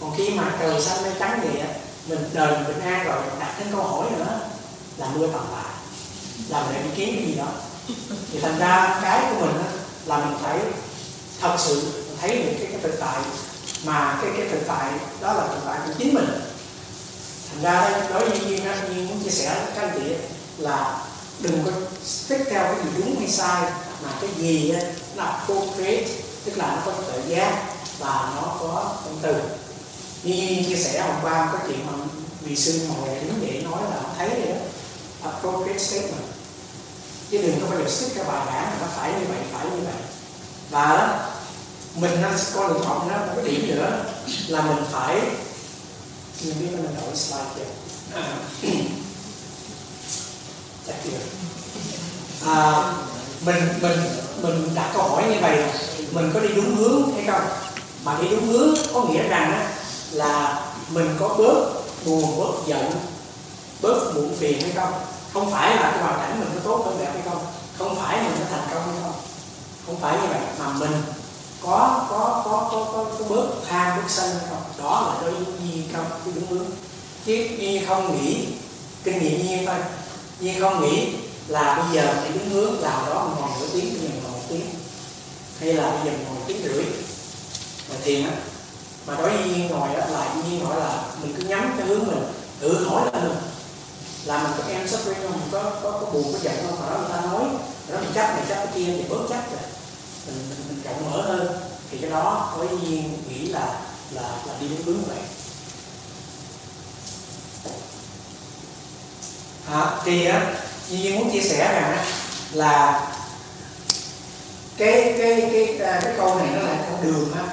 còn 0.00 0.14
khi 0.16 0.30
mà 0.30 0.56
trời 0.60 0.82
xanh 0.82 1.02
mây 1.02 1.12
trắng 1.18 1.40
thì 1.42 1.48
mình 2.06 2.30
đời 2.32 2.52
mình 2.52 2.66
bình 2.66 2.80
an 2.80 3.06
rồi 3.06 3.22
đặt 3.40 3.54
thêm 3.58 3.68
câu 3.72 3.82
hỏi 3.82 4.06
nữa 4.18 4.40
là 4.96 5.06
mưa 5.14 5.26
tầm 5.26 5.44
lại 5.52 5.74
là 6.48 6.62
mình 6.62 6.74
lại 6.74 6.82
đi 6.82 6.90
kiếm 6.96 7.14
cái 7.16 7.26
gì 7.26 7.34
đó. 7.34 7.46
Thì 8.32 8.40
thành 8.40 8.58
ra 8.58 8.98
cái 9.02 9.24
của 9.30 9.46
mình 9.46 9.56
là 10.06 10.16
mình 10.16 10.38
phải 10.42 10.58
thật 11.40 11.56
sự 11.58 12.04
thấy 12.20 12.28
được 12.28 12.52
cái, 12.58 12.68
cái 12.72 12.80
thực 12.82 13.00
tại. 13.00 13.20
Mà 13.84 14.18
cái 14.22 14.30
cái 14.36 14.48
thực 14.48 14.66
tại 14.66 14.92
đó 15.20 15.32
là 15.32 15.46
thực 15.48 15.60
tại 15.66 15.78
của 15.86 15.92
chính 15.98 16.14
mình 16.14 16.28
thành 17.50 17.62
ra 17.62 17.90
đối 18.10 18.28
với 18.28 18.40
duyên 18.40 18.64
đó 18.64 18.72
duyên 18.88 19.08
muốn 19.08 19.24
chia 19.24 19.30
sẻ 19.30 19.54
với 19.54 19.72
các 19.74 19.82
anh 19.82 20.00
chị 20.00 20.14
là 20.58 20.98
đừng 21.40 21.62
có 21.64 21.70
tích 22.28 22.46
theo 22.50 22.62
cái 22.64 22.76
gì 22.84 22.90
đúng 22.96 23.16
hay 23.18 23.28
sai 23.28 23.62
mà 24.02 24.08
cái 24.20 24.30
gì 24.36 24.72
đó, 24.72 24.78
nó 25.16 25.24
appropriate 25.24 26.08
tức 26.44 26.58
là 26.58 26.66
nó 26.76 26.82
có 26.86 26.92
tự 26.92 27.22
giác 27.28 27.62
và 27.98 28.32
nó 28.36 28.56
có 28.60 28.96
tâm 29.04 29.14
từ. 29.22 29.34
Như 30.22 30.34
duyên 30.34 30.64
chia 30.68 30.76
sẻ 30.76 31.00
hôm 31.00 31.16
qua 31.22 31.48
có 31.52 31.58
chuyện 31.66 31.86
mà 31.86 31.92
vị 32.40 32.56
sư 32.56 32.80
ngồi 32.88 33.08
đứng 33.08 33.42
dậy 33.42 33.62
nói 33.64 33.82
là 33.90 34.00
thấy 34.18 34.28
vậy 34.28 34.52
đó 34.52 34.60
appropriate 35.30 35.78
statement. 35.78 36.24
Chứ 37.30 37.38
đừng 37.38 37.60
có 37.60 37.66
bao 37.70 37.78
giờ 37.78 37.90
stick 37.90 38.14
cái 38.14 38.24
bài 38.24 38.46
bản 38.46 38.78
nó 38.80 38.86
phải 38.96 39.12
như 39.12 39.26
vậy 39.28 39.38
phải 39.52 39.66
như 39.66 39.82
vậy. 39.84 40.02
Và 40.70 41.18
mình 41.94 42.22
nó 42.22 42.28
có 42.54 42.68
lựa 42.68 42.80
chọn 42.84 43.08
nó 43.08 43.16
một 43.16 43.32
cái 43.36 43.44
điểm 43.44 43.76
nữa 43.76 44.04
là 44.48 44.60
mình 44.60 44.84
phải 44.92 45.20
mình 46.44 46.54
biết 46.60 46.68
mình 46.72 46.94
đổi 47.00 47.16
slide 47.16 47.44
chưa 47.56 47.64
à, 48.14 48.36
chắc 50.86 50.96
chưa. 51.04 51.18
À, 52.46 52.92
mình 53.44 53.56
mình 53.82 53.98
mình 54.42 54.74
đặt 54.74 54.90
câu 54.94 55.02
hỏi 55.02 55.22
như 55.30 55.36
vậy 55.40 55.64
mình 56.12 56.30
có 56.34 56.40
đi 56.40 56.48
đúng 56.56 56.76
hướng 56.76 57.12
hay 57.14 57.24
không? 57.26 57.48
Mà 58.04 58.18
đi 58.22 58.28
đúng 58.28 58.46
hướng 58.46 58.74
có 58.94 59.04
nghĩa 59.04 59.28
rằng 59.28 59.52
á, 59.52 59.72
là 60.10 60.62
mình 60.88 61.16
có 61.18 61.28
bớt 61.28 61.72
buồn 62.04 62.38
bớt 62.38 62.66
giận 62.66 62.90
bớt 63.82 64.12
muộn 64.14 64.36
phiền 64.38 64.60
hay 64.60 64.72
không? 64.74 64.92
Không 65.32 65.50
phải 65.52 65.76
là 65.76 65.90
cái 65.90 66.02
hoàn 66.02 66.18
cảnh 66.20 66.40
mình 66.40 66.48
có 66.54 66.60
tốt 66.64 66.82
hơn 66.86 66.96
đẹp 66.98 67.10
hay 67.12 67.22
không? 67.24 67.46
Không 67.78 67.96
phải 68.02 68.22
mình 68.22 68.32
có 68.38 68.44
thành 68.50 68.68
công 68.74 68.82
hay 68.92 69.02
không? 69.02 69.20
Không 69.86 69.96
phải 70.00 70.16
như 70.22 70.26
vậy 70.28 70.40
mà 70.58 70.72
mình 70.72 70.90
có 71.62 72.06
có 72.10 72.42
có 72.44 72.68
có 72.72 72.92
có, 72.92 73.04
có 73.18 73.24
bớt 73.28 73.46
tham 73.68 73.98
bớt 73.98 74.08
sân 74.08 74.30
không 74.50 74.62
đó 74.78 75.00
là 75.08 75.22
đối 75.22 75.34
duy 75.34 75.82
không? 75.92 76.04
Cái 76.24 76.32
đúng 76.34 76.46
hướng. 76.46 76.66
Chứ 77.26 77.48
duy 77.58 77.84
không 77.88 78.16
nghĩ 78.16 78.46
kinh 79.04 79.18
nghiệm 79.18 79.46
nhiên 79.46 79.66
thôi. 79.66 79.76
Duy 80.40 80.60
không 80.60 80.80
nghĩ 80.80 81.08
là 81.48 81.74
bây 81.76 81.96
giờ 81.96 82.14
thì 82.22 82.38
đúng 82.38 82.48
hướng 82.48 82.82
nào 82.82 83.06
đó 83.06 83.24
mình 83.24 83.40
ngồi 83.40 83.50
nửa 83.60 83.66
tiếng 83.72 83.92
bây 83.92 84.00
giờ 84.00 84.08
ngồi 84.22 84.32
một 84.32 84.44
tiếng. 84.48 84.66
Hay 85.60 85.72
là 85.74 85.90
bây 85.90 86.00
giờ 86.04 86.18
ngồi 86.18 86.36
tiếng 86.46 86.62
rưỡi. 86.62 86.84
Mà 87.90 87.96
thiền 88.04 88.24
á 88.24 88.32
mà 89.06 89.14
đối 89.14 89.30
với 89.30 89.48
nhiên 89.48 89.66
ngồi 89.66 89.94
á 89.94 90.06
là 90.06 90.34
nhiên 90.34 90.64
hỏi 90.64 90.76
là 90.80 91.02
mình 91.22 91.34
cứ 91.36 91.48
nhắm 91.48 91.74
cái 91.78 91.86
hướng 91.86 92.06
mình 92.06 92.22
tự 92.60 92.88
hỏi 92.88 93.10
là 93.12 93.20
mình. 93.20 93.36
Là 94.24 94.42
mình 94.42 94.52
có 94.58 94.64
em 94.68 94.86
suffering 94.86 95.28
không? 95.28 95.40
Có 95.52 95.62
có, 95.82 95.90
có 95.90 96.06
buồn 96.12 96.32
có 96.32 96.38
giận 96.42 96.54
không? 96.66 96.80
Mà 96.80 96.90
đó 96.90 96.98
người 96.98 97.08
ta 97.12 97.20
nói 97.20 97.44
nó 97.88 98.00
mình 98.00 98.10
chắc 98.14 98.34
này 98.34 98.44
chắc 98.48 98.54
cái 98.54 98.66
kia 98.74 98.84
thì 98.84 99.02
bớt 99.08 99.20
chắc 99.28 99.50
rồi 99.50 99.60
mình, 100.28 100.48
mình, 100.48 100.58
mình 100.68 100.82
rộng 100.84 101.10
mở 101.10 101.22
hơn 101.22 101.60
thì 101.90 101.98
cái 101.98 102.10
đó 102.10 102.54
có 102.56 102.64
nhiên 102.82 103.18
nghĩ 103.28 103.46
là 103.46 103.80
là 104.10 104.22
là 104.46 104.54
đi 104.60 104.68
đúng 104.68 104.84
hướng 104.84 105.02
vậy 105.02 105.18
à, 109.70 110.00
thì 110.04 110.24
á 110.24 110.54
Nhiên 110.90 111.18
muốn 111.18 111.32
chia 111.32 111.40
sẻ 111.40 111.72
rằng 111.72 111.96
á, 111.96 112.04
là 112.52 113.06
cái 114.78 115.14
cái 115.18 115.40
cái 115.52 115.66
à, 115.66 115.76
cái, 115.78 116.00
cái 116.02 116.12
câu 116.16 116.34
này 116.34 116.46
nó 116.54 116.62
là 116.62 116.84
con 116.90 117.02
đường 117.02 117.32
á 117.34 117.44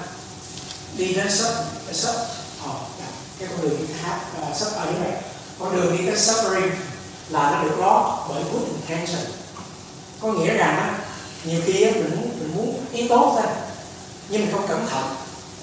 đi 0.97 1.13
đến 1.13 1.31
sắp 1.31 1.53
sắp 1.91 2.15
ờ, 2.65 2.71
cái 3.39 3.49
con 3.51 3.61
đường 3.61 3.77
đi 3.79 3.93
tháp 4.03 4.21
uh, 4.51 4.57
sắp 4.57 4.69
ở 4.75 4.85
như 4.85 4.99
vậy 4.99 5.11
con 5.59 5.75
đường 5.75 5.97
đi 5.97 6.05
tới 6.05 6.15
suffering 6.15 6.69
là 7.29 7.51
nó 7.51 7.63
được 7.63 7.79
lót 7.79 8.29
bởi 8.29 8.43
good 8.53 8.63
intention 8.67 9.25
có 10.21 10.33
nghĩa 10.33 10.53
rằng 10.53 10.77
á, 10.77 10.97
nhiều 11.43 11.61
khi 11.65 11.83
á, 11.83 11.91
mình 11.91 12.11
muốn 12.15 12.24
ý 12.95 13.07
tốt 13.07 13.31
thôi 13.35 13.51
nhưng 14.29 14.41
mình 14.41 14.51
không 14.51 14.67
cẩn 14.67 14.87
thận. 14.87 15.03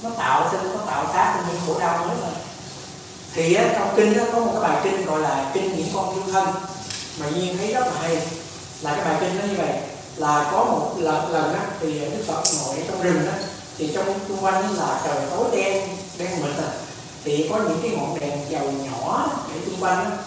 Nó 0.02 0.10
tạo 0.10 0.50
ra 0.52 0.58
nó 0.62 0.80
tạo 0.86 1.04
tác 1.04 1.34
thêm 1.36 1.44
những 1.48 1.60
khổ 1.66 1.80
đau 1.80 2.06
nữa 2.06 2.14
thôi 2.22 2.32
thì 3.34 3.54
á, 3.54 3.64
trong 3.78 3.92
kinh 3.96 4.18
đó 4.18 4.24
có 4.32 4.40
một 4.40 4.52
cái 4.52 4.70
bài 4.70 4.80
kinh 4.84 5.06
gọi 5.06 5.20
là 5.20 5.50
kinh 5.54 5.76
những 5.76 5.88
con 5.94 6.14
yêu 6.14 6.22
thân. 6.32 6.48
Mà 7.20 7.26
nhiên 7.34 7.58
thấy 7.58 7.74
rất 7.74 7.86
là 7.86 7.92
hay. 8.02 8.18
Là 8.80 8.92
cái 8.96 9.04
bài 9.04 9.16
kinh 9.20 9.38
nó 9.38 9.44
như 9.44 9.54
vậy. 9.58 9.80
Là 10.16 10.48
có 10.52 10.64
một 10.64 10.92
lần 10.98 11.32
lần 11.32 11.54
á, 11.54 11.66
thì 11.80 12.00
đức 12.00 12.24
phật 12.26 12.42
ngồi 12.58 12.76
trong 12.88 13.02
rừng 13.02 13.26
á 13.26 13.38
thì 13.78 13.90
trong 13.94 14.18
xung 14.28 14.44
quanh 14.44 14.76
là 14.76 15.00
trời 15.04 15.16
tối 15.30 15.44
đen 15.52 15.88
đen 16.18 16.30
mịt 16.42 16.56
à. 16.58 16.70
Thì 17.24 17.48
có 17.50 17.56
những 17.56 17.78
cái 17.82 17.90
ngọn 17.90 18.20
đèn 18.20 18.38
dầu 18.48 18.72
nhỏ 18.84 19.28
để 19.48 19.60
xung 19.66 19.80
quanh 19.80 20.18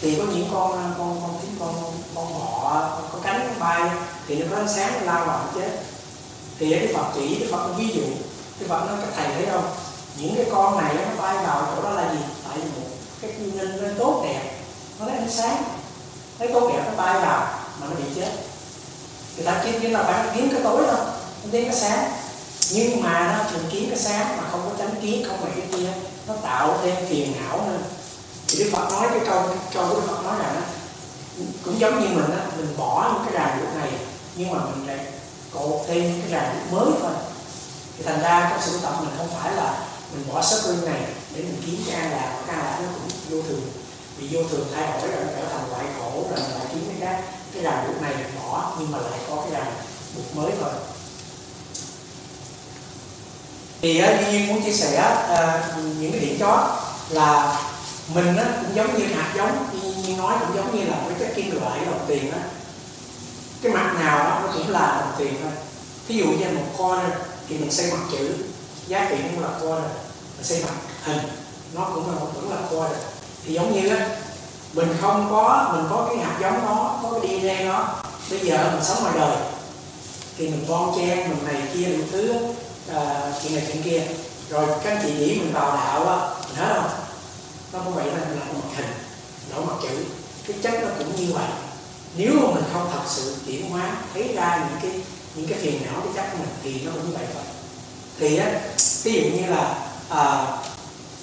thì 0.00 0.16
có 0.18 0.24
những 0.34 0.48
con 0.52 0.94
con 0.98 1.20
con 1.22 1.40
con 1.60 1.74
con 1.74 1.92
con 2.14 2.34
bọ 2.34 2.88
có 3.12 3.18
cánh 3.22 3.54
bay 3.58 3.90
thì 4.28 4.34
nó 4.34 4.46
có 4.50 4.56
ánh 4.56 4.68
sáng 4.68 5.06
lao 5.06 5.24
vào 5.24 5.40
chết 5.54 5.70
thì 6.58 6.70
cái 6.70 6.94
phật 6.94 7.04
chỉ, 7.14 7.36
cái 7.40 7.48
phật 7.52 7.68
ví 7.76 7.88
dụ. 7.88 8.02
Cái 8.58 8.68
phật 8.68 8.86
nói 8.86 8.96
các 9.00 9.08
thầy 9.16 9.34
thấy 9.34 9.46
không? 9.52 9.70
Những 10.16 10.34
cái 10.36 10.46
con 10.52 10.84
này 10.84 10.94
nó 10.94 11.22
bay 11.22 11.36
vào 11.46 11.72
chỗ 11.76 11.82
đó 11.82 11.90
là 11.90 12.12
gì? 12.12 12.18
Tại 12.48 12.58
vì 12.58 12.64
một 12.64 12.88
cái 13.20 13.32
nguyên 13.32 13.56
nhân 13.56 13.82
nó 13.82 13.88
tốt 13.98 14.22
đẹp, 14.24 14.56
nó 14.98 15.06
lấy 15.06 15.16
ánh 15.16 15.30
sáng. 15.30 15.64
Lấy 16.38 16.48
tốt 16.52 16.70
đẹp 16.72 16.82
nó 16.86 17.04
bay 17.04 17.14
vào 17.14 17.46
mà 17.80 17.86
nó 17.90 17.96
bị 17.96 18.04
chết. 18.16 18.30
Người 19.36 19.46
ta 19.46 19.60
kiếm 19.64 19.74
kiếm 19.80 19.92
là 19.92 20.02
phải 20.02 20.36
kiếm 20.36 20.48
cái 20.52 20.60
tối 20.64 20.82
đâu, 20.86 20.96
không 20.96 21.50
kiếm 21.52 21.64
cái 21.64 21.74
sáng. 21.74 22.12
Nhưng 22.72 23.02
mà 23.02 23.38
nó 23.38 23.50
thường 23.50 23.64
kiếm 23.70 23.90
cái 23.90 23.98
sáng 23.98 24.36
mà 24.36 24.42
không 24.50 24.60
có 24.64 24.70
tránh 24.78 25.00
kiến, 25.02 25.24
không 25.28 25.38
phải 25.40 25.50
cái 25.56 25.66
kia, 25.72 25.92
nó 26.26 26.34
tạo 26.42 26.78
thêm 26.82 26.94
phiền 27.08 27.32
não 27.40 27.66
nữa 27.66 27.78
thì 28.48 28.58
đức 28.58 28.70
phật 28.72 28.92
nói 28.92 29.08
cái 29.10 29.20
câu 29.26 29.42
cái 29.48 29.56
câu 29.74 29.88
của 29.88 29.94
đức 29.94 30.06
phật 30.06 30.24
nói 30.24 30.34
rằng 30.38 30.62
cũng 31.64 31.80
giống 31.80 32.00
như 32.00 32.08
mình 32.08 32.30
á, 32.38 32.46
mình 32.56 32.74
bỏ 32.76 33.10
những 33.14 33.24
cái 33.24 33.34
ràng 33.34 33.58
buộc 33.60 33.76
này, 33.80 33.90
nhưng 34.36 34.50
mà 34.50 34.58
mình 34.64 34.86
lại 34.86 34.98
cột 35.54 35.80
thêm 35.88 36.20
cái 36.20 36.30
ràng 36.30 36.56
buộc 36.70 36.78
mới 36.78 36.92
thôi. 37.02 37.12
Thì 37.98 38.04
thành 38.04 38.22
ra 38.22 38.48
trong 38.50 38.60
sự 38.62 38.78
tập 38.82 38.94
mình 39.00 39.14
không 39.16 39.28
phải 39.40 39.52
là 39.54 39.74
mình 40.12 40.28
bỏ 40.32 40.42
sấp 40.42 40.60
lưng 40.66 40.84
này 40.84 41.00
để 41.34 41.42
mình 41.42 41.62
kiếm 41.66 41.84
cái 41.86 42.00
an 42.00 42.10
lạc 42.10 42.42
cái 42.46 42.56
an 42.56 42.64
lạc 42.64 42.78
nó 42.82 42.88
cũng 42.94 43.08
vô 43.30 43.42
thường. 43.48 43.62
Vì 44.18 44.28
vô 44.30 44.42
thường 44.50 44.66
thay 44.74 44.86
đổi 44.86 45.08
rồi 45.08 45.24
trở 45.36 45.48
thành 45.52 45.70
loại 45.70 45.84
khổ 45.98 46.12
rồi 46.12 46.38
mình 46.38 46.58
lại 46.58 46.66
kiếm 46.72 46.96
cái 47.00 47.22
cái 47.54 47.62
ràng 47.62 47.84
buộc 47.86 48.02
này 48.02 48.12
mình 48.16 48.42
bỏ 48.42 48.76
nhưng 48.78 48.90
mà 48.90 48.98
lại 48.98 49.18
có 49.30 49.36
cái 49.36 49.50
ràng 49.50 49.72
buộc 50.16 50.36
mới 50.36 50.52
thôi. 50.60 50.70
Thì 53.82 53.98
ờ, 53.98 54.14
uh, 54.14 54.28
nhiên 54.32 54.46
muốn 54.46 54.62
chia 54.64 54.72
sẻ 54.72 55.16
uh, 55.32 55.84
những 55.98 56.12
cái 56.12 56.20
điểm 56.20 56.38
đó 56.38 56.80
là 57.08 57.60
mình 58.08 58.36
á, 58.36 58.44
cũng 58.60 58.76
giống 58.76 58.98
như 58.98 59.04
hạt 59.14 59.32
giống 59.36 59.68
như 60.02 60.16
nói 60.16 60.34
cũng 60.40 60.56
giống 60.56 60.76
như 60.76 60.84
là 60.84 60.96
với 61.04 61.14
cái 61.18 61.34
kim 61.34 61.60
loại 61.60 61.78
đồng 61.86 62.04
tiền 62.08 62.32
á 62.32 62.38
cái 63.64 63.72
mặt 63.72 63.94
nào 63.98 64.18
đó 64.18 64.40
nó 64.42 64.52
cũng 64.52 64.70
là 64.70 65.00
đồng 65.00 65.12
tiền 65.18 65.34
thôi. 65.42 65.52
Ví 66.08 66.16
dụ 66.16 66.24
như 66.24 66.46
một 66.50 66.66
coin 66.78 67.00
thì 67.48 67.58
mình 67.58 67.70
xây 67.70 67.90
mặt 67.90 68.00
chữ 68.12 68.34
giá 68.86 69.06
trị 69.10 69.16
cũng 69.30 69.42
là 69.42 69.48
coin 69.60 69.82
mình 70.36 70.44
xây 70.44 70.62
mặt 70.64 70.74
hình 71.04 71.18
nó 71.74 71.90
cũng 71.94 72.06
là 72.08 72.14
vẫn 72.34 72.50
là 72.50 72.56
coin 72.70 72.98
thì 73.46 73.54
giống 73.54 73.72
như 73.74 73.88
á 73.88 74.08
mình 74.72 74.88
không 75.00 75.28
có 75.30 75.70
mình 75.76 75.86
có 75.90 76.06
cái 76.08 76.24
hạt 76.24 76.38
giống 76.40 76.66
đó 76.66 77.00
có 77.02 77.20
cái 77.20 77.40
DNA 77.40 77.72
đó 77.72 78.02
bây 78.30 78.38
giờ 78.38 78.70
mình 78.72 78.84
sống 78.84 79.02
ngoài 79.02 79.14
đời 79.18 79.36
thì 80.36 80.48
mình 80.48 80.64
bon 80.68 80.94
chen 80.96 81.28
mình 81.28 81.44
này 81.46 81.62
kia 81.74 81.86
mình 81.86 82.08
thứ 82.12 82.32
à, 82.94 83.32
chuyện 83.42 83.54
này 83.54 83.64
chuyện 83.66 83.82
kia. 83.82 84.02
Rồi 84.50 84.66
các 84.84 84.90
anh 84.90 85.02
chị 85.06 85.12
nghĩ 85.14 85.38
mình 85.38 85.52
vào 85.52 85.76
đạo 85.76 86.06
á 86.06 86.16
mình 86.46 86.56
hết 86.56 86.74
không 86.74 86.90
nó 87.72 87.78
cũng 87.84 87.94
vậy 87.94 88.06
là 88.06 88.12
mình 88.28 88.38
làm 88.38 88.48
mặt 88.48 88.76
hình 88.76 88.86
đổi 89.52 89.66
mặt 89.66 89.74
chữ. 89.82 90.04
Cái 90.46 90.56
chất 90.62 90.82
nó 90.82 90.88
cũng 90.98 91.16
như 91.16 91.32
vậy 91.34 91.48
nếu 92.16 92.32
mà 92.34 92.54
mình 92.54 92.64
không 92.72 92.90
thật 92.92 93.02
sự 93.08 93.36
chuyển 93.46 93.70
hóa 93.70 93.96
thấy 94.14 94.34
ra 94.34 94.68
những 94.68 94.78
cái 94.82 95.00
những 95.34 95.46
cái 95.48 95.58
phiền 95.58 95.80
não 95.84 96.00
cái 96.00 96.12
chắc 96.16 96.32
của 96.32 96.38
mình 96.38 96.48
thì 96.62 96.80
nó 96.84 96.92
cũng 96.92 97.10
như 97.10 97.16
vậy 97.16 97.26
thôi. 97.34 97.42
Thì 98.18 98.36
á 98.36 98.50
ví 99.02 99.12
dụ 99.12 99.20
như 99.20 99.50
là 99.50 99.74
à, 100.08 100.46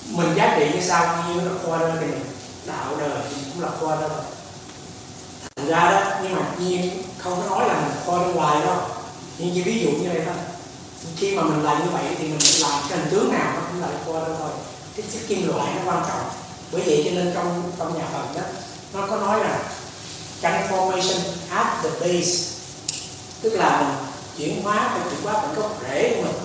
mình 0.10 0.36
giá 0.36 0.56
trị 0.60 0.66
như 0.74 0.82
sao 0.88 1.24
như 1.28 1.42
nó 1.42 1.52
qua 1.66 1.80
ra 1.80 1.94
thì 2.00 2.06
mình 2.06 2.26
đạo 2.66 2.96
đời 3.00 3.22
thì 3.30 3.36
cũng 3.54 3.64
là 3.64 3.70
qua 3.80 3.96
ra 3.96 4.08
thôi 4.08 4.24
thành 5.56 5.68
ra 5.68 5.92
đó 5.92 6.20
nhưng 6.24 6.36
mà 6.36 6.42
nhiên 6.60 7.04
không 7.18 7.42
có 7.42 7.56
nói 7.56 7.68
là 7.68 7.74
mình 7.74 7.98
khoa 8.06 8.20
ra 8.20 8.26
ngoài 8.26 8.66
đâu. 8.66 8.78
Nhưng 9.38 9.54
như 9.54 9.64
ví 9.66 9.80
dụ 9.84 9.92
như 9.92 10.08
này 10.08 10.22
thôi. 10.26 10.36
Khi 11.18 11.36
mà 11.36 11.44
mình 11.44 11.64
làm 11.64 11.80
như 11.80 11.90
vậy 11.92 12.04
thì 12.20 12.28
mình 12.28 12.40
làm 12.60 12.82
cái 12.90 13.00
hình 13.00 13.10
tướng 13.12 13.32
nào 13.32 13.54
nó 13.56 13.62
cũng 13.72 13.82
là 13.82 13.88
qua 14.06 14.20
ra 14.20 14.36
thôi 14.40 14.50
cái, 14.96 15.06
cái 15.14 15.22
kim 15.28 15.48
loại 15.48 15.74
nó 15.76 15.92
quan 15.92 16.04
trọng. 16.08 16.30
Bởi 16.72 16.82
vậy 16.82 17.02
cho 17.06 17.12
nên 17.12 17.32
trong 17.34 17.72
trong 17.80 17.98
nhà 17.98 18.06
Phật 18.14 18.42
đó 18.42 18.42
nó 18.94 19.08
có 19.08 19.18
nói 19.18 19.40
là 19.40 19.60
transformation 20.42 21.22
at 21.50 21.84
the 21.84 21.90
base. 22.00 22.52
Tức 23.42 23.54
là 23.54 23.82
mình 23.82 24.08
chuyển 24.38 24.64
hóa 24.64 24.90
phải 24.94 25.02
chuyển 25.10 25.24
hóa 25.24 25.34
bằng 25.34 25.56
gốc 25.56 25.82
rễ 25.84 26.16
của 26.16 26.22
mình. 26.22 26.36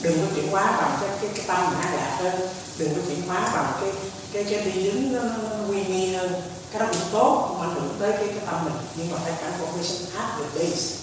Đừng 0.00 0.18
có 0.18 0.34
chuyển 0.34 0.48
hóa 0.48 0.64
bằng 0.64 0.98
cái 1.00 1.10
cái, 1.20 1.30
cái 1.36 1.44
tâm 1.46 1.70
mình 1.70 1.80
an 1.80 1.94
lạc 1.94 2.16
hơn 2.18 2.48
đừng 2.78 2.94
có 2.94 3.00
chuyển 3.06 3.20
hóa 3.28 3.40
bằng 3.54 3.72
cái 3.80 3.90
cái 4.32 4.44
cái 4.44 4.72
đi 4.72 4.84
đứng 4.84 5.12
nó, 5.12 5.22
nó, 5.22 5.56
nó 5.58 5.68
uy 5.68 5.84
nghi 5.84 6.14
hơn. 6.14 6.32
Cái 6.72 6.80
đó 6.80 6.86
cũng 6.90 7.08
tốt 7.12 7.46
cũng 7.48 7.60
ảnh 7.60 7.74
hưởng 7.74 7.96
tới 8.00 8.12
cái 8.12 8.26
cái 8.26 8.46
tâm 8.46 8.64
mình. 8.64 8.72
Nhưng 8.96 9.10
mà 9.10 9.18
phải 9.24 9.32
transformation 9.32 10.20
at 10.20 10.38
the 10.38 10.58
base. 10.58 10.96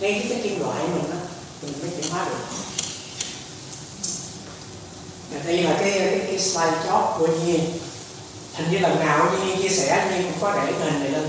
Ngay 0.00 0.12
cái, 0.12 0.26
cái 0.28 0.40
kim 0.42 0.60
loại 0.60 0.82
mình 0.82 1.10
đó 1.10 1.16
mình 1.62 1.72
mới 1.80 1.90
chuyển 1.90 2.12
hóa 2.12 2.24
được. 2.24 2.36
Đây 5.44 5.62
là 5.62 5.76
cái 5.80 5.90
cái, 5.90 6.20
cái 6.26 6.38
slide 6.38 6.78
chót 6.84 7.18
của 7.18 7.26
Nhiên 7.26 7.60
hình 8.54 8.70
như 8.70 8.78
lần 8.78 9.00
nào 9.00 9.30
Nhiên 9.46 9.62
chia 9.62 9.68
sẻ 9.68 10.10
Nhiên 10.10 10.22
cũng 10.22 10.40
có 10.40 10.52
để 10.54 10.72
hình 10.72 11.00
này 11.00 11.10
lên 11.10 11.28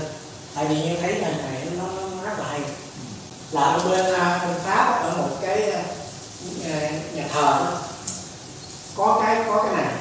tại 0.56 0.64
vì 0.64 0.74
như 0.74 0.96
thấy 1.00 1.14
hình 1.14 1.38
này 1.38 1.66
nó, 1.78 1.84
nó 1.84 2.22
rất 2.22 2.38
là 2.38 2.44
hay. 2.50 2.60
Là 3.50 3.62
ở 3.62 3.88
bên 3.88 4.14
à, 4.14 4.40
bên 4.46 4.56
Pháp 4.64 5.02
ở 5.02 5.16
một 5.16 5.36
cái 5.42 5.70
à, 5.70 5.82
nhà, 6.64 6.90
nhà 7.14 7.24
thờ 7.32 7.42
đó, 7.42 7.80
có 8.96 9.22
cái 9.24 9.44
có 9.46 9.62
cái 9.62 9.76
này. 9.76 9.94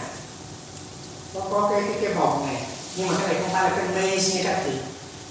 Có 1.33 1.41
có 1.51 1.69
cái 1.71 1.81
cái 1.87 1.97
cái 2.01 2.13
vòng 2.13 2.47
này. 2.47 2.63
Nhưng 2.95 3.07
mà 3.07 3.13
cái 3.19 3.27
này 3.27 3.41
không 3.41 3.51
phải 3.53 3.63
là 3.63 3.77
cái 3.77 3.85
maze 3.85 4.35
như 4.35 4.43
các 4.43 4.61
chị 4.65 4.71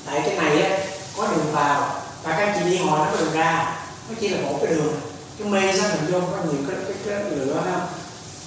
tại 0.07 0.22
cái 0.27 0.37
này 0.37 0.62
á 0.62 0.79
có 1.16 1.27
đường 1.27 1.53
vào. 1.53 2.03
Và 2.22 2.37
các 2.39 2.57
chị 2.59 2.70
đi 2.70 2.77
hồi 2.77 2.99
nó 2.99 3.05
có 3.11 3.16
đường 3.16 3.33
ra. 3.33 3.77
Nó 4.09 4.14
chỉ 4.20 4.29
là 4.29 4.41
một 4.41 4.59
cái 4.62 4.75
đường. 4.75 5.01
Cái 5.39 5.49
maze 5.49 5.77
ra 5.77 5.89
mình 5.89 6.12
vô 6.12 6.20
có 6.20 6.45
nhiều 6.45 6.62
cái 6.68 6.77
cái, 6.87 6.97
cái 7.07 7.31
lửa 7.31 7.62
không 7.64 7.87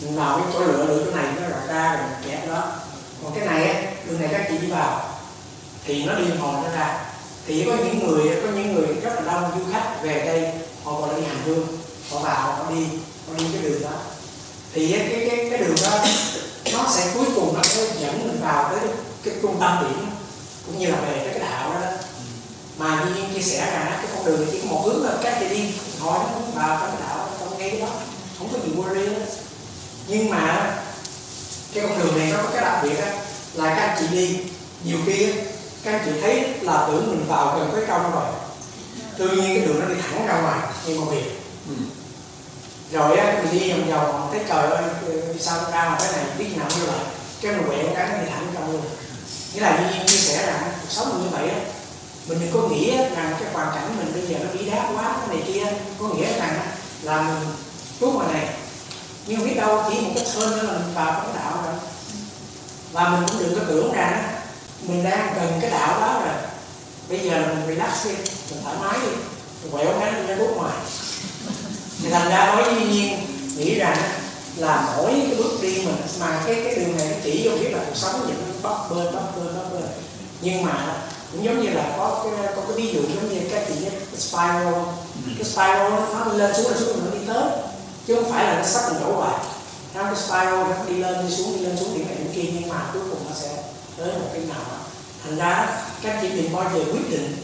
mình 0.02 0.16
vào 0.16 0.38
cái 0.38 0.48
chỗ 0.54 0.60
lửa 0.60 0.86
lửa 0.86 1.04
chỗ 1.06 1.12
này 1.12 1.26
nó 1.36 1.50
ra 1.50 1.66
ra 1.68 1.96
rồi 1.96 2.08
mình 2.10 2.32
kẹt 2.32 2.50
đó. 2.50 2.72
Còn 3.24 3.34
cái 3.36 3.48
này 3.48 3.72
á 3.72 3.92
đường 4.06 4.22
này 4.22 4.30
các 4.32 4.48
chị 4.50 4.58
đi 4.58 4.68
vào 4.68 5.07
thì 5.88 6.04
nó 6.04 6.14
đi 6.16 6.26
hồi 6.40 6.54
nó 6.64 6.70
ra. 6.70 7.00
Thì 7.48 7.66
có 7.66 7.76
những 7.76 8.08
người 8.08 8.36
có 8.44 8.50
những 8.56 8.76
người 8.76 8.88
rất 9.04 9.16
là 9.16 9.22
đông 9.34 9.52
du 9.60 9.72
khách 9.74 10.04
về 10.04 10.26
đây 10.26 10.52
họ 10.84 11.02
còn 11.02 11.16
đi 11.16 11.28
hành 11.28 11.42
hương 11.46 11.68
họ 12.12 12.20
vào 12.20 12.52
họ 12.52 12.72
đi 12.72 12.84
họ 13.28 13.34
đi 13.38 13.46
cái 13.54 13.62
đường 13.62 13.82
đó. 13.82 13.92
Thì 14.74 14.92
cái 14.92 15.28
cái 15.30 15.48
cái 15.50 15.60
đường 15.60 15.76
đó 15.84 16.00
nó 16.74 16.86
sẽ 16.96 17.12
cuối 17.14 17.26
cùng 17.36 17.54
nó 17.54 17.64
sẽ 17.64 17.82
dẫn 18.00 18.28
mình 18.28 18.42
vào 18.42 18.70
tới 18.70 18.80
cái 19.24 19.34
trung 19.42 19.56
tâm 19.60 19.78
điểm 19.82 20.10
cũng 20.66 20.80
như 20.80 20.88
là 20.88 20.98
về 21.02 21.30
cái 21.32 21.40
đạo 21.40 21.74
đó, 21.74 21.80
đó. 21.82 21.92
mà 22.78 23.06
như 23.06 23.16
nhiên 23.16 23.34
chia 23.34 23.42
sẻ 23.42 23.72
rằng 23.72 23.94
cái 23.98 24.08
con 24.16 24.26
đường 24.26 24.48
chỉ 24.52 24.60
có 24.60 24.66
một 24.68 24.82
hướng 24.86 25.06
là 25.06 25.12
các 25.24 25.38
chị 25.40 25.50
đi 25.50 25.72
hỏi 26.00 26.20
nó 26.20 26.40
cũng 26.40 26.52
vào 26.56 26.80
trong 26.82 26.92
cái 26.92 27.08
đạo 27.10 27.30
trong 27.40 27.58
ngay 27.58 27.70
cái 27.70 27.80
đó 27.80 27.88
không 28.40 28.50
có 28.54 28.60
gì 28.66 28.72
worry 28.78 29.06
đó 29.06 29.26
nhưng 30.08 30.30
mà 30.30 30.76
cái 31.74 31.84
con 31.88 32.00
đường 32.00 32.18
này 32.18 32.32
nó 32.32 32.38
có 32.44 32.50
cái 32.54 32.62
đặc 32.62 32.80
biệt 32.84 33.02
đó, 33.02 33.08
là 33.54 33.76
các 33.76 33.88
anh 33.88 33.98
chị 34.00 34.18
đi 34.18 34.40
nhiều 34.84 34.98
khi 35.06 35.34
các 35.88 35.94
anh 35.94 36.02
chị 36.06 36.22
thấy 36.22 36.54
là 36.62 36.88
tưởng 36.88 37.10
mình 37.10 37.26
vào 37.28 37.60
gần 37.60 37.70
tới 37.74 37.84
trong 37.88 38.12
rồi. 38.12 38.26
Tự 39.18 39.30
nhiên 39.30 39.56
cái 39.56 39.68
đường 39.68 39.80
nó 39.80 39.86
đi 39.86 39.96
thẳng 40.02 40.28
ra 40.28 40.42
ngoài 40.42 40.60
như 40.86 41.00
một 41.00 41.06
việc 41.12 41.42
ừ. 41.68 41.74
rồi 42.92 43.18
á 43.18 43.36
mình 43.44 43.60
đi 43.60 43.72
vòng 43.72 43.92
vòng 43.92 44.30
thấy 44.32 44.42
trời 44.50 44.68
ơi 44.68 44.84
sao 45.40 45.58
ra 45.72 45.90
mà 45.90 45.98
cái 46.00 46.12
này 46.12 46.26
biết 46.38 46.58
nào 46.58 46.68
như 46.80 46.86
vậy. 46.86 47.00
Cái 47.42 47.52
mình 47.52 47.68
quẹo 47.68 47.96
cái 47.96 48.10
nó 48.10 48.18
đi 48.18 48.30
thẳng 48.30 48.48
trong 48.54 48.72
luôn. 48.72 48.82
Nghĩa 49.54 49.62
là 49.62 49.80
như 49.80 50.06
chia 50.06 50.18
sẻ 50.18 50.46
rằng 50.48 50.64
cuộc 50.82 50.90
sống 50.90 51.24
như 51.24 51.30
vậy 51.38 51.50
á. 51.50 51.60
Mình 52.28 52.40
đừng 52.40 52.52
có 52.54 52.68
nghĩ 52.70 52.98
rằng 52.98 53.36
cái 53.40 53.54
hoàn 53.54 53.76
cảnh 53.76 53.98
mình 53.98 54.14
bây 54.14 54.28
giờ 54.28 54.38
nó 54.40 54.50
bí 54.54 54.70
đá 54.70 54.90
quá 54.96 55.16
cái 55.20 55.38
này 55.38 55.44
kia. 55.48 55.66
Có 56.00 56.08
nghĩa 56.08 56.40
rằng 56.40 56.60
là 57.02 57.22
mình 57.22 57.50
tốt 58.00 58.12
ngoài 58.14 58.34
này. 58.34 58.50
Nhưng 59.28 59.46
biết 59.46 59.56
đâu 59.58 59.84
chỉ 59.90 60.02
một 60.02 60.12
cái 60.16 60.26
sơn 60.26 60.52
nữa 60.52 60.64
là 60.64 60.74
mình 60.74 60.94
vào 60.96 61.12
cái 61.12 61.30
đạo 61.36 61.64
rồi. 61.66 61.74
Và 62.92 63.10
mình 63.10 63.24
cũng 63.28 63.40
đừng 63.40 63.60
có 63.60 63.66
tưởng 63.68 63.94
rằng 63.94 64.37
mình 64.82 65.04
đang 65.04 65.34
cần 65.36 65.60
cái 65.62 65.72
đạo 65.72 66.00
đó 66.02 66.22
rồi. 66.26 66.36
Bây 67.10 67.20
giờ 67.20 67.46
mình 67.48 67.68
relax 67.68 68.06
đi, 68.06 68.12
mình 68.52 68.64
thoải 68.64 68.76
mái 68.82 69.00
đi. 69.00 69.12
Mình 69.64 69.72
quẹo 69.72 70.00
cái 70.00 70.12
ra 70.28 70.36
bước 70.36 70.50
ngoài. 70.56 70.78
Thì 72.04 72.10
thành 72.10 72.30
ra 72.30 72.46
nói 72.46 72.64
dĩ 72.76 72.86
nhiên, 72.86 73.20
nghĩ 73.58 73.76
rằng 73.80 73.98
là 74.56 74.94
mỗi 74.98 75.12
cái 75.12 75.36
bước 75.38 75.58
đi 75.62 75.82
mình, 75.86 75.96
mà 76.20 76.44
cái 76.46 76.56
cái 76.64 76.76
đường 76.76 76.98
này 76.98 77.16
chỉ 77.24 77.48
vô 77.48 77.58
biết 77.58 77.70
là 77.72 77.80
cuộc 77.88 77.96
sống 77.96 78.26
những 78.28 78.62
bắp 78.64 78.90
bơ 78.90 79.12
bắp 79.12 79.38
bơ 79.38 79.44
bắp 79.44 79.72
bơ 79.74 79.80
nhưng 80.42 80.64
mà 80.64 80.96
cũng 81.32 81.46
giống 81.46 81.62
như 81.62 81.70
là 81.70 81.94
có 81.98 82.24
cái 82.24 82.54
có 82.56 82.62
cái 82.62 82.78
ví 82.78 82.94
dụ 82.94 83.02
giống 83.02 83.30
như 83.30 83.40
cái 83.52 83.66
gì 83.70 83.86
cái 83.90 84.20
spiral. 84.20 84.74
Cái 85.26 85.44
spiral 85.44 85.92
nó 85.92 86.34
lên 86.34 86.54
xuống 86.56 86.72
lên 86.72 86.80
xuống, 86.80 87.00
nó 87.06 87.12
đi 87.12 87.20
tới. 87.28 87.44
Chứ 88.08 88.16
không 88.16 88.32
phải 88.32 88.46
là 88.46 88.60
nó 88.60 88.66
sắp 88.66 88.82
mình 88.92 89.02
đổ 89.02 89.16
hoài. 89.16 89.40
Nó 89.94 90.04
cái 90.04 90.16
spiral, 90.16 90.56
nó 90.56 90.76
đi 90.88 90.96
lên, 90.96 91.28
đi 91.28 91.36
xuống, 91.36 91.58
đi 91.58 91.66
lên 91.66 91.78
xuống, 91.78 91.94
điểm 91.98 92.08
này, 92.08 92.16
điểm 92.18 92.32
kia, 92.36 92.50
nhưng 92.54 92.70
mà 92.70 92.76
cuối 92.94 93.02
cùng 93.10 93.20
nó 93.30 93.36
sẽ 93.42 93.50
tới 93.98 94.08
một 94.08 94.30
cái 94.34 94.42
nào 94.42 94.60
đó. 94.72 94.78
Thành 95.24 95.38
ra 95.38 95.68
các 96.02 96.20
chỉ 96.22 96.30
định 96.30 96.56
bao 96.56 96.72
giờ 96.74 96.80
quyết 96.92 97.10
định 97.10 97.38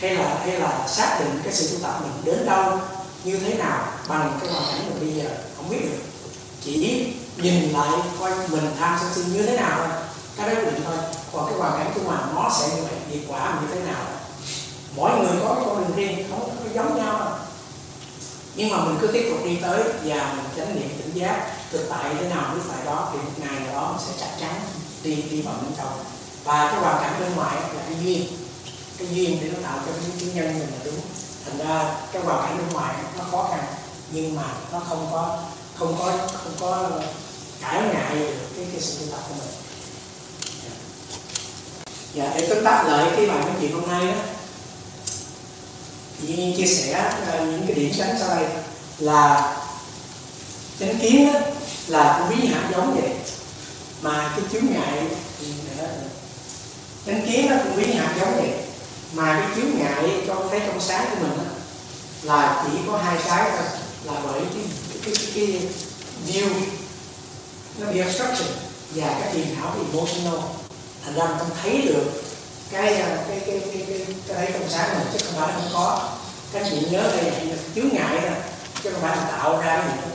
hay 0.00 0.14
là 0.14 0.38
hay 0.40 0.60
là 0.60 0.88
xác 0.88 1.16
định 1.20 1.40
cái 1.44 1.52
sự 1.52 1.76
tu 1.76 1.82
tập 1.82 2.00
mình 2.02 2.12
đến 2.24 2.46
đâu, 2.46 2.78
như 3.24 3.38
thế 3.38 3.54
nào 3.54 3.92
bằng 4.08 4.38
cái 4.40 4.52
hoàn 4.52 4.64
cảnh 4.72 4.84
mình 4.88 5.00
bây 5.00 5.22
giờ 5.24 5.30
không 5.56 5.68
biết 5.70 5.80
được. 5.82 5.98
Chỉ 6.64 7.06
nhìn 7.36 7.72
lại 7.72 7.90
coi 8.20 8.48
mình 8.48 8.70
tham 8.78 8.98
sân 9.00 9.10
si 9.14 9.32
như 9.32 9.42
thế 9.42 9.56
nào 9.56 9.78
thôi. 9.78 9.88
Cái 10.36 10.48
đó 10.48 10.60
quyết 10.60 10.72
định 10.72 10.82
thôi. 10.84 10.96
Còn 11.32 11.46
cái 11.46 11.58
hoàn 11.58 11.78
cảnh 11.78 11.92
của 11.94 12.00
mình, 12.00 12.34
nó 12.34 12.50
sẽ 12.58 12.76
như 12.76 12.82
vậy, 12.82 12.94
hiệu 13.10 13.22
quả 13.28 13.60
như 13.60 13.74
thế 13.74 13.80
nào? 13.80 14.02
Mỗi 14.96 15.10
người 15.10 15.36
có 15.42 15.54
cái 15.54 15.64
con 15.66 15.78
đường 15.78 15.96
riêng 15.96 16.26
không 16.30 16.40
có 16.40 16.70
giống 16.74 16.96
nhau 16.96 17.18
đâu. 17.18 17.28
Nhưng 18.54 18.70
mà 18.70 18.84
mình 18.84 18.98
cứ 19.00 19.06
tiếp 19.06 19.30
tục 19.30 19.44
đi 19.44 19.58
tới 19.62 19.82
và 20.04 20.34
mình 20.36 20.44
chánh 20.56 20.74
niệm 20.74 20.88
tỉnh 20.98 21.14
giác, 21.14 21.46
thực 21.72 21.86
tại 21.90 22.14
thế 22.20 22.28
nào 22.28 22.54
như 22.54 22.60
tại 22.68 22.84
đó 22.86 23.08
thì 23.12 23.18
một 23.18 23.32
ngày 23.38 23.60
nào 23.60 23.74
đó 23.74 23.92
mình 23.92 24.06
sẽ 24.08 24.12
chắc 24.20 24.40
chắn 24.40 24.60
đi 25.02 25.22
đi 25.30 25.42
vào 25.42 25.54
bên 25.62 25.72
trong. 25.78 26.04
Và 26.44 26.68
cái 26.72 26.80
hoàn 26.80 27.02
cảnh 27.02 27.20
bên 27.20 27.34
ngoài 27.34 27.56
là 27.56 27.82
cái 27.88 27.96
duyên. 28.04 28.26
Cái 28.98 29.08
duyên 29.12 29.38
để 29.40 29.48
nó 29.48 29.58
tạo 29.68 29.78
cho 29.86 29.92
cái 29.92 30.10
chứng 30.20 30.34
nhân 30.34 30.58
mình 30.58 30.68
là 30.72 30.78
đúng. 30.84 31.00
Thành 31.44 31.58
ra 31.58 31.94
cái 32.12 32.22
hoàn 32.22 32.42
cảnh 32.42 32.58
bên 32.58 32.68
ngoài 32.72 32.94
nó 33.18 33.24
khó 33.30 33.48
khăn 33.50 33.64
nhưng 34.12 34.36
mà 34.36 34.44
nó 34.72 34.80
không 34.88 35.08
có 35.12 35.38
không 35.78 35.96
có 35.98 36.18
không 36.32 36.52
có 36.60 36.90
cãi 37.60 37.82
ngại 37.92 38.14
được 38.14 38.34
cái 38.56 38.66
cái 38.72 38.80
sự 38.80 38.98
tu 39.00 39.12
tập 39.12 39.20
của 39.28 39.34
mình. 39.34 39.54
Dạ 42.14 42.32
để 42.36 42.46
tóm 42.48 42.64
tắt 42.64 42.84
lại 42.86 43.10
cái 43.16 43.26
bài 43.26 43.38
nói 43.38 43.50
chuyện 43.60 43.72
hôm 43.72 43.88
nay 43.88 44.06
đó 44.06 44.22
thì 46.22 46.54
chia 46.56 46.66
sẻ 46.66 46.92
à, 46.92 47.38
những 47.38 47.64
cái 47.66 47.74
điểm 47.74 47.92
tránh 47.98 48.16
sau 48.20 48.28
đây 48.28 48.48
là 48.98 49.56
chánh 50.80 50.98
kiến 50.98 51.32
đó, 51.32 51.40
là 51.86 52.16
cũng 52.18 52.36
ví 52.38 52.46
hạt 52.46 52.70
giống 52.72 53.00
vậy 53.00 53.10
mà 54.02 54.32
cái 54.36 54.44
chướng 54.52 54.72
ngại 54.72 55.06
chánh 57.06 57.26
kiến 57.26 57.46
nó 57.50 57.56
cũng 57.64 57.76
biết 57.76 57.94
hạt 57.94 58.14
giống 58.20 58.36
vậy. 58.36 58.50
Mà 59.12 59.40
cái 59.40 59.56
chướng 59.56 59.78
ngại 59.78 60.22
cho 60.26 60.36
thấy 60.50 60.60
trong 60.66 60.80
sáng 60.80 61.06
của 61.10 61.16
mình 61.20 61.38
đó, 61.38 61.44
là 62.22 62.64
chỉ 62.66 62.78
có 62.86 62.98
hai 62.98 63.16
cái 63.28 63.50
thôi. 63.50 63.66
Là 64.04 64.12
bởi 64.24 64.40
cái 64.54 64.62
cái, 65.04 65.14
cái, 65.16 65.26
cái 65.34 65.60
view 66.28 66.48
nó 67.78 67.92
bị 67.92 68.02
obstruction 68.02 68.48
và 68.94 69.06
cái 69.20 69.32
phiền 69.32 69.56
não 69.60 69.74
bị 69.78 69.84
emotional. 69.92 70.40
Thành 71.04 71.14
ra 71.14 71.26
mình 71.26 71.38
không 71.38 71.50
thấy 71.62 71.82
được 71.82 72.22
cái 72.70 72.94
cái 72.94 73.18
cái 73.28 73.40
cái 73.46 73.60
cái, 73.60 73.84
cái, 73.88 74.06
cái 74.28 74.36
thấy 74.36 74.48
trong 74.52 74.68
sáng 74.68 74.98
mình 74.98 75.06
chứ 75.12 75.18
không 75.26 75.40
phải 75.40 75.52
không 75.54 75.70
có. 75.72 76.08
Các 76.52 76.66
chị 76.70 76.86
nhớ 76.90 77.02
đây 77.02 77.24
là 77.24 77.56
chướng 77.74 77.88
ngại 77.92 78.18
nè 78.22 78.32
chứ 78.82 78.90
không 78.90 79.02
phải 79.02 79.16
là 79.16 79.22
tạo 79.22 79.60
ra 79.60 79.76
cái 79.76 79.86
gì. 79.86 80.10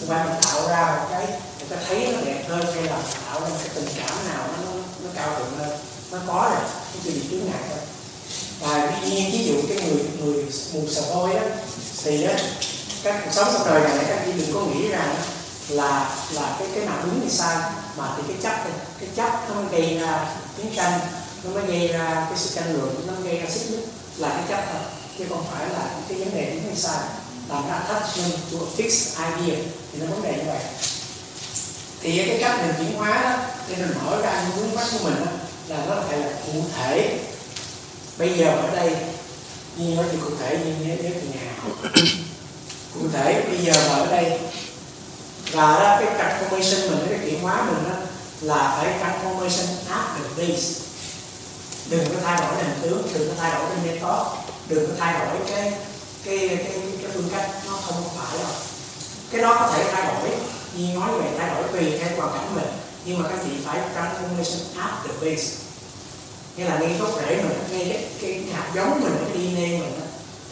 Không 0.00 0.08
phải 0.08 0.24
mình 0.24 0.42
tạo 0.42 0.68
ra 0.68 0.96
một 0.96 1.08
cái 1.10 1.26
ta 1.70 1.76
thấy 1.88 2.08
nó 2.12 2.20
đẹp 2.24 2.44
hơn 2.48 2.66
hay 2.74 2.84
là 2.84 3.02
tạo 3.26 3.40
ra 3.40 3.48
cái 3.58 3.68
tình 3.74 3.88
cảm 3.96 4.28
nào 4.28 4.48
nó 4.48 4.64
nó, 4.64 4.72
nó 5.04 5.10
cao 5.14 5.38
thượng 5.38 5.58
hơn? 5.58 5.78
Nó 6.12 6.18
có 6.26 6.50
rồi 6.54 6.70
cái 6.92 7.00
chuyện 7.04 7.14
gì 7.14 7.22
chướng 7.30 7.46
ngại 7.50 7.62
thôi. 7.70 7.78
Và 8.60 8.98
tuy 9.02 9.10
nhiên 9.10 9.30
ví 9.32 9.44
dụ 9.44 9.54
cái 9.68 9.78
người 9.86 10.04
người 10.20 10.44
mù 10.72 10.88
sờ 10.90 11.02
hôi 11.14 11.34
đó 11.34 11.40
thì 12.04 12.24
á 12.24 12.34
các 13.02 13.22
cuộc 13.24 13.30
sống 13.32 13.48
sau 13.52 13.66
đời 13.66 13.80
này 13.80 14.04
các 14.08 14.22
chị 14.26 14.32
đừng 14.32 14.54
có 14.54 14.60
nghĩ 14.60 14.88
rằng 14.88 15.16
là 15.68 16.16
là 16.32 16.56
cái 16.58 16.68
cái 16.74 16.84
nào 16.84 16.98
đúng 17.04 17.20
hay 17.20 17.30
sai 17.30 17.56
mà 17.96 18.14
thì 18.16 18.22
cái 18.28 18.36
chấp 18.42 18.70
cái 19.00 19.08
chấp 19.16 19.48
nó 19.48 19.54
mới 19.54 19.64
gây 19.72 19.98
ra 19.98 20.26
chiến 20.56 20.72
tranh 20.76 21.00
nó 21.44 21.50
mới 21.50 21.66
gây 21.66 21.88
ra 21.88 22.26
cái 22.30 22.38
sự 22.38 22.50
tranh 22.54 22.76
luận 22.76 23.04
nó 23.06 23.12
mới 23.12 23.22
gây 23.22 23.40
ra 23.40 23.50
xích 23.50 23.70
mích 23.70 23.88
là 24.16 24.28
cái 24.28 24.44
chấp 24.48 24.72
thôi 24.72 24.82
chứ 25.18 25.24
không 25.28 25.44
phải 25.52 25.68
là 25.68 25.90
cái 26.08 26.18
vấn 26.18 26.34
đề 26.34 26.50
đúng 26.54 26.64
hay 26.64 26.76
sai 26.76 27.00
làm 27.48 27.68
ra 27.68 27.74
attachment 27.74 28.32
to 28.52 28.58
a 28.58 28.68
fixed 28.76 29.30
idea 29.30 29.56
thì 29.92 29.98
nó 30.00 30.06
vấn 30.06 30.22
đề 30.22 30.32
như 30.32 30.44
vậy 30.46 30.60
thì 32.00 32.26
cái 32.26 32.38
cách 32.40 32.58
mình 32.60 32.74
chuyển 32.78 32.98
hóa 32.98 33.22
đó 33.22 33.36
thì 33.68 33.74
mình 33.76 33.94
mở 34.04 34.22
ra 34.22 34.42
những 34.42 34.56
vướng 34.56 34.74
mắt 34.74 34.86
của 34.92 34.98
mình 35.04 35.14
đó, 35.24 35.32
là 35.68 35.84
nó 35.88 36.02
phải 36.08 36.18
là 36.18 36.28
cụ 36.46 36.62
thể. 36.76 37.18
Bây 38.18 38.38
giờ 38.38 38.46
ở 38.46 38.76
đây 38.76 38.96
như 39.76 39.94
nói 39.94 40.04
thì 40.12 40.18
cụ 40.24 40.30
thể 40.40 40.58
như 40.64 40.74
thế 40.84 40.98
nếu 41.02 41.12
từ 41.14 41.28
nhà 41.28 41.52
cụ 42.94 43.00
thể 43.12 43.42
bây 43.48 43.58
giờ 43.64 43.72
mà 43.88 43.94
ở 43.94 44.06
đây 44.06 44.40
và 45.52 45.78
đó 45.78 46.00
cái 46.00 46.06
transformation 46.06 46.90
mình 46.90 47.06
cái 47.08 47.18
chuyển 47.24 47.42
hóa 47.42 47.64
mình 47.64 47.90
đó 47.90 47.96
là 48.40 48.78
phải 48.78 48.94
transformation 49.00 49.66
at 49.88 50.04
the 50.16 50.42
base 50.42 50.80
đừng 51.90 52.04
có 52.08 52.20
thay 52.24 52.40
đổi 52.40 52.62
nền 52.62 52.76
tướng 52.82 53.02
đừng 53.14 53.28
có 53.28 53.34
thay 53.40 53.50
đổi 53.50 53.70
cái 53.70 53.86
method 53.86 54.26
đừng 54.68 54.86
có 54.86 54.92
thay 54.98 55.14
đổi 55.18 55.36
cái 55.50 55.72
cái 56.24 56.48
cái 56.48 56.80
cái 57.02 57.10
phương 57.14 57.28
cách 57.32 57.50
nó 57.66 57.72
không 57.72 58.02
phải 58.16 58.38
đâu. 58.38 58.52
Cái 59.30 59.40
đó 59.40 59.56
có 59.60 59.72
thể 59.72 59.84
thay 59.92 60.06
đổi 60.06 60.30
như 60.76 60.94
nói 60.94 61.10
về 61.20 61.38
thay 61.38 61.54
đổi 61.54 61.68
tùy 61.72 61.98
theo 61.98 62.16
hoàn 62.16 62.38
cảnh 62.38 62.54
mình 62.54 62.68
nhưng 63.04 63.22
mà 63.22 63.28
các 63.28 63.38
chị 63.44 63.50
phải 63.64 63.80
transformation 63.94 64.80
at 64.80 64.92
the 65.04 65.12
base 65.20 65.68
nghĩa 66.56 66.64
là 66.64 66.78
ngay 66.78 66.96
gốc 66.98 67.10
rễ 67.20 67.36
mình 67.36 67.58
ngay 67.70 67.88
cái, 67.88 68.04
cái, 68.20 68.44
hạt 68.52 68.70
giống 68.74 69.00
mình 69.00 69.16
cái 69.18 69.32
DNA 69.32 69.60
mình 69.60 70.00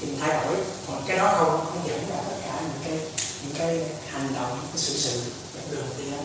thì 0.00 0.06
mình 0.06 0.18
thay 0.20 0.28
đổi. 0.28 0.56
Còn 0.86 1.02
cái 1.06 1.18
đó 1.18 1.34
không 1.38 1.66
nó 1.74 1.80
dẫn 1.86 1.98
ra 2.10 2.16
tất 2.28 2.36
cả 2.44 2.60
những 2.60 2.82
cái 2.84 2.98
những 3.42 3.54
cái 3.58 3.80
hành 4.12 4.34
động 4.34 4.58
cái 4.72 4.78
sự 4.78 4.94
sự 4.94 5.20
dẫn 5.54 5.64
đường 5.70 5.86
đi 5.98 6.10
đó 6.10 6.18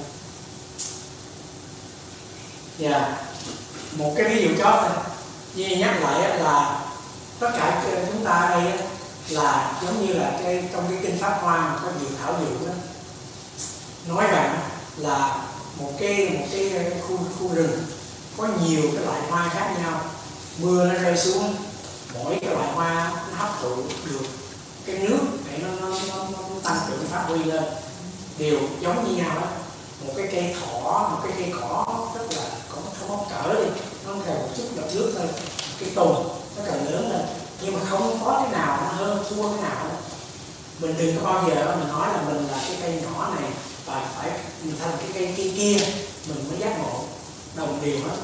dạ. 2.77 3.17
Một 3.91 4.13
cái 4.17 4.35
ví 4.35 4.43
dụ 4.43 4.49
chót 4.57 4.73
thôi. 4.81 5.03
Như 5.55 5.67
nhắc 5.67 6.01
lại 6.01 6.39
là 6.39 6.81
tất 7.39 7.51
cả 7.57 7.83
chúng 8.11 8.25
ta 8.25 8.47
đây 8.49 8.71
là 9.29 9.79
giống 9.83 10.05
như 10.05 10.13
là 10.13 10.39
cái 10.43 10.63
trong 10.73 10.83
cái 10.89 10.97
kinh 11.01 11.17
pháp 11.17 11.37
hoa 11.41 11.57
mà 11.57 11.79
có 11.83 11.91
nhiều 11.99 12.09
thảo 12.21 12.35
dược 12.39 12.67
đó 12.67 12.73
nói 14.07 14.27
rằng 14.31 14.59
là 14.97 15.35
một 15.79 15.91
cái 15.99 16.29
một 16.29 16.45
cái 16.51 16.91
khu 17.07 17.17
khu 17.39 17.55
rừng 17.55 17.83
có 18.37 18.47
nhiều 18.65 18.81
cái 18.95 19.05
loại 19.05 19.21
hoa 19.29 19.49
khác 19.49 19.75
nhau. 19.81 20.01
Mưa 20.57 20.85
nó 20.85 20.93
rơi 20.93 21.17
xuống 21.17 21.55
mỗi 22.13 22.37
cái 22.41 22.55
loại 22.55 22.67
hoa 22.73 23.11
nó 23.31 23.37
hấp 23.37 23.61
thụ 23.61 23.75
được 24.05 24.25
cái 24.85 24.95
nước 24.95 25.19
để 25.45 25.57
nó 25.57 25.67
nó, 25.81 25.95
nó, 26.09 26.15
nó 26.31 26.37
tăng 26.63 26.77
trưởng 26.87 27.07
phát 27.07 27.23
huy 27.27 27.43
lên. 27.43 27.63
Đều 28.37 28.59
giống 28.81 29.07
như 29.07 29.23
nhau 29.23 29.35
đó 29.35 29.47
một 30.05 30.13
cái 30.17 30.27
cây 30.31 30.55
thỏ 30.59 31.09
một 31.11 31.19
cái 31.23 31.31
cây 31.37 31.53
cỏ 31.59 31.85
rất 32.15 32.25
là 32.37 32.43
có 32.69 32.81
không 32.99 33.09
có 33.09 33.25
cỡ 33.29 33.53
đi 33.53 33.69
nó 34.07 34.13
cần 34.25 34.39
một 34.39 34.49
chút 34.57 34.63
ngập 34.75 34.85
nước 34.93 35.13
thôi. 35.17 35.27
Cái 35.79 35.89
tùng 35.95 36.39
nó 36.57 36.63
cần 36.65 36.85
lớn 36.91 37.11
lên. 37.11 37.21
Nhưng 37.61 37.73
mà 37.73 37.79
không 37.89 38.19
có 38.25 38.39
cái 38.43 38.51
nào 38.51 38.77
nó 38.81 38.87
hơn 38.87 39.23
thua 39.29 39.43
cái 39.43 39.61
nào 39.61 39.85
đó. 39.89 39.95
mình 40.79 40.95
đừng 40.97 41.15
có 41.17 41.33
bao 41.33 41.49
giờ 41.49 41.75
mình 41.79 41.87
nói 41.87 42.07
là 42.13 42.21
mình 42.27 42.47
là 42.51 42.57
cái 42.67 42.77
cây 42.81 43.01
nhỏ 43.03 43.35
này 43.35 43.49
và 43.91 44.11
phải. 44.15 44.31
Mình 44.63 44.75
thành 44.79 44.97
cái 44.99 45.09
cây 45.13 45.33
kia 45.37 45.51
kia, 45.57 45.85
mình 46.27 46.49
mới 46.49 46.59
giác 46.59 46.79
ngộ. 46.79 47.03
Đồng 47.55 47.79
điều 47.85 47.99
hết 47.99 48.17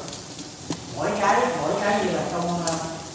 mỗi 0.96 1.10
cái 1.20 1.40
mỗi 1.60 1.72
cái 1.80 2.04
như 2.04 2.10
là 2.12 2.22
trong 2.32 2.66
à, 2.66 2.74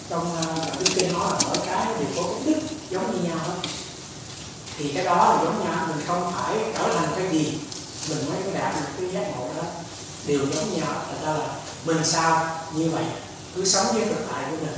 trong 0.10 0.36
à, 0.36 0.56
cái 0.74 0.94
kinh 0.96 1.14
nói 1.14 1.32
là 1.32 1.40
mỗi 1.48 1.58
cái 1.66 1.86
đều 1.86 2.08
có 2.16 2.24
cái 2.24 2.54
đức 2.54 2.62
giống 2.90 3.12
như 3.12 3.30
nhau 3.30 3.38
hết. 3.38 3.68
Thì 4.78 4.92
cái 4.94 5.06
đó 5.06 5.16
là 5.16 5.44
giống 5.44 5.66
nhau, 5.66 5.88
mình 5.88 6.06
không 6.08 6.34
phải 6.36 6.56
trở 6.78 6.94
thành 6.94 7.10
cái 7.18 7.28
gì, 7.32 7.60
mình 8.10 8.30
mới 8.30 8.38
có 8.46 8.60
đạt 8.60 8.76
được 8.76 8.88
cái 9.00 9.10
giác 9.14 9.32
ngộ 9.36 9.50
đó. 9.58 9.64
Đều 10.28 10.40
giống 10.40 10.80
nhau 10.80 10.94
là 10.94 11.26
ra 11.26 11.38
là 11.40 11.48
mình 11.86 11.98
sao 12.04 12.48
như 12.74 12.90
vậy, 12.90 13.04
cứ 13.56 13.66
sống 13.66 13.86
với 13.94 14.06
thực 14.06 14.28
tại 14.32 14.44
của 14.52 14.58
mình, 14.58 14.78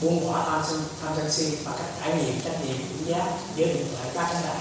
buông 0.00 0.32
bỏ 0.32 0.44
tham 0.50 0.62
sân 0.68 0.82
tham 1.02 1.12
sân 1.16 1.32
si 1.32 1.56
và 1.64 1.72
các 1.78 1.86
trải 2.00 2.14
nghiệm, 2.16 2.40
trách 2.40 2.64
nhiệm, 2.64 2.76
cũng 2.76 3.08
giác 3.08 3.26
với 3.56 3.66
điện 3.66 3.86
thoại 3.96 4.10
các 4.14 4.28
cái 4.32 4.42
đạo 4.42 4.56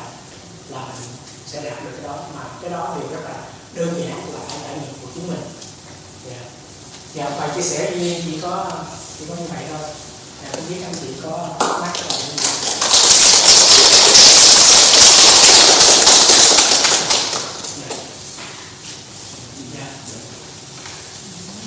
là 0.69 0.79
mình 0.79 1.09
sẽ 1.52 1.61
đạt 1.61 1.84
được 1.84 1.91
cái 1.91 2.03
đó. 2.03 2.18
Mà 2.36 2.44
cái 2.61 2.69
đó 2.69 2.98
đều 2.99 3.10
rất 3.10 3.22
là 3.23 3.36
đơn 3.73 3.88
giản 3.99 4.34
là 4.34 4.40
phải 4.48 4.57
trải 4.64 4.78
nghiệm 4.78 4.94
của 5.02 5.07
chính 5.15 5.28
mình. 5.28 5.41
Yeah. 6.30 6.41
dạ, 7.15 7.26
dạ 7.30 7.38
và 7.40 7.56
chia 7.56 7.61
sẻ 7.61 7.91
riêng 7.95 8.22
chỉ 8.26 8.40
có 8.41 8.72
chỉ 9.19 9.26
có 9.30 9.36
như 9.36 9.45
vậy 9.49 9.64
thôi. 9.69 9.90
Dạ, 10.44 10.49
không 10.52 10.64
biết 10.69 10.82
anh 10.84 10.95
chị 11.02 11.07
có 11.23 11.49
mắc 11.82 11.91
cái 11.94 12.03
gì? 12.10 12.36
Dạ. 19.78 19.88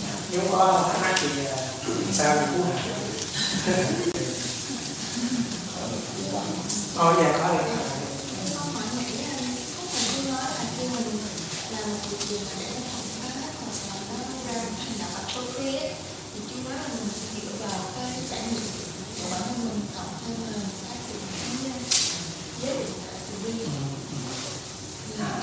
Dạ. 0.02 0.14
Nếu 0.30 0.40
có 0.52 0.84
thắc 0.92 1.02
mắc 1.02 1.14
thì 1.20 1.46
ờ, 1.46 1.56
sao 2.12 2.36
thì 2.40 2.46
cũng 2.56 2.70
Ồ 6.96 7.06
ờ, 7.06 7.14
dạ 7.22 7.38
có 7.38 7.48
được 7.48 7.83
À, 12.24 12.32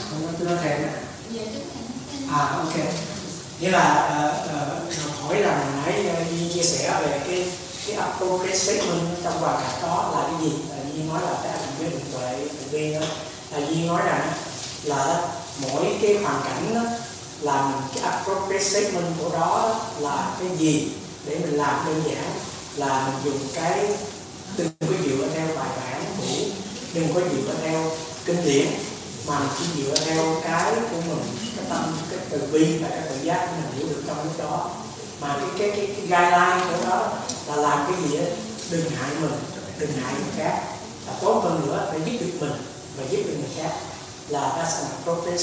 không 0.10 0.28
có 0.40 0.46
nói 0.46 0.58
thêm 0.64 0.82
À, 2.32 2.46
ok. 2.58 2.74
Nghĩa 3.60 3.72
là 3.72 4.10
uh, 4.20 4.50
uh, 5.08 5.22
hỏi 5.22 5.40
là 5.40 5.84
nãy 5.86 6.06
uh, 6.08 6.54
chia 6.54 6.64
sẻ 6.64 7.02
về 7.02 7.22
cái 7.28 7.52
cái 7.88 7.96
appropriate 7.96 8.58
statement 8.58 9.24
trong 9.24 9.34
hoàn 9.34 9.62
cảnh 9.62 9.82
đó 9.82 10.12
là 10.16 10.28
cái 10.28 10.50
gì? 10.50 10.58
Là 10.70 10.76
Duy 10.94 11.04
nói 11.04 11.22
là 11.22 11.34
cái 11.44 11.52
ảnh 11.52 11.76
với 11.80 11.90
định 11.90 12.06
tuệ 12.12 12.48
tự 12.48 12.70
viên 12.72 13.00
đó. 13.00 13.06
Là 13.52 13.68
Duy 13.68 13.88
nói 13.88 14.02
rằng 14.06 14.34
là 14.84 15.28
mỗi 15.62 15.98
cái 16.02 16.18
hoàn 16.24 16.42
cảnh 16.44 16.76
đó 16.76 16.82
làm 17.42 17.74
cái 17.96 18.04
appropriate 18.04 18.64
statement 18.64 19.14
của 19.20 19.30
đó 19.30 19.80
là 20.00 20.36
cái 20.40 20.58
gì 20.58 20.92
để 21.26 21.40
mình 21.40 21.58
làm 21.58 21.86
đơn 21.86 22.04
giản 22.06 22.26
là 22.76 23.08
mình 23.08 23.16
dùng 23.24 23.48
cái 23.54 23.88
đừng 24.58 24.70
có 24.80 24.88
dựa 25.06 25.28
theo 25.36 25.48
bài 25.48 25.70
bản 25.78 26.04
cũ 26.18 26.46
đừng 26.94 27.14
có 27.14 27.22
dựa 27.22 27.54
theo 27.64 27.92
kinh 28.26 28.46
điển 28.46 28.68
mà 29.28 29.40
mình 29.40 29.50
chỉ 29.60 29.84
dựa 29.84 29.96
theo 29.96 30.42
cái 30.44 30.74
của 30.76 31.02
mình 31.08 31.24
cái 31.56 31.66
tâm 31.70 31.98
cái 32.10 32.20
từ 32.30 32.40
bi 32.52 32.78
và 32.78 32.90
cái 32.90 33.02
tự 33.10 33.16
giác 33.24 33.48
của 33.48 33.54
mình 33.62 33.78
hiểu 33.78 33.88
được 33.88 34.04
trong 34.08 34.24
lúc 34.24 34.38
đó. 34.38 34.70
Mà 35.22 35.38
cái 35.40 35.50
cái 35.60 35.70
cái, 35.78 35.88
cái 35.88 36.08
guideline 36.08 36.66
của 36.70 36.90
đó 36.90 37.08
là 37.48 37.56
làm 37.56 37.92
cái 37.92 38.02
gì 38.04 38.18
đó, 38.18 38.24
đừng 38.72 38.90
hại 38.90 39.10
mình 39.22 39.32
đừng 39.80 39.92
hại 39.92 40.14
người 40.14 40.34
khác. 40.38 40.64
Là 41.08 41.14
tốt 41.22 41.42
hơn 41.44 41.62
nữa 41.66 41.88
phải 41.92 42.02
giúp 42.06 42.18
được 42.20 42.32
mình 42.40 42.54
và 42.98 43.04
giúp 43.10 43.18
được 43.28 43.36
người 43.40 43.50
khác 43.58 43.72
là 44.32 44.42
asana 44.42 44.90
an 45.06 45.38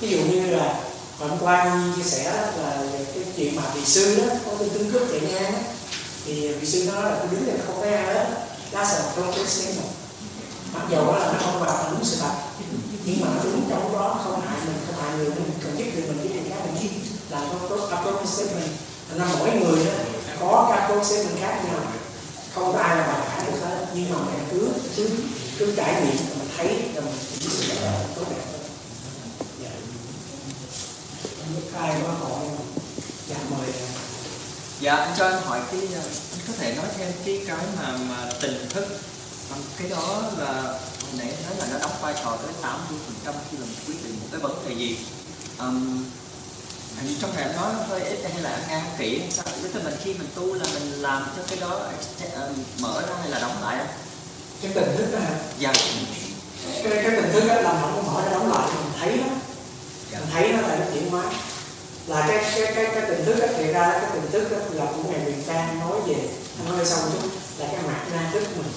ví 0.00 0.08
dụ 0.08 0.18
như 0.18 0.46
là 0.46 0.74
hôm 1.18 1.30
qua 1.40 1.64
như 1.64 1.92
chia 1.96 2.10
sẻ 2.10 2.32
là 2.56 2.82
cái 3.14 3.24
chuyện 3.36 3.56
mà 3.56 3.62
vị 3.74 3.84
sư 3.84 4.16
đó, 4.20 4.34
có 4.46 4.52
cái 4.58 4.68
tương 4.68 4.92
cướp 4.92 5.02
chạy 5.10 5.20
ngang 5.20 5.54
thì 6.26 6.48
vị 6.48 6.66
sư 6.66 6.90
nói 6.92 7.02
là 7.02 7.16
tôi 7.18 7.28
đứng 7.30 7.48
là 7.48 7.54
không 7.66 7.76
có 7.80 7.86
ai 7.86 8.14
đó 8.14 8.20
asana 8.72 9.04
an 9.04 9.34
mặc 10.74 10.82
dù 10.90 10.96
là 10.96 11.32
nó 11.32 11.38
không 11.44 11.60
vào 11.60 11.90
đúng 11.90 12.04
sự 12.04 12.16
thật, 12.20 12.34
nhưng 13.04 13.20
mà 13.20 13.26
nó 13.36 13.42
đúng 13.44 13.66
trong 13.70 13.92
đó, 13.92 14.20
không 14.24 14.40
hại 14.40 14.58
mình, 14.66 14.76
không 14.86 15.04
hại 15.04 15.18
người 15.18 15.26
mình 15.26 15.50
cần 15.62 15.78
giúp 15.78 15.84
được 15.96 16.02
mình, 16.08 16.22
giúp 16.22 16.30
người 16.34 16.50
khác 16.50 16.56
mình 16.64 16.90
là 17.30 17.40
có 17.52 17.76
có 17.76 17.96
appropriate 17.96 18.54
thành 19.08 19.18
ra 19.18 19.26
mỗi 19.38 19.50
người 19.50 19.84
đó 19.84 19.92
có 20.40 20.68
các 20.70 20.80
appropriate 20.80 21.24
mình 21.24 21.36
khác 21.40 21.60
nhau, 21.64 21.80
không 22.54 22.72
có 22.72 22.78
ai 22.78 22.96
là 22.96 23.06
bằng 23.06 23.20
cả 23.28 23.44
được 23.46 23.58
hết, 23.60 23.86
nhưng 23.94 24.10
mà 24.10 24.18
mình 24.18 24.44
cứ 24.50 24.68
cứ 24.96 25.10
cứ 25.58 25.74
trải 25.76 26.02
nghiệm 26.02 26.41
thấy 26.62 26.78
rồi 26.94 27.04
mình 27.04 27.14
chỉ 27.40 27.48
sự 27.50 27.74
tốt 28.16 28.24
đẹp 28.30 28.42
dạ. 29.62 29.70
Không 31.38 31.56
biết 31.56 31.78
ai 31.78 32.00
có 32.02 32.08
hỏi 32.08 32.40
không 32.56 32.66
dạ 33.28 33.36
mời 33.50 33.68
dạ 34.80 34.94
anh 34.94 35.14
cho 35.18 35.24
anh 35.24 35.42
hỏi 35.42 35.60
cái 35.70 35.80
anh 35.80 36.10
có 36.48 36.52
thể 36.58 36.74
nói 36.74 36.86
thêm 36.98 37.12
cái 37.24 37.40
cái 37.46 37.66
mà 37.78 37.98
mà 38.08 38.30
tình 38.40 38.68
thức. 38.70 38.86
Cái 39.78 39.88
đó 39.88 40.22
là 40.38 40.52
hồi 41.02 41.12
nãy 41.18 41.34
nói 41.46 41.56
là 41.58 41.66
nó 41.72 41.78
đóng 41.78 41.96
vai 42.00 42.14
trò 42.24 42.36
tới 42.36 42.52
80 42.62 42.98
phần 43.06 43.14
trăm 43.24 43.34
khi 43.50 43.56
làm 43.56 43.68
quyết 43.86 44.04
định 44.04 44.16
một 44.20 44.26
cái 44.30 44.40
vấn 44.40 44.68
đề 44.68 44.74
gì. 44.74 44.98
Um, 45.58 46.04
hình 47.00 47.16
trong 47.20 47.36
này 47.36 47.54
nói 47.56 47.72
hơi 47.88 48.00
ít 48.00 48.18
hay 48.32 48.42
là 48.42 48.50
anh 48.50 48.68
ngang 48.68 48.90
kỹ 48.98 49.18
hay 49.18 49.30
sao? 49.30 49.44
Với 49.62 49.82
mình 49.84 49.94
khi 50.04 50.14
mình 50.14 50.28
tu 50.34 50.54
là 50.54 50.64
mình 50.74 50.92
làm 50.92 51.26
cho 51.36 51.42
cái 51.48 51.58
đó 51.60 51.80
mở 52.80 53.02
ra 53.08 53.14
hay 53.20 53.30
là 53.30 53.38
đóng 53.38 53.62
lại 53.62 53.86
cái 54.62 54.72
tình 54.74 54.96
thức 54.96 55.06
đó 55.12 55.18
hả? 55.18 55.38
Dạ 55.58 55.72
cái 56.82 57.02
cái 57.02 57.10
tình 57.16 57.32
thức 57.32 57.48
đó 57.48 57.54
không 57.80 57.92
có 57.96 58.12
mở 58.12 58.24
ra 58.24 58.30
đóng 58.32 58.68
thấy 59.00 59.18
nó. 59.18 60.58
Là 60.68 60.76
nó 60.80 60.84
chuyển 60.94 61.10
hóa. 61.10 61.24
Là 62.06 62.24
cái 62.28 62.44
cái 62.54 62.72
cái 62.74 62.86
cái 62.94 63.02
tình 63.08 63.24
thức 63.24 63.40
á 63.40 63.48
thì 63.56 63.72
ra 63.72 63.90
cái 63.92 64.10
tình 64.12 64.30
thức 64.30 64.52
đó 64.52 64.58
là 64.70 64.84
của 64.84 65.02
ngày 65.10 65.20
Quyền 65.26 65.42
Trang 65.46 65.80
nói 65.80 66.00
về 66.06 66.14
anh 66.58 66.76
nói 66.76 66.86
xong 66.86 67.00
chút 67.12 67.28
là 67.58 67.66
cái 67.72 67.80
mặt 67.86 68.00
na 68.12 68.30
thức 68.32 68.42
mình. 68.56 68.72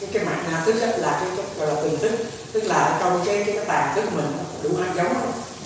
Cái 0.00 0.10
cái 0.12 0.24
mặt 0.24 0.42
na 0.50 0.62
thức 0.66 0.74
đó 0.80 0.86
là 0.86 1.20
cái, 1.20 1.30
cái 1.36 1.46
gọi 1.58 1.74
là 1.74 1.82
tình 1.82 1.98
thức 1.98 2.12
tức 2.52 2.64
là 2.64 2.98
trong 3.00 3.22
cái 3.26 3.44
cái, 3.44 3.56
cái 3.56 3.64
tàn 3.64 3.94
thức 3.94 4.04
mình 4.14 4.32
đủ 4.62 4.70
hai 4.80 4.96
giống 4.96 5.14
đó, 5.14 5.20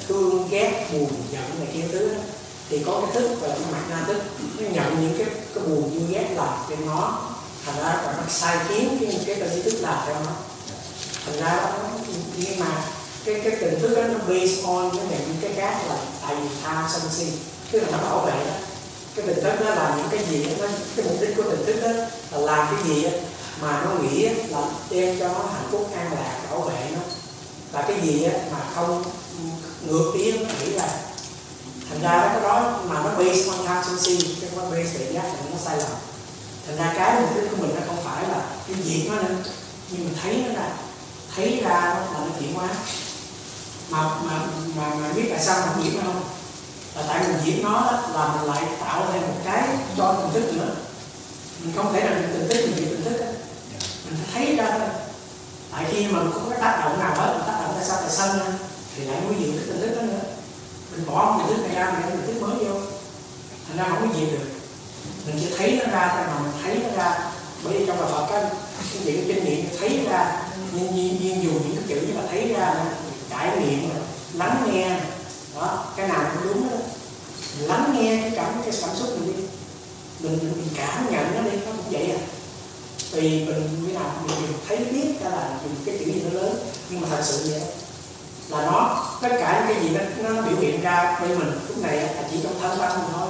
thương 0.08 0.48
ghét 0.50 0.86
buồn 0.92 1.10
giận 1.32 1.42
này 1.58 1.68
kia 1.72 1.84
thứ 1.92 2.08
đó. 2.08 2.20
Thì 2.68 2.82
có 2.86 3.00
cái 3.00 3.10
thức 3.14 3.40
gọi 3.40 3.48
là 3.48 3.54
cái 3.54 3.72
mặt 3.72 3.82
na 3.90 4.04
thức. 4.06 4.22
Nó 4.58 4.68
nhận 4.70 5.00
những 5.00 5.18
cái 5.18 5.26
cái 5.54 5.64
buồn 5.64 5.90
vui 5.90 6.02
ghét 6.14 6.28
làm 6.36 6.54
cho 6.70 6.76
nó. 6.86 7.20
Thành 7.66 7.84
ra 7.84 8.02
còn 8.04 8.16
nó 8.16 8.22
sai 8.28 8.56
khiến 8.68 8.98
cái 9.00 9.20
cái 9.26 9.36
tình 9.36 9.62
thức 9.62 9.78
làm 9.80 9.98
cho 10.06 10.12
nó 10.12 10.30
thành 11.26 11.36
ra 11.40 11.52
nó 11.62 11.88
nhưng 12.36 12.58
mà 12.58 12.84
cái 13.24 13.40
cái 13.44 13.56
tình 13.60 13.80
thức 13.80 13.94
đó 13.96 14.02
nó 14.02 14.18
based 14.28 14.64
on 14.64 14.90
cái 14.96 15.06
những 15.10 15.36
cái 15.42 15.52
khác 15.56 15.80
là 15.88 15.96
tại 16.22 16.34
vì 16.36 16.48
tham 16.62 16.84
sân 16.92 17.02
si. 17.10 17.26
Tức 17.70 17.80
là 17.80 17.88
nó 17.92 17.98
bảo 17.98 18.20
vệ 18.26 18.32
đó. 18.32 18.54
Cái 19.16 19.26
tình 19.26 19.44
thức 19.44 19.64
đó 19.64 19.74
là 19.74 19.94
những 19.96 20.08
cái 20.10 20.26
gì 20.30 20.44
đó, 20.44 20.50
nó 20.60 20.68
cái 20.96 21.06
mục 21.08 21.16
đích 21.20 21.36
của 21.36 21.42
tình 21.42 21.66
thức 21.66 21.80
đó 21.82 21.88
là 22.30 22.38
làm 22.38 22.74
cái 22.74 22.88
gì 22.88 23.02
đó, 23.02 23.10
mà 23.60 23.84
nó 23.84 23.90
nghĩ 23.94 24.28
là 24.48 24.62
đem 24.90 25.18
cho 25.20 25.28
nó 25.28 25.44
hạnh 25.52 25.68
phúc 25.70 25.90
an 25.96 26.12
lạc 26.12 26.38
bảo 26.50 26.60
vệ 26.60 26.90
nó. 26.92 27.00
Là 27.72 27.84
cái 27.88 28.00
gì 28.02 28.24
đó, 28.24 28.30
mà 28.52 28.58
không 28.74 29.04
ngược 29.86 30.12
ý 30.14 30.32
nó 30.32 30.38
nghĩ 30.38 30.70
là 30.72 31.00
thành 31.90 32.02
ra 32.02 32.30
cái 32.32 32.42
đó 32.42 32.80
mà 32.88 33.02
nó 33.02 33.10
based 33.18 33.48
on 33.48 33.66
tham 33.66 33.84
sân 33.86 34.00
si 34.00 34.36
cái 34.40 34.50
nó 34.56 34.62
based 34.62 34.98
về 34.98 35.12
giác 35.12 35.24
là 35.24 35.34
nó 35.50 35.56
sai 35.64 35.76
lầm. 35.76 35.90
Thành 36.66 36.76
ra 36.76 36.92
cái 36.96 37.20
mục 37.20 37.30
đích 37.36 37.50
của 37.50 37.56
mình 37.56 37.74
nó 37.74 37.80
không 37.86 38.04
phải 38.04 38.28
là 38.28 38.44
cái 38.68 38.76
gì 38.84 39.08
nó 39.08 39.14
nên 39.14 39.42
nhưng 39.90 40.04
mình 40.04 40.14
thấy 40.22 40.44
nó 40.46 40.54
là 40.60 40.76
thấy 41.36 41.60
ra 41.64 41.80
là 41.80 42.18
nó 42.20 42.26
chuyển 42.40 42.54
hóa. 42.54 42.68
Mà 43.90 44.02
mà 44.02 44.40
mà 44.76 44.94
mà 44.94 45.12
biết 45.12 45.26
tại 45.30 45.44
sao 45.44 45.66
mình 45.66 45.84
nhiễm 45.84 46.00
nó 46.00 46.12
không? 46.12 46.22
Là 46.94 47.02
tại 47.08 47.22
mình 47.28 47.36
nhiễm 47.44 47.64
nó 47.64 47.70
đó, 47.70 48.02
là 48.14 48.28
mình 48.34 48.50
lại 48.50 48.64
tạo 48.80 49.06
thêm 49.12 49.22
một 49.22 49.40
cái 49.44 49.68
cho 49.96 50.12
tình 50.12 50.32
thức 50.32 50.54
nữa. 50.56 50.74
Mình 51.60 51.72
không 51.76 51.92
thể 51.92 52.00
nào 52.00 52.12
mình 52.14 52.30
tình 52.32 52.48
thức 52.48 52.64
mình 52.64 52.76
bị 52.76 52.84
tình 52.90 53.04
thức 53.04 53.20
đó. 53.20 53.26
mình 54.04 54.16
phải 54.22 54.30
thấy 54.34 54.56
ra 54.56 54.78
thôi. 54.78 54.88
Tại 55.72 55.84
khi 55.90 56.06
mà 56.06 56.20
không 56.32 56.50
có 56.50 56.56
tác 56.60 56.80
động 56.80 56.98
nào 56.98 57.14
hết 57.16 57.32
mình 57.32 57.46
tác 57.46 57.60
động 57.60 57.72
tại 57.76 57.84
sao 57.84 57.96
tại 58.00 58.10
sân 58.10 58.40
thì 58.96 59.04
lại 59.04 59.20
nuôi 59.24 59.34
dưỡng 59.40 59.56
cái 59.56 59.64
tình 59.66 59.80
thức 59.80 59.94
đó 59.96 60.02
nữa. 60.02 60.20
Mình 60.92 61.06
bỏ 61.06 61.24
một 61.24 61.44
tình 61.48 61.56
thức 61.56 61.62
này 61.62 61.76
ra 61.76 61.92
mình 61.92 62.02
để 62.02 62.16
tình 62.16 62.26
thức 62.26 62.46
mới 62.46 62.64
vô. 62.64 62.80
Thành 63.68 63.76
ra 63.76 63.84
không 63.88 64.08
có 64.08 64.18
gì 64.18 64.26
được. 64.26 64.46
Mình 65.26 65.36
chỉ 65.40 65.54
thấy 65.58 65.80
nó 65.84 65.92
ra 65.92 66.12
thôi 66.14 66.24
mà 66.26 66.38
mình 66.42 66.52
thấy 66.62 66.78
nó 66.78 67.02
ra. 67.02 67.18
Bởi 67.64 67.78
vì 67.78 67.86
trong 67.86 68.00
bài 68.00 68.08
Phật 68.12 68.26
cái 68.30 68.42
cái 68.92 69.02
chuyện 69.04 69.24
kinh 69.26 69.44
nghiệm 69.44 69.66
thấy 69.80 70.06
ra 70.10 70.42
nhưng 70.72 70.94
nhiên, 70.94 71.18
nhiên 71.20 71.42
dùng 71.42 71.62
những 71.62 71.76
cái 71.76 71.84
chữ 71.88 72.06
như 72.06 72.14
là 72.14 72.22
thấy 72.30 72.48
ra 72.48 72.74
trải 73.30 73.56
nghiệm 73.58 73.90
lắng 74.34 74.70
nghe. 74.72 75.00
Đó 75.54 75.84
cái 75.96 76.08
nào 76.08 76.30
cũng 76.34 76.48
đúng 76.48 76.70
đó. 76.70 76.76
Lắng 77.58 77.94
nghe 77.94 78.20
cái 78.20 78.32
cảm 78.36 78.62
cái 78.64 78.74
cảm 78.80 78.90
xúc 78.96 79.08
mình 79.20 79.36
đi. 79.36 79.42
Mình 80.20 80.38
mình, 80.38 80.52
mình 80.56 80.68
cảm 80.76 81.10
nhận 81.10 81.34
nó 81.34 81.50
đi 81.50 81.56
nó 81.56 81.72
cũng 81.72 81.92
vậy 81.92 82.10
à. 82.10 82.20
Thì 83.12 83.44
mình 83.44 83.86
như 83.86 83.92
nào 83.92 84.10
mình 84.26 84.36
dùng 84.40 84.58
thấy 84.68 84.76
biết 84.76 85.24
đó 85.24 85.30
là 85.30 85.50
dùng 85.64 85.74
cái 85.84 85.96
chữ 85.98 86.04
gì 86.04 86.22
nó 86.24 86.40
lớn 86.40 86.56
nhưng 86.90 87.00
mà 87.00 87.08
thật 87.10 87.22
sự 87.24 87.50
vậy 87.50 87.60
là 88.48 88.66
nó 88.66 89.06
tất 89.22 89.28
cả 89.40 89.64
những 89.66 89.76
cái 89.76 89.84
gì 89.84 89.96
nó 89.96 90.30
nó 90.30 90.42
biểu 90.42 90.56
hiện 90.60 90.80
ra 90.80 91.18
với 91.20 91.38
mình 91.38 91.52
lúc 91.68 91.78
này 91.78 91.96
là 91.96 92.24
chỉ 92.30 92.36
trong 92.42 92.60
thân 92.60 92.78
tâm 92.78 92.98
mình 92.98 93.10
thôi 93.12 93.28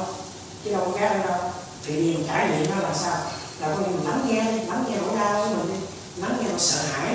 chứ 0.65 0.73
đâu 0.73 0.81
có 0.85 0.99
khác 0.99 1.17
đâu. 1.29 1.39
Thì 1.87 1.95
mình 1.95 2.25
trải 2.29 2.49
nghiệm 2.49 2.71
nó 2.71 2.77
là 2.77 2.95
sao? 2.95 3.17
Là 3.61 3.69
có 3.69 3.83
mình 3.83 4.07
lắng 4.09 4.27
nghe 4.29 4.45
lắng 4.45 4.85
nghe 4.89 4.97
nỗi 4.97 5.17
đau 5.17 5.49
của 5.49 5.55
mình 5.55 5.69
đi 5.69 5.82
lắng 6.23 6.37
nghe 6.41 6.49
nó 6.53 6.59
sợ 6.59 6.83
hãi 6.93 7.15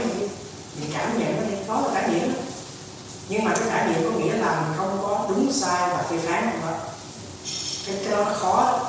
mình 0.80 0.92
cảm 0.94 1.20
nhận 1.20 1.38
nó 1.38 1.50
đi 1.50 1.56
đó 1.68 1.82
là 1.82 2.02
trải 2.02 2.10
nghiệm 2.10 2.34
nhưng 3.30 3.44
mà 3.44 3.54
cái 3.56 3.64
trải 3.70 3.88
nghiệm 3.88 4.04
có 4.04 4.20
nghĩa 4.20 4.34
là 4.34 4.62
mình 4.62 4.78
không 4.78 5.00
có 5.02 5.26
đúng 5.30 5.54
sai 5.54 5.90
và 5.90 6.04
phê 6.10 6.18
phán 6.18 6.50
không 6.52 6.72
đó. 6.72 6.78
Cái 7.86 7.96
cái 8.04 8.12
đó 8.12 8.24
nó 8.24 8.34
khó. 8.34 8.80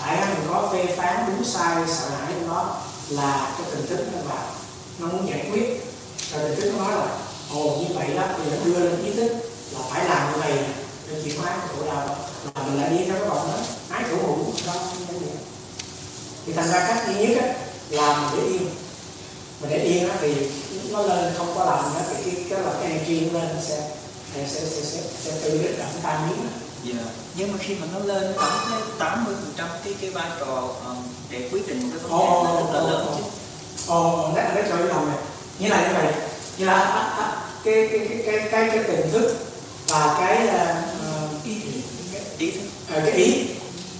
Tại 0.00 0.16
mình 0.16 0.48
có 0.48 0.68
phê 0.72 0.86
phán 0.96 1.24
đúng 1.26 1.44
sai 1.44 1.76
sợ 1.88 2.08
hãi 2.08 2.32
trong 2.40 2.48
đó? 2.48 2.76
Là 3.08 3.54
cái 3.58 3.66
tình 3.70 3.86
thức 3.86 4.06
nó 4.12 4.18
vào 4.28 4.44
nó 4.98 5.06
muốn 5.06 5.28
giải 5.28 5.48
quyết. 5.52 5.94
Rồi 6.32 6.42
tình 6.42 6.60
thức 6.60 6.72
nó 6.78 6.84
nói 6.84 6.94
là 6.98 7.06
ồ 7.54 7.76
như 7.76 7.94
vậy 7.94 8.14
đó 8.14 8.22
thì 8.36 8.50
nó 8.50 8.56
đưa 8.64 8.78
lên 8.78 9.04
ý 9.04 9.12
thức 9.12 9.32
là 9.72 9.80
phải 9.90 10.04
làm 10.04 10.32
như 10.32 10.38
vậy. 10.38 10.58
Để 11.08 11.22
chuyển 11.24 11.40
hóa 11.40 11.50
cái 11.50 11.68
khổ 11.68 11.86
đau 11.86 12.16
là 12.54 12.62
mình 12.62 12.80
lại 12.80 12.90
đi 12.90 13.04
theo 13.04 13.18
cái 13.18 13.28
vòng 13.28 13.48
đó. 13.52 13.58
Ái 13.90 14.02
khổ 14.10 14.16
hữu 14.26 14.52
đó 14.66 14.74
thì 16.46 16.52
thành 16.52 16.68
ra 16.68 16.84
cách 16.88 17.04
duy 17.06 17.26
nhất 17.26 17.42
á, 17.42 17.54
là 17.90 18.16
mình 18.16 18.40
để 18.40 18.48
yên 18.48 18.68
mình 19.60 19.70
để 19.70 19.78
yên 19.78 20.08
á, 20.08 20.16
thì 20.20 20.34
nó 20.92 21.02
lên 21.02 21.34
không 21.38 21.54
có 21.54 21.64
làm 21.64 21.94
nữa 21.94 22.00
thì 22.08 22.30
cái 22.30 22.44
cái 22.50 22.60
là 22.60 22.72
cái 22.82 22.92
energy 22.92 23.20
nó 23.20 23.40
lên 23.40 23.48
nó 23.54 23.60
sẽ 23.60 23.90
sẽ 24.34 24.44
sẽ 24.48 24.60
sẽ, 24.60 24.82
sẽ, 24.82 25.00
sẽ 25.24 25.30
tự 25.42 25.58
biết 25.58 25.78
là 25.78 25.86
tan 26.02 26.28
biến 26.28 26.48
Dạ. 26.84 26.94
Nhưng 27.34 27.52
mà 27.52 27.58
khi 27.60 27.74
mà 27.74 27.86
nó 27.92 27.98
lên 27.98 28.32
tổng 28.36 28.50
tới 28.70 28.80
80 28.98 29.34
phần 29.40 29.52
trăm 29.56 29.68
cái 29.84 29.94
cái 30.00 30.10
vai 30.10 30.30
trò 30.40 30.74
um, 30.86 30.96
để 31.30 31.48
quyết 31.52 31.68
định 31.68 31.90
cái 31.90 31.98
vấn 31.98 32.20
đề 32.20 32.26
nó 32.26 32.54
rất 32.54 32.72
là 32.72 32.80
lớn 32.90 33.06
chứ. 33.18 33.24
Ồ, 33.86 34.32
đấy 34.36 34.64
cho 34.68 34.76
cái 34.76 34.86
lòng 34.86 35.08
này. 35.08 35.18
Như 35.58 35.68
là 35.68 35.88
như 35.88 35.94
vậy. 35.94 36.12
Như 36.58 36.64
là 36.64 36.72
á, 36.72 37.00
á, 37.18 37.36
cái 37.64 37.88
cái 37.90 38.08
cái 38.08 38.22
cái 38.26 38.48
cái 38.50 38.68
cái 38.68 38.84
tiềm 38.84 39.10
thức 39.12 39.36
và 39.88 40.16
cái 40.20 40.48
ờ, 40.48 40.74
Ý 41.44 41.54
ý 42.38 42.52
ờ, 42.92 43.00
cái 43.04 43.12
ý. 43.12 43.44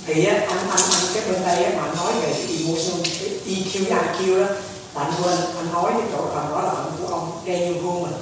Thì 0.06 0.24
á, 0.24 0.34
anh 0.34 0.70
anh 0.70 0.82
anh 0.90 1.14
cái 1.14 1.22
bên 1.32 1.42
đây 1.42 1.64
á, 1.64 1.72
mà 1.76 1.94
nói 1.94 2.12
về 2.22 2.32
cái 2.32 2.56
emotion 2.58 3.02
cái 3.20 3.30
EQ 3.46 3.84
IQ 3.84 4.44
đó 4.44 4.52
anh 4.98 5.12
quên 5.22 5.38
anh 5.56 5.72
nói 5.72 5.92
cái 5.98 6.08
chỗ 6.12 6.26
phần 6.34 6.50
đó 6.50 6.62
là 6.62 6.74
phần 6.74 6.92
của 6.98 7.14
ông 7.14 7.40
Daniel 7.46 7.78
Goleman 7.78 8.20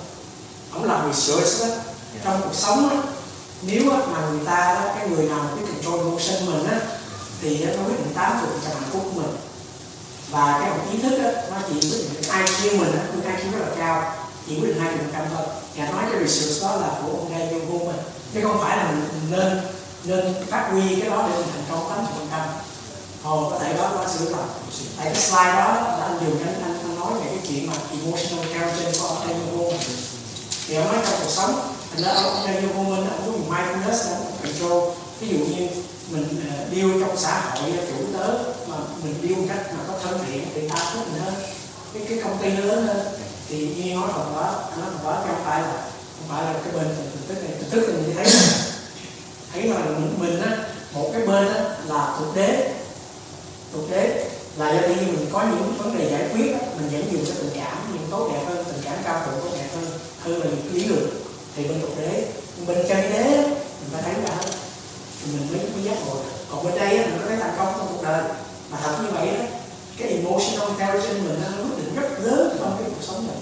ông 0.73 0.85
làm 0.85 1.13
research 1.13 1.61
đó 1.61 1.77
trong 2.25 2.41
cuộc 2.45 2.55
sống 2.55 2.89
á 2.89 2.97
nếu 3.63 3.85
mà 3.85 4.29
người 4.31 4.47
ta 4.47 4.75
đó, 4.75 4.93
cái 4.99 5.09
người 5.09 5.29
nào 5.29 5.39
mà 5.39 5.55
biết 5.55 5.63
control 5.73 6.01
emotion 6.01 6.47
mình 6.47 6.71
á 6.71 6.81
thì 7.41 7.65
nó 7.65 7.83
quyết 7.87 7.99
định 7.99 8.15
80 8.15 8.51
phần 8.51 8.61
trăm 8.65 8.73
hạnh 8.75 8.91
phúc 8.93 9.03
của 9.05 9.21
mình. 9.21 9.37
Và 10.31 10.59
cái 10.61 10.71
một 10.71 10.85
ý 10.93 10.99
thức 10.99 11.19
á, 11.25 11.33
nó 11.51 11.57
chỉ 11.69 11.75
quyết 11.75 11.99
định 11.99 12.23
cái 12.29 12.45
IQ 12.45 12.79
mình 12.79 12.93
á, 12.93 13.05
cái 13.25 13.37
IQ 13.37 13.53
rất 13.53 13.59
là 13.67 13.75
cao 13.79 14.15
chỉ 14.47 14.61
quyết 14.61 14.69
định 14.69 14.81
20 14.81 14.99
phần 14.99 15.13
trăm 15.13 15.25
thôi. 15.35 15.47
Và 15.77 15.91
nói 15.91 16.05
cái 16.13 16.25
research 16.25 16.63
đó 16.63 16.77
là 16.77 16.89
của 16.89 17.19
ông 17.19 17.31
Daniel 17.31 17.65
Goleman 17.71 17.97
chứ 18.35 18.41
không 18.43 18.59
phải 18.61 18.77
là 18.77 18.91
mình 18.91 19.09
nên 19.31 19.61
nên 20.05 20.35
phát 20.51 20.69
huy 20.73 21.01
cái 21.01 21.11
đó 21.11 21.29
để 21.29 21.37
mình 21.37 21.47
thành 21.53 21.65
công 21.71 21.89
80 21.89 22.07
phần 22.19 22.29
trăm 22.31 22.41
Ồ, 23.27 23.51
có 23.51 23.59
thể 23.59 23.75
đó 23.77 23.91
nó 23.95 24.09
sửa 24.09 24.31
lại, 24.31 24.47
tại 24.97 25.07
cái 25.07 25.23
slide 25.23 25.53
đó 25.53 25.75
là 25.99 26.05
anh 26.05 26.19
dùng 26.21 26.39
anh, 26.47 26.63
anh, 26.63 26.79
anh 26.83 27.01
nói 27.01 27.13
về 27.15 27.27
cái 27.27 27.39
chuyện 27.49 27.67
mà 27.67 27.75
emotional 27.91 28.47
intelligence 28.47 28.99
của 28.99 29.07
ông 29.07 29.19
Daniel 29.21 29.57
Goleman. 29.57 29.81
Thì 30.67 30.75
ông 30.75 30.87
nói 30.87 30.97
trong 31.05 31.21
cuộc 31.23 31.31
sống 31.31 31.53
anh 31.95 32.03
nói 32.03 32.15
ông 32.15 32.45
Daniel 32.45 32.67
Goleman 32.67 33.11
ông 33.11 33.21
có 33.27 33.33
dùng 33.33 33.51
mindfulness 33.51 34.05
để 34.09 34.17
control 34.43 34.95
ví 35.21 35.29
dụ 35.29 35.39
như 35.39 35.69
mình 36.11 36.27
ờ, 36.51 36.63
uh, 36.63 36.73
điêu 36.73 36.89
trong 37.01 37.17
xã 37.17 37.41
hội 37.41 37.71
ờ, 37.71 37.87
chủ 37.89 38.19
tớ 38.19 38.29
mà 38.69 38.77
mình 39.05 39.15
điêu 39.23 39.37
một 39.37 39.45
cách 39.49 39.73
mà 39.73 39.81
có 39.89 39.95
thân 40.05 40.19
thiện 40.27 40.45
thì 40.55 40.69
ta 40.69 40.77
thích 40.93 41.01
mình 41.13 41.23
hơn 41.23 41.35
cái 41.95 42.03
cái 42.09 42.19
công 42.25 42.39
ty 42.43 42.51
lớn 42.51 42.87
hơn. 42.87 43.07
Thì 43.49 43.75
như 43.75 43.95
nói 43.95 44.09
phần 44.13 44.33
đó 44.37 44.69
anh 44.71 44.81
nói 44.81 44.91
phần 44.93 45.05
đó 45.05 45.23
trong 45.25 45.37
không 45.37 45.45
phải 45.45 45.61
là 45.63 45.79
không 46.19 46.29
phải 46.29 46.45
là 46.45 46.53
cái 46.65 46.73
bên 46.73 46.89
mình 46.89 47.25
tức 47.29 47.35
này 47.35 47.53
tình 47.59 47.71
thức 47.71 47.87
mình 47.87 48.17
thấy 48.17 48.27
thấy 49.53 49.63
là 49.63 49.79
mình, 49.79 50.15
mình 50.19 50.43
á 50.43 50.57
một 50.93 51.11
cái 51.13 51.27
bên 51.27 51.49
á 51.49 51.61
là 51.87 52.17
thực 52.19 52.37
đế 52.37 52.73
thực 53.77 53.91
đế 53.91 54.31
là 54.57 54.73
do 54.73 54.81
khi 54.89 55.07
mình 55.07 55.27
có 55.33 55.43
những 55.43 55.79
vấn 55.79 55.99
đề 55.99 56.11
giải 56.11 56.29
quyết 56.33 56.53
mình 56.77 56.89
vẫn 56.91 57.13
dùng 57.13 57.25
cái 57.25 57.35
tình 57.39 57.51
cảm 57.55 57.77
những 57.93 58.09
tốt 58.11 58.31
đẹp 58.33 58.45
hơn 58.47 58.65
tình 58.65 58.83
cảm 58.85 58.99
cao 59.05 59.23
thượng 59.27 59.41
tốt 59.41 59.51
đẹp 59.59 59.69
hơn 59.75 59.85
hơn 60.21 60.41
là 60.41 60.47
những 60.47 60.75
lý 60.75 60.85
luận. 60.85 61.07
Thì 61.57 61.65
bên 61.69 61.81
thực 61.81 61.99
nhưng 62.57 62.67
bên 62.67 62.79
chân 62.89 62.97
đế 62.97 63.23
á, 63.23 63.43
mình 63.81 63.91
phải 63.93 64.03
thấy 64.03 64.15
ra 64.15 64.37
thì 65.21 65.33
mình 65.33 65.47
mới 65.53 65.71
mới 65.75 65.85
giác 65.85 65.97
ngộ 66.07 66.17
còn 66.51 66.65
bên 66.65 66.75
đây 66.75 66.99
mình 66.99 67.19
có 67.21 67.29
thấy 67.29 67.37
thành 67.37 67.55
công 67.59 67.75
trong 67.77 67.89
cuộc 67.93 68.03
đời. 68.03 68.23
Mà 68.71 68.79
thật 68.83 68.99
như 69.03 69.11
vậy 69.11 69.29
á 69.29 69.47
cái 69.99 70.09
emotional 70.09 70.69
intelligence 70.69 71.21
mình 71.21 71.41
nó 71.43 71.49
quyết 71.65 71.85
định 71.85 71.95
rất 71.95 72.09
lớn 72.23 72.57
trong 72.61 72.77
cái 72.79 72.91
cuộc 72.91 73.03
sống 73.07 73.27
mình. 73.27 73.41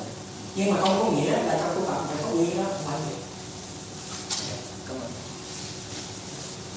Nhưng 0.54 0.70
mà 0.70 0.80
không 0.80 0.98
có 1.00 1.10
nghĩa 1.10 1.30
là 1.30 1.58
trong 1.60 1.74
tu 1.74 1.82
tập 1.86 2.04
phải 2.06 2.16
có 2.22 2.28
uy 2.30 2.46
đó 2.46 2.62
không 2.62 2.82
phải 2.86 2.98
vậy. 3.06 3.18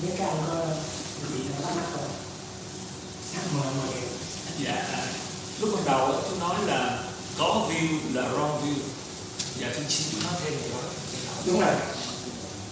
Biết 0.01 0.13
cái 0.17 0.27
ông 0.27 0.37
có 0.47 0.55
bị 1.33 1.39
nó 1.61 1.69
mắc 1.75 1.83
thắc 1.91 2.01
mời 3.53 3.67
mời 3.77 3.95
dạ 4.65 4.85
lúc 5.59 5.69
ban 5.75 5.85
đầu 5.85 6.11
chú 6.29 6.35
nói 6.39 6.55
là 6.65 6.99
có 7.37 7.61
view 7.69 7.97
là 8.13 8.21
wrong 8.21 8.61
view. 8.61 8.75
Dạ 9.59 9.67
xin 9.75 9.83
xin 9.89 10.07
chú 10.11 10.17
nói 10.27 10.33
thêm 10.43 10.53
về 10.53 10.69
đó 10.69 10.79
đúng 11.45 11.59
rồi. 11.61 11.73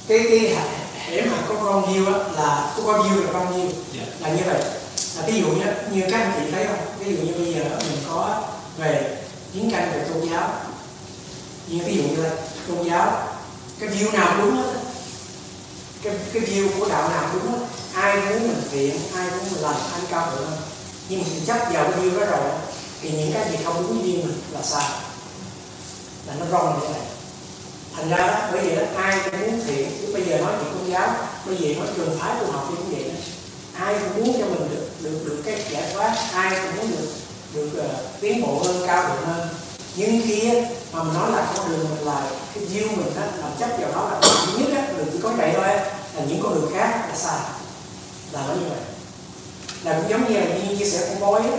Cái 0.07 0.19
cái 0.29 0.39
hệ- 0.39 0.95
hệ 0.97 1.21
mà 1.25 1.37
có 1.47 1.55
wrong 1.55 1.85
view 1.85 2.13
á, 2.13 2.19
là 2.33 2.73
có 2.77 2.83
view 2.83 3.23
là 3.23 3.31
wrong 3.31 3.53
view 3.53 3.69
dạ. 3.93 4.03
Là 4.19 4.29
như 4.29 4.41
vậy. 4.45 4.61
Là 5.15 5.21
ví 5.27 5.39
dụ 5.39 5.47
như 5.47 5.65
như 5.91 6.01
các 6.11 6.21
anh 6.21 6.31
chị 6.39 6.51
thấy 6.51 6.65
không? 6.67 6.79
Ví 6.99 7.15
dụ 7.15 7.21
như 7.23 7.33
bây 7.33 7.53
giờ 7.53 7.63
mình 7.63 7.99
có 8.09 8.43
về 8.77 9.17
chiến 9.53 9.71
tranh 9.71 9.91
về 9.93 10.07
tôn 10.13 10.29
giáo. 10.31 10.49
Như 11.67 11.83
ví 11.85 11.97
dụ 11.97 12.03
như 12.03 12.23
là 12.23 12.29
tôn 12.67 12.83
giáo 12.89 13.27
cái 13.79 13.89
view 13.89 14.11
nào 14.13 14.37
đúng 14.37 14.55
hết 14.55 14.73
cái 16.06 16.15
cái 16.34 16.44
view 16.44 16.80
của 16.80 16.90
đạo 16.90 17.10
nào 17.10 17.30
đúng 17.34 17.52
hết 17.52 17.60
ai 17.94 18.18
muốn 18.18 18.48
mình 18.48 18.61
thiện 18.72 18.99
ai 19.15 19.27
muốn 19.32 19.53
mình 19.53 19.61
lành 19.61 19.80
ai 19.94 20.02
cao 20.11 20.32
thượng. 20.32 20.45
Hơn 20.45 20.57
nhưng 21.10 21.19
mình 21.19 21.45
chấp 21.48 21.57
vào 21.57 21.91
cái 21.91 22.02
view 22.02 22.19
đó 22.19 22.26
rồi 22.26 22.49
thì 23.02 23.11
những 23.11 23.32
cái 23.34 23.52
gì 23.52 23.57
không 23.65 23.84
đúng 23.88 24.03
view 24.03 24.15
mình 24.23 24.41
là 24.52 24.61
sai. 24.61 24.90
Là 26.27 26.34
nó 26.40 26.45
wrong 26.45 26.73
như 26.73 26.88
thế 26.88 26.94
này. 26.94 27.02
Thành 27.95 28.10
ra 28.10 28.18
đó 28.18 28.49
bởi 28.52 28.61
vì 28.61 28.76
đó 28.76 28.82
ai 28.95 29.19
cũng 29.23 29.41
muốn 29.41 29.61
thiện 29.68 29.90
chứ 30.02 30.14
bây 30.14 30.23
giờ 30.23 30.38
nói 30.38 30.53
chuyện 30.60 30.73
công 30.73 30.91
giáo 30.91 31.15
bây 31.45 31.57
giờ 31.57 31.73
nói 31.80 31.88
trường 31.95 32.19
phái 32.19 32.36
tu 32.40 32.52
học 32.52 32.68
thì 32.69 32.76
cũng 32.77 32.91
vậy 32.91 33.03
đó. 33.03 33.19
Ai 33.86 33.95
cũng 33.99 34.26
muốn 34.26 34.36
cho 34.40 34.45
mình 34.45 34.69
được 34.69 34.90
được 35.02 35.19
được 35.26 35.41
cái 35.45 35.64
giải 35.72 35.91
thoát 35.94 36.15
ai 36.34 36.60
cũng 36.61 36.77
muốn 36.77 36.91
được 36.91 37.07
được 37.53 37.86
uh, 37.86 38.22
tiến 38.22 38.41
bộ 38.41 38.64
hơn 38.64 38.84
cao 38.88 39.03
thượng 39.03 39.26
hơn 39.26 39.48
nhưng 39.95 40.22
khi 40.27 40.51
mà 40.91 41.03
mình 41.03 41.13
nói 41.13 41.31
là 41.31 41.53
con 41.57 41.69
đường 41.69 41.88
mình 41.89 42.07
là 42.07 42.22
cái 42.53 42.63
view 42.63 42.97
mình 42.97 43.11
đó 43.15 43.22
làm 43.38 43.51
chấp 43.59 43.69
vào 43.80 43.91
đó 43.91 44.09
là 44.11 44.19
duy 44.22 44.63
nhất 44.63 44.73
á 44.76 44.88
mình 44.97 45.09
chỉ 45.13 45.19
có 45.23 45.30
vậy 45.30 45.53
thôi 45.55 45.67
là 46.15 46.22
những 46.27 46.39
con 46.43 46.55
đường 46.55 46.72
khác 46.73 47.05
là 47.09 47.15
sai. 47.15 47.39
Là 48.31 48.43
nó 48.47 48.53
như 48.53 48.69
vậy. 48.69 48.80
Là 49.84 49.99
cũng 49.99 50.09
giống 50.09 50.34
như 50.34 50.39
là 50.39 50.45
như 50.45 50.76
chia 50.77 50.89
sẻ 50.89 51.07
con 51.09 51.19
bói 51.19 51.41
á. 51.41 51.57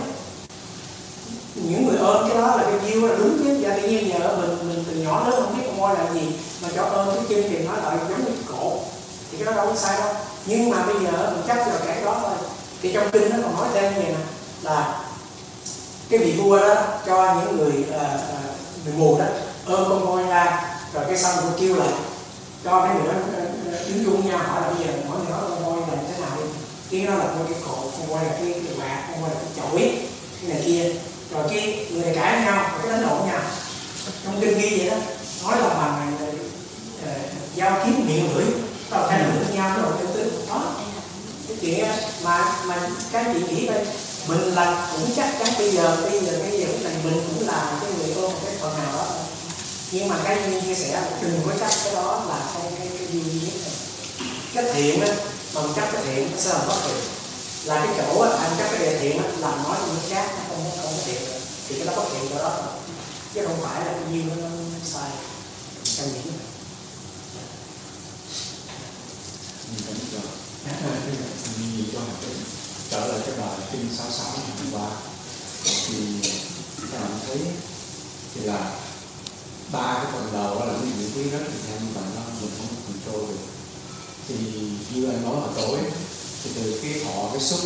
Những 1.55 1.87
người 1.87 1.97
ơn 1.97 2.29
cái 2.29 2.41
đó 2.41 2.55
là 2.55 2.63
cái 2.63 2.91
view 2.91 3.07
là 3.07 3.15
đúng 3.15 3.37
chứ? 3.43 3.57
Và 3.61 3.75
tự 3.75 3.87
nhiên 3.87 4.09
giờ 4.09 4.37
mình 4.37 4.69
mình 4.69 4.83
từ 4.87 4.95
nhỏ 4.95 5.29
lớn 5.29 5.43
không 5.43 5.57
biết 5.57 5.63
con 5.67 5.79
voi 5.79 5.95
là 5.97 6.13
gì, 6.13 6.31
mà 6.61 6.69
cho 6.75 6.83
ơn 6.83 7.15
cái 7.15 7.25
chân 7.29 7.49
thì 7.49 7.57
nó 7.57 7.71
lại 7.73 7.97
giống 8.09 8.25
như 8.25 8.31
cổ. 8.51 8.77
Thì 9.31 9.37
cái 9.37 9.45
đó 9.45 9.51
đâu 9.51 9.65
có 9.65 9.75
sai 9.75 9.99
đâu. 9.99 10.13
Nhưng 10.45 10.69
mà 10.69 10.85
bây 10.85 10.95
giờ 10.95 11.31
mình 11.31 11.43
chấp 11.47 11.55
vào 11.55 11.77
cái 11.85 12.01
đó 12.01 12.17
thôi. 12.21 12.37
Thì 12.81 12.93
trong 12.93 13.11
kinh 13.11 13.29
nó 13.29 13.37
còn 13.43 13.55
nói 13.55 13.67
thêm 13.73 13.93
như 13.93 14.01
vậy 14.01 14.11
nè, 14.11 14.19
là 14.61 14.99
cái 16.09 16.19
vị 16.19 16.31
vua 16.31 16.59
đó 16.59 16.75
cho 17.05 17.35
những 17.35 17.57
người 17.57 17.85
uh, 17.89 18.21
người 18.85 18.93
mù 18.97 19.19
đó 19.19 19.25
ôm 19.65 19.89
con 19.89 20.05
voi 20.05 20.23
ra 20.23 20.63
rồi 20.93 21.03
cái 21.07 21.17
xong 21.17 21.35
vua 21.35 21.57
kêu 21.59 21.75
lại 21.75 21.93
cho 22.63 22.79
mấy 22.79 22.89
người 22.95 23.13
đó 23.13 23.19
ờ, 23.35 23.43
đứng 23.87 24.05
chung 24.05 24.29
nhau 24.29 24.37
hỏi 24.37 24.61
là 24.61 24.67
bây 24.67 24.87
giờ 24.87 24.93
mỗi 25.07 25.17
người 25.17 25.29
nói 25.29 25.41
con 25.49 25.63
voi 25.63 25.81
là 25.81 26.03
thế 26.07 26.21
nào 26.21 26.37
đi. 26.91 26.99
Nó 27.03 27.11
đó 27.11 27.17
là 27.17 27.25
con 27.25 27.47
cái 27.47 27.57
cổ 27.65 27.75
con 27.75 28.07
voi 28.07 28.23
là 28.23 28.31
cái, 28.31 28.53
cái 28.53 28.73
quạt 28.77 29.07
con 29.11 29.21
voi 29.21 29.29
là 29.29 29.35
cái 29.35 29.51
chổi 29.55 29.99
cái 30.41 30.49
này 30.49 30.61
kia. 30.65 30.91
Rồi 31.33 31.43
cái 31.49 31.87
người 31.91 32.01
này 32.01 32.15
cãi 32.15 32.41
nhau 32.45 32.69
rồi 32.71 32.81
cái 32.83 32.91
đánh 32.91 33.01
lộn 33.01 33.27
nhau. 33.27 33.41
Trong 34.25 34.41
kinh 34.41 34.57
ghi 34.57 34.77
vậy 34.77 34.89
đó 34.89 34.97
nói 35.43 35.61
là 35.61 35.69
bằng 35.69 36.17
uh, 36.23 37.15
giao 37.55 37.79
kiếm 37.85 38.07
miệng 38.07 38.35
lưỡi 38.35 38.45
tao 38.89 39.07
thay 39.07 39.19
lưỡi 39.19 39.55
nhau 39.55 39.71
nó 39.77 39.83
rồi 39.83 39.91
tương 39.99 40.13
tự 40.13 40.31
đó 40.49 40.63
cái 41.47 41.57
chuyện 41.61 41.85
mà 42.23 42.45
mà 42.65 42.89
các 43.11 43.25
chị 43.33 43.55
nghĩ 43.55 43.67
đây 43.67 43.85
mình 44.27 44.55
là 44.55 44.89
cũng 44.91 45.11
chắc 45.15 45.35
chắn 45.39 45.53
bây 45.57 45.71
giờ 45.71 45.97
bây 46.01 46.19
giờ 46.19 46.39
cái 46.43 46.51
gì 46.51 46.65
cũng 46.65 46.83
này 46.83 46.93
mình 47.03 47.13
cũng 47.13 47.47
là 47.47 47.79
cái 47.81 47.91
người 47.91 48.13
ôm 48.15 48.33
cái 48.45 48.55
phần 48.61 48.77
nào 48.77 48.93
đó. 48.93 49.07
Nhưng 49.91 50.07
mà 50.07 50.15
cái 50.23 50.37
duyên 50.49 50.61
chia 50.61 50.75
sẻ 50.75 51.01
đừng 51.21 51.41
có 51.45 51.51
chấp 51.59 51.71
cái 51.83 51.93
đó 51.95 52.25
là 52.29 52.39
cái 52.53 52.71
cái 52.79 52.87
cái 52.97 53.07
duy 53.11 53.21
nhất 53.21 53.53
này. 53.61 53.73
Cái 54.53 54.63
thiện 54.73 55.01
á 55.01 55.15
mà 55.53 55.61
mình 55.61 55.71
chắc 55.75 55.89
cái 55.93 56.03
thiện 56.05 56.29
sẽ 56.37 56.49
làm 56.53 56.67
bất 56.67 56.75
thiện? 56.87 56.97
Là 57.63 57.85
cái 57.85 57.95
chỗ 57.97 58.21
á 58.21 58.29
anh 58.29 58.51
chấp 58.57 58.67
cái 58.71 58.79
đề 58.79 58.99
thiện 58.99 59.23
á 59.23 59.29
là 59.37 59.55
nói 59.63 59.77
những 59.87 60.09
khác 60.09 60.31
nó 60.35 60.41
không 60.47 60.71
không 60.81 60.93
có 60.93 61.01
thiện 61.05 61.21
thì 61.67 61.75
cái 61.75 61.87
đó 61.87 61.93
bất 61.95 62.05
thiện 62.13 62.29
của 62.29 62.37
đó. 62.37 62.63
Chứ 63.33 63.41
không 63.47 63.59
phải 63.61 63.85
là 63.85 63.91
cái 63.91 64.03
duyên 64.11 64.29
nó, 64.29 64.47
sai. 64.93 65.09
Trong 65.83 66.07
những 66.13 66.23
mình 69.69 69.81
vẫn 69.87 69.97
cho. 70.13 70.19
Nhiều 71.59 71.85
cho 71.93 71.99
trở 72.91 73.07
lại 73.07 73.19
cái 73.25 73.35
bài 73.39 73.57
kinh 73.71 73.89
66 73.97 74.27
ngày 74.33 74.57
hôm 74.57 74.71
qua. 74.71 74.89
Thì 75.87 75.95
các 76.91 76.99
bạn 77.01 77.19
thấy 77.27 77.37
thì 78.35 78.41
là 78.41 78.71
ba 79.71 79.93
cái 80.03 80.11
phần 80.11 80.29
đầu 80.33 80.59
đó 80.59 80.65
là 80.65 80.73
những 80.73 80.91
những 80.99 81.11
quý 81.15 81.29
rất 81.31 81.39
là 81.39 81.53
theo 81.67 81.79
như 81.79 81.87
vậy 81.93 82.03
đó 82.15 82.21
mình 82.41 82.51
không 82.57 82.75
control 82.87 83.29
được. 83.29 83.43
Thì 84.27 84.35
như 84.93 85.09
anh 85.09 85.23
nói 85.23 85.35
hồi 85.35 85.49
tối, 85.55 85.79
thì 86.43 86.51
từ 86.55 86.79
cái 86.81 87.03
họ, 87.03 87.29
cái 87.33 87.41
xúc, 87.41 87.59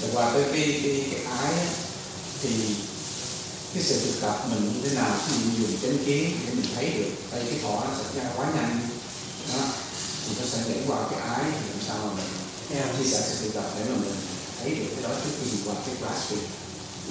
rồi 0.00 0.10
qua 0.14 0.30
tới 0.32 0.44
cái 0.52 0.80
cái 0.82 1.06
cái 1.10 1.24
ái 1.38 1.54
thì 2.42 2.50
cái 3.74 3.82
sự 3.82 4.00
thực 4.00 4.20
tập 4.20 4.46
mình 4.50 4.72
như 4.74 4.88
thế 4.88 4.94
nào 4.96 5.16
khi 5.26 5.34
mình 5.44 5.62
dùng 5.62 5.80
chánh 5.82 6.04
kiến 6.04 6.36
để 6.46 6.54
mình 6.54 6.66
thấy 6.74 6.90
được, 6.90 7.10
tại 7.30 7.40
cái 7.50 7.58
thọ 7.62 7.84
nó 7.84 7.90
sẽ 7.98 8.20
ra 8.20 8.30
quá 8.36 8.46
nhanh. 8.54 8.80
Đó, 9.52 9.64
thì 10.26 10.34
nó 10.40 10.46
sẽ 10.52 10.58
để 10.68 10.82
qua 10.86 10.98
cái 11.10 11.20
ái 11.20 11.44
thì 11.44 11.68
làm 11.70 11.80
sao 11.88 11.96
mà 12.04 12.12
mình 12.12 12.35
yeah. 12.74 12.86
chia 12.98 13.10
sẻ 13.10 13.18
sự 13.26 13.34
thực 13.44 13.54
tập 13.54 13.64
để 13.78 13.84
mà 13.90 13.96
mình 14.02 14.16
thấy 14.60 14.70
được 14.74 14.86
cái 14.94 15.02
đó 15.02 15.10
trước 15.24 15.30
khi 15.40 15.50
đi 15.50 15.58
qua 15.66 15.74
cái 15.86 15.94
class 16.00 16.30
đi 16.30 16.36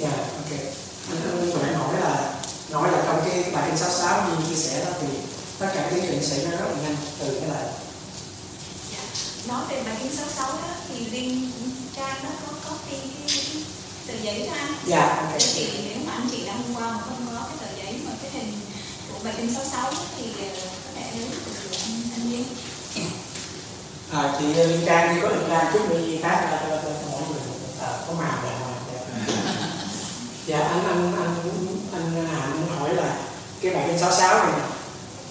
Yeah, 0.01 0.13
ok. 0.41 0.51
Vừa 1.53 1.61
nãy 1.63 1.73
hỏi 1.73 1.93
là 2.01 2.33
nói 2.69 2.91
là 2.91 3.03
trong 3.05 3.21
cái 3.29 3.51
bài 3.53 3.63
kinh 3.67 3.77
66 3.77 4.29
như 4.29 4.35
chia 4.49 4.55
sẻ 4.61 4.85
đó 4.85 4.91
thì 5.01 5.07
tất 5.59 5.67
cả 5.75 5.87
tiến 5.91 6.03
trình 6.07 6.23
xảy 6.25 6.39
ra 6.45 6.51
rất 6.51 6.65
là 6.65 6.81
nhanh 6.83 6.95
từ 7.19 7.39
cái 7.39 7.49
là 7.49 7.71
Dạ. 8.91 9.03
nói 9.47 9.63
về 9.69 9.83
bài 9.83 9.95
kinh 10.03 10.15
66 10.15 10.47
đó 10.47 10.67
thì 10.89 11.05
riêng 11.11 11.51
trang 11.95 12.15
nó 12.23 12.29
có 12.47 12.53
có 12.69 12.77
cái, 12.89 12.99
cái 13.27 13.39
tờ 14.07 14.13
giấy 14.23 14.47
ra 14.47 14.67
dạ 14.87 15.15
ok 15.21 15.39
Thế 15.39 15.47
thì 15.53 15.69
nếu 15.89 15.97
mà 16.05 16.13
anh 16.13 16.27
chị 16.31 16.45
đã 16.45 16.53
hôm 16.53 16.75
qua 16.75 16.91
mà 16.91 16.99
không 17.09 17.27
có 17.33 17.47
cái 17.47 17.57
tờ 17.61 17.83
giấy 17.83 17.93
mà 18.05 18.11
cái 18.21 18.31
hình 18.31 18.53
của 19.13 19.19
bài 19.23 19.33
kinh 19.37 19.53
66 19.53 19.93
thì 20.17 20.25
ờ, 20.41 20.47
có 20.85 20.89
thể 20.95 21.11
lấy 21.19 21.29
từ 21.45 21.51
anh 21.83 22.01
anh 22.15 22.43
à, 24.15 24.35
chị 24.39 24.45
Liên 24.53 24.81
Trang 24.85 25.15
đi 25.15 25.21
có 25.21 25.29
Liên 25.29 25.49
Trang 25.49 25.65
chút 25.73 25.89
đi 25.89 26.19
khác 26.23 26.47
ra 26.51 26.59
cho, 26.69 26.75
cho, 26.83 26.89
mọi 27.11 27.21
người 27.29 27.41
à, 27.81 27.89
có 28.07 28.13
màu 28.13 28.37
hoàng 28.41 28.73
dạ 30.45 30.59
anh 30.59 30.83
anh 30.87 31.13
anh 31.17 31.35
anh 31.93 32.27
Hạnh 32.27 32.67
hỏi 32.79 32.95
là 32.95 33.15
cái 33.61 33.73
bài 33.73 33.83
kinh 33.87 33.99
66 33.99 34.43
này 34.43 34.59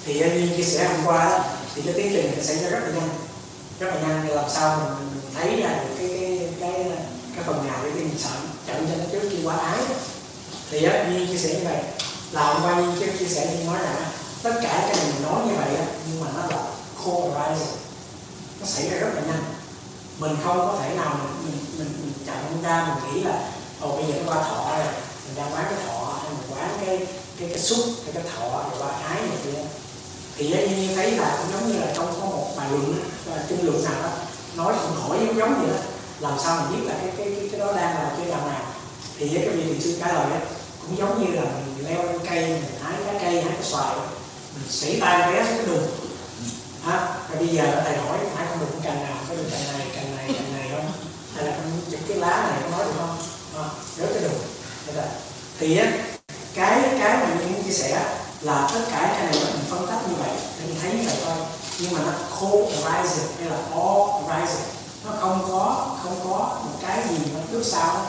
thì 0.07 0.19
Duy 0.19 0.57
chia 0.57 0.63
sẻ 0.63 0.89
hôm 0.89 1.07
qua 1.07 1.25
đó, 1.25 1.45
thì 1.75 1.83
cái 1.83 1.95
tiến 1.95 2.13
trình 2.13 2.45
xảy 2.45 2.57
ra 2.57 2.69
rất 2.69 2.79
là 2.79 2.89
nhanh. 2.95 3.09
Rất 3.81 3.87
là 3.87 4.01
nhanh 4.01 4.29
làm 4.29 4.45
sao 4.51 4.77
mình, 4.77 5.09
mình 5.11 5.35
thấy 5.35 5.57
được 5.57 5.69
cái 5.99 6.09
cái 6.09 6.49
cái 6.61 6.85
cái 7.35 7.45
phần 7.47 7.67
nào 7.67 7.79
để 7.85 7.91
mình 7.91 8.11
chậm 8.23 8.33
chậm 8.67 8.77
cho 8.77 8.95
nó 8.99 9.05
trước 9.13 9.29
khi 9.31 9.37
qua 9.45 9.57
ái 9.57 9.79
thì 10.71 10.85
á 10.85 11.07
Duy 11.11 11.27
chia 11.27 11.39
sẻ 11.39 11.55
như 11.55 11.65
vậy. 11.65 11.79
Là 12.33 12.45
hôm 12.45 12.63
qua 12.63 12.83
Duy 13.01 13.07
chia 13.19 13.35
sẻ 13.35 13.47
Duy 13.47 13.65
nói 13.65 13.79
á, 13.79 13.95
tất 14.43 14.61
cả 14.63 14.89
cái 14.89 14.97
mình 15.07 15.23
nói 15.23 15.43
như 15.47 15.55
vậy 15.57 15.87
nhưng 16.11 16.21
mà 16.21 16.27
nó 16.37 16.47
là 16.51 16.63
co-arising 17.05 17.84
nó 18.65 18.71
xảy 18.71 18.91
ra 18.91 18.99
rất 18.99 19.15
là 19.15 19.21
nhanh. 19.21 19.45
Mình 20.19 20.37
không 20.45 20.59
có 20.59 20.79
thể 20.81 20.95
nào 20.95 21.17
mình 21.23 21.33
mình 21.45 21.59
mình, 21.79 21.93
mình 22.01 22.13
chậm 22.27 22.63
ra 22.63 22.87
mình 22.89 23.15
nghĩ 23.15 23.21
là 23.23 23.49
ồ 23.81 23.97
bây 23.97 24.07
giờ 24.07 24.15
nó 24.27 24.33
qua 24.33 24.43
thọ 24.43 24.77
rồi 24.79 24.87
mình 25.27 25.37
đang 25.37 25.53
quán 25.55 25.65
cái 25.71 25.87
thọ 25.87 26.19
hay 26.23 26.31
mình 26.31 26.51
quán 26.51 26.69
cái 26.87 27.07
cái 27.39 27.49
cái 27.49 27.59
xúc 27.59 27.79
cái 28.05 28.15
cái 28.15 28.23
thọ 28.37 28.49
rồi 28.49 28.79
qua 28.79 28.89
ái 28.89 29.21
này 29.21 29.39
kia. 29.45 29.61
Thì 30.37 30.53
á, 30.53 30.61
như 30.61 30.95
thấy 30.97 31.11
là 31.11 31.39
cũng 31.39 31.53
giống 31.53 31.73
như 31.73 31.79
là 31.79 31.93
trong 31.97 32.07
có 32.21 32.27
một 32.27 32.47
bài 32.57 32.69
luận 32.71 32.95
chung 33.49 33.67
luận 33.67 33.85
nào 33.85 34.03
đó 34.03 34.09
nói 34.57 34.75
cũng 34.83 34.97
hỏi 35.01 35.19
giống 35.27 35.37
giống 35.37 35.55
vậy 35.61 35.71
đó. 35.71 35.83
Làm 36.21 36.39
sao 36.45 36.61
mình 36.61 36.81
biết 36.81 36.87
là 36.89 36.95
cái 37.01 37.11
cái 37.17 37.35
cái, 37.37 37.49
cái 37.51 37.61
đó 37.61 37.67
đang 37.67 37.95
là 37.95 38.15
cái 38.19 38.27
đằng 38.31 38.47
nào 38.47 38.63
thì 39.19 39.29
với 39.29 39.43
cái 39.47 39.57
vị 39.57 39.63
thiền 39.65 39.81
sư 39.81 39.97
trả 40.01 40.13
lời 40.13 40.31
đó 40.31 40.37
cũng 40.83 40.99
giống 40.99 41.21
như 41.21 41.41
là 41.41 41.43
mình 41.43 41.87
leo 41.89 42.03
lên 42.03 42.19
cây 42.31 42.49
mình 42.49 42.65
hái 42.83 42.93
lá 43.01 43.13
cây 43.23 43.43
hái 43.43 43.53
cái 43.55 43.63
xoài 43.63 43.97
mình 44.55 44.71
xỉ 44.71 45.01
tay 45.01 45.33
té 45.33 45.45
xuống 45.45 45.57
cái 45.57 45.67
đường 45.67 45.87
ha 46.85 46.97
rồi 47.29 47.39
bây 47.39 47.49
giờ 47.49 47.83
thầy 47.85 47.97
hỏi 47.97 48.19
phải 48.35 48.47
không 48.49 48.61
được 48.61 48.67
cái 48.73 48.81
cành 48.85 49.05
nào? 49.05 49.17
Có 49.29 49.35
được 49.35 49.49
cành 49.51 49.79
này 49.79 49.87
cành 49.95 50.17
này 50.17 50.27
cành 50.35 50.53
này 50.53 50.69
không? 50.73 50.93
Hay 51.35 51.45
là 51.45 51.51
con 51.57 51.81
chụp 51.91 52.01
cái 52.09 52.17
lá 52.17 52.49
này 52.51 52.61
có 52.63 52.77
nói 52.77 52.85
được 52.87 52.93
không? 52.99 53.17
À, 53.57 53.65
nhớ 53.99 54.07
cái 54.15 54.23
đồ 54.23 54.31
thì 55.59 55.79
á 55.79 55.93
cái 56.55 56.81
cái 57.01 57.17
mà 57.17 57.27
mình 57.39 57.63
chia 57.65 57.73
sẻ 57.73 58.17
là 58.41 58.69
tất 58.75 58.81
cả 58.91 59.15
cái 59.17 59.25
này 59.25 59.33
mình 59.33 59.65
phân 59.71 59.87
tích 59.87 60.09
như 60.09 60.15
vậy 60.19 60.31
mình 60.67 60.77
thấy 60.83 60.93
như 60.93 61.03
vậy 61.07 61.17
thôi. 61.27 61.37
Nhưng 61.79 61.93
mà 61.93 62.01
nó 62.07 62.13
co-arising 62.41 63.29
hay 63.39 63.51
là 63.51 63.57
all 63.57 64.31
arising 64.31 64.69
nó 65.05 65.11
không 65.21 65.45
có 65.49 65.97
không 66.03 66.21
có 66.25 66.61
một 66.65 66.79
cái 66.83 66.99
gì 67.11 67.17
nó 67.35 67.41
trước 67.53 67.63
sau. 67.65 68.07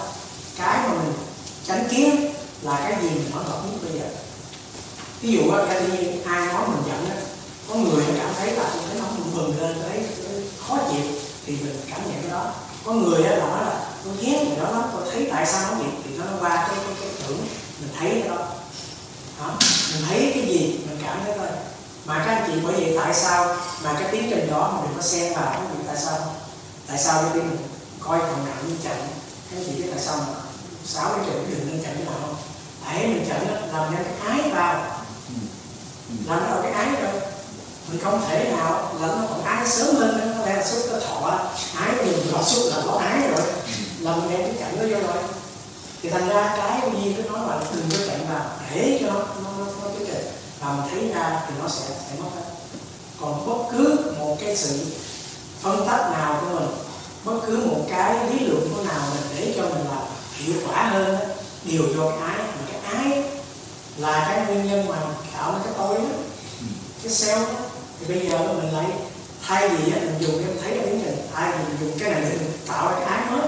Cái 0.57 0.79
mà 0.87 0.93
mình 0.93 1.13
tránh 1.67 1.87
kiến 1.89 2.33
là 2.61 2.79
cái 2.83 2.97
gì 3.01 3.09
mình 3.09 3.31
hỏi 3.31 3.43
hợp 3.43 3.61
nhất 3.65 3.79
bây 3.83 3.99
giờ. 3.99 4.05
Ví 5.21 5.31
dụ 5.31 5.51
á 5.51 5.65
cái 5.67 5.81
tự 5.81 5.97
ai 6.25 6.47
nói 6.47 6.63
mình 6.67 6.83
giận 6.87 7.09
á 7.09 7.15
có 7.69 7.75
người 7.75 8.05
cảm 8.17 8.33
thấy 8.39 8.51
là 8.51 8.63
tôi 8.73 8.83
thấy 8.87 8.99
nó 8.99 9.05
bừng 9.17 9.35
bừng 9.35 9.61
lên 9.61 9.77
thấy 9.89 10.05
khó 10.67 10.77
chịu 10.91 11.05
thì 11.45 11.57
mình 11.63 11.81
cảm 11.89 12.01
nhận 12.05 12.21
cái 12.21 12.31
đó. 12.31 12.51
Có 12.85 12.91
người 12.91 13.23
á 13.23 13.35
là 13.35 13.45
nói 13.45 13.65
là 13.65 13.85
tôi 14.03 14.13
ghét 14.21 14.45
người 14.47 14.57
đó 14.57 14.71
lắm 14.71 14.83
tôi 14.93 15.01
thấy 15.11 15.27
tại 15.31 15.45
sao 15.45 15.71
nó 15.71 15.77
vậy? 15.77 15.91
Thì 16.03 16.17
nó 16.17 16.25
qua 16.39 16.55
cái 16.55 16.77
cái 16.85 16.95
cái 17.01 17.09
tưởng 17.27 17.47
mình 17.81 17.89
thấy 17.99 18.09
cái 18.09 18.29
đó. 18.29 18.47
Đó 19.39 19.53
mình 19.93 20.03
thấy 20.09 20.31
cái 20.33 20.45
gì 20.47 20.79
mình 20.89 20.99
cảm 21.05 21.17
thấy 21.25 21.37
thôi. 21.37 21.47
Mà 22.05 22.23
các 22.25 22.35
anh 22.35 22.43
chị 22.47 22.59
bởi 22.63 22.73
vậy 22.73 22.97
tại 22.99 23.13
sao 23.13 23.57
mà 23.83 23.93
cái 23.93 24.09
tiến 24.11 24.27
trình 24.29 24.51
đó 24.51 24.71
mà 24.75 24.81
đừng 24.87 24.95
có 24.95 25.01
xen 25.01 25.33
vào 25.33 25.45
cái 25.45 25.61
gì 25.61 25.83
tại 25.87 25.97
sao? 26.05 26.35
Tại 26.87 26.97
sao 26.97 27.23
cái 27.23 27.43
mình 27.43 27.57
coi 27.99 28.19
phần 28.19 28.45
nào 28.45 28.55
như 28.67 28.75
chậm? 28.83 28.97
Các 29.51 29.57
anh 29.57 29.63
chị 29.65 29.71
biết 29.71 29.89
tại 29.91 30.03
sao 30.05 30.17
mà 30.17 30.25
sáu 30.85 31.09
cái 31.09 31.25
chậm 31.25 31.51
đừng 31.51 31.67
nên 31.67 31.83
chậm 31.83 31.93
cái 31.95 32.05
nào 32.05 32.13
không? 32.21 32.35
Tại 32.85 33.07
mình 33.07 33.25
chậm 33.29 33.47
làm 33.47 33.95
cho 33.95 34.03
cái 34.03 34.29
ái 34.29 34.51
vào 34.51 35.01
làm 36.25 36.49
nó 36.49 36.61
cái 36.63 36.71
ái 36.71 36.87
rồi 37.01 37.21
mình 37.87 38.01
không 38.03 38.21
thể 38.27 38.51
nào 38.57 38.93
là 39.01 39.07
nó 39.07 39.23
còn 39.29 39.43
ái 39.43 39.67
sớm 39.67 39.95
hơn 39.95 40.17
nữa 40.17 40.33
nó 40.37 40.45
đang 40.45 40.67
xuất 40.67 40.79
cái 40.91 40.99
thọ. 41.07 41.39
Ái 41.75 41.95
mình 42.05 42.31
nó 42.33 42.43
xuất 42.43 42.75
là 42.75 42.83
có 42.85 42.91
ái 42.91 43.19
rồi. 43.31 43.47
Là 43.99 44.15
mình 44.15 44.29
đem 44.29 44.41
cái 44.41 44.53
cảnh 44.59 44.75
nó 44.79 44.83
vô 44.87 45.07
rồi 45.07 45.23
thì 46.01 46.09
thành 46.09 46.29
ra 46.29 46.55
cái 46.57 46.79
cái 46.81 46.91
duyên 47.03 47.25
nó 47.25 47.37
nói 47.37 47.47
là 47.49 47.65
đừng 47.75 47.89
có 47.91 47.97
chạy 48.07 48.19
vào 48.29 48.45
để 48.71 48.97
cho 49.01 49.07
nó 49.07 49.19
nó 49.19 49.49
nó, 49.57 49.65
nó 49.65 49.89
cái 49.97 50.07
trình 50.07 50.27
và 50.59 50.71
mình 50.71 50.91
thấy 50.91 51.07
ra 51.15 51.41
thì 51.47 51.53
nó 51.61 51.67
sẽ 51.67 51.85
sẽ 51.87 52.15
mất 52.19 52.29
hết. 52.35 52.41
Còn 53.21 53.45
bất 53.45 53.63
cứ 53.71 53.97
một 54.19 54.37
cái 54.41 54.57
sự 54.57 54.85
phân 55.61 55.79
tích 55.79 56.11
nào 56.11 56.41
của 56.41 56.59
mình 56.59 56.69
bất 57.23 57.39
cứ 57.47 57.57
một 57.57 57.85
cái 57.89 58.29
lý 58.29 58.45
luận 58.45 58.73
của 58.75 58.83
nào 58.83 59.01
mình 59.13 59.23
để 59.35 59.53
cho 59.57 59.61
mình 59.61 59.85
là 59.89 60.01
hiệu 60.33 60.55
quả 60.67 60.83
hơn 60.83 61.17
điều 61.63 61.81
đều 61.81 61.95
do 61.95 62.09
cái 62.09 62.19
ái. 62.19 62.37
Mà 62.37 62.71
cái 62.71 62.95
ái 62.95 63.23
là 63.97 64.25
cái 64.27 64.45
nguyên 64.45 64.67
nhân 64.67 64.87
mà 64.89 64.97
tạo 65.37 65.59
cái 65.63 65.73
tối 65.77 65.95
đó. 65.95 66.17
Cái 67.03 67.13
cell 67.19 67.41
đó 67.43 67.59
thì 67.99 68.15
bây 68.15 68.29
giờ 68.29 68.37
mình 68.37 68.73
lấy 68.73 68.85
thay 69.47 69.69
vì 69.69 69.93
á, 69.93 69.99
mình 69.99 70.15
dùng 70.19 70.43
cái 70.43 70.55
thấy 70.61 70.71
cái 70.77 70.87
tiến 70.87 71.01
trình 71.05 71.27
thay 71.33 71.51
vì 71.51 71.63
mình 71.63 71.77
dùng 71.79 71.99
cái 71.99 72.09
này 72.11 72.21
để 72.21 72.29
mình 72.29 72.51
tạo 72.67 72.91
ra 72.91 72.95
cái 72.99 73.05
ái 73.05 73.31
mới. 73.31 73.47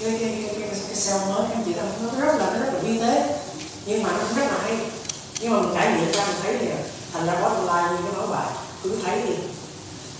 Cái 0.00 0.18
cái 0.20 0.44
cái 0.46 0.54
cái, 0.60 0.68
cái 0.88 0.96
cell 1.06 1.34
mới 1.34 1.46
anh 1.54 1.62
chị 1.66 1.72
thấy 1.72 1.84
nó 2.02 2.26
rất 2.26 2.36
là 2.38 2.46
nó 2.52 2.58
rất 2.64 2.74
là 2.74 2.80
vi 2.80 3.00
tế. 3.00 3.38
Nhưng 3.86 4.02
mà 4.02 4.10
nó 4.12 4.18
cũng 4.18 4.38
rất 4.38 4.44
là 4.44 4.58
hay. 4.62 4.78
Nhưng 5.40 5.52
mà 5.52 5.60
mình 5.60 5.74
trải 5.74 5.92
nghiệm 5.96 6.12
ra 6.12 6.26
mình 6.26 6.36
thấy 6.42 6.56
thì 6.60 6.66
thành 7.12 7.26
ra 7.26 7.34
bottom 7.40 7.66
line 7.66 7.88
như 7.90 7.98
cái 8.04 8.12
nói 8.16 8.26
bài 8.26 8.46
cứ 8.82 8.96
thấy 9.04 9.22
đi 9.22 9.34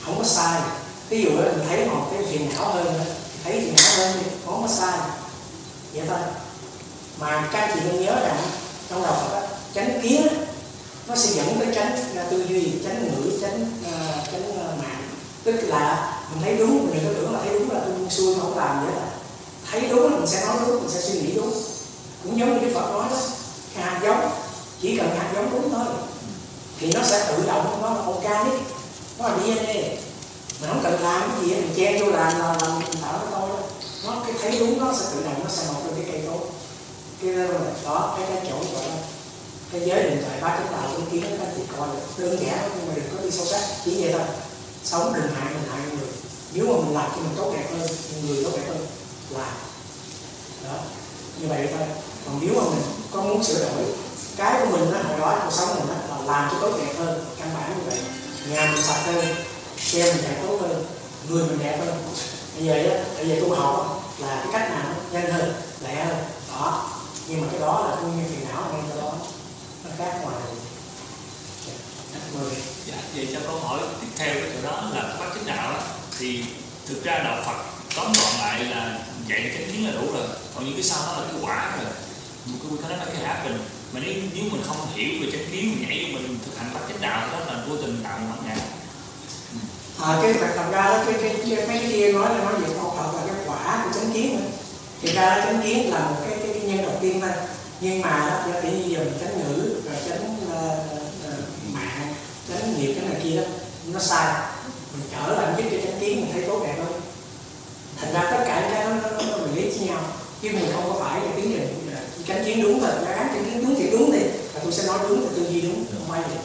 không 0.04 0.18
có 0.18 0.24
sai. 0.24 0.60
Ví 1.08 1.22
dụ 1.22 1.30
là 1.30 1.52
mình 1.52 1.66
thấy 1.68 1.86
một 1.86 2.06
cái 2.12 2.22
phiền 2.30 2.48
não 2.54 2.68
hơn 2.72 2.86
thấy 3.44 3.52
phiền 3.52 3.74
não 3.76 3.96
hơn 3.96 4.12
thì 4.24 4.30
không 4.46 4.62
có 4.62 4.68
sai. 4.68 4.98
Vậy 5.92 6.02
thôi. 6.08 6.18
Mà 7.18 7.48
các 7.52 7.60
anh 7.60 7.70
chị 7.74 7.80
nên 7.84 8.04
nhớ 8.04 8.12
rằng 8.20 8.36
trong 8.90 9.02
đầu 9.02 9.14
Phật 9.14 9.40
á, 9.40 9.46
chánh 9.74 10.00
kiến 10.02 10.26
nó 11.06 11.16
sẽ 11.16 11.30
dẫn 11.32 11.56
tới 11.58 11.68
tránh 11.74 11.96
à, 12.16 12.26
tư 12.30 12.44
duy 12.48 12.72
tránh 12.84 13.04
ngữ 13.04 13.38
tránh 13.40 13.66
uh, 13.80 14.24
tránh 14.32 14.50
uh, 14.50 14.78
mạng. 14.78 15.02
Tức 15.44 15.52
là 15.52 16.12
mình 16.32 16.42
thấy 16.42 16.56
đúng 16.56 16.90
mình 16.90 17.00
đừng 17.04 17.04
có 17.04 17.20
tưởng 17.20 17.32
là 17.32 17.40
thấy 17.44 17.58
đúng 17.58 17.70
là 17.70 17.80
tôi 17.84 18.10
xuôi 18.10 18.34
không 18.40 18.58
làm 18.58 18.84
vậy 18.84 18.94
là 18.96 19.08
thấy 19.70 19.88
đúng 19.90 20.12
là 20.12 20.18
mình 20.18 20.26
sẽ 20.26 20.46
nói 20.46 20.56
đúng 20.66 20.80
mình 20.80 20.90
sẽ 20.90 21.00
suy 21.00 21.20
nghĩ 21.20 21.32
đúng. 21.34 21.52
Cũng 22.24 22.38
giống 22.38 22.52
như 22.52 22.58
cái 22.60 22.74
Phật 22.74 22.92
nói 22.92 23.06
đó 23.10 23.16
hạt 23.76 24.00
giống 24.02 24.30
chỉ 24.80 24.96
cần 24.96 25.16
hạt 25.18 25.30
giống 25.34 25.50
đúng 25.50 25.70
thôi 25.70 25.86
thì 26.80 26.92
nó 26.92 27.00
sẽ 27.02 27.24
tự 27.28 27.46
động 27.46 27.78
nó 27.82 27.90
là 27.90 28.06
organic 28.06 28.62
nó 29.18 29.28
là 29.28 29.36
DNA 29.36 29.72
mình 30.60 30.70
không 30.70 30.80
cần 30.82 31.02
làm 31.02 31.30
cái 31.30 31.48
gì 31.48 31.54
mình 31.54 31.72
chen 31.76 32.00
vô 32.00 32.10
làm 32.10 32.38
là 32.38 32.56
làm 32.62 32.78
mình 32.78 33.02
tạo 33.02 33.12
nó 33.12 33.38
thôi 33.38 33.48
nó 34.04 34.16
cái 34.26 34.34
thấy 34.42 34.58
đúng 34.58 34.78
nó 34.80 34.92
sẽ 34.92 35.04
tự 35.14 35.24
động 35.24 35.40
nó 35.44 35.50
sẽ 35.50 35.62
mọc 35.72 35.86
lên 35.86 35.94
cái 35.96 36.04
cây 36.12 36.22
tốt. 36.26 36.40
Cái 37.22 37.34
đó 37.34 37.42
là 37.42 37.60
đó 37.84 38.14
cái 38.18 38.26
cái 38.28 38.46
chỗ 38.50 38.56
gọi 38.74 38.88
là 38.88 38.96
thế 39.72 39.80
giới 39.86 40.02
định 40.02 40.22
tuệ 40.22 40.40
ba 40.40 40.58
chúng 40.58 40.72
ta 40.72 40.78
cũng 40.96 41.10
kiến 41.10 41.24
các 41.38 41.48
chị 41.56 41.62
coi 41.78 41.88
được 41.88 42.02
đơn 42.18 42.46
giản 42.46 42.70
nhưng 42.76 42.88
mà 42.88 42.94
đừng 42.96 43.04
có 43.16 43.22
đi 43.24 43.30
sâu 43.30 43.46
sắc 43.46 43.60
chỉ 43.84 44.02
vậy 44.02 44.12
thôi. 44.12 44.22
Sống 44.84 45.12
đừng 45.14 45.34
hại 45.34 45.54
mình 45.54 45.68
hại 45.70 45.80
người. 45.90 46.08
Nếu 46.52 46.66
mà 46.66 46.84
mình 46.84 46.94
làm 46.94 47.10
cho 47.10 47.16
mình 47.16 47.34
tốt 47.36 47.52
đẹp 47.56 47.64
hơn 47.70 47.88
người 48.26 48.44
tốt 48.44 48.50
đẹp 48.56 48.62
hơn 48.68 48.86
là. 49.30 49.52
Đó. 50.64 50.78
Như 51.40 51.46
vậy 51.48 51.68
thôi. 51.70 51.88
Còn 52.26 52.38
nếu 52.40 52.54
mà 52.54 52.70
mình 52.70 52.82
có 53.12 53.22
muốn 53.22 53.44
sửa 53.44 53.58
đổi 53.58 53.84
cái 54.36 54.60
của 54.60 54.76
mình 54.76 54.92
đó 54.92 54.98
hồi 55.08 55.18
đó 55.18 55.40
cuộc 55.44 55.50
sống 55.52 55.68
mình 55.68 55.88
đó, 55.88 55.94
là 56.08 56.32
làm 56.32 56.50
cho 56.52 56.58
tốt 56.60 56.78
đẹp 56.78 56.92
hơn. 56.98 57.24
Căn 57.38 57.50
bản 57.54 57.74
như 57.78 57.90
vậy. 57.90 57.98
Nhà 58.50 58.72
mình 58.74 58.82
sạch 58.82 59.02
hơn 59.06 59.24
xe 59.78 60.12
mình 60.12 60.22
chạy 60.24 60.34
tốt 60.42 60.58
hơn 60.60 60.84
người 61.28 61.44
mình 61.46 61.58
đẹp 61.58 61.78
hơn. 61.86 61.94
Bây 62.56 62.64
giờ 62.64 62.72
á 62.74 63.04
bây 63.16 63.28
giờ 63.28 63.36
tu 63.40 63.54
học 63.54 64.02
là 64.18 64.44
cái 64.44 64.48
cách 64.52 64.70
nào 64.70 64.94
nhanh 65.12 65.32
hơn 65.32 65.54
lẹ 65.84 66.04
hơn. 66.04 66.16
Đó. 66.52 66.90
Nhưng 67.28 67.40
mà 67.40 67.46
cái 67.50 67.60
đó 67.60 67.86
là 67.88 67.96
nguyên 67.96 68.16
như 68.16 68.24
phiền 68.30 68.48
não 68.48 68.62
ngay 68.72 68.82
cho 68.90 69.02
đó 69.02 69.12
khác 69.98 70.18
ngoài 70.22 70.34
Dạ, 72.86 72.96
vậy 73.14 73.28
cho 73.32 73.40
câu 73.46 73.58
hỏi 73.58 73.80
tiếp 74.00 74.06
theo 74.16 74.34
cái 74.34 74.50
chỗ 74.54 74.70
đó 74.70 74.90
là 74.94 75.16
bác 75.20 75.26
chính 75.34 75.46
đạo 75.46 75.74
thì 76.18 76.44
thực 76.86 77.04
ra 77.04 77.18
đạo 77.18 77.42
Phật 77.46 77.64
tóm 77.96 78.12
gọn 78.12 78.40
lại 78.40 78.64
là 78.64 78.98
dạy 79.28 79.50
chánh 79.54 79.72
kiến 79.72 79.86
là 79.86 79.92
đủ 79.92 80.12
rồi. 80.12 80.26
Còn 80.54 80.64
những 80.64 80.74
cái 80.74 80.82
sau 80.82 80.98
đó 81.06 81.12
là 81.12 81.26
cái 81.32 81.40
quả 81.42 81.76
rồi. 81.76 81.92
Một 82.46 82.58
cái 82.62 82.78
cái 82.82 82.90
đó 82.90 82.96
là 82.96 83.12
cái 83.12 83.24
happen 83.24 83.58
mà 83.92 84.00
nếu 84.04 84.14
nếu 84.34 84.44
mình 84.52 84.62
không 84.66 84.76
hiểu 84.94 85.08
về 85.20 85.28
chánh 85.32 85.50
kiến 85.52 85.70
mình 85.70 85.88
nhảy 85.88 86.12
vô 86.12 86.18
mình 86.18 86.38
thực 86.44 86.58
hành 86.58 86.70
bác 86.74 86.80
chánh 86.88 87.00
đạo 87.00 87.28
đó 87.32 87.38
là 87.38 87.64
vô 87.68 87.76
tình 87.76 88.00
tạo 88.04 88.18
bản 88.18 88.38
ngã. 88.46 88.56
Ừ. 89.52 89.58
À, 90.04 90.18
cái 90.22 90.32
thật 90.32 90.52
thật 90.56 90.70
ra 90.72 90.82
đó 90.82 91.04
cái 91.06 91.14
cái, 91.22 91.56
cái 91.56 91.66
mấy 91.68 91.78
cái 91.78 91.92
kia 91.92 92.12
nói 92.12 92.28
là 92.28 92.44
nói 92.44 92.60
về 92.60 92.74
khoa 92.74 92.84
học 92.84 93.14
là 93.14 93.22
cái 93.26 93.44
quả 93.46 93.84
của 93.84 94.00
chánh 94.00 94.12
kiến 94.12 94.40
thì 95.02 95.12
ra 95.12 95.42
chánh 95.44 95.62
kiến 95.62 95.92
là 95.92 96.00
một 96.00 96.16
cái 96.28 96.38
cái, 96.38 96.48
cái 96.52 96.62
nhân 96.62 96.82
đầu 96.82 96.98
tiên 97.00 97.20
thôi. 97.20 97.30
Nhưng 97.80 98.00
mà 98.00 98.10
đó, 98.10 98.52
do 98.52 98.60
tự 98.60 98.68
nhiên 98.68 98.90
giờ 98.90 98.98
mình 98.98 99.18
chánh 99.20 99.38
ngữ 99.38 99.80
rồi 99.84 99.96
chánh 100.08 100.36
uh, 100.46 100.78
uh, 101.28 101.74
mạng 101.74 102.14
nghiệp 102.82 102.94
cái 102.94 103.08
này 103.08 103.20
kia 103.22 103.36
đó 103.36 103.42
nó 103.92 104.00
sai. 104.00 104.42
Mình 104.92 105.02
trở 105.12 105.32
lại 105.32 105.52
với 105.56 105.64
cái 105.70 105.80
chánh 105.84 106.00
kiến 106.00 106.20
mình 106.20 106.30
thấy 106.32 106.42
tốt 106.42 106.62
đẹp 106.64 106.74
hơn. 106.78 107.00
Thành 107.96 108.12
ra 108.12 108.30
tất 108.30 108.44
cả 108.46 108.60
những 108.60 108.70
cái 108.74 108.84
nó 108.84 108.90
nó, 108.90 109.10
nó, 109.10 109.36
nó 109.36 109.46
lý 109.54 109.62
với 109.62 109.88
nhau. 109.88 110.02
Chứ 110.42 110.48
mình 110.52 110.72
không 110.74 110.84
có 110.88 111.04
phải 111.04 111.20
là 111.20 111.32
tiến 111.36 111.52
trình 111.52 111.78
chánh 112.28 112.44
kiến 112.44 112.62
đúng 112.62 112.82
là 112.82 112.94
nó 112.94 113.10
gắn 113.10 113.28
chánh 113.34 113.44
kiến 113.44 113.64
đúng 113.66 113.74
thì 113.78 113.90
đúng 113.90 114.10
thì 114.12 114.18
là 114.54 114.60
tôi 114.62 114.72
sẽ 114.72 114.86
nói 114.86 114.98
đúng 115.08 115.20
thì 115.20 115.36
tư 115.36 115.50
duy 115.50 115.60
đúng 115.60 115.74
không 115.74 116.08
phải 116.08 116.20
vậy. 116.20 116.38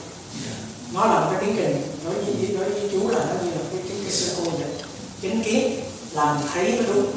Nó 0.93 1.05
là 1.05 1.19
một 1.19 1.27
cái 1.31 1.41
tiến 1.45 1.55
trình 1.57 1.81
đối 2.05 2.13
với 2.13 2.57
đối 2.59 2.69
với 2.69 2.89
chú 2.91 3.09
là 3.09 3.19
nó 3.19 3.33
như 3.43 3.51
là 3.51 3.57
cái 3.71 3.81
cái 3.89 3.97
cái 4.03 4.11
sơ 4.11 4.35
ô 4.43 4.49
vậy. 4.49 4.69
Chánh 5.21 5.43
kiến 5.43 5.79
làm 6.11 6.37
thấy 6.53 6.71
nó 6.77 6.93
đúng. 6.93 7.11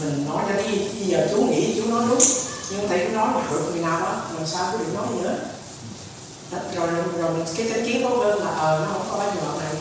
Mình 0.00 0.24
nói 0.28 0.44
ra 0.48 0.62
đi 0.62 0.78
bây 0.78 1.06
giờ 1.06 1.28
chú 1.30 1.42
nghĩ 1.42 1.74
chú 1.76 1.90
nói 1.90 2.02
đúng. 2.10 2.18
Nhưng 2.70 2.88
thầy 2.88 2.98
cứ 2.98 3.12
nói 3.12 3.28
mà 3.34 3.40
hurt 3.48 3.62
người 3.72 3.82
nào 3.82 4.00
đó 4.00 4.22
làm 4.34 4.46
sao 4.46 4.68
có 4.72 4.78
được 4.78 4.94
nói 4.94 5.06
nữa 5.22 5.38
Ờ, 6.52 6.58
rồi 6.76 6.88
rồi, 7.18 7.30
mình 7.30 7.46
cái 7.56 7.70
chánh 7.70 7.86
kiến 7.86 8.02
tốt 8.02 8.16
hơn 8.18 8.44
là 8.44 8.50
ờ 8.50 8.86
nó 8.86 8.92
không 8.92 9.08
có 9.10 9.18
bao 9.18 9.32
giờ 9.34 9.60
này 9.60 9.74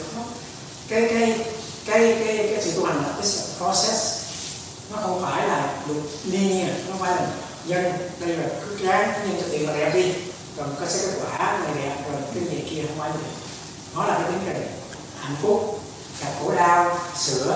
cái 0.88 1.02
cái 1.02 1.40
cái 1.86 2.24
cái 2.26 2.48
cái 2.52 2.62
sự 2.64 2.72
tu 2.72 2.86
hành 2.86 2.98
là 2.98 3.14
cái 3.22 3.32
process. 3.58 4.26
Nó 4.94 4.98
không 5.02 5.22
phải 5.22 5.48
là 5.48 5.74
luật 5.88 6.04
linear 6.24 6.70
nó 6.70 6.92
không 6.92 7.00
phải 7.00 7.16
là 7.16 7.28
dân. 7.66 7.84
Đây 8.20 8.38
là 8.38 8.48
cứ 8.62 8.88
ráng 8.88 9.12
nhân 9.24 9.42
cho 9.42 9.48
tiền 9.52 9.68
là 9.68 9.76
đẹp 9.76 9.92
đi. 9.94 10.14
Rồi 10.58 10.68
có 10.80 10.86
sẽ 10.86 11.08
kết 11.08 11.20
quả 11.22 11.60
này 11.64 11.72
đẹp 11.84 11.96
rồi 12.12 12.22
cái 12.36 12.44
gì 12.44 12.64
kia 12.70 12.84
không 12.88 13.00
phải 13.00 13.10
được. 13.10 13.30
Nó 13.96 14.06
là 14.06 14.14
cái 14.14 14.32
tính 14.32 14.40
trình 14.46 14.68
hạnh 15.20 15.36
phúc 15.42 15.80
là 16.22 16.32
khổ 16.40 16.52
đau 16.56 17.00
sửa 17.18 17.56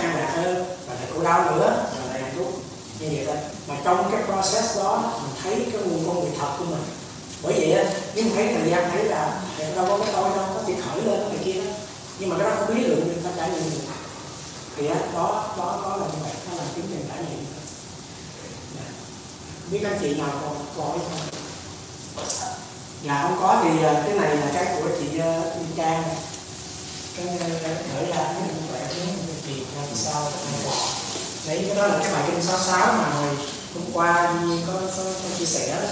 an 0.00 0.16
lạc 0.16 0.32
hơn 0.36 0.64
và 0.88 0.94
lại 0.94 1.04
khổ 1.14 1.22
đau 1.22 1.56
nữa 1.56 1.86
rồi 1.98 2.08
lại 2.08 2.22
hạnh 2.22 2.34
phúc. 2.38 2.52
Như 3.00 3.08
vậy 3.12 3.24
thôi. 3.26 3.36
Mà 3.68 3.74
trong 3.84 4.10
cái 4.12 4.22
process 4.26 4.78
đó 4.78 5.12
mình 5.22 5.32
thấy 5.42 5.66
cái 5.72 5.82
nguồn 5.82 6.04
con 6.06 6.20
người 6.20 6.32
thật 6.38 6.50
của 6.58 6.64
mình 6.64 6.82
bởi 7.42 7.52
vậy 7.52 7.72
á 7.72 7.84
nhưng 8.14 8.30
thấy 8.34 8.54
thời 8.54 8.70
gian 8.70 8.90
thấy 8.90 9.04
là 9.04 9.42
đẹp 9.58 9.72
đâu 9.76 9.86
có 9.88 9.98
cái 9.98 10.08
tôi 10.12 10.30
đâu 10.36 10.46
có 10.54 10.60
chuyện 10.66 10.80
khởi 10.80 11.02
lên 11.02 11.20
này 11.28 11.38
kia 11.44 11.52
đó 11.52 11.70
nhưng 12.18 12.28
mà 12.28 12.36
cái 12.38 12.50
đó 12.50 12.56
không 12.58 12.74
biết 12.74 12.82
lượng 12.88 13.02
nhưng 13.06 13.22
ta 13.22 13.30
trải 13.36 13.50
nghiệm. 13.50 13.62
Được 13.70 13.92
thì 14.76 14.86
á 14.86 14.98
đó 15.14 15.54
đó 15.58 15.80
đó 15.82 15.96
là 15.96 16.06
như 16.06 16.18
vậy 16.22 16.32
nó 16.50 16.56
là 16.56 16.64
kiếm 16.74 16.84
trình 16.90 17.08
trải 17.08 17.18
nghiệm. 17.18 17.44
Dạ. 18.76 18.82
Biết 19.70 19.78
các 19.82 19.90
anh 19.90 19.98
chị 20.02 20.14
nào 20.14 20.30
còn 20.42 20.56
có 20.76 20.84
hay 20.90 20.98
không? 21.10 21.28
Dạ 23.02 23.22
không 23.22 23.38
có 23.40 23.62
thì 23.64 23.84
à, 23.84 24.02
cái 24.06 24.18
này 24.18 24.36
là 24.36 24.50
cái 24.54 24.76
của 24.80 24.88
chị 25.00 25.18
uh, 25.18 25.76
Trang. 25.76 26.02
Cái 27.16 27.26
à, 27.28 27.48
gửi 27.94 28.06
ra 28.06 28.16
cái 28.16 28.42
như 28.42 28.72
vậy 28.72 28.80
cái 28.88 29.06
chị 29.46 29.62
làm 29.76 29.86
sao 29.94 30.22
đấy 31.46 31.64
cái 31.66 31.76
đó 31.76 31.86
là 31.86 31.98
cái 32.02 32.12
bài 32.12 32.22
kinh 32.26 32.42
66 32.42 32.92
mà 32.92 33.08
hồi 33.08 33.28
hôm 33.74 33.84
qua 33.92 34.34
như 34.42 34.58
có, 34.66 34.72
có, 34.96 35.02
có 35.04 35.38
chia 35.38 35.44
sẻ 35.44 35.76
đó. 35.82 35.88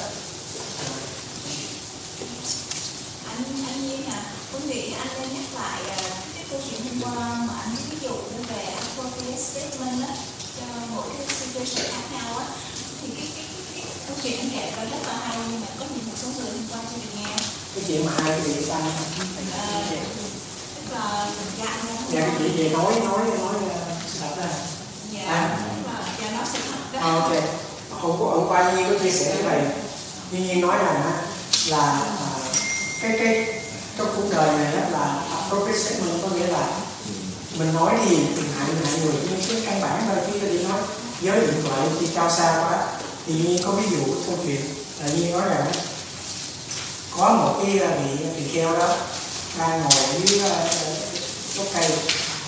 Anh 3.34 3.44
anh 3.68 3.82
Nhiên 3.88 4.02
à 4.16 4.18
tôi 4.52 4.60
nghĩ 4.68 4.92
anh 4.92 5.08
nên 5.20 5.28
nhắc 5.34 5.48
lại 5.60 5.80
à, 5.90 5.96
cái 6.34 6.44
câu 6.50 6.60
chuyện 6.70 6.80
hôm 6.86 6.96
qua 7.02 7.26
mà 7.48 7.54
anh 7.64 7.74
ví 7.90 7.96
dụ 8.02 8.14
về 8.48 8.62
appropriate 8.64 9.42
statement 9.48 10.02
á 10.08 10.14
cho 10.56 10.66
mỗi 10.94 11.06
cái 11.18 11.26
situation 11.40 11.86
khác 11.92 12.06
nhau 12.12 12.38
á. 12.38 12.44
Thì 13.02 13.08
cái 13.16 13.28
cái 13.36 13.44
cái, 13.74 13.82
câu 14.06 14.16
chuyện 14.22 14.38
anh 14.40 14.50
kể 14.54 14.72
rất 14.90 15.02
là 15.06 15.16
hay 15.26 15.38
nhưng 15.50 15.60
mà 15.60 15.66
có 15.78 15.84
nhiều 15.90 16.04
một 16.06 16.16
số 16.22 16.28
người 16.36 16.50
hôm 16.56 16.66
qua 16.70 16.78
chưa 16.90 16.96
được 17.02 17.12
nghe. 17.18 17.36
Cái 17.74 17.84
chuyện 17.86 18.06
mà 18.06 18.12
hai 18.18 18.40
cái 18.40 18.52
gì 18.54 18.64
ta 18.68 18.76
à, 19.58 19.82
tức 20.76 20.94
là 20.94 21.26
mình 21.36 21.52
dạ 21.58 22.20
cái 22.20 22.30
chị 22.38 22.62
về 22.62 22.68
nói 22.68 22.92
nói 23.04 23.20
nói 23.38 23.54
thật 24.20 24.34
ra 24.36 24.48
dạ 25.12 25.24
À. 25.26 25.58
là 25.86 26.04
dạ 26.20 26.30
nói 26.30 26.44
sự 26.52 26.58
thật 26.70 26.78
đó. 26.92 27.00
À, 27.00 27.14
ok. 27.14 27.32
Hôm 27.90 28.48
qua 28.48 28.72
Nhi 28.72 28.82
có 28.90 28.98
chia 29.02 29.10
sẻ 29.10 29.34
cái 29.34 29.42
này 29.42 29.74
Nhi 30.30 30.38
Nhi 30.40 30.54
nói 30.54 30.78
rằng 30.78 31.02
là 31.66 31.78
à, 31.78 32.00
cái 33.04 33.18
cái 33.18 33.60
trong 33.98 34.08
cuộc 34.16 34.30
đời 34.30 34.58
này 34.58 34.76
đó 34.76 34.98
là 34.98 35.22
appropriate 35.30 35.78
statement 35.78 36.22
có 36.22 36.28
nghĩa 36.28 36.46
là 36.46 36.68
mình 37.58 37.74
nói 37.74 37.94
gì 38.08 38.16
mình 38.16 38.48
hại 38.58 38.68
mình 38.68 38.84
hại 38.84 39.00
người. 39.00 39.14
Nhưng 39.30 39.40
cái 39.48 39.62
căn 39.66 39.80
bản 39.80 40.02
thôi 40.06 40.16
chứ 40.26 40.38
tôi 40.40 40.50
đi 40.50 40.64
nói 40.64 40.78
giới 41.20 41.40
định 41.40 41.62
thoại 41.68 41.88
thì 42.00 42.06
cao 42.14 42.30
xa 42.30 42.58
quá. 42.62 42.86
Thì 43.26 43.34
như 43.34 43.58
có 43.64 43.70
ví 43.70 43.84
dụ 43.90 44.04
cái 44.04 44.22
câu 44.26 44.38
chuyện 44.44 44.60
là 45.00 45.06
như 45.06 45.32
nói 45.32 45.48
rằng 45.48 45.66
có 47.18 47.28
một 47.28 47.62
cái 47.62 47.78
à, 47.78 47.90
vị 47.96 48.24
à, 48.24 48.30
vị 48.36 48.42
keo 48.54 48.70
kheo 48.70 48.78
đó 48.78 48.96
đang 49.58 49.80
ngồi 49.80 50.20
dưới 50.24 50.40
uh, 50.40 50.52
gốc 51.56 51.66
cây 51.74 51.90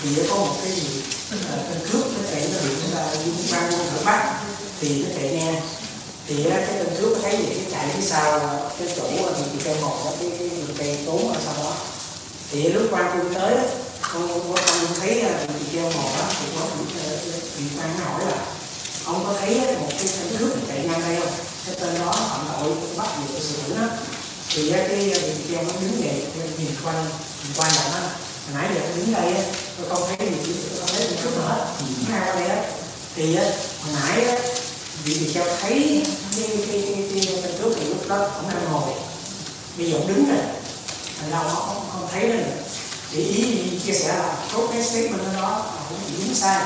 thì 0.03 0.09
có 0.29 0.35
một 0.35 0.55
cái 0.63 0.71
gì 0.71 1.01
tên 1.41 1.79
cướp 1.91 2.05
nó 2.05 2.29
chạy 2.31 2.49
nó 2.53 2.59
bị 2.63 2.75
chúng 2.81 2.95
ta 2.95 3.15
dùng 3.25 3.35
mang 3.51 3.71
quân 3.71 3.87
thử 3.91 4.05
bắt 4.05 4.39
thì 4.81 5.03
nó 5.03 5.09
chạy 5.15 5.29
nghe 5.29 5.61
thì 6.27 6.43
cái 6.49 6.63
tên 6.67 6.87
trước 6.97 7.11
nó 7.15 7.19
thấy 7.23 7.35
vậy 7.35 7.55
cái 7.55 7.65
chạy 7.71 7.89
phía 7.95 8.07
sau 8.07 8.39
cái 8.79 8.87
chỗ 8.95 9.03
thì 9.37 9.43
bị 9.53 9.59
cây 9.63 9.75
một 9.81 9.95
đó, 10.05 10.11
cái 10.19 10.29
cái 10.39 10.49
người 10.49 10.75
cây 10.77 10.97
tốn 11.05 11.33
ở 11.33 11.39
sau 11.45 11.53
đó. 11.63 11.73
Thì 12.51 12.69
lúc 12.69 12.83
quan 12.91 13.05
quân 13.13 13.33
tới 13.33 13.55
á, 13.55 13.63
con 14.13 14.27
con 14.29 14.53
quan 14.53 14.63
thấy 14.99 15.21
ờ, 15.21 15.47
bị 15.47 15.65
tỳ 15.71 15.77
đó 15.79 15.89
thì 16.39 16.45
có 16.55 16.65
bị 16.79 16.85
bị 17.57 17.63
quan 17.79 17.97
hỏi 17.97 18.25
là 18.25 18.45
ông 19.05 19.23
có 19.25 19.33
thấy 19.41 19.55
một 19.55 19.87
cái 19.89 20.07
tên 20.17 20.37
cướp 20.39 20.67
chạy 20.67 20.79
ngang 20.79 21.01
đây 21.01 21.15
không? 21.19 21.33
Cái 21.65 21.75
tên 21.79 21.99
đó 21.99 22.11
phạm 22.11 22.47
tội 22.61 22.73
bắt 22.97 23.07
nhiều 23.19 23.41
xử 23.41 23.75
đó. 23.75 23.87
Thì 24.49 24.71
cái 24.71 25.11
ờ, 25.11 25.19
bị 25.21 25.55
cây 25.55 25.63
nó 25.63 25.73
đứng 25.81 26.03
dậy 26.03 26.23
ờ, 26.39 26.47
nhìn 26.57 26.71
quanh 26.83 27.05
nhìn 27.43 27.53
quanh 27.57 27.71
lại 27.75 27.89
nó 27.93 27.99
nãy 28.53 28.69
giờ 28.75 28.81
tôi 28.83 28.97
đứng 28.97 29.13
đây 29.13 29.33
á 29.33 29.43
tôi 29.77 29.89
không 29.89 30.07
thấy 30.07 30.27
gì 30.27 30.53
tôi 30.69 30.79
không 30.79 30.89
thấy 30.97 31.07
gì 31.07 31.15
cướp 31.23 31.37
nữa. 31.37 31.67
Hết 31.79 32.05
ngang 32.09 32.21
qua 32.25 32.35
đây 32.35 32.49
á. 32.49 32.63
Thì 33.15 33.35
á 33.35 33.43
hồi 33.83 33.95
nãy 34.01 34.39
á 35.09 35.15
thì 35.19 35.31
cho 35.33 35.45
thấy 35.61 36.05
cái 36.37 36.47
cái 36.71 36.83
cái 36.87 37.21
cái 37.25 37.39
tên 37.43 37.51
cướp 37.61 37.73
thì 37.79 37.85
lúc 37.85 38.07
đó 38.07 38.17
ông 38.17 38.49
đang 38.49 38.71
ngồi. 38.71 38.93
Bây 39.77 39.91
giờ 39.91 39.97
ông 39.97 40.07
đứng 40.07 40.25
rồi. 40.29 40.45
Thành 41.19 41.31
ra 41.31 41.43
nó 41.43 41.49
không, 41.49 41.85
không 41.91 42.07
thấy 42.11 42.27
nữa 42.27 42.43
để 43.13 43.19
ý 43.19 43.45
mình 43.45 43.79
chia 43.85 43.93
sẻ 43.93 44.07
là 44.07 44.35
tốt 44.53 44.69
cái 44.71 44.83
statement 44.83 45.33
đó 45.33 45.49
là 45.75 45.81
cũng 45.89 45.97
bị 46.07 46.23
đúng 46.23 46.35
sai. 46.35 46.65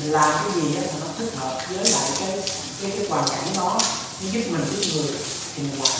Mình 0.00 0.12
làm 0.12 0.30
cái 0.44 0.62
gì 0.62 0.74
đó, 0.74 0.80
thì 0.84 0.98
nó 1.00 1.06
thích 1.18 1.32
hợp 1.36 1.60
với 1.68 1.92
lại 1.92 2.10
cái 2.20 2.38
cái 2.82 2.90
cái 2.90 3.06
hoàn 3.08 3.28
cảnh 3.28 3.48
đó 3.56 3.78
nó 4.22 4.30
giúp 4.32 4.42
mình 4.50 4.64
giúp 4.70 4.88
người 4.94 5.10
thì 5.56 5.62
mình 5.62 5.82
làm. 5.82 5.92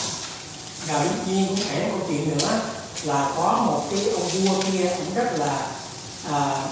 Và 0.87 1.03
dĩ 1.03 1.33
nhiên 1.33 1.47
cũng 1.47 1.65
kể 1.69 1.87
một 1.87 1.97
câu 1.99 2.07
chuyện 2.07 2.37
nữa 2.37 2.59
là 3.03 3.31
có 3.35 3.63
một 3.65 3.87
cái 3.91 4.09
ông 4.13 4.27
vua 4.27 4.61
kia 4.61 4.91
cũng 4.97 5.15
rất 5.15 5.31
là 5.37 5.67
à, 6.31 6.63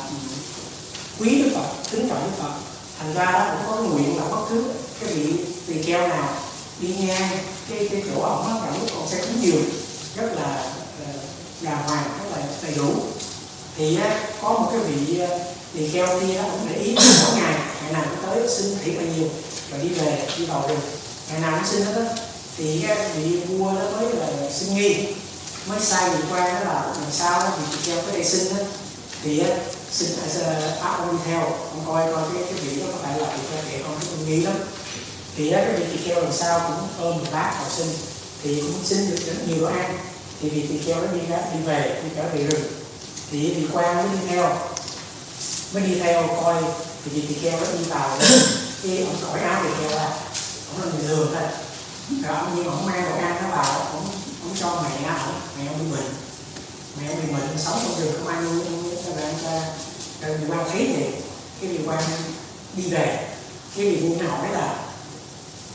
quý 1.20 1.42
đức 1.44 1.50
phật 1.56 1.90
kính 1.92 2.10
trọng 2.10 2.24
đức 2.24 2.44
phật. 2.44 2.52
Thành 3.00 3.14
ra 3.14 3.26
đó 3.32 3.48
cũng 3.52 3.76
có 3.76 3.82
nguyện 3.82 4.18
là 4.18 4.24
bất 4.24 4.46
cứ 4.50 4.64
cái 5.02 5.14
vị 5.14 5.34
tỳ 5.68 5.84
keo 5.84 6.08
nào 6.08 6.30
đi 6.80 6.96
ngang 7.00 7.30
cái 7.70 7.88
cái 7.92 8.04
chỗ 8.10 8.22
ổng 8.22 8.48
á 8.48 8.54
là 8.54 8.78
lúc 8.80 8.90
ông 8.96 9.08
sẽ 9.12 9.22
cúng 9.22 9.42
dường 9.42 9.66
rất 10.16 10.34
là 10.36 10.64
ờ, 11.06 11.12
đàng 11.62 11.88
hoàng 11.88 12.04
rất 12.04 12.38
là 12.38 12.44
đầy 12.64 12.72
đủ. 12.76 12.94
Thì 13.78 13.98
á, 13.98 14.20
có 14.42 14.50
một 14.50 14.70
cái 14.72 14.80
vị 14.80 15.22
tỳ 15.74 15.90
kheo 15.90 16.08
kia 16.20 16.44
cũng 16.52 16.68
để 16.70 16.82
ý 16.82 16.96
mỗi 16.96 17.42
ngày 17.42 17.60
ngày 17.82 17.94
nào 17.94 18.04
cũng 18.10 18.30
tới 18.30 18.48
xin 18.50 18.78
thiệt 18.84 18.96
là 18.96 19.04
nhiều 19.04 19.28
rồi 19.72 19.82
đi 19.82 19.90
về 19.90 20.28
đi 20.38 20.46
vào 20.46 20.68
rừng. 20.68 20.80
Ngày 21.30 21.40
nào 21.40 21.52
cũng 21.52 21.70
xin 21.72 21.82
hết 21.86 21.94
á. 21.96 22.16
Thì 22.58 22.84
cái 22.88 23.10
vị 23.16 23.40
vua 23.40 23.74
đó 23.74 23.82
mới 23.92 24.14
là 24.14 24.28
xin 24.54 24.76
nghi. 24.76 24.96
Mới 25.66 25.80
sai 25.80 26.10
vị 26.10 26.24
quan 26.32 26.54
đó 26.54 26.60
là 26.60 26.84
làm 27.02 27.12
sao 27.12 27.40
đó 27.40 27.50
thì 27.58 27.64
tỳ 27.72 27.92
kheo 27.92 28.02
có 28.02 28.12
đây 28.12 28.26
xin 28.26 28.58
á. 28.58 28.64
Thì 29.24 29.40
á 29.40 29.50
xin 29.92 30.10
ờ, 30.22 30.54
ờ, 30.54 30.78
áp 30.82 30.98
ông 31.00 31.12
đi 31.12 31.18
theo 31.26 31.42
ông 31.42 31.84
coi 31.88 32.14
coi 32.14 32.24
cái 32.34 32.44
cái 32.44 32.54
vị 32.54 32.80
đó 32.80 32.86
có 32.92 32.98
phải 33.04 33.20
là 33.20 33.28
vị 33.36 33.44
quan 33.52 33.66
để 33.72 33.80
con 33.84 34.26
nghi 34.28 34.42
lắm 34.42 34.54
thì 35.38 35.50
đó 35.50 35.58
cái 35.58 35.74
vị 35.74 35.86
tỳ 35.92 36.04
kheo 36.04 36.22
làm 36.22 36.34
sao 36.34 36.60
cũng 36.68 37.06
ôm 37.06 37.18
một 37.18 37.26
bát 37.32 37.54
học 37.58 37.68
sinh 37.78 37.90
thì 38.44 38.62
cũng 38.62 38.84
xin 38.84 39.10
được 39.10 39.18
rất 39.26 39.48
nhiều 39.48 39.62
đồ 39.62 39.68
ăn. 39.68 39.98
Thì 40.42 40.50
vị 40.50 40.66
tỳ 40.70 40.78
kheo 40.78 41.02
đó 41.02 41.08
đi 41.14 41.20
ra, 41.30 41.38
đi 41.54 41.60
về, 41.66 42.02
đi 42.04 42.10
trở 42.16 42.24
về 42.34 42.44
rừng. 42.44 42.64
Thì 43.32 43.54
vị 43.54 43.68
quan 43.74 43.96
mới 43.96 44.06
đi 44.08 44.28
theo, 44.30 44.58
mới 45.74 45.84
đi 45.84 46.00
theo 46.00 46.28
coi, 46.44 46.64
thì 47.06 47.12
vị 47.12 47.22
tỳ 47.28 47.36
kheo 47.42 47.60
đó 47.60 47.66
đi 47.74 47.84
vào 47.84 48.20
cái 48.84 49.06
ông 49.06 49.16
cởi 49.22 49.42
áo 49.42 49.64
tỳ 49.64 49.70
kheo 49.80 50.00
ra, 50.00 50.10
ông 50.70 50.82
là 50.82 50.92
người 50.92 51.08
thường 51.08 51.30
thôi. 51.34 51.50
Rồi 52.24 52.36
ông 52.36 52.54
nhưng 52.56 52.66
mà 52.66 52.72
ông 52.72 52.86
mang 52.86 53.06
đồ 53.10 53.16
ăn 53.16 53.36
nó 53.44 53.50
vào, 53.50 53.80
ông 53.80 54.06
ông 54.44 54.56
cho 54.60 54.84
mẹ 54.84 55.10
ông 55.10 55.42
mẹ 55.58 55.68
ông 55.68 55.80
đi 55.80 55.92
bệnh. 55.92 56.12
Mẹ 57.02 57.08
ông 57.08 57.22
bị 57.22 57.34
bệnh 57.34 57.58
sống 57.58 57.80
trong 57.84 58.00
rừng 58.00 58.14
không 58.18 58.28
ai 58.28 58.42
nuôi 58.42 58.62
cho 59.06 59.12
bạn 59.12 59.34
cho 59.44 59.50
rồi 60.22 60.38
vị 60.38 60.46
quan 60.50 60.70
thấy 60.72 60.88
thì 60.96 61.04
cái 61.62 61.70
vị 61.70 61.80
quan 61.86 62.04
đi 62.74 62.84
về. 62.90 63.28
Cái 63.76 63.90
vị 63.90 63.96
vua 63.96 64.16
mới 64.16 64.28
hỏi 64.28 64.48
là 64.52 64.87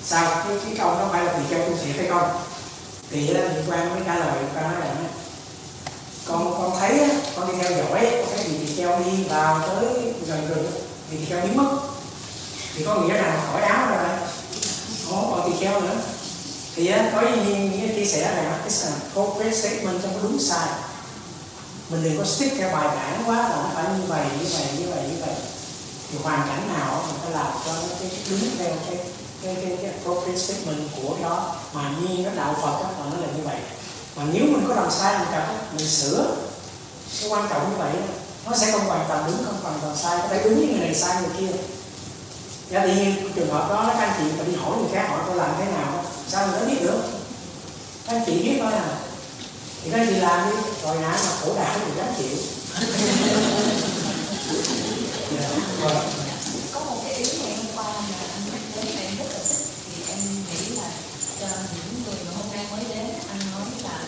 sao? 0.04 0.24
Cái 0.48 0.56
cái 0.64 0.74
câu 0.78 0.94
nó 0.94 1.08
phải 1.12 1.24
là 1.24 1.32
tỳ 1.32 1.42
kheo 1.50 1.68
tu 1.68 1.76
sĩ 1.76 1.92
phải 1.92 2.06
không? 2.08 2.30
Thì 3.10 3.26
liên 3.26 3.64
quan 3.68 3.90
mới 3.90 4.00
trả 4.06 4.14
lời 4.14 4.34
quan 4.54 4.64
nói 4.64 4.80
rằng 4.80 5.04
con 6.26 6.54
con 6.58 6.80
thấy 6.80 7.08
con 7.36 7.52
đi 7.52 7.58
theo 7.62 7.78
dõi 7.78 8.00
cái 8.30 8.44
gì 8.48 8.58
thì 8.66 8.76
treo 8.76 8.98
đi 8.98 9.24
vào 9.24 9.60
tới 9.68 9.84
gần 10.26 10.48
rừng 10.48 10.70
thì 11.10 11.16
thì 11.16 11.26
treo 11.28 11.40
biến 11.40 11.56
mất. 11.56 11.78
Thì 12.74 12.84
có 12.84 12.94
nghĩa 12.94 13.14
là 13.14 13.42
khỏi 13.52 13.62
áo 13.62 13.86
rồi 13.90 14.08
không 15.10 15.30
còn 15.30 15.52
tỳ 15.52 15.64
kheo 15.64 15.80
nữa. 15.80 15.96
Thì 16.74 16.86
á, 16.86 17.10
có 17.14 17.20
những 17.20 17.70
nghĩa 17.70 17.94
chia 17.94 18.04
sẻ 18.04 18.20
là 18.20 18.58
cái 18.58 18.90
là 18.90 18.96
corporate 19.14 19.56
statement 19.56 20.02
trong 20.02 20.22
đúng 20.22 20.38
sai. 20.38 20.68
Mình 21.88 22.04
đừng 22.04 22.18
có 22.18 22.24
stick 22.24 22.58
theo 22.58 22.68
bài 22.72 22.88
bản 22.88 23.22
quá 23.26 23.36
là 23.36 23.56
nó 23.56 23.70
phải 23.74 23.84
như 23.98 24.04
vậy 24.08 24.24
như 24.40 24.46
vậy 24.52 24.66
như 24.78 24.86
vậy 24.94 25.02
như 25.02 25.16
vậy. 25.26 25.34
Thì 26.10 26.18
hoàn 26.22 26.48
cảnh 26.48 26.68
nào 26.76 27.04
mình 27.06 27.16
phải 27.22 27.32
làm 27.32 27.52
cho 27.64 27.72
nó 27.72 27.94
cái 28.00 28.10
đúng 28.30 28.50
theo 28.58 28.72
cái 28.86 28.98
cái 29.42 29.54
cái, 29.54 29.76
cái 29.82 29.92
appropriate 29.92 30.38
statement 30.38 30.88
của 30.96 31.16
đó 31.22 31.54
mà 31.72 31.90
nhiên 32.00 32.24
cái 32.24 32.36
đạo 32.36 32.54
Phật 32.62 32.72
đó, 32.82 32.90
là 32.98 33.04
nó 33.10 33.16
là 33.16 33.26
như 33.36 33.42
vậy. 33.44 33.56
Mà 34.16 34.22
nếu 34.32 34.44
mình 34.44 34.64
có 34.68 34.74
làm 34.74 34.90
sai 34.90 35.18
mình 35.18 35.28
cần 35.32 35.42
mình 35.76 35.88
sửa 35.88 36.36
cái 37.20 37.30
quan 37.30 37.48
trọng 37.50 37.70
như 37.70 37.76
vậy 37.78 37.92
nó 38.46 38.56
sẽ 38.56 38.72
không 38.72 38.84
hoàn 38.86 39.04
toàn 39.08 39.24
đúng 39.26 39.44
không 39.44 39.56
hoàn 39.62 39.78
toàn 39.82 39.96
sai. 39.96 40.18
Có 40.22 40.28
thể 40.28 40.42
đúng 40.44 40.60
như 40.60 40.66
người 40.66 40.80
này 40.80 40.94
sai 40.94 41.22
người 41.22 41.30
kia. 41.38 41.56
Dạ 42.70 42.86
tự 42.86 42.94
nhiên 42.94 43.14
trường 43.34 43.50
hợp 43.50 43.68
đó 43.70 43.84
các 43.88 43.98
anh 43.98 44.12
chị 44.18 44.24
phải 44.36 44.46
đi 44.46 44.54
hỏi 44.54 44.76
người 44.78 44.90
khác 44.92 45.06
hỏi 45.08 45.20
tôi 45.26 45.36
làm 45.36 45.50
thế 45.58 45.64
nào 45.64 46.04
sao 46.28 46.46
mình 46.46 46.60
mới 46.60 46.70
biết 46.70 46.82
được? 46.82 47.00
Các 48.06 48.16
anh 48.16 48.22
chị 48.26 48.42
biết 48.42 48.58
thôi 48.62 48.72
à. 48.72 48.98
Thì 49.84 49.90
các 49.90 49.98
anh 49.98 50.06
chị 50.10 50.14
làm 50.14 50.50
đi 50.50 50.56
rồi 50.84 50.98
hả 50.98 51.18
mà 51.24 51.30
khổ 51.40 51.54
đạo 51.56 51.78
thì 51.86 51.92
các 51.96 52.04
anh 52.06 52.14
chịu 52.18 52.36
dạ, 55.30 55.48
có 56.74 56.80
một 56.80 56.96
cái 57.04 57.14
ý 57.14 57.24
ngày 57.24 57.56
hôm 57.56 57.66
qua 57.74 57.84
mà 57.84 58.16
anh 58.34 58.42
nhắc 58.52 58.60
đến 58.76 58.86
mà 58.94 59.00
em 59.00 59.16
rất 59.18 59.24
là 59.32 59.40
thích 59.48 59.66
thì 59.86 60.02
em 60.08 60.18
nghĩ 60.50 60.76
là 60.76 60.90
cho 61.40 61.46
những 61.74 62.02
người 62.04 62.24
mà 62.26 62.32
hôm 62.36 62.46
nay 62.54 62.64
mới 62.70 62.84
đến 62.88 63.06
anh 63.30 63.40
nói 63.52 63.66
là 63.84 63.98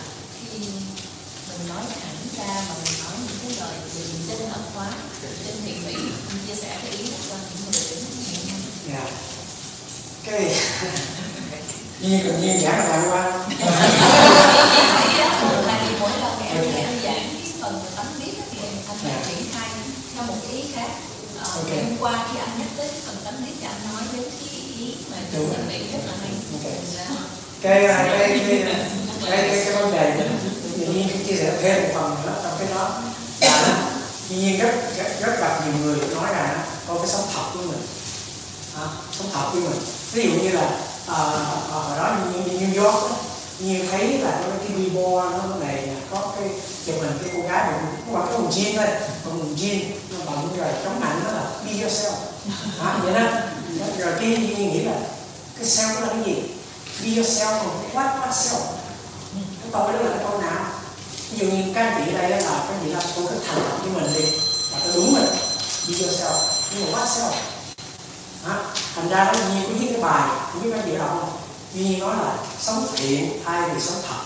khi 0.40 0.58
mình 0.58 1.63
nói 1.74 1.84
thẳng 2.00 2.16
ra 2.38 2.54
mà 2.68 2.74
mình 2.84 2.94
nói 3.04 3.14
những 3.26 3.38
cái 3.42 3.52
lời 3.60 3.76
mình 3.94 4.26
chân 4.28 4.38
thật 4.52 4.62
quá 4.74 4.88
chân 5.22 5.56
thiện 5.64 5.86
mỹ 5.86 5.94
anh 6.28 6.38
chia 6.46 6.54
sẻ 6.54 6.78
cái 6.82 6.92
ý 6.92 7.04
cho 7.28 7.34
những 7.50 7.72
người 7.72 7.82
đến 7.90 7.98
ngày 8.26 8.36
hôm 8.50 8.60
nay 8.62 8.70
dạ. 8.90 9.06
Cái 10.24 10.56
nhiên 12.00 12.20
cần 12.24 12.40
nhiên 12.40 12.60
giảng 12.60 12.88
là 12.88 13.02
qua 13.10 13.32
mỗi 16.00 16.10
lần 16.20 16.40
em 16.48 16.74
em 16.76 16.88
giảng 17.04 17.28
cái 17.32 17.52
phần 17.60 17.80
tấm 17.96 18.06
biết 18.20 18.32
thì 18.50 18.58
anh 18.88 18.96
lại 19.04 19.22
triển 19.28 19.46
khai 19.52 19.68
theo 20.14 20.24
một 20.26 20.34
ý 20.52 20.64
khác 20.74 20.90
hôm 21.54 21.96
qua 22.00 22.26
khi 22.32 22.38
anh 22.38 22.58
nhắc 22.58 22.68
tới 22.76 22.88
cái 22.88 23.00
phần 23.06 23.16
tấm 23.24 23.34
biết 23.46 23.52
thì 23.60 23.66
anh 23.66 23.92
nói 23.92 24.02
đến 24.12 24.24
cái 24.40 24.60
ý 24.78 24.94
mà 25.10 25.16
chân 25.32 25.48
thiện 25.50 25.68
mỹ 25.68 25.78
rất 25.92 25.98
là 26.06 26.12
hay. 26.22 26.30
Dạ. 26.96 27.08
cái 27.62 27.86
cái 27.86 28.18
cái 28.18 28.28
cái 28.28 28.64
cái, 29.26 29.48
cái, 29.48 29.64
cái 29.64 29.74
vấn 29.74 29.92
đề 29.92 30.14
mình 30.18 30.53
tự 30.86 30.92
nhiên 30.92 31.08
chia 31.26 31.36
sẻ 31.36 31.52
thêm 31.62 31.82
một 31.82 31.88
phần 31.94 32.16
nữa 32.26 32.40
trong 32.42 32.52
cái 32.58 32.68
đó. 32.74 32.90
Là 33.40 33.90
tuy 34.28 34.36
nhiên 34.36 34.58
rất 34.58 34.72
rất, 34.96 35.08
rất 35.20 35.40
là 35.40 35.60
nhiều 35.64 35.74
người 35.84 35.98
nói 36.14 36.32
là 36.32 36.66
con 36.88 36.98
phải 36.98 37.08
sống 37.08 37.26
thật 37.34 37.42
với 37.54 37.66
mình. 37.66 37.82
À, 38.76 38.86
sống 39.18 39.28
thật 39.32 39.48
với 39.52 39.62
mình. 39.62 39.80
Ví 40.12 40.22
dụ 40.22 40.42
như 40.42 40.48
là 40.48 40.70
à, 41.06 41.14
à, 41.72 41.96
đó 41.96 42.16
như, 42.32 42.52
như 42.52 42.66
New 42.66 42.84
York 42.84 42.94
đó, 42.94 43.16
như 43.58 43.84
thấy 43.90 44.18
là 44.18 44.30
có 44.30 44.52
cái 44.58 44.76
billboard 44.76 45.36
nó 45.36 45.56
này 45.66 45.88
có 46.10 46.32
cái 46.40 46.48
chụp 46.86 46.94
hình 47.00 47.18
cái 47.22 47.30
cô 47.36 47.48
gái 47.48 47.64
mà 47.66 47.78
cũng 48.06 48.14
mặc 48.14 48.24
cái 48.26 48.36
quần 48.36 48.50
jean 48.50 48.76
thôi 48.76 48.86
còn 49.24 49.40
quần 49.40 49.56
jean 49.56 49.80
nó 50.10 50.24
bận 50.26 50.56
rồi 50.56 50.68
chống 50.84 51.00
nạnh 51.00 51.20
nó 51.24 51.30
là 51.32 51.44
be 51.66 51.72
yourself. 51.72 52.14
À, 52.80 52.98
vậy 53.02 53.14
đó. 53.14 53.30
Rồi 53.98 54.12
cái 54.20 54.28
Nhiên 54.28 54.72
nghĩ 54.72 54.80
là 54.80 54.94
cái 55.58 55.66
self 55.66 55.94
đó 55.94 56.00
là 56.00 56.06
cái 56.06 56.22
gì? 56.24 56.42
Be 57.02 57.22
yourself 57.22 57.58
còn 57.58 57.78
cái 57.82 58.04
what 58.04 58.20
what 58.20 58.32
self. 58.32 58.64
Cái 59.34 59.70
tôi 59.72 59.92
đó 59.92 59.98
là 59.98 60.10
cái 60.10 60.26
tôi 60.30 60.42
ví 61.34 61.46
dụ 61.46 61.56
như 61.56 61.62
các 61.74 61.82
anh 61.82 62.04
chị 62.06 62.12
đây 62.12 62.30
là 62.30 62.64
cái 62.68 62.76
gì 62.84 62.90
làm 62.90 63.02
tôi 63.16 63.26
cứ 63.30 63.34
thành 63.46 63.62
thật 63.68 63.76
với 63.82 63.90
mình 63.90 64.14
đi 64.14 64.22
là 64.72 64.78
cái 64.78 64.90
đúng 64.94 65.14
mình 65.14 65.26
đi 65.88 65.94
cho 66.00 66.06
sao? 66.12 66.32
Nhưng 66.74 66.92
mà 66.92 66.98
quá 66.98 67.06
sao? 67.06 67.32
Hả? 68.44 68.58
thành 68.94 69.08
ra 69.08 69.24
nó 69.24 69.32
nhiên 69.32 69.62
cái 69.62 69.78
viết 69.78 69.86
cái 69.90 70.02
bài 70.02 70.28
cũng 70.52 70.62
biết 70.62 70.68
các 70.72 70.78
anh 70.78 70.90
chị 70.90 70.96
đọc 70.98 71.16
không? 71.20 71.38
Nhiên 71.74 71.98
nói 71.98 72.16
là 72.16 72.36
sống 72.60 72.86
thiện 72.96 73.42
thay 73.44 73.68
vì 73.68 73.80
sống 73.80 74.02
thật. 74.08 74.22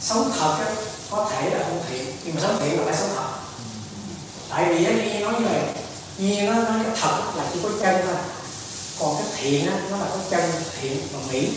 Sống 0.00 0.32
thật 0.38 0.56
á, 0.58 0.66
có 1.10 1.30
thể 1.30 1.50
là 1.50 1.64
không 1.64 1.82
thiện 1.90 2.06
nhưng 2.24 2.34
mà 2.34 2.40
sống 2.40 2.58
thiện 2.60 2.78
là 2.78 2.84
phải 2.84 2.96
sống 2.96 3.10
thật. 3.16 3.28
Tại 4.50 4.74
vì 4.74 4.84
á, 4.84 4.92
nói 5.20 5.32
như 5.32 5.46
vậy 5.46 5.60
nhiên 6.18 6.46
nó 6.46 6.54
nói 6.54 6.80
cái 6.84 6.96
thật 7.00 7.36
là 7.36 7.44
chỉ 7.52 7.60
có 7.62 7.68
chân 7.80 7.96
thôi. 8.06 8.16
Còn 9.00 9.16
cái 9.16 9.26
thiện 9.36 9.66
á, 9.66 9.76
nó 9.90 9.96
là 9.96 10.06
có 10.10 10.18
chân 10.30 10.50
thiện 10.80 11.08
và 11.12 11.18
mỹ. 11.32 11.48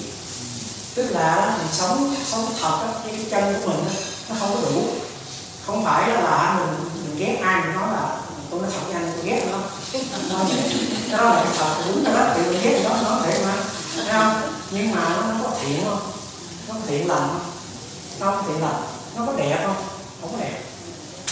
Tức 0.95 1.11
là 1.11 1.57
mình 1.57 1.67
sống 1.71 2.15
sống 2.31 2.45
thật 2.61 2.77
á, 2.81 2.93
với 3.03 3.13
cái 3.13 3.25
chân 3.31 3.53
của 3.53 3.69
mình 3.69 3.85
á, 3.87 4.10
nó 4.31 4.37
không 4.39 4.53
có 4.53 4.69
đủ 4.69 4.83
không 5.65 5.85
phải 5.85 6.09
là 6.09 6.59
mình 6.59 6.89
mình 7.03 7.15
ghét 7.17 7.39
ai 7.43 7.61
mình 7.61 7.75
nói 7.75 7.87
là 7.93 8.17
tôi 8.49 8.61
nói 8.61 8.69
thật 8.73 8.79
với 8.85 8.93
anh 8.93 9.11
tôi 9.15 9.25
ghét 9.25 9.45
nó. 9.51 9.57
Nói 10.29 10.45
đó 11.11 11.23
là 11.23 11.43
cái 11.43 11.53
thật 11.57 11.83
đúng 11.87 12.03
rồi 12.03 12.13
đó 12.13 12.25
thì 12.35 12.41
mình 12.41 12.61
ghét 12.63 12.81
nó 12.83 12.89
nó 12.89 13.19
thiệt 13.25 13.41
mà. 13.45 13.53
Thấy 13.95 14.05
không? 14.11 14.41
Nhưng 14.71 14.95
mà 14.95 15.09
nó, 15.09 15.21
nó 15.21 15.35
có 15.43 15.49
thiện 15.61 15.83
không 15.85 16.11
nó 16.67 16.73
có 16.73 16.79
thiện 16.87 17.07
lành. 17.07 17.39
Không 18.19 18.27
nó 18.27 18.31
có 18.31 18.43
thiện 18.47 18.61
lành. 18.61 18.81
Nó 19.15 19.25
có 19.25 19.33
đẹp 19.37 19.63
không 19.65 19.75
không 20.21 20.31
có 20.31 20.37
đẹp. 20.39 20.61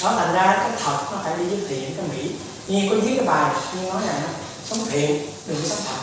Đó 0.04 0.14
thành 0.18 0.34
ra 0.34 0.58
cái 0.58 0.72
thật 0.84 0.98
nó 1.12 1.18
phải 1.24 1.38
đi 1.38 1.46
với 1.46 1.60
thiện 1.70 1.96
cái 1.98 2.06
mỹ. 2.08 2.32
Như 2.68 2.88
có 2.90 2.96
viết 2.96 3.14
cái 3.16 3.26
bài 3.26 3.52
như 3.76 3.90
nói 3.90 4.02
rằng 4.08 4.22
sống 4.70 4.80
thiện 4.90 5.32
đừng 5.48 5.62
có 5.62 5.70
sống 5.70 5.84
thật. 5.88 6.02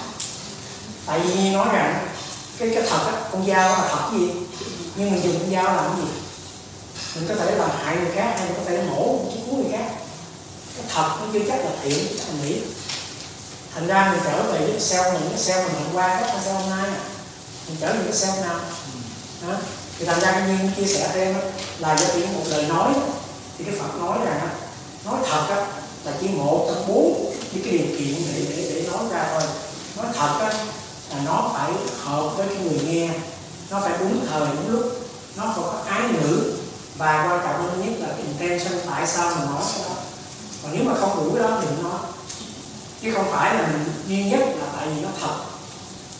Tại 1.06 1.20
vì 1.20 1.34
như 1.34 1.50
nói 1.50 1.66
rằng 1.72 2.08
cái 2.58 2.70
cái 2.74 2.82
thật 2.90 3.06
á 3.06 3.12
con 3.32 3.46
dao 3.46 3.68
là 3.68 3.88
thật 3.88 4.10
gì? 4.12 4.30
Nhưng 4.96 5.10
mình 5.10 5.22
dùng 5.22 5.38
con 5.40 5.50
dao 5.50 5.64
làm 5.64 5.84
cái 5.84 5.96
gì? 5.96 6.08
Mình 7.16 7.28
có 7.28 7.34
thể 7.34 7.54
làm 7.56 7.70
hại 7.84 7.96
người 7.96 8.12
khác 8.14 8.34
hay 8.38 8.48
mình 8.48 8.56
có 8.56 8.70
thể 8.70 8.82
mổ 8.82 9.18
chứ 9.32 9.38
cứu 9.46 9.56
người 9.56 9.72
khác. 9.72 9.90
Cái 10.76 10.84
thật 10.94 11.08
nó 11.20 11.26
chưa 11.32 11.40
chắc 11.48 11.58
là 11.58 11.70
thiện 11.82 12.06
chắc 12.18 12.24
mình 12.32 12.48
nghĩ 12.48 12.60
thành 13.74 13.86
ra 13.86 14.12
mình 14.12 14.20
trở 14.24 14.42
về 14.42 14.58
với 14.58 14.80
sao 14.80 15.12
mình 15.12 15.28
cái 15.30 15.38
sao 15.38 15.62
mình 15.62 15.72
hôm 15.84 15.96
qua 15.96 16.20
đó 16.20 16.26
là 16.26 16.40
sao 16.44 16.54
hôm 16.54 16.70
nay 16.70 16.90
mình 17.68 17.76
trở 17.80 17.92
về 17.92 18.00
cái 18.04 18.12
sao 18.12 18.36
nào? 18.36 18.60
Đó. 19.46 19.54
thì 19.98 20.04
thành 20.04 20.20
ra 20.20 20.32
cái 20.32 20.42
nhiên 20.48 20.70
chia 20.76 20.86
sẻ 20.86 21.10
thêm 21.12 21.34
đó, 21.34 21.40
là 21.78 21.96
do 21.98 22.06
chỉ 22.14 22.20
một 22.20 22.44
lời 22.48 22.64
nói. 22.68 22.92
Thì 23.58 23.64
cái 23.64 23.74
Phật 23.80 23.98
nói 23.98 24.18
rằng 24.24 24.48
nói 25.04 25.14
thật 25.30 25.46
á, 25.48 25.66
là 26.04 26.12
chỉ 26.20 26.28
một 26.28 26.64
trong 26.68 26.88
bốn 26.88 27.32
những 27.52 27.64
cái 27.64 27.72
điều 27.72 27.86
kiện 27.98 28.14
để 28.34 28.42
để 28.56 28.70
để 28.74 28.88
nói 28.92 29.04
ra 29.12 29.28
thôi. 29.32 29.42
Nói 29.96 30.06
thật 30.14 30.38
á, 30.40 30.48
là 31.10 31.20
nó 31.24 31.50
phải 31.54 31.72
hợp 32.04 32.30
với 32.36 32.46
cái 32.48 32.56
người 32.56 32.80
nghe. 32.84 33.10
Nó 33.70 33.80
phải 33.80 33.92
đúng 33.98 34.26
thời 34.30 34.40
đúng 34.40 34.72
lúc. 34.72 34.92
Nó 35.36 35.44
phải 35.44 35.64
có 35.64 35.82
ái 35.86 36.02
ngữ 36.12 36.55
và 36.98 37.26
quan 37.28 37.40
trọng 37.44 37.62
hơn 37.62 37.80
nhất 37.80 38.00
là 38.00 38.08
cái 38.08 38.26
intention 38.26 38.80
tại 38.90 39.06
sao 39.06 39.36
mình 39.36 39.46
nói 39.46 39.62
cái 39.72 39.82
đó. 39.88 39.94
Còn 40.62 40.72
nếu 40.74 40.84
mà 40.84 40.94
không 41.00 41.16
đủ 41.16 41.36
đó 41.38 41.60
thì 41.62 41.82
nói. 41.82 41.98
Chứ 43.02 43.12
không 43.14 43.30
phải 43.32 43.54
là 43.54 43.68
mình 43.72 43.84
duy 44.08 44.24
nhất 44.24 44.40
là 44.40 44.66
tại 44.76 44.88
vì 44.88 45.00
nó 45.00 45.08
thật 45.20 45.36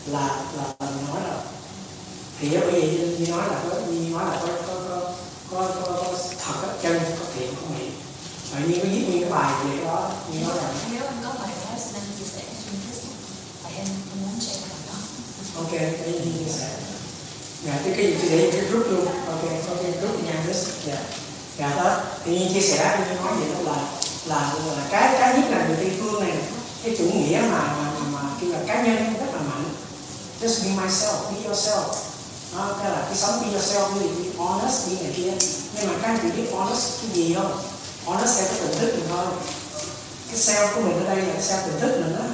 là 0.06 0.26
là, 0.56 0.64
là 0.78 0.90
mình 0.90 1.06
nói 1.08 1.20
là 1.28 1.36
thì 2.40 2.48
bởi 2.60 2.70
vì 2.70 2.98
như 3.18 3.26
nói 3.32 3.48
là 3.48 3.60
có 3.70 3.76
như 3.86 4.10
nói 4.10 4.24
là 4.24 4.38
có 4.40 4.48
có 4.66 4.74
có 4.90 5.00
có, 5.50 5.70
có, 5.80 5.92
có 5.92 6.18
thật 6.44 6.68
á, 6.68 6.74
chân 6.82 7.00
có 7.20 7.24
thiện 7.34 7.54
có 7.54 7.66
mỹ 7.78 7.90
tự 8.54 8.68
nhiên 8.68 8.80
có 8.80 8.86
viết 8.90 9.04
nguyên 9.08 9.22
cái 9.22 9.30
bài 9.30 9.52
về 9.64 9.76
cái 9.76 9.86
đó 9.86 10.10
như 10.32 10.40
nói 10.40 10.56
rằng 10.56 10.74
nếu 10.92 11.02
anh 11.06 11.20
có 11.24 11.30
bài 11.40 11.50
đó 11.64 11.70
anh 11.70 12.02
chia 12.18 12.24
sẻ 12.24 12.42
trên 12.64 12.80
Facebook 12.84 13.16
tại 13.62 13.72
em 13.76 13.86
muốn 14.22 14.40
share 14.40 14.60
bài 14.60 14.78
đó. 14.86 14.98
Ok 15.56 15.72
gì 16.06 16.32
chia 16.38 16.52
sẻ 16.52 16.68
dạ 17.66 17.78
cái 17.84 17.94
cái 17.96 18.06
gì 18.06 18.16
chia 18.22 18.28
sẻ 18.28 18.50
cái 18.52 18.60
rút 18.70 18.86
luôn. 18.90 19.06
Ok 19.06 19.42
ok 19.68 19.84
rút 20.02 20.24
nhà 20.24 20.42
this 20.46 20.66
dạ. 20.86 20.96
Dạ 21.58 21.72
đó. 21.76 21.96
Thì 22.24 22.38
như 22.38 22.54
chia 22.54 22.60
sẻ 22.60 22.98
như 22.98 23.14
nói 23.14 23.32
vậy 23.38 23.48
đó 23.54 23.72
là 23.72 23.78
là 24.24 24.52
là 24.76 24.84
cái 24.90 25.16
cái 25.18 25.34
nhất 25.34 25.50
là 25.50 25.66
người 25.66 25.76
tây 25.76 25.90
phương 26.00 26.20
này 26.20 26.32
cái 26.82 26.96
chủ 26.98 27.04
nghĩa 27.04 27.40
mà 27.40 27.58
mà 27.76 27.90
mà, 27.98 28.06
mà 28.12 28.20
kêu 28.40 28.50
là 28.50 28.58
cá 28.66 28.82
nhân 28.82 28.96
rất 28.96 29.34
là 29.34 29.40
mạnh. 29.40 29.64
Just 30.40 30.64
be 30.64 30.82
myself 30.82 31.32
be 31.32 31.48
yourself. 31.48 31.88
Đó, 32.56 32.76
cái 32.82 32.90
là 32.90 33.02
cái 33.06 33.16
sống 33.16 33.40
be 33.40 33.58
yourself 33.58 33.94
như 33.94 34.08
be 34.08 34.44
honest 34.44 34.88
như 34.88 34.96
này 35.02 35.12
kia. 35.16 35.32
Nhưng 35.74 35.88
mà 35.88 35.94
các 36.02 36.08
anh 36.08 36.18
chị 36.22 36.28
biết 36.36 36.48
honest 36.52 36.88
cái 37.02 37.10
gì 37.10 37.34
không? 37.34 37.58
Honest 38.04 38.38
theo 38.38 38.48
cái 38.48 38.58
tỉnh 38.60 38.78
thức 38.78 38.94
mình 38.94 39.08
thôi. 39.10 39.26
Cái 40.30 40.38
self 40.40 40.74
của 40.74 40.80
mình 40.80 41.06
ở 41.06 41.14
đây 41.14 41.16
là 41.16 41.32
cái 41.32 41.42
self 41.42 41.66
tỉnh 41.66 41.80
thức 41.80 42.00
mình 42.00 42.16
đó. 42.18 42.24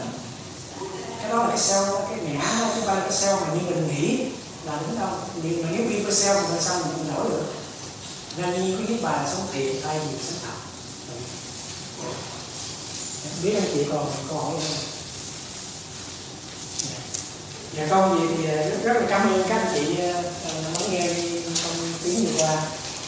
Cái 1.20 1.30
đó 1.30 1.36
là 1.36 1.48
cái 1.48 1.58
self 1.58 2.00
cái 2.10 2.18
ngã 2.22 2.58
đó 2.60 2.66
chứ 2.74 2.80
là 2.86 2.94
cái 3.00 3.10
self 3.10 3.40
mà 3.40 3.46
như 3.54 3.60
mình 3.70 3.88
nghĩ 3.88 4.26
là 4.64 4.80
đúng 4.80 5.00
đâu 5.00 5.10
nhưng 5.42 5.62
mà 5.62 5.68
nếu 5.72 5.88
be 5.88 5.94
yourself 5.94 6.42
thì 6.50 6.56
sao 6.60 6.78
mình 6.78 7.14
nổi 7.14 7.26
được? 7.30 7.44
Nên 8.36 8.64
như 8.64 8.76
cái 8.76 8.86
viết 8.86 9.02
bài 9.02 9.24
là 9.24 9.30
sống 9.32 9.46
thiệt 9.52 9.76
thay 9.82 9.98
vì 9.98 10.18
sống 10.24 10.38
thật. 10.42 10.58
Dạ. 12.02 13.30
Biết 13.42 13.54
anh 13.54 13.70
chị 13.74 13.84
còn 13.92 14.06
câu 14.28 14.38
hỏi 14.38 14.52
không? 14.52 14.62
Dạ. 16.78 16.98
dạ 17.76 17.86
không 17.90 18.20
gì 18.20 18.34
thì 18.36 18.50
à, 18.50 18.68
rất, 18.68 18.78
rất 18.84 18.92
là 19.00 19.06
cảm 19.08 19.32
ơn 19.32 19.44
các 19.48 19.56
anh 19.56 19.72
chị 19.74 19.92
uh, 19.92 19.98
lắng 20.64 20.90
nghe 20.90 21.08
trong 21.62 21.92
tiếng 22.04 22.24
vừa 22.24 22.44
qua. 22.44 22.54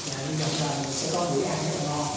Dạ 0.06 0.14
hy 0.28 0.35
vọng 0.43 0.51
là 0.60 0.74
mình 0.82 0.93
sẽ 1.02 1.09
có 1.12 1.20
buổi 1.20 1.44
ăn 1.44 1.59
rất 1.64 1.78
là 1.78 1.90
ngon. 1.90 2.14